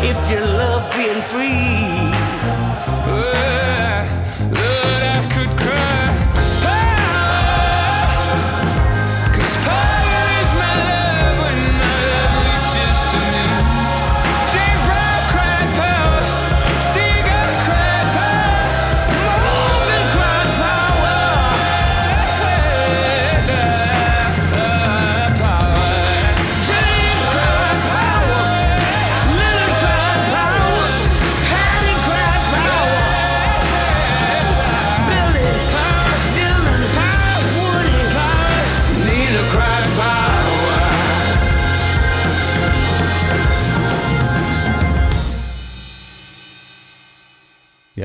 if 0.10 0.18
you 0.30 0.40
love 0.40 0.84
being 0.94 1.22
free. 1.22 2.05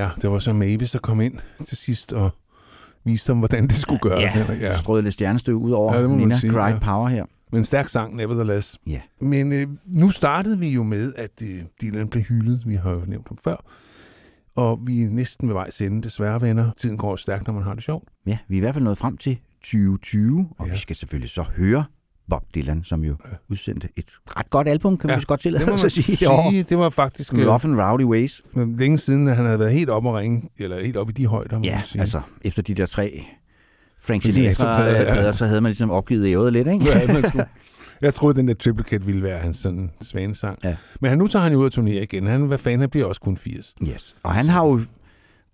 Ja, 0.01 0.09
det 0.21 0.31
var 0.31 0.39
så 0.39 0.53
Mavis, 0.53 0.91
der 0.91 0.99
kom 0.99 1.21
ind 1.21 1.33
til 1.67 1.77
sidst 1.77 2.13
og 2.13 2.29
viste 3.03 3.31
dem, 3.31 3.39
hvordan 3.39 3.67
det 3.67 3.75
skulle 3.75 3.99
gøres. 3.99 4.21
Ja, 4.21 4.29
Henrik. 4.29 4.61
ja. 4.61 4.77
strøede 4.77 5.03
lidt 5.03 5.13
stjernestøv 5.13 5.55
ud 5.55 5.71
over 5.71 5.95
Ja, 5.95 6.07
Nina 6.07 6.37
sige, 6.37 6.51
Cried 6.51 6.73
ja. 6.73 6.79
Power 6.79 7.07
her. 7.07 7.25
Men 7.51 7.57
en 7.57 7.65
stærk 7.65 7.87
sang, 7.87 8.15
nevertheless. 8.15 8.79
Ja. 8.87 9.01
Men 9.21 9.53
øh, 9.53 9.67
nu 9.85 10.09
startede 10.09 10.59
vi 10.59 10.69
jo 10.69 10.83
med, 10.83 11.13
at 11.17 11.41
øh, 11.43 11.61
Dylan 11.81 12.07
blev 12.07 12.23
hyldet. 12.23 12.63
Vi 12.65 12.75
har 12.75 12.91
jo 12.91 13.01
nævnt 13.07 13.27
ham 13.27 13.37
før. 13.43 13.55
Og 14.55 14.79
vi 14.87 15.03
er 15.03 15.09
næsten 15.09 15.47
ved 15.47 15.53
vejs 15.53 15.81
ende, 15.81 16.01
desværre 16.01 16.41
venner. 16.41 16.71
Tiden 16.77 16.97
går 16.97 17.15
stærkt, 17.15 17.47
når 17.47 17.53
man 17.53 17.63
har 17.63 17.73
det 17.73 17.83
sjovt. 17.83 18.09
Ja, 18.25 18.37
vi 18.47 18.55
er 18.55 18.57
i 18.57 18.59
hvert 18.59 18.73
fald 18.73 18.83
nået 18.83 18.97
frem 18.97 19.17
til 19.17 19.37
2020, 19.61 20.47
og 20.57 20.67
ja. 20.67 20.73
vi 20.73 20.77
skal 20.77 20.95
selvfølgelig 20.95 21.29
så 21.29 21.43
høre 21.55 21.83
Bob 22.31 22.43
Dylan, 22.55 22.83
som 22.83 23.03
jo 23.03 23.15
udsendte 23.49 23.87
et 23.95 24.05
ret 24.37 24.49
godt 24.49 24.67
album, 24.67 24.97
kan 24.97 25.09
ja, 25.09 25.15
vi 25.15 25.23
godt 25.27 25.37
det 25.37 25.41
tillade 25.43 25.65
må 25.65 25.75
man 25.75 25.85
at 25.85 25.91
sige. 25.91 26.17
sige. 26.17 26.63
Det 26.63 26.77
var 26.77 26.89
faktisk... 26.89 27.33
øh, 27.33 27.47
Rough 27.49 27.65
and 27.65 27.81
Rowdy 27.81 28.03
Ways. 28.03 28.41
Men 28.53 28.75
længe 28.75 28.97
siden, 28.97 29.27
at 29.27 29.35
han 29.35 29.45
havde 29.45 29.59
været 29.59 29.71
helt 29.71 29.89
op 29.89 30.05
at 30.07 30.13
ringe, 30.13 30.49
eller 30.57 30.83
helt 30.83 30.97
op 30.97 31.09
i 31.09 31.13
de 31.13 31.27
højder, 31.27 31.57
må 31.57 31.63
Ja, 31.65 31.75
man 31.75 31.85
sige. 31.85 32.01
altså 32.01 32.21
efter 32.45 32.61
de 32.61 32.73
der 32.73 32.85
tre 32.85 33.23
Frank 34.03 34.23
Sinatra-plader, 34.23 34.91
ja. 34.91 34.97
Sinatra-plader, 34.97 35.31
så 35.31 35.45
havde 35.45 35.61
man 35.61 35.69
ligesom 35.69 35.91
opgivet 35.91 36.27
æret 36.31 36.53
lidt, 36.53 36.67
ikke? 36.67 36.85
Ja, 36.89 37.13
man 37.13 37.23
skulle. 37.23 37.45
Jeg 38.01 38.13
troede, 38.13 38.35
den 38.37 38.47
der 38.47 38.53
triplicate 38.53 39.05
ville 39.05 39.23
være 39.23 39.39
hans 39.39 39.57
sådan 39.57 39.91
svanesang. 40.01 40.57
Ja. 40.63 40.75
Men 41.01 41.09
han, 41.09 41.17
nu 41.17 41.27
tager 41.27 41.43
han 41.43 41.53
jo 41.53 41.59
ud 41.59 41.65
at 41.65 41.71
turnere 41.71 42.03
igen. 42.03 42.27
Han, 42.27 42.41
hvad 42.41 42.57
fanden, 42.57 42.79
han 42.79 42.89
bliver 42.89 43.05
også 43.05 43.21
kun 43.21 43.37
80. 43.37 43.73
Yes. 43.83 44.15
Og 44.23 44.33
han 44.33 44.49
har 44.49 44.65
jo 44.65 44.81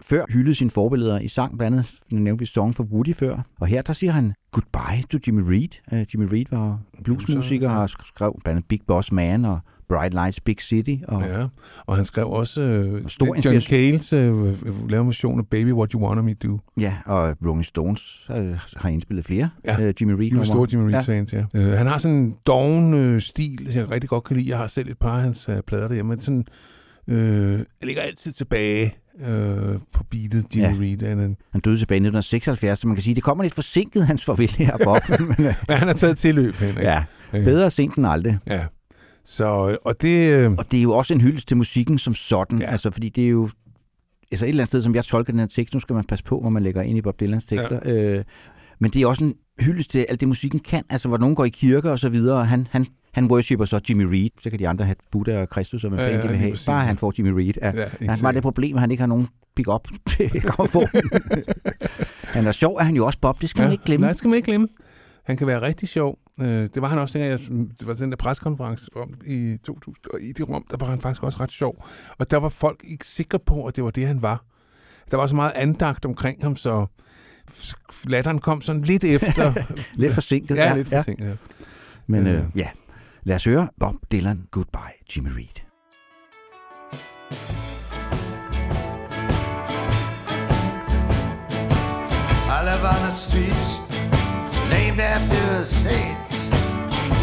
før 0.02 0.26
hyldet 0.30 0.58
sine 0.58 0.70
forbilleder 0.72 1.20
i 1.20 1.28
sang, 1.28 1.58
blandt 1.58 1.78
andet 1.78 2.00
nævnte 2.12 2.40
vi 2.40 2.46
Song 2.46 2.76
for 2.76 2.84
Woody 2.84 3.16
før. 3.16 3.42
Og 3.60 3.68
her 3.68 3.82
der 3.82 3.94
siger 3.94 4.12
han 4.12 4.34
goodbye 4.52 5.04
to 5.10 5.18
Jimmy 5.28 5.42
Reed. 5.42 5.70
Uh, 5.92 6.00
Jimmy 6.14 6.34
Reed 6.34 6.46
var 6.52 6.80
bluesmusiker 7.04 7.70
og 7.70 7.76
har 7.76 7.88
skrev 7.88 8.40
blandt 8.44 8.58
andet 8.58 8.68
Big 8.70 8.82
Boss 8.88 9.12
Man 9.12 9.46
og 9.46 9.60
Bright 9.90 10.14
Lights 10.14 10.42
Big 10.42 10.56
City. 10.62 10.96
Og 11.08 11.22
Ja, 11.22 11.48
og 11.86 11.96
han 11.96 12.06
skrev 12.06 12.30
også 12.30 12.62
øh, 12.62 13.10
Stor 13.10 13.36
John. 13.46 13.62
Cales 13.62 14.14
øh, 14.14 14.90
lavede 14.90 15.06
version 15.06 15.40
af 15.40 15.48
Baby 15.48 15.74
What 15.74 15.92
You 15.92 16.08
Wanna 16.08 16.22
Me 16.22 16.34
Do. 16.34 16.60
Ja, 16.80 16.96
og 17.06 17.36
Rolling 17.46 17.66
Stones 17.66 18.30
øh, 18.38 18.60
har 18.76 18.90
indspillet 18.90 19.26
flere 19.26 19.50
Ja, 19.66 19.82
øh, 19.82 19.94
Jimmy 20.02 20.12
Reed 20.12 20.32
De 20.32 20.38
var 20.38 20.44
store 20.44 20.68
Jimmy 20.74 20.92
ja. 20.92 20.98
Reed-fans, 20.98 21.34
ja. 21.34 21.46
Øh, 21.54 21.78
han 21.78 21.88
har 21.88 21.98
sådan 21.98 22.18
en 22.18 22.36
doven 22.48 22.94
øh, 22.94 23.22
stil, 23.22 23.68
som 23.72 23.82
jeg 23.82 23.92
rigtig 23.92 24.10
godt 24.10 24.24
kan 24.24 24.38
lide. 24.38 24.50
Jeg 24.50 24.58
har 24.58 24.68
selv 24.68 24.90
et 24.90 24.98
par 24.98 25.16
af 25.16 25.22
hans 25.22 25.50
øh, 25.50 25.62
plader 25.68 25.88
derhjemme. 25.88 26.10
Men 26.10 26.20
sådan, 26.20 26.46
øh, 27.08 27.52
jeg 27.52 27.66
ligger 27.84 28.02
altid 28.02 28.32
tilbage 28.32 28.94
øh, 29.22 29.80
på 29.94 30.04
beatet, 30.04 30.46
Jimmy 30.56 30.76
Ja. 30.78 30.82
Reed. 30.82 31.08
Han, 31.08 31.20
en- 31.20 31.38
Han 31.52 31.62
døde 31.62 31.78
tilbage 31.78 31.96
i 31.98 32.00
1976, 32.00 32.80
så 32.80 32.88
man 32.88 32.96
kan 32.96 33.04
sige, 33.04 33.16
det 33.16 33.24
kommer 33.24 33.44
lidt 33.44 33.54
forsinket, 33.54 34.08
hans 34.08 34.26
farvel 34.26 34.50
her, 34.52 34.78
Bob. 34.84 35.02
Men, 35.20 35.46
øh, 35.48 35.54
Men 35.68 35.78
han 35.78 35.88
har 35.88 35.94
taget 35.94 36.18
tilløb, 36.18 36.54
Henrik. 36.56 36.84
ja, 36.84 37.04
bedre 37.32 37.72
sent 37.72 37.96
end 37.96 38.08
aldrig. 38.08 38.38
Ja. 38.48 38.66
Så, 39.26 39.70
øh, 39.70 39.78
og 39.86 40.02
det... 40.02 40.28
Øh, 40.30 40.52
Og 40.52 40.72
det 40.72 40.78
er 40.78 40.82
jo 40.84 40.92
også 40.94 41.14
en 41.14 41.22
hyldest 41.22 41.48
til 41.48 41.58
musikken 41.58 41.98
som 41.98 42.14
sådan, 42.14 42.60
ja. 42.60 42.66
altså 42.72 42.92
fordi 42.92 43.10
det 43.10 43.24
er 43.26 43.30
jo 43.30 43.50
altså 44.32 44.46
et 44.46 44.50
eller 44.50 44.62
andet 44.64 44.70
sted, 44.72 44.82
som 44.82 44.96
jeg 44.96 45.06
tolker 45.06 45.34
den 45.34 45.40
her 45.40 45.48
tekst, 45.48 45.74
nu 45.74 45.80
skal 45.80 45.94
man 45.94 46.04
passe 46.06 46.26
på, 46.26 46.40
hvor 46.40 46.50
man 46.50 46.64
lægger 46.64 46.82
ind 46.82 46.98
i 46.98 47.02
Bob 47.02 47.20
Dylans 47.20 47.46
tekster, 47.46 47.80
ja. 47.86 48.18
øh, 48.18 48.24
men 48.80 48.92
det 48.92 49.02
er 49.02 49.08
også 49.08 49.24
en 49.24 49.34
hyldest 49.60 49.92
til 49.92 50.06
alt 50.10 50.20
det, 50.20 50.28
musikken 50.28 50.60
kan, 50.60 50.84
altså 50.90 51.08
hvor 51.08 51.18
nogen 51.18 51.36
går 51.36 51.46
i 51.46 51.50
kirker 51.50 51.92
og 51.92 52.00
så 52.00 52.10
videre, 52.10 52.38
og 52.38 52.48
han, 52.48 52.68
han, 52.72 52.86
han 53.14 53.26
worshipper 53.32 53.66
så 53.66 53.80
Jimmy 53.90 54.04
Reed, 54.04 54.30
så 54.42 54.50
kan 54.50 54.60
de 54.60 54.68
andre 54.68 54.86
have 54.86 54.96
Buddha 55.12 55.42
og 55.42 55.50
Kristus, 55.50 55.84
og 55.84 55.90
hvad 55.90 56.00
Ja, 56.10 56.16
ja, 56.18 56.28
vil 56.28 56.38
have, 56.38 56.58
bare 56.66 56.80
ja. 56.80 56.86
han 56.86 56.98
får 56.98 57.14
Jimmy 57.18 57.30
Reed. 57.30 57.54
Ja, 57.62 57.68
Ja, 57.72 57.80
ja, 57.80 57.88
han 58.08 58.18
sikkert. 58.18 58.34
det 58.36 58.44
problem, 58.44 58.76
at 58.76 58.82
han 58.82 58.92
ikke 58.92 59.02
har 59.02 59.08
nogen 59.08 59.28
pick 59.56 59.68
up 59.68 59.88
til 60.10 60.42
grammofon. 60.42 60.88
han 62.24 62.48
er 62.48 62.52
sjov, 62.52 62.76
er 62.76 62.84
han 62.84 62.96
jo 62.96 63.06
også 63.06 63.20
Bob, 63.20 63.42
det 63.42 63.50
skal 63.50 63.62
man 63.64 63.72
ikke 63.72 63.84
glemme. 63.84 64.02
Nej, 64.02 64.10
det 64.12 64.18
skal 64.18 64.28
man 64.30 64.36
ikke 64.38 64.46
glemme. 64.46 64.68
Han 65.24 65.38
kan 65.38 65.48
være 65.48 65.62
rigtig 65.62 65.90
sjov. 65.90 66.20
Øh, 66.42 66.48
Det 66.48 66.82
var 66.82 66.88
han 66.88 67.00
også, 67.00 67.18
dengang 67.20 67.32
jeg, 67.50 67.70
det 67.80 67.88
var 67.88 67.94
den 67.94 68.10
der 68.12 68.18
preskonference 68.18 68.90
om 68.96 69.14
i 69.26 69.58
2000, 69.66 69.96
og 70.14 70.22
i 70.22 70.32
det 70.32 70.50
rum, 70.50 70.66
der 70.72 70.78
var 70.78 70.86
han 70.88 71.02
faktisk 71.02 71.24
også 71.24 71.40
ret 71.40 71.52
sjov. 71.52 71.86
Og 72.18 72.32
der 72.32 72.38
var 72.38 72.50
folk 72.50 72.84
ikke 72.88 73.08
sikre 73.08 73.40
på, 73.40 73.66
at 73.66 73.76
det 73.76 73.84
var 73.84 73.92
det, 73.92 74.08
han 74.08 74.22
var. 74.22 74.44
Der 75.12 75.18
var 75.18 75.28
så 75.28 75.36
meget 75.36 75.52
andagt 75.56 76.06
omkring 76.06 76.44
ham, 76.44 76.56
så 76.56 76.86
latteren 78.08 78.40
kom 78.40 78.62
sådan 78.62 78.82
lidt 78.82 79.04
efter. 79.04 79.54
lidt 80.02 80.14
forsinket. 80.14 80.56
Ja, 80.56 80.76
lidt 80.76 80.88
forsinket, 80.88 81.26
ja. 81.26 81.34
Men 82.08 82.28
øh, 82.28 82.34
Øh. 82.34 82.44
ja, 82.56 82.68
lad 83.28 83.36
os 83.36 83.44
høre 83.44 83.68
Bob 83.80 83.96
Dylan, 84.12 84.48
Goodbye, 84.52 84.96
Jimmy 85.10 85.30
Reed. 85.30 85.58
I 92.56 92.60
live 92.70 92.84
on 92.94 93.02
named 94.70 95.00
after 95.02 95.42
a 95.60 95.66
saint. 95.66 96.34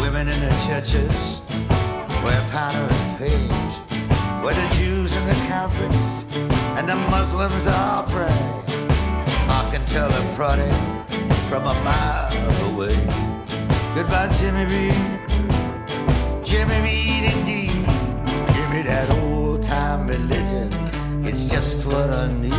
Women 0.03 0.27
in 0.33 0.39
the 0.47 0.53
churches 0.67 1.41
wear 2.23 2.41
powder 2.51 2.87
and 2.97 3.17
paint. 3.17 3.73
Where 4.43 4.55
the 4.61 4.69
Jews 4.77 5.11
and 5.17 5.27
the 5.27 5.39
Catholics 5.51 6.09
and 6.77 6.87
the 6.87 6.99
Muslims 7.15 7.65
all 7.67 8.03
pray. 8.03 8.41
I 9.59 9.61
can 9.71 9.83
tell 9.87 10.09
a 10.21 10.23
prodding 10.35 10.79
from 11.49 11.63
a 11.73 11.75
mile 11.89 12.29
away. 12.69 12.99
Goodbye, 13.95 14.29
Jimmy 14.37 14.65
Reed. 14.65 15.24
Jimmy 16.55 16.79
Reed, 16.79 17.23
indeed. 17.33 17.85
Give 18.55 18.69
me 18.71 18.81
that 18.83 19.09
old 19.09 19.61
time 19.61 20.07
religion. 20.07 20.71
It's 21.25 21.47
just 21.47 21.85
what 21.85 22.09
I 22.09 22.31
need. 22.31 22.53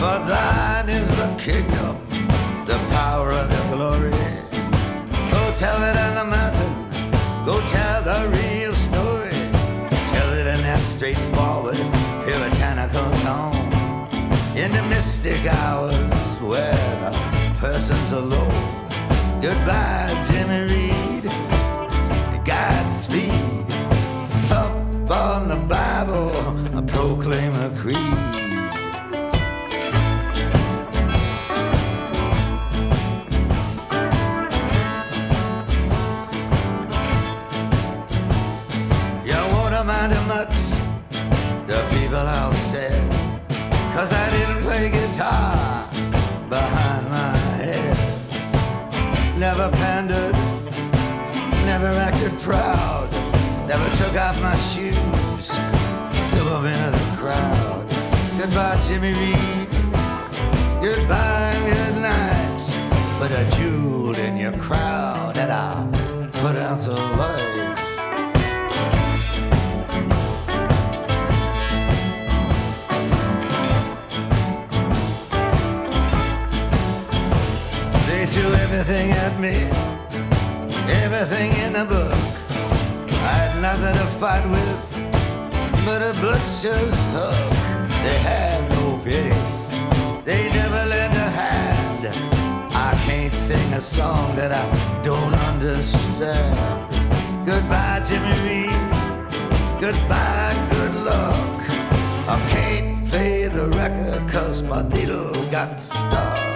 For 0.00 0.18
thine 0.26 0.88
is 0.88 1.08
the 1.20 1.28
kingdom, 1.38 1.94
the 2.66 2.78
power 2.90 3.30
and 3.30 3.48
the 3.48 3.62
glory. 3.72 4.10
Go 5.30 5.42
tell 5.54 5.80
it 5.88 5.96
on 5.96 6.14
the 6.16 6.24
mountain, 6.24 6.74
go 7.46 7.60
tell 7.68 8.02
the 8.02 8.20
real 8.38 8.74
story. 8.74 9.38
Tell 10.14 10.30
it 10.32 10.48
in 10.48 10.60
that 10.62 10.82
straightforward, 10.82 11.78
puritanical 12.24 13.08
tone. 13.22 13.68
In 14.56 14.72
the 14.72 14.82
mystic 14.82 15.44
the 15.44 15.97
person's 17.78 18.10
alone. 18.10 18.90
Goodbye, 19.40 20.12
Jimmy 20.28 20.60
Reed. 20.72 21.24
Godspeed. 22.44 23.68
Thump 24.48 25.08
on 25.08 25.46
the 25.46 25.56
Bible, 25.56 26.32
I 26.76 26.82
proclaim 26.82 27.54
a 27.54 27.70
creed. 27.78 28.27
Never 51.88 52.00
acted 52.00 52.38
proud. 52.40 53.08
Never 53.66 53.88
took 53.96 54.14
off 54.16 54.38
my 54.42 54.56
shoes, 54.56 55.48
threw 56.30 56.48
them 56.50 56.66
into 56.66 56.90
the 56.90 57.16
crowd. 57.16 57.86
Goodbye, 58.38 58.78
Jimmy 58.86 59.12
Reed. 59.14 59.68
Goodbye 60.82 61.56
good 61.66 61.96
night. 61.96 62.62
Put 63.18 63.30
a 63.30 63.44
jewel 63.56 64.14
in 64.16 64.36
your 64.36 64.52
crowd 64.58 65.38
and 65.38 65.50
I'll 65.50 65.86
put 66.42 66.56
out 66.56 66.80
the 66.82 66.92
lights. 66.92 67.82
They 78.08 78.26
threw 78.26 78.52
everything 78.64 79.10
at 79.12 79.40
me, 79.40 79.70
everything 81.18 81.52
in 81.64 81.74
a 81.74 81.84
book. 81.84 82.12
I 83.10 83.32
had 83.42 83.60
nothing 83.60 83.94
to 83.94 84.06
fight 84.20 84.48
with, 84.48 84.82
but 85.84 86.00
a 86.00 86.12
butcher's 86.20 86.98
hook. 87.14 87.34
They 88.04 88.18
had 88.30 88.70
no 88.70 88.98
pity, 89.02 89.34
they 90.24 90.48
never 90.50 90.86
lend 90.86 91.14
a 91.14 91.28
hand. 91.42 92.06
I 92.72 92.94
can't 93.04 93.34
sing 93.34 93.72
a 93.72 93.80
song 93.80 94.36
that 94.36 94.52
I 94.52 94.64
don't 95.02 95.34
understand. 95.34 96.56
Goodbye, 97.44 98.04
Jimmy 98.08 98.36
Reed. 98.46 98.80
Goodbye, 99.80 100.56
good 100.70 100.94
luck. 100.94 101.60
I 102.28 102.38
can't 102.50 103.08
play 103.08 103.48
the 103.48 103.66
record 103.70 104.30
cause 104.30 104.62
my 104.62 104.82
needle 104.82 105.50
got 105.50 105.80
stuck. 105.80 106.47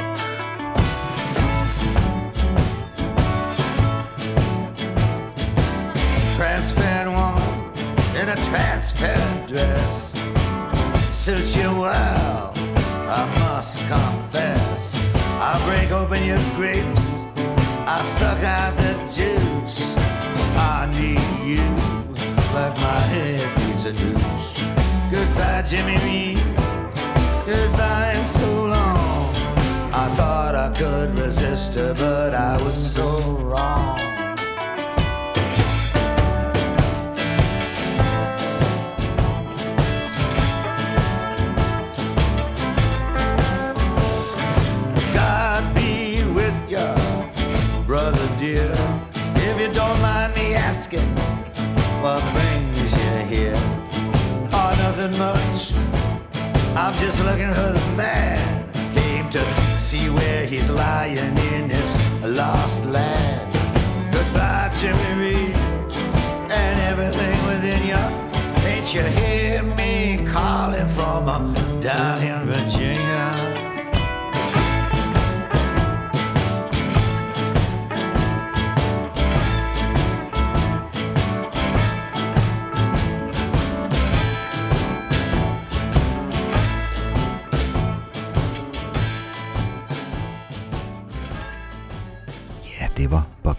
Transparent 8.53 9.49
dress 9.49 10.13
suits 11.11 11.57
you 11.57 11.71
well, 11.81 12.53
I 13.09 13.23
must 13.41 13.79
confess. 13.79 14.95
I 15.41 15.53
break 15.65 15.91
open 15.91 16.23
your 16.23 16.45
grapes, 16.57 17.25
I 17.97 18.03
suck 18.05 18.43
out 18.45 18.77
the 18.77 18.93
juice. 19.17 19.97
I 20.55 20.87
need 20.93 21.31
you 21.49 21.65
like 22.53 22.77
my 22.77 23.01
head 23.13 23.59
needs 23.61 23.87
a 23.87 23.95
noose. 23.95 24.59
Goodbye, 25.11 25.65
Jimmy 25.67 25.97
Reed. 26.05 26.45
Goodbye 27.47 28.13
and 28.17 28.27
so 28.27 28.67
long. 28.67 29.35
I 29.95 30.15
thought 30.19 30.55
I 30.55 30.69
could 30.77 31.15
resist 31.15 31.75
her, 31.77 31.95
but 31.95 32.35
I 32.35 32.63
was 32.63 32.77
so 32.77 33.17
wrong. 33.39 34.02
I'm 56.93 56.99
just 56.99 57.25
looking 57.25 57.55
for 57.55 57.73
the 57.73 57.95
man. 57.97 58.71
Came 58.93 59.31
to 59.31 59.79
see 59.79 60.11
where 60.11 60.45
he's 60.45 60.69
lying 60.69 61.39
in 61.39 61.69
this 61.69 61.97
lost 62.23 62.85
land. 62.85 64.13
Goodbye, 64.13 64.71
Jimmy 64.77 65.13
Reed, 65.19 65.57
and 66.53 66.81
everything 66.91 67.47
within 67.47 67.81
you. 67.87 68.03
Ain't 68.69 68.93
you 68.93 69.03
hear 69.03 69.63
me 69.63 70.23
calling 70.27 70.87
from 70.87 71.31
uh, 71.31 71.41
down 71.81 72.21
in 72.23 72.47
Virginia? 72.47 73.32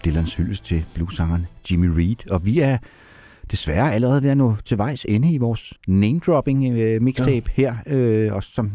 Bob 0.04 0.12
Dylans 0.12 0.34
hyldest 0.34 0.64
til 0.64 0.84
bluesangeren 0.94 1.46
Jimmy 1.70 1.86
Reed, 1.86 2.30
og 2.30 2.44
vi 2.44 2.60
er 2.60 2.78
desværre 3.50 3.94
allerede 3.94 4.22
ved 4.22 4.30
at 4.30 4.36
nå 4.36 4.56
til 4.64 4.78
vejs 4.78 5.06
ende 5.08 5.32
i 5.32 5.38
vores 5.38 5.74
name-dropping 5.88 6.78
øh, 6.78 7.02
mixtape 7.02 7.50
ja. 7.58 7.62
her, 7.62 7.76
øh, 7.86 8.34
og 8.34 8.42
som 8.42 8.72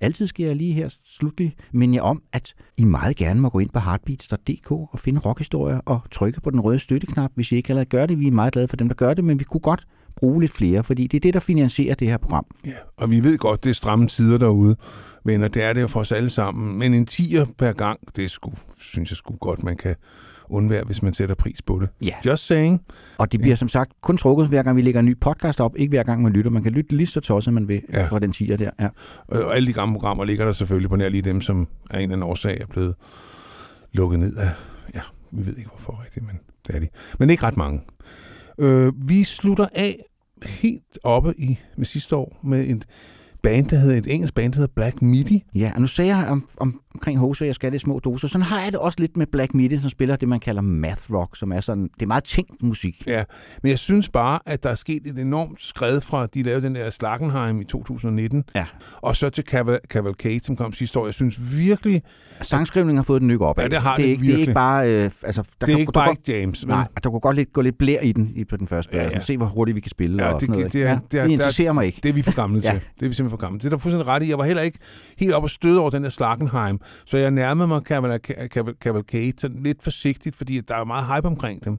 Altid 0.00 0.28
jeg 0.38 0.56
lige 0.56 0.72
her 0.72 0.88
slutlig 1.04 1.56
minde 1.72 1.94
jer 1.94 2.02
om, 2.02 2.22
at 2.32 2.54
I 2.76 2.84
meget 2.84 3.16
gerne 3.16 3.40
må 3.40 3.48
gå 3.48 3.58
ind 3.58 3.70
på 3.70 3.78
heartbeats.dk 3.78 4.70
og 4.70 4.98
finde 4.98 5.20
rockhistorier 5.20 5.80
og 5.86 6.00
trykke 6.10 6.40
på 6.40 6.50
den 6.50 6.60
røde 6.60 6.78
støtteknap, 6.78 7.30
hvis 7.34 7.52
I 7.52 7.56
ikke 7.56 7.70
allerede 7.70 7.88
gør 7.88 8.06
det. 8.06 8.18
Vi 8.18 8.26
er 8.26 8.32
meget 8.32 8.52
glade 8.52 8.68
for 8.68 8.76
dem, 8.76 8.88
der 8.88 8.94
gør 8.94 9.14
det, 9.14 9.24
men 9.24 9.38
vi 9.38 9.44
kunne 9.44 9.60
godt 9.60 9.86
bruge 10.16 10.40
lidt 10.40 10.52
flere, 10.52 10.84
fordi 10.84 11.06
det 11.06 11.16
er 11.16 11.20
det, 11.20 11.34
der 11.34 11.40
finansierer 11.40 11.94
det 11.94 12.08
her 12.08 12.16
program. 12.16 12.46
Ja, 12.66 12.72
og 12.96 13.10
vi 13.10 13.22
ved 13.22 13.38
godt, 13.38 13.64
det 13.64 13.70
er 13.70 13.74
stramme 13.74 14.06
tider 14.06 14.38
derude, 14.38 14.76
venner. 15.24 15.48
Det 15.48 15.62
er 15.62 15.72
det 15.72 15.80
jo 15.80 15.88
for 15.88 16.00
os 16.00 16.12
alle 16.12 16.30
sammen. 16.30 16.78
Men 16.78 16.94
en 16.94 17.06
tier 17.06 17.46
per 17.58 17.72
gang, 17.72 18.00
det 18.16 18.30
sgu, 18.30 18.52
synes 18.78 19.10
jeg 19.10 19.16
sgu 19.16 19.36
godt, 19.36 19.62
man 19.62 19.76
kan 19.76 19.96
undvære, 20.50 20.84
hvis 20.84 21.02
man 21.02 21.14
sætter 21.14 21.34
pris 21.34 21.62
på 21.62 21.78
det. 21.78 21.88
Ja. 22.04 22.14
Just 22.26 22.46
saying. 22.46 22.82
Og 23.18 23.32
det 23.32 23.40
bliver 23.40 23.56
som 23.56 23.68
sagt 23.68 23.92
kun 24.00 24.16
trukket, 24.16 24.48
hver 24.48 24.62
gang 24.62 24.76
vi 24.76 24.82
lægger 24.82 25.00
en 25.00 25.06
ny 25.06 25.18
podcast 25.20 25.60
op, 25.60 25.76
ikke 25.76 25.90
hver 25.90 26.02
gang 26.02 26.22
man 26.22 26.32
lytter. 26.32 26.50
Man 26.50 26.62
kan 26.62 26.72
lytte 26.72 26.96
lige 26.96 27.06
så 27.06 27.20
tosset, 27.20 27.54
man 27.54 27.68
vil 27.68 27.82
ja. 27.92 28.06
fra 28.06 28.18
den 28.18 28.32
tier 28.32 28.56
der. 28.56 28.70
Ja. 28.80 28.88
Og 29.28 29.42
og 29.42 29.56
alle 29.56 29.66
de 29.66 29.72
gamle 29.72 29.94
programmer 29.94 30.24
ligger 30.24 30.44
der 30.44 30.52
selvfølgelig 30.52 30.90
på 30.90 30.96
nær 30.96 31.08
lige 31.08 31.22
dem, 31.22 31.40
som 31.40 31.68
af 31.90 31.96
en 31.96 32.02
eller 32.02 32.16
anden 32.16 32.22
årsag 32.22 32.60
er 32.60 32.66
blevet 32.66 32.94
lukket 33.92 34.18
ned 34.18 34.36
af, 34.36 34.50
ja, 34.94 35.00
vi 35.30 35.46
ved 35.46 35.56
ikke 35.56 35.70
hvorfor 35.70 36.02
rigtigt, 36.04 36.26
men 36.26 36.40
det 36.66 36.76
er 36.76 36.80
de. 36.80 36.88
Men 37.18 37.30
ikke 37.30 37.42
ret 37.42 37.56
mange. 37.56 37.80
Øh, 38.58 38.92
vi 39.08 39.24
slutter 39.24 39.66
af 39.74 39.96
helt 40.46 40.98
oppe 41.04 41.34
i 41.38 41.58
med 41.76 41.86
sidste 41.86 42.16
år 42.16 42.40
med 42.42 42.66
et 42.66 42.86
band, 43.42 43.68
der 43.68 43.76
hedder, 43.76 43.96
et 43.96 44.14
engelsk 44.14 44.34
band, 44.34 44.52
der 44.52 44.56
hedder 44.56 44.72
Black 44.74 45.02
Midi. 45.02 45.44
Ja, 45.54 45.72
og 45.74 45.80
nu 45.80 45.86
sagde 45.86 46.16
jeg 46.16 46.28
om, 46.28 46.48
om, 46.56 46.80
omkring 46.94 47.18
Hose, 47.18 47.44
jeg 47.44 47.54
skal 47.54 47.70
det 47.72 47.76
i 47.76 47.78
små 47.78 47.98
doser. 47.98 48.28
Sådan 48.28 48.42
har 48.42 48.60
jeg 48.62 48.72
det 48.72 48.80
også 48.80 48.96
lidt 49.00 49.16
med 49.16 49.26
Black 49.26 49.54
Midi, 49.54 49.78
som 49.78 49.90
spiller 49.90 50.16
det, 50.16 50.28
man 50.28 50.40
kalder 50.40 50.62
math 50.62 51.12
rock, 51.14 51.36
som 51.36 51.52
er 51.52 51.60
sådan, 51.60 51.82
det 51.94 52.02
er 52.02 52.06
meget 52.06 52.24
tænkt 52.24 52.62
musik. 52.62 53.02
Ja, 53.06 53.24
men 53.62 53.70
jeg 53.70 53.78
synes 53.78 54.08
bare, 54.08 54.38
at 54.46 54.62
der 54.62 54.70
er 54.70 54.74
sket 54.74 55.06
et 55.06 55.18
enormt 55.18 55.62
skred 55.62 56.00
fra, 56.00 56.26
de 56.26 56.42
lavede 56.42 56.62
den 56.66 56.74
der 56.74 56.90
Slagenheim 56.90 57.60
i 57.60 57.64
2019, 57.64 58.44
ja. 58.54 58.64
og 58.96 59.16
så 59.16 59.30
til 59.30 59.44
Caval- 59.50 59.78
Cavalcade, 59.88 60.40
som 60.44 60.56
kom 60.56 60.72
sidste 60.72 60.98
år. 60.98 61.06
Jeg 61.06 61.14
synes 61.14 61.56
virkelig... 61.56 62.02
Sangskrivningen 62.42 62.96
har 62.96 63.04
fået 63.04 63.20
den 63.20 63.28
nyk 63.28 63.40
op 63.40 63.58
af. 63.58 63.62
Ja, 63.62 63.68
det 63.68 63.78
har 63.78 63.96
det, 63.96 64.02
er 64.02 64.06
det 64.06 64.10
ikke, 64.10 64.20
det 64.20 64.26
er 64.26 64.26
virkelig. 64.26 64.40
ikke 64.42 64.54
bare... 64.54 64.90
Øh, 65.04 65.10
altså, 65.22 65.42
der 65.42 65.66
Det 65.66 65.72
er 65.72 65.76
kan, 65.76 65.80
ikke 65.80 65.92
bare 65.92 66.06
godt- 66.06 66.28
James, 66.28 66.62
vel? 66.66 66.68
Nej, 66.74 66.88
der 67.04 67.10
kunne 67.10 67.20
godt 67.20 67.36
lidt, 67.36 67.52
gå 67.52 67.60
lidt 67.60 67.78
blær 67.78 68.00
i 68.00 68.12
den 68.12 68.32
i, 68.34 68.44
på 68.44 68.56
den 68.56 68.68
første. 68.68 68.96
Ja, 68.96 69.02
Ja, 69.02 69.08
ja. 69.08 69.14
ja. 69.14 69.20
Se, 69.20 69.36
hvor 69.36 69.46
hurtigt 69.46 69.74
vi 69.74 69.80
kan 69.80 69.90
spille. 69.90 70.22
Ja, 70.24 70.28
og 70.34 70.40
det, 70.40 70.46
sådan 70.46 70.52
noget. 70.52 70.64
det, 70.64 70.72
det, 70.72 70.82
er, 70.82 70.90
ja, 70.90 70.98
det, 71.12 71.20
er, 71.20 71.24
det 71.24 71.32
interesserer 71.32 71.68
der, 71.68 71.72
mig 71.72 71.86
ikke. 71.86 72.00
Det 72.02 72.08
er 72.08 72.12
vi 72.12 72.22
for 72.22 72.34
gamle 72.36 72.60
Ja. 72.64 72.70
til. 72.70 72.80
Det 72.80 73.04
er 73.04 73.08
vi 73.08 73.14
simpelthen 73.14 73.30
for 73.30 73.36
gamle. 73.36 73.58
Det 73.58 73.64
er 73.64 73.70
der 73.70 73.78
fuldstændig 73.78 74.06
ret 74.08 74.22
i. 74.22 74.28
Jeg 74.28 74.38
var 74.38 74.44
heller 74.44 74.62
ikke 74.62 74.78
helt 75.18 75.32
oppe 75.32 75.46
og 75.46 75.50
støde 75.50 75.80
over 75.80 75.90
den 75.90 76.02
der 76.04 76.08
Slagenheim, 76.08 76.79
så 77.06 77.16
jeg 77.16 77.30
nærmede 77.30 77.68
mig 77.68 77.80
Caval- 77.92 78.18
Caval- 78.56 78.78
Cavalcade 78.80 79.32
sådan 79.38 79.62
lidt 79.62 79.82
forsigtigt, 79.82 80.36
fordi 80.36 80.60
der 80.60 80.74
er 80.76 80.84
meget 80.84 81.06
hype 81.16 81.26
omkring 81.26 81.64
dem. 81.64 81.78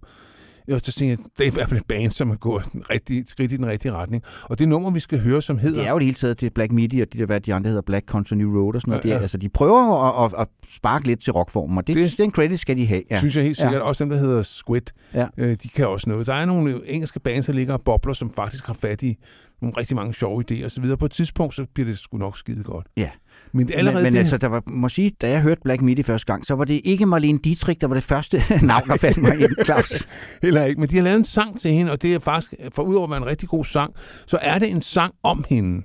Og 0.72 0.82
så 0.84 0.92
tænkte 0.92 1.06
jeg, 1.06 1.18
det 1.38 1.44
er 1.48 1.52
i 1.52 1.54
hvert 1.54 1.70
fald 1.70 1.80
et 1.80 1.86
band, 1.88 2.12
som 2.12 2.30
er 2.32 2.36
gået 2.36 2.66
den 2.74 2.84
rigtige, 2.90 3.24
skridt 3.28 3.52
i 3.52 3.58
den 3.58 3.66
rigtige 3.66 3.92
retning. 3.92 4.24
Og 4.44 4.60
det 4.60 4.68
nummer, 4.68 4.92
vi 4.92 5.00
skal 5.00 5.20
høre, 5.20 5.42
som 5.42 5.58
hedder... 5.58 5.80
Det 5.80 5.88
er 5.88 5.92
jo 5.92 5.98
det 6.00 6.06
hele 6.06 6.16
taget 6.16 6.38
til 6.38 6.50
Black 6.50 6.72
Midi, 6.72 7.00
og 7.02 7.14
de 7.14 7.18
der, 7.20 7.26
hvad 7.26 7.42
de 7.42 7.54
andre 7.54 7.68
hedder, 7.68 7.82
Black 7.82 8.06
Country 8.08 8.34
New 8.36 8.62
Road 8.62 8.76
og 8.76 8.82
sådan 8.82 8.92
noget. 8.92 9.04
Ja, 9.06 9.10
Ja, 9.10 9.14
ja. 9.14 9.18
ja. 9.18 9.22
Altså, 9.22 9.38
de 9.38 9.50
prøver 9.50 10.04
at, 10.24 10.32
at, 10.34 10.40
at 10.42 10.48
sparke 10.70 11.08
lidt 11.08 11.24
til 11.24 11.34
rockformen, 11.34 11.78
og 11.78 11.88
det, 11.88 11.96
Det- 11.96 12.10
det 12.12 12.18
den 12.18 12.32
credit 12.32 12.60
skal 12.60 12.78
de 12.78 12.86
have. 12.88 13.02
Ja. 13.12 13.18
Synes 13.18 13.36
jeg 13.36 13.44
helt 13.44 13.58
sikkert. 13.58 13.74
Ja. 13.76 13.80
Også 13.80 14.04
dem, 14.04 14.10
der 14.10 14.18
hedder 14.18 14.44
Squid, 14.44 14.82
Ja. 15.14 15.28
øh, 15.38 15.56
de 15.64 15.70
kan 15.76 15.88
også 15.88 16.10
noget. 16.10 16.28
Der 16.28 16.34
er 16.34 16.46
nogle 16.46 16.82
engelske 16.86 17.20
bands, 17.20 17.46
der 17.46 17.54
ligger 17.54 17.74
og 17.74 17.82
bobler, 17.82 18.14
som 18.14 18.34
faktisk 18.34 18.66
har 18.68 18.74
fat 18.74 19.04
i 19.04 19.18
nogle 19.62 19.74
rigtig 19.78 19.96
mange 19.96 20.14
sjove 20.14 20.44
idéer 20.52 20.66
osv. 20.66 20.96
På 21.00 21.06
et 21.06 21.12
tidspunkt, 21.12 21.56
så 21.56 21.66
bliver 21.74 21.88
det 21.88 21.98
sgu 21.98 22.18
nok 22.18 22.38
skide 22.38 22.64
godt. 22.64 22.88
Ja. 22.98 23.10
Men 23.54 23.70
allerede 23.74 23.96
men, 23.96 24.04
men 24.04 24.14
det- 24.14 24.20
altså, 24.20 24.38
der 24.38 24.48
var, 24.48 24.64
må 24.68 24.90
sige, 24.90 25.12
da 25.22 25.30
jeg 25.30 25.42
hørte 25.42 25.62
Black 25.64 25.82
Midi 25.82 26.04
første 26.04 26.26
gang, 26.34 26.46
så 26.46 26.56
var 26.56 26.66
det 26.66 26.82
ikke 26.84 27.06
Marlene 27.06 27.40
Dietrich, 27.44 27.82
der 27.82 27.88
var 27.88 27.94
det 27.96 28.04
første 28.04 28.44
navn, 28.62 28.88
der 28.88 28.98
faldt 28.98 29.18
mig 29.18 29.40
ind, 29.40 29.66
Claus. 29.66 30.08
Heller 30.44 30.66
ikke, 30.66 30.80
men 30.82 30.90
de 30.90 30.96
har 30.96 31.04
lavet 31.04 31.18
en 31.18 31.26
sang 31.26 31.60
til 31.62 31.72
hende, 31.72 31.92
og 31.92 32.02
det 32.02 32.14
er 32.14 32.20
faktisk, 32.20 32.54
for 32.76 32.84
udover 32.84 33.04
at 33.04 33.10
være 33.10 33.18
en 33.22 33.26
rigtig 33.26 33.50
god 33.50 33.66
sang, 33.66 33.94
så 34.28 34.38
er 34.42 34.60
det 34.60 34.70
en 34.72 34.82
sang 34.82 35.14
om 35.24 35.46
hende. 35.50 35.82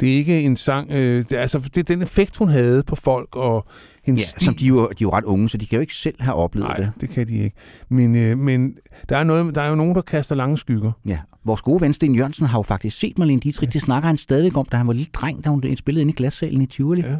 Det 0.00 0.12
er 0.12 0.16
ikke 0.16 0.40
en 0.42 0.56
sang, 0.56 0.90
øh, 0.90 1.24
det, 1.28 1.32
altså, 1.32 1.58
det 1.58 1.76
er 1.76 1.82
den 1.82 2.02
effekt, 2.02 2.36
hun 2.36 2.48
havde 2.48 2.82
på 2.82 2.96
folk, 2.96 3.36
og 3.36 3.66
hendes 4.06 4.34
Ja, 4.40 4.44
som 4.44 4.54
de 4.54 4.66
jo, 4.66 4.76
de 4.76 4.84
er 4.84 4.94
jo 5.00 5.10
ret 5.10 5.24
unge, 5.24 5.48
så 5.48 5.56
de 5.56 5.66
kan 5.66 5.76
jo 5.76 5.80
ikke 5.80 5.94
selv 5.94 6.22
have 6.22 6.34
oplevet 6.34 6.68
Nej, 6.68 6.76
det. 6.76 6.92
det 7.00 7.10
kan 7.10 7.28
de 7.28 7.34
ikke. 7.34 7.56
Men, 7.88 8.16
øh, 8.16 8.38
men 8.38 8.76
der, 9.08 9.16
er 9.16 9.24
noget, 9.24 9.54
der 9.54 9.62
er 9.62 9.68
jo 9.68 9.74
nogen, 9.74 9.94
der 9.94 10.02
kaster 10.02 10.34
lange 10.34 10.58
skygger. 10.58 10.92
Ja. 11.06 11.18
Vores 11.44 11.62
gode 11.62 11.80
ven 11.80 11.94
Sten 11.94 12.14
Jørgensen 12.14 12.46
har 12.46 12.58
jo 12.58 12.62
faktisk 12.62 12.98
set 12.98 13.18
Marlene 13.18 13.40
Dietrich. 13.40 13.72
Det 13.72 13.82
snakker 13.82 14.06
han 14.06 14.18
stadigvæk 14.18 14.56
om, 14.56 14.66
da 14.72 14.76
han 14.76 14.86
var 14.86 14.92
lille 14.92 15.10
dreng, 15.12 15.44
da 15.44 15.50
hun 15.50 15.76
spillede 15.76 16.02
inde 16.02 16.12
i 16.12 16.16
glassalen 16.16 16.60
i 16.62 16.66
Tivoli. 16.66 17.00
Ja. 17.00 17.16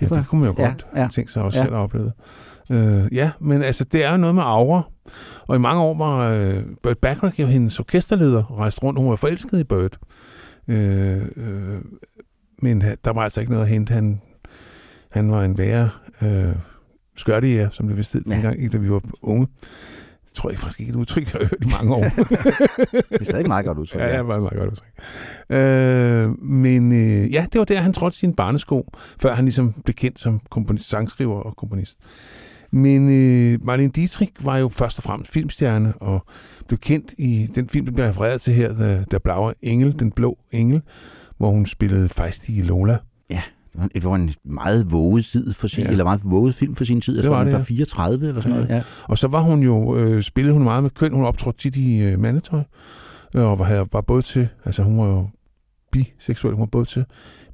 Ja, 0.00 0.06
det 0.06 0.26
kunne 0.28 0.40
man 0.40 0.50
jo 0.50 0.62
godt 0.62 0.86
ja, 0.96 1.02
ja. 1.02 1.08
tænke 1.08 1.32
sig 1.32 1.42
også 1.42 1.58
ja. 1.58 1.64
selv 1.64 1.74
at 1.74 1.78
opleve. 1.78 2.12
Øh, 2.70 3.08
ja, 3.12 3.30
men 3.40 3.62
altså, 3.62 3.84
det 3.84 4.04
er 4.04 4.10
jo 4.10 4.16
noget 4.16 4.34
med 4.34 4.42
aura. 4.42 4.82
Og 5.46 5.56
i 5.56 5.58
mange 5.58 5.82
år 5.82 5.94
var 5.98 6.30
øh, 6.30 6.62
Burt 6.82 6.98
Bacharach 6.98 7.40
jo 7.40 7.46
hendes 7.46 7.80
orkesterleder 7.80 8.44
og 8.44 8.58
rejste 8.58 8.82
rundt. 8.82 9.00
Hun 9.00 9.10
var 9.10 9.16
forelsket 9.16 9.60
i 9.60 9.64
Burt. 9.64 9.98
Øh, 10.68 11.22
øh, 11.36 11.80
men 12.62 12.80
der 13.04 13.12
var 13.12 13.22
altså 13.22 13.40
ikke 13.40 13.52
noget 13.52 13.64
at 13.64 13.70
hente. 13.70 13.94
Han, 13.94 14.20
han 15.18 15.30
var 15.30 15.44
en 15.44 15.58
værre 15.58 15.90
øh, 16.22 16.54
skørtejæger, 17.16 17.68
som 17.70 17.88
det 17.88 17.96
vist 17.96 18.12
hed 18.12 18.22
ja. 18.26 18.34
dengang, 18.34 18.56
ikke, 18.58 18.68
da 18.68 18.78
vi 18.78 18.90
var 18.90 19.02
unge. 19.22 19.46
Det 20.26 20.34
tror 20.34 20.50
jeg 20.50 20.58
faktisk 20.58 20.80
ikke 20.80 20.90
er 20.90 20.94
et 20.94 20.98
udtryk, 20.98 21.24
jeg 21.24 21.32
har 21.32 21.38
hørt 21.38 21.64
i 21.64 21.68
mange 21.70 21.94
år. 21.94 22.02
det 23.10 23.20
er 23.20 23.24
stadig 23.24 23.40
et 23.40 23.46
meget 23.46 23.66
godt 23.66 23.78
udtryk. 23.78 24.00
Ja, 24.00 24.08
det 24.08 24.14
er 24.14 24.22
meget, 24.22 24.42
meget 24.42 24.58
godt 24.58 24.70
udtryk. 24.70 24.92
Øh, 25.50 26.44
men 26.44 26.92
øh, 26.92 27.32
ja, 27.32 27.46
det 27.52 27.58
var 27.58 27.64
der, 27.64 27.80
han 27.80 27.92
trådte 27.92 28.16
sine 28.16 28.34
barnesko, 28.34 28.90
før 29.20 29.34
han 29.34 29.44
ligesom 29.44 29.72
blev 29.72 29.94
kendt 29.94 30.20
som 30.20 30.40
komponist, 30.50 30.88
sangskriver 30.88 31.40
og 31.40 31.56
komponist. 31.56 31.96
Men 32.70 33.08
øh, 33.08 33.58
Marlene 33.64 33.90
Dietrich 33.90 34.32
var 34.40 34.58
jo 34.58 34.68
først 34.68 34.98
og 34.98 35.04
fremmest 35.04 35.32
filmstjerne, 35.32 35.94
og 35.96 36.26
blev 36.66 36.78
kendt 36.78 37.14
i 37.18 37.48
den 37.54 37.68
film, 37.68 37.86
der 37.86 37.92
bliver 37.92 38.08
refereret 38.08 38.40
til 38.40 38.52
her, 38.52 38.72
The, 38.72 39.04
Der 39.10 39.18
Blaue 39.18 39.54
Engel, 39.62 39.98
Den 39.98 40.12
Blå 40.12 40.38
Engel, 40.50 40.82
hvor 41.38 41.50
hun 41.50 41.66
spillede 41.66 42.08
fejstige 42.08 42.62
Lola. 42.62 42.98
Ja, 43.78 43.86
det 43.94 44.04
var 44.04 44.14
en, 44.14 44.28
det 44.28 44.36
meget 44.44 44.92
våget 44.92 45.24
tid 45.24 45.52
for 45.52 45.68
sin, 45.68 45.78
Ja. 45.80 45.84
ja. 45.84 45.90
eller 45.90 46.04
meget 46.04 46.20
våget 46.24 46.54
film 46.54 46.74
for 46.76 46.84
sin 46.84 47.00
tid. 47.00 47.14
Jeg 47.14 47.22
Det 47.22 47.28
tror, 47.28 47.36
var 47.36 47.44
det, 47.44 47.52
var 47.52 47.58
ja. 47.58 47.64
34 47.64 48.28
eller 48.28 48.40
sådan 48.40 48.56
noget. 48.56 48.68
Ja. 48.70 48.82
Og 49.04 49.18
så 49.18 49.28
var 49.28 49.40
hun 49.40 49.62
jo, 49.62 49.96
øh, 49.96 50.22
spillede 50.22 50.52
hun 50.54 50.62
meget 50.62 50.82
med 50.82 50.90
køn. 50.90 51.12
Hun 51.12 51.24
optrådte 51.24 51.58
tit 51.58 51.76
i 51.76 52.02
øh, 52.02 52.18
mandetøj, 52.18 52.62
øh, 53.36 53.44
og 53.44 53.58
var, 53.58 53.86
var 53.92 54.00
både 54.00 54.22
til, 54.22 54.48
altså 54.64 54.82
hun 54.82 54.98
var 54.98 55.06
jo 55.06 55.28
biseksuel, 55.92 56.54
hun 56.54 56.60
var 56.60 56.66
både 56.66 56.84
til 56.84 57.04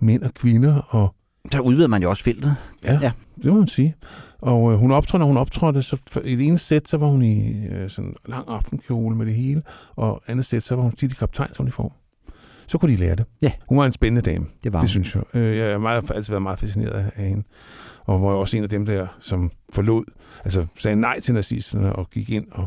mænd 0.00 0.22
og 0.22 0.34
kvinder, 0.34 0.74
og 0.74 1.14
Der 1.52 1.60
udvider 1.60 1.88
man 1.88 2.02
jo 2.02 2.10
også 2.10 2.22
feltet. 2.24 2.56
Ja, 2.84 2.98
ja. 3.02 3.12
det 3.42 3.52
må 3.52 3.58
man 3.58 3.68
sige. 3.68 3.94
Og 4.38 4.72
øh, 4.72 4.78
hun 4.78 4.90
optrådte, 4.92 5.18
når 5.20 5.26
hun 5.26 5.36
optrådte, 5.36 5.82
så 5.82 5.96
i 6.24 6.36
det 6.36 6.46
ene 6.46 6.58
sæt, 6.58 6.88
så 6.88 6.96
var 6.96 7.06
hun 7.06 7.22
i 7.22 7.66
øh, 7.66 7.90
sådan 7.90 8.08
en 8.10 8.16
lang 8.26 8.44
aftenkjole 8.48 9.16
med 9.16 9.26
det 9.26 9.34
hele, 9.34 9.62
og 9.96 10.22
andet 10.26 10.44
sæt, 10.46 10.62
så 10.62 10.76
var 10.76 10.82
hun 10.82 10.92
tit 10.96 11.12
i 11.12 11.14
kaptajnsuniform. 11.14 11.90
Så 12.66 12.78
kunne 12.78 12.92
de 12.92 12.96
lære 12.96 13.14
det. 13.16 13.24
Ja. 13.42 13.52
Hun 13.68 13.78
var 13.78 13.86
en 13.86 13.92
spændende 13.92 14.30
dame. 14.30 14.46
Det 14.64 14.72
var 14.72 14.80
Det 14.80 14.90
synes 14.90 15.14
jeg. 15.14 15.22
Øh, 15.34 15.56
jeg 15.56 15.70
har 15.70 15.78
meget, 15.78 16.10
altid 16.14 16.32
været 16.32 16.42
meget 16.42 16.58
fascineret 16.58 17.12
af, 17.16 17.24
hende. 17.28 17.42
Og 18.04 18.22
var 18.22 18.28
også 18.28 18.56
en 18.56 18.62
af 18.62 18.68
dem 18.68 18.86
der, 18.86 19.06
som 19.20 19.50
forlod, 19.72 20.04
altså 20.44 20.66
sagde 20.78 20.96
nej 20.96 21.20
til 21.20 21.34
nazisterne 21.34 21.92
og 21.92 22.10
gik 22.10 22.30
ind 22.30 22.44
og 22.52 22.66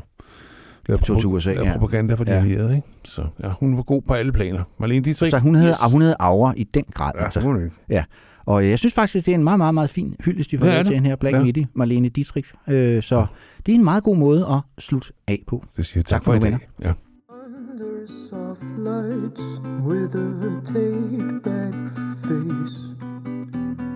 lavede, 0.88 1.04
Tog 1.04 1.18
til 1.20 1.28
USA, 1.28 1.50
lavede 1.54 1.68
ja. 1.72 1.78
propaganda 1.78 2.14
for 2.14 2.24
de 2.24 2.32
Ja. 2.32 2.38
allierede. 2.38 2.76
Ikke? 2.76 2.88
Så 3.04 3.26
ja, 3.44 3.50
hun 3.60 3.78
var 3.78 3.84
god 3.84 4.02
på 4.02 4.14
alle 4.14 4.32
planer. 4.32 4.64
Marlene 4.80 5.06
Dietrich. 5.06 5.32
Så 5.32 5.40
hun 5.40 5.56
havde, 5.56 5.70
yes. 5.70 5.92
hun 5.92 6.02
havde 6.02 6.16
aura 6.20 6.54
i 6.58 6.64
den 6.64 6.84
grad. 6.94 7.12
altså. 7.20 7.40
Ja, 7.40 7.46
hun 7.46 7.64
ikke. 7.64 7.76
Ja. 7.90 8.04
Og 8.46 8.70
jeg 8.70 8.80
synes 8.80 8.94
faktisk, 8.94 9.16
at 9.16 9.26
det 9.26 9.32
er 9.32 9.36
en 9.36 9.44
meget, 9.44 9.58
meget, 9.58 9.74
meget 9.74 9.90
fin 9.90 10.16
hyldest, 10.26 10.52
de 10.52 10.58
får 10.58 10.66
til 10.84 10.94
hende 10.94 11.10
her 11.10 11.16
Black 11.16 11.34
Ja. 11.34 11.38
ja. 11.38 11.44
Midi, 11.44 11.66
Marlene 11.74 12.10
Dietrich. 12.10 12.54
Øh, 12.68 13.04
så 13.04 13.26
det 13.66 13.72
er 13.72 13.76
en 13.76 13.84
meget 13.84 14.04
god 14.04 14.18
måde 14.18 14.46
at 14.52 14.84
slutte 14.84 15.14
af 15.28 15.44
på. 15.48 15.66
Det 15.78 15.86
siger 15.86 16.04
tak, 16.04 16.08
tak 16.10 16.24
for, 16.24 16.32
for 16.32 16.48
i 16.48 16.52
dag. 16.52 16.58
Ja. 16.84 16.92
Soft 18.08 18.64
lights 18.78 19.60
with 19.84 20.16
a 20.16 20.62
take 20.64 21.44
back 21.44 21.76
face. 22.24 22.96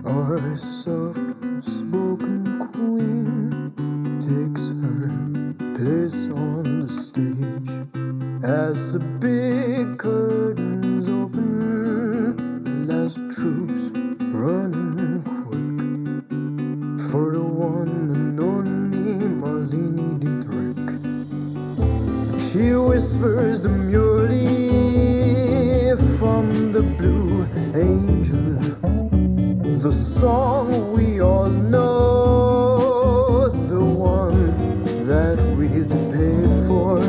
Our 0.04 0.54
soft 0.54 1.18
spoken 1.64 2.58
queen 2.72 3.72
takes 4.20 4.72
her 4.84 5.08
place 5.72 6.28
on 6.28 6.80
the 6.80 6.88
stage. 6.90 7.70
As 8.44 8.92
the 8.92 9.00
big 9.18 9.96
curtains 9.96 11.08
open, 11.08 12.64
the 12.64 12.92
last 12.92 13.16
troops 13.34 13.96
running 14.30 15.22
quick 15.22 15.72
for 17.10 17.32
the 17.32 17.42
one 17.42 17.88
and 17.88 18.40
only 18.40 18.61
She 22.52 22.74
whispers 22.74 23.60
demurely 23.60 24.36
from 26.18 26.70
the 26.70 26.82
blue 26.82 27.46
angel, 27.74 28.58
the 29.78 29.90
song 29.90 30.92
we 30.92 31.22
all 31.22 31.48
know, 31.48 33.48
the 33.48 33.82
one 33.82 35.06
that 35.06 35.38
we'd 35.56 35.88
pay 36.12 36.46
for, 36.66 37.00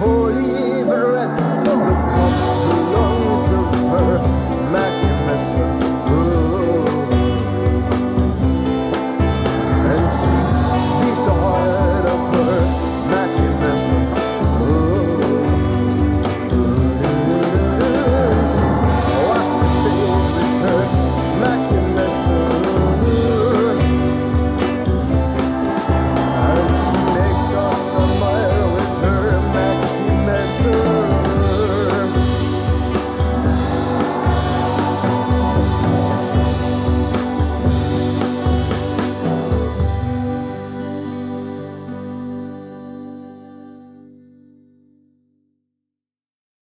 the 0.00 0.39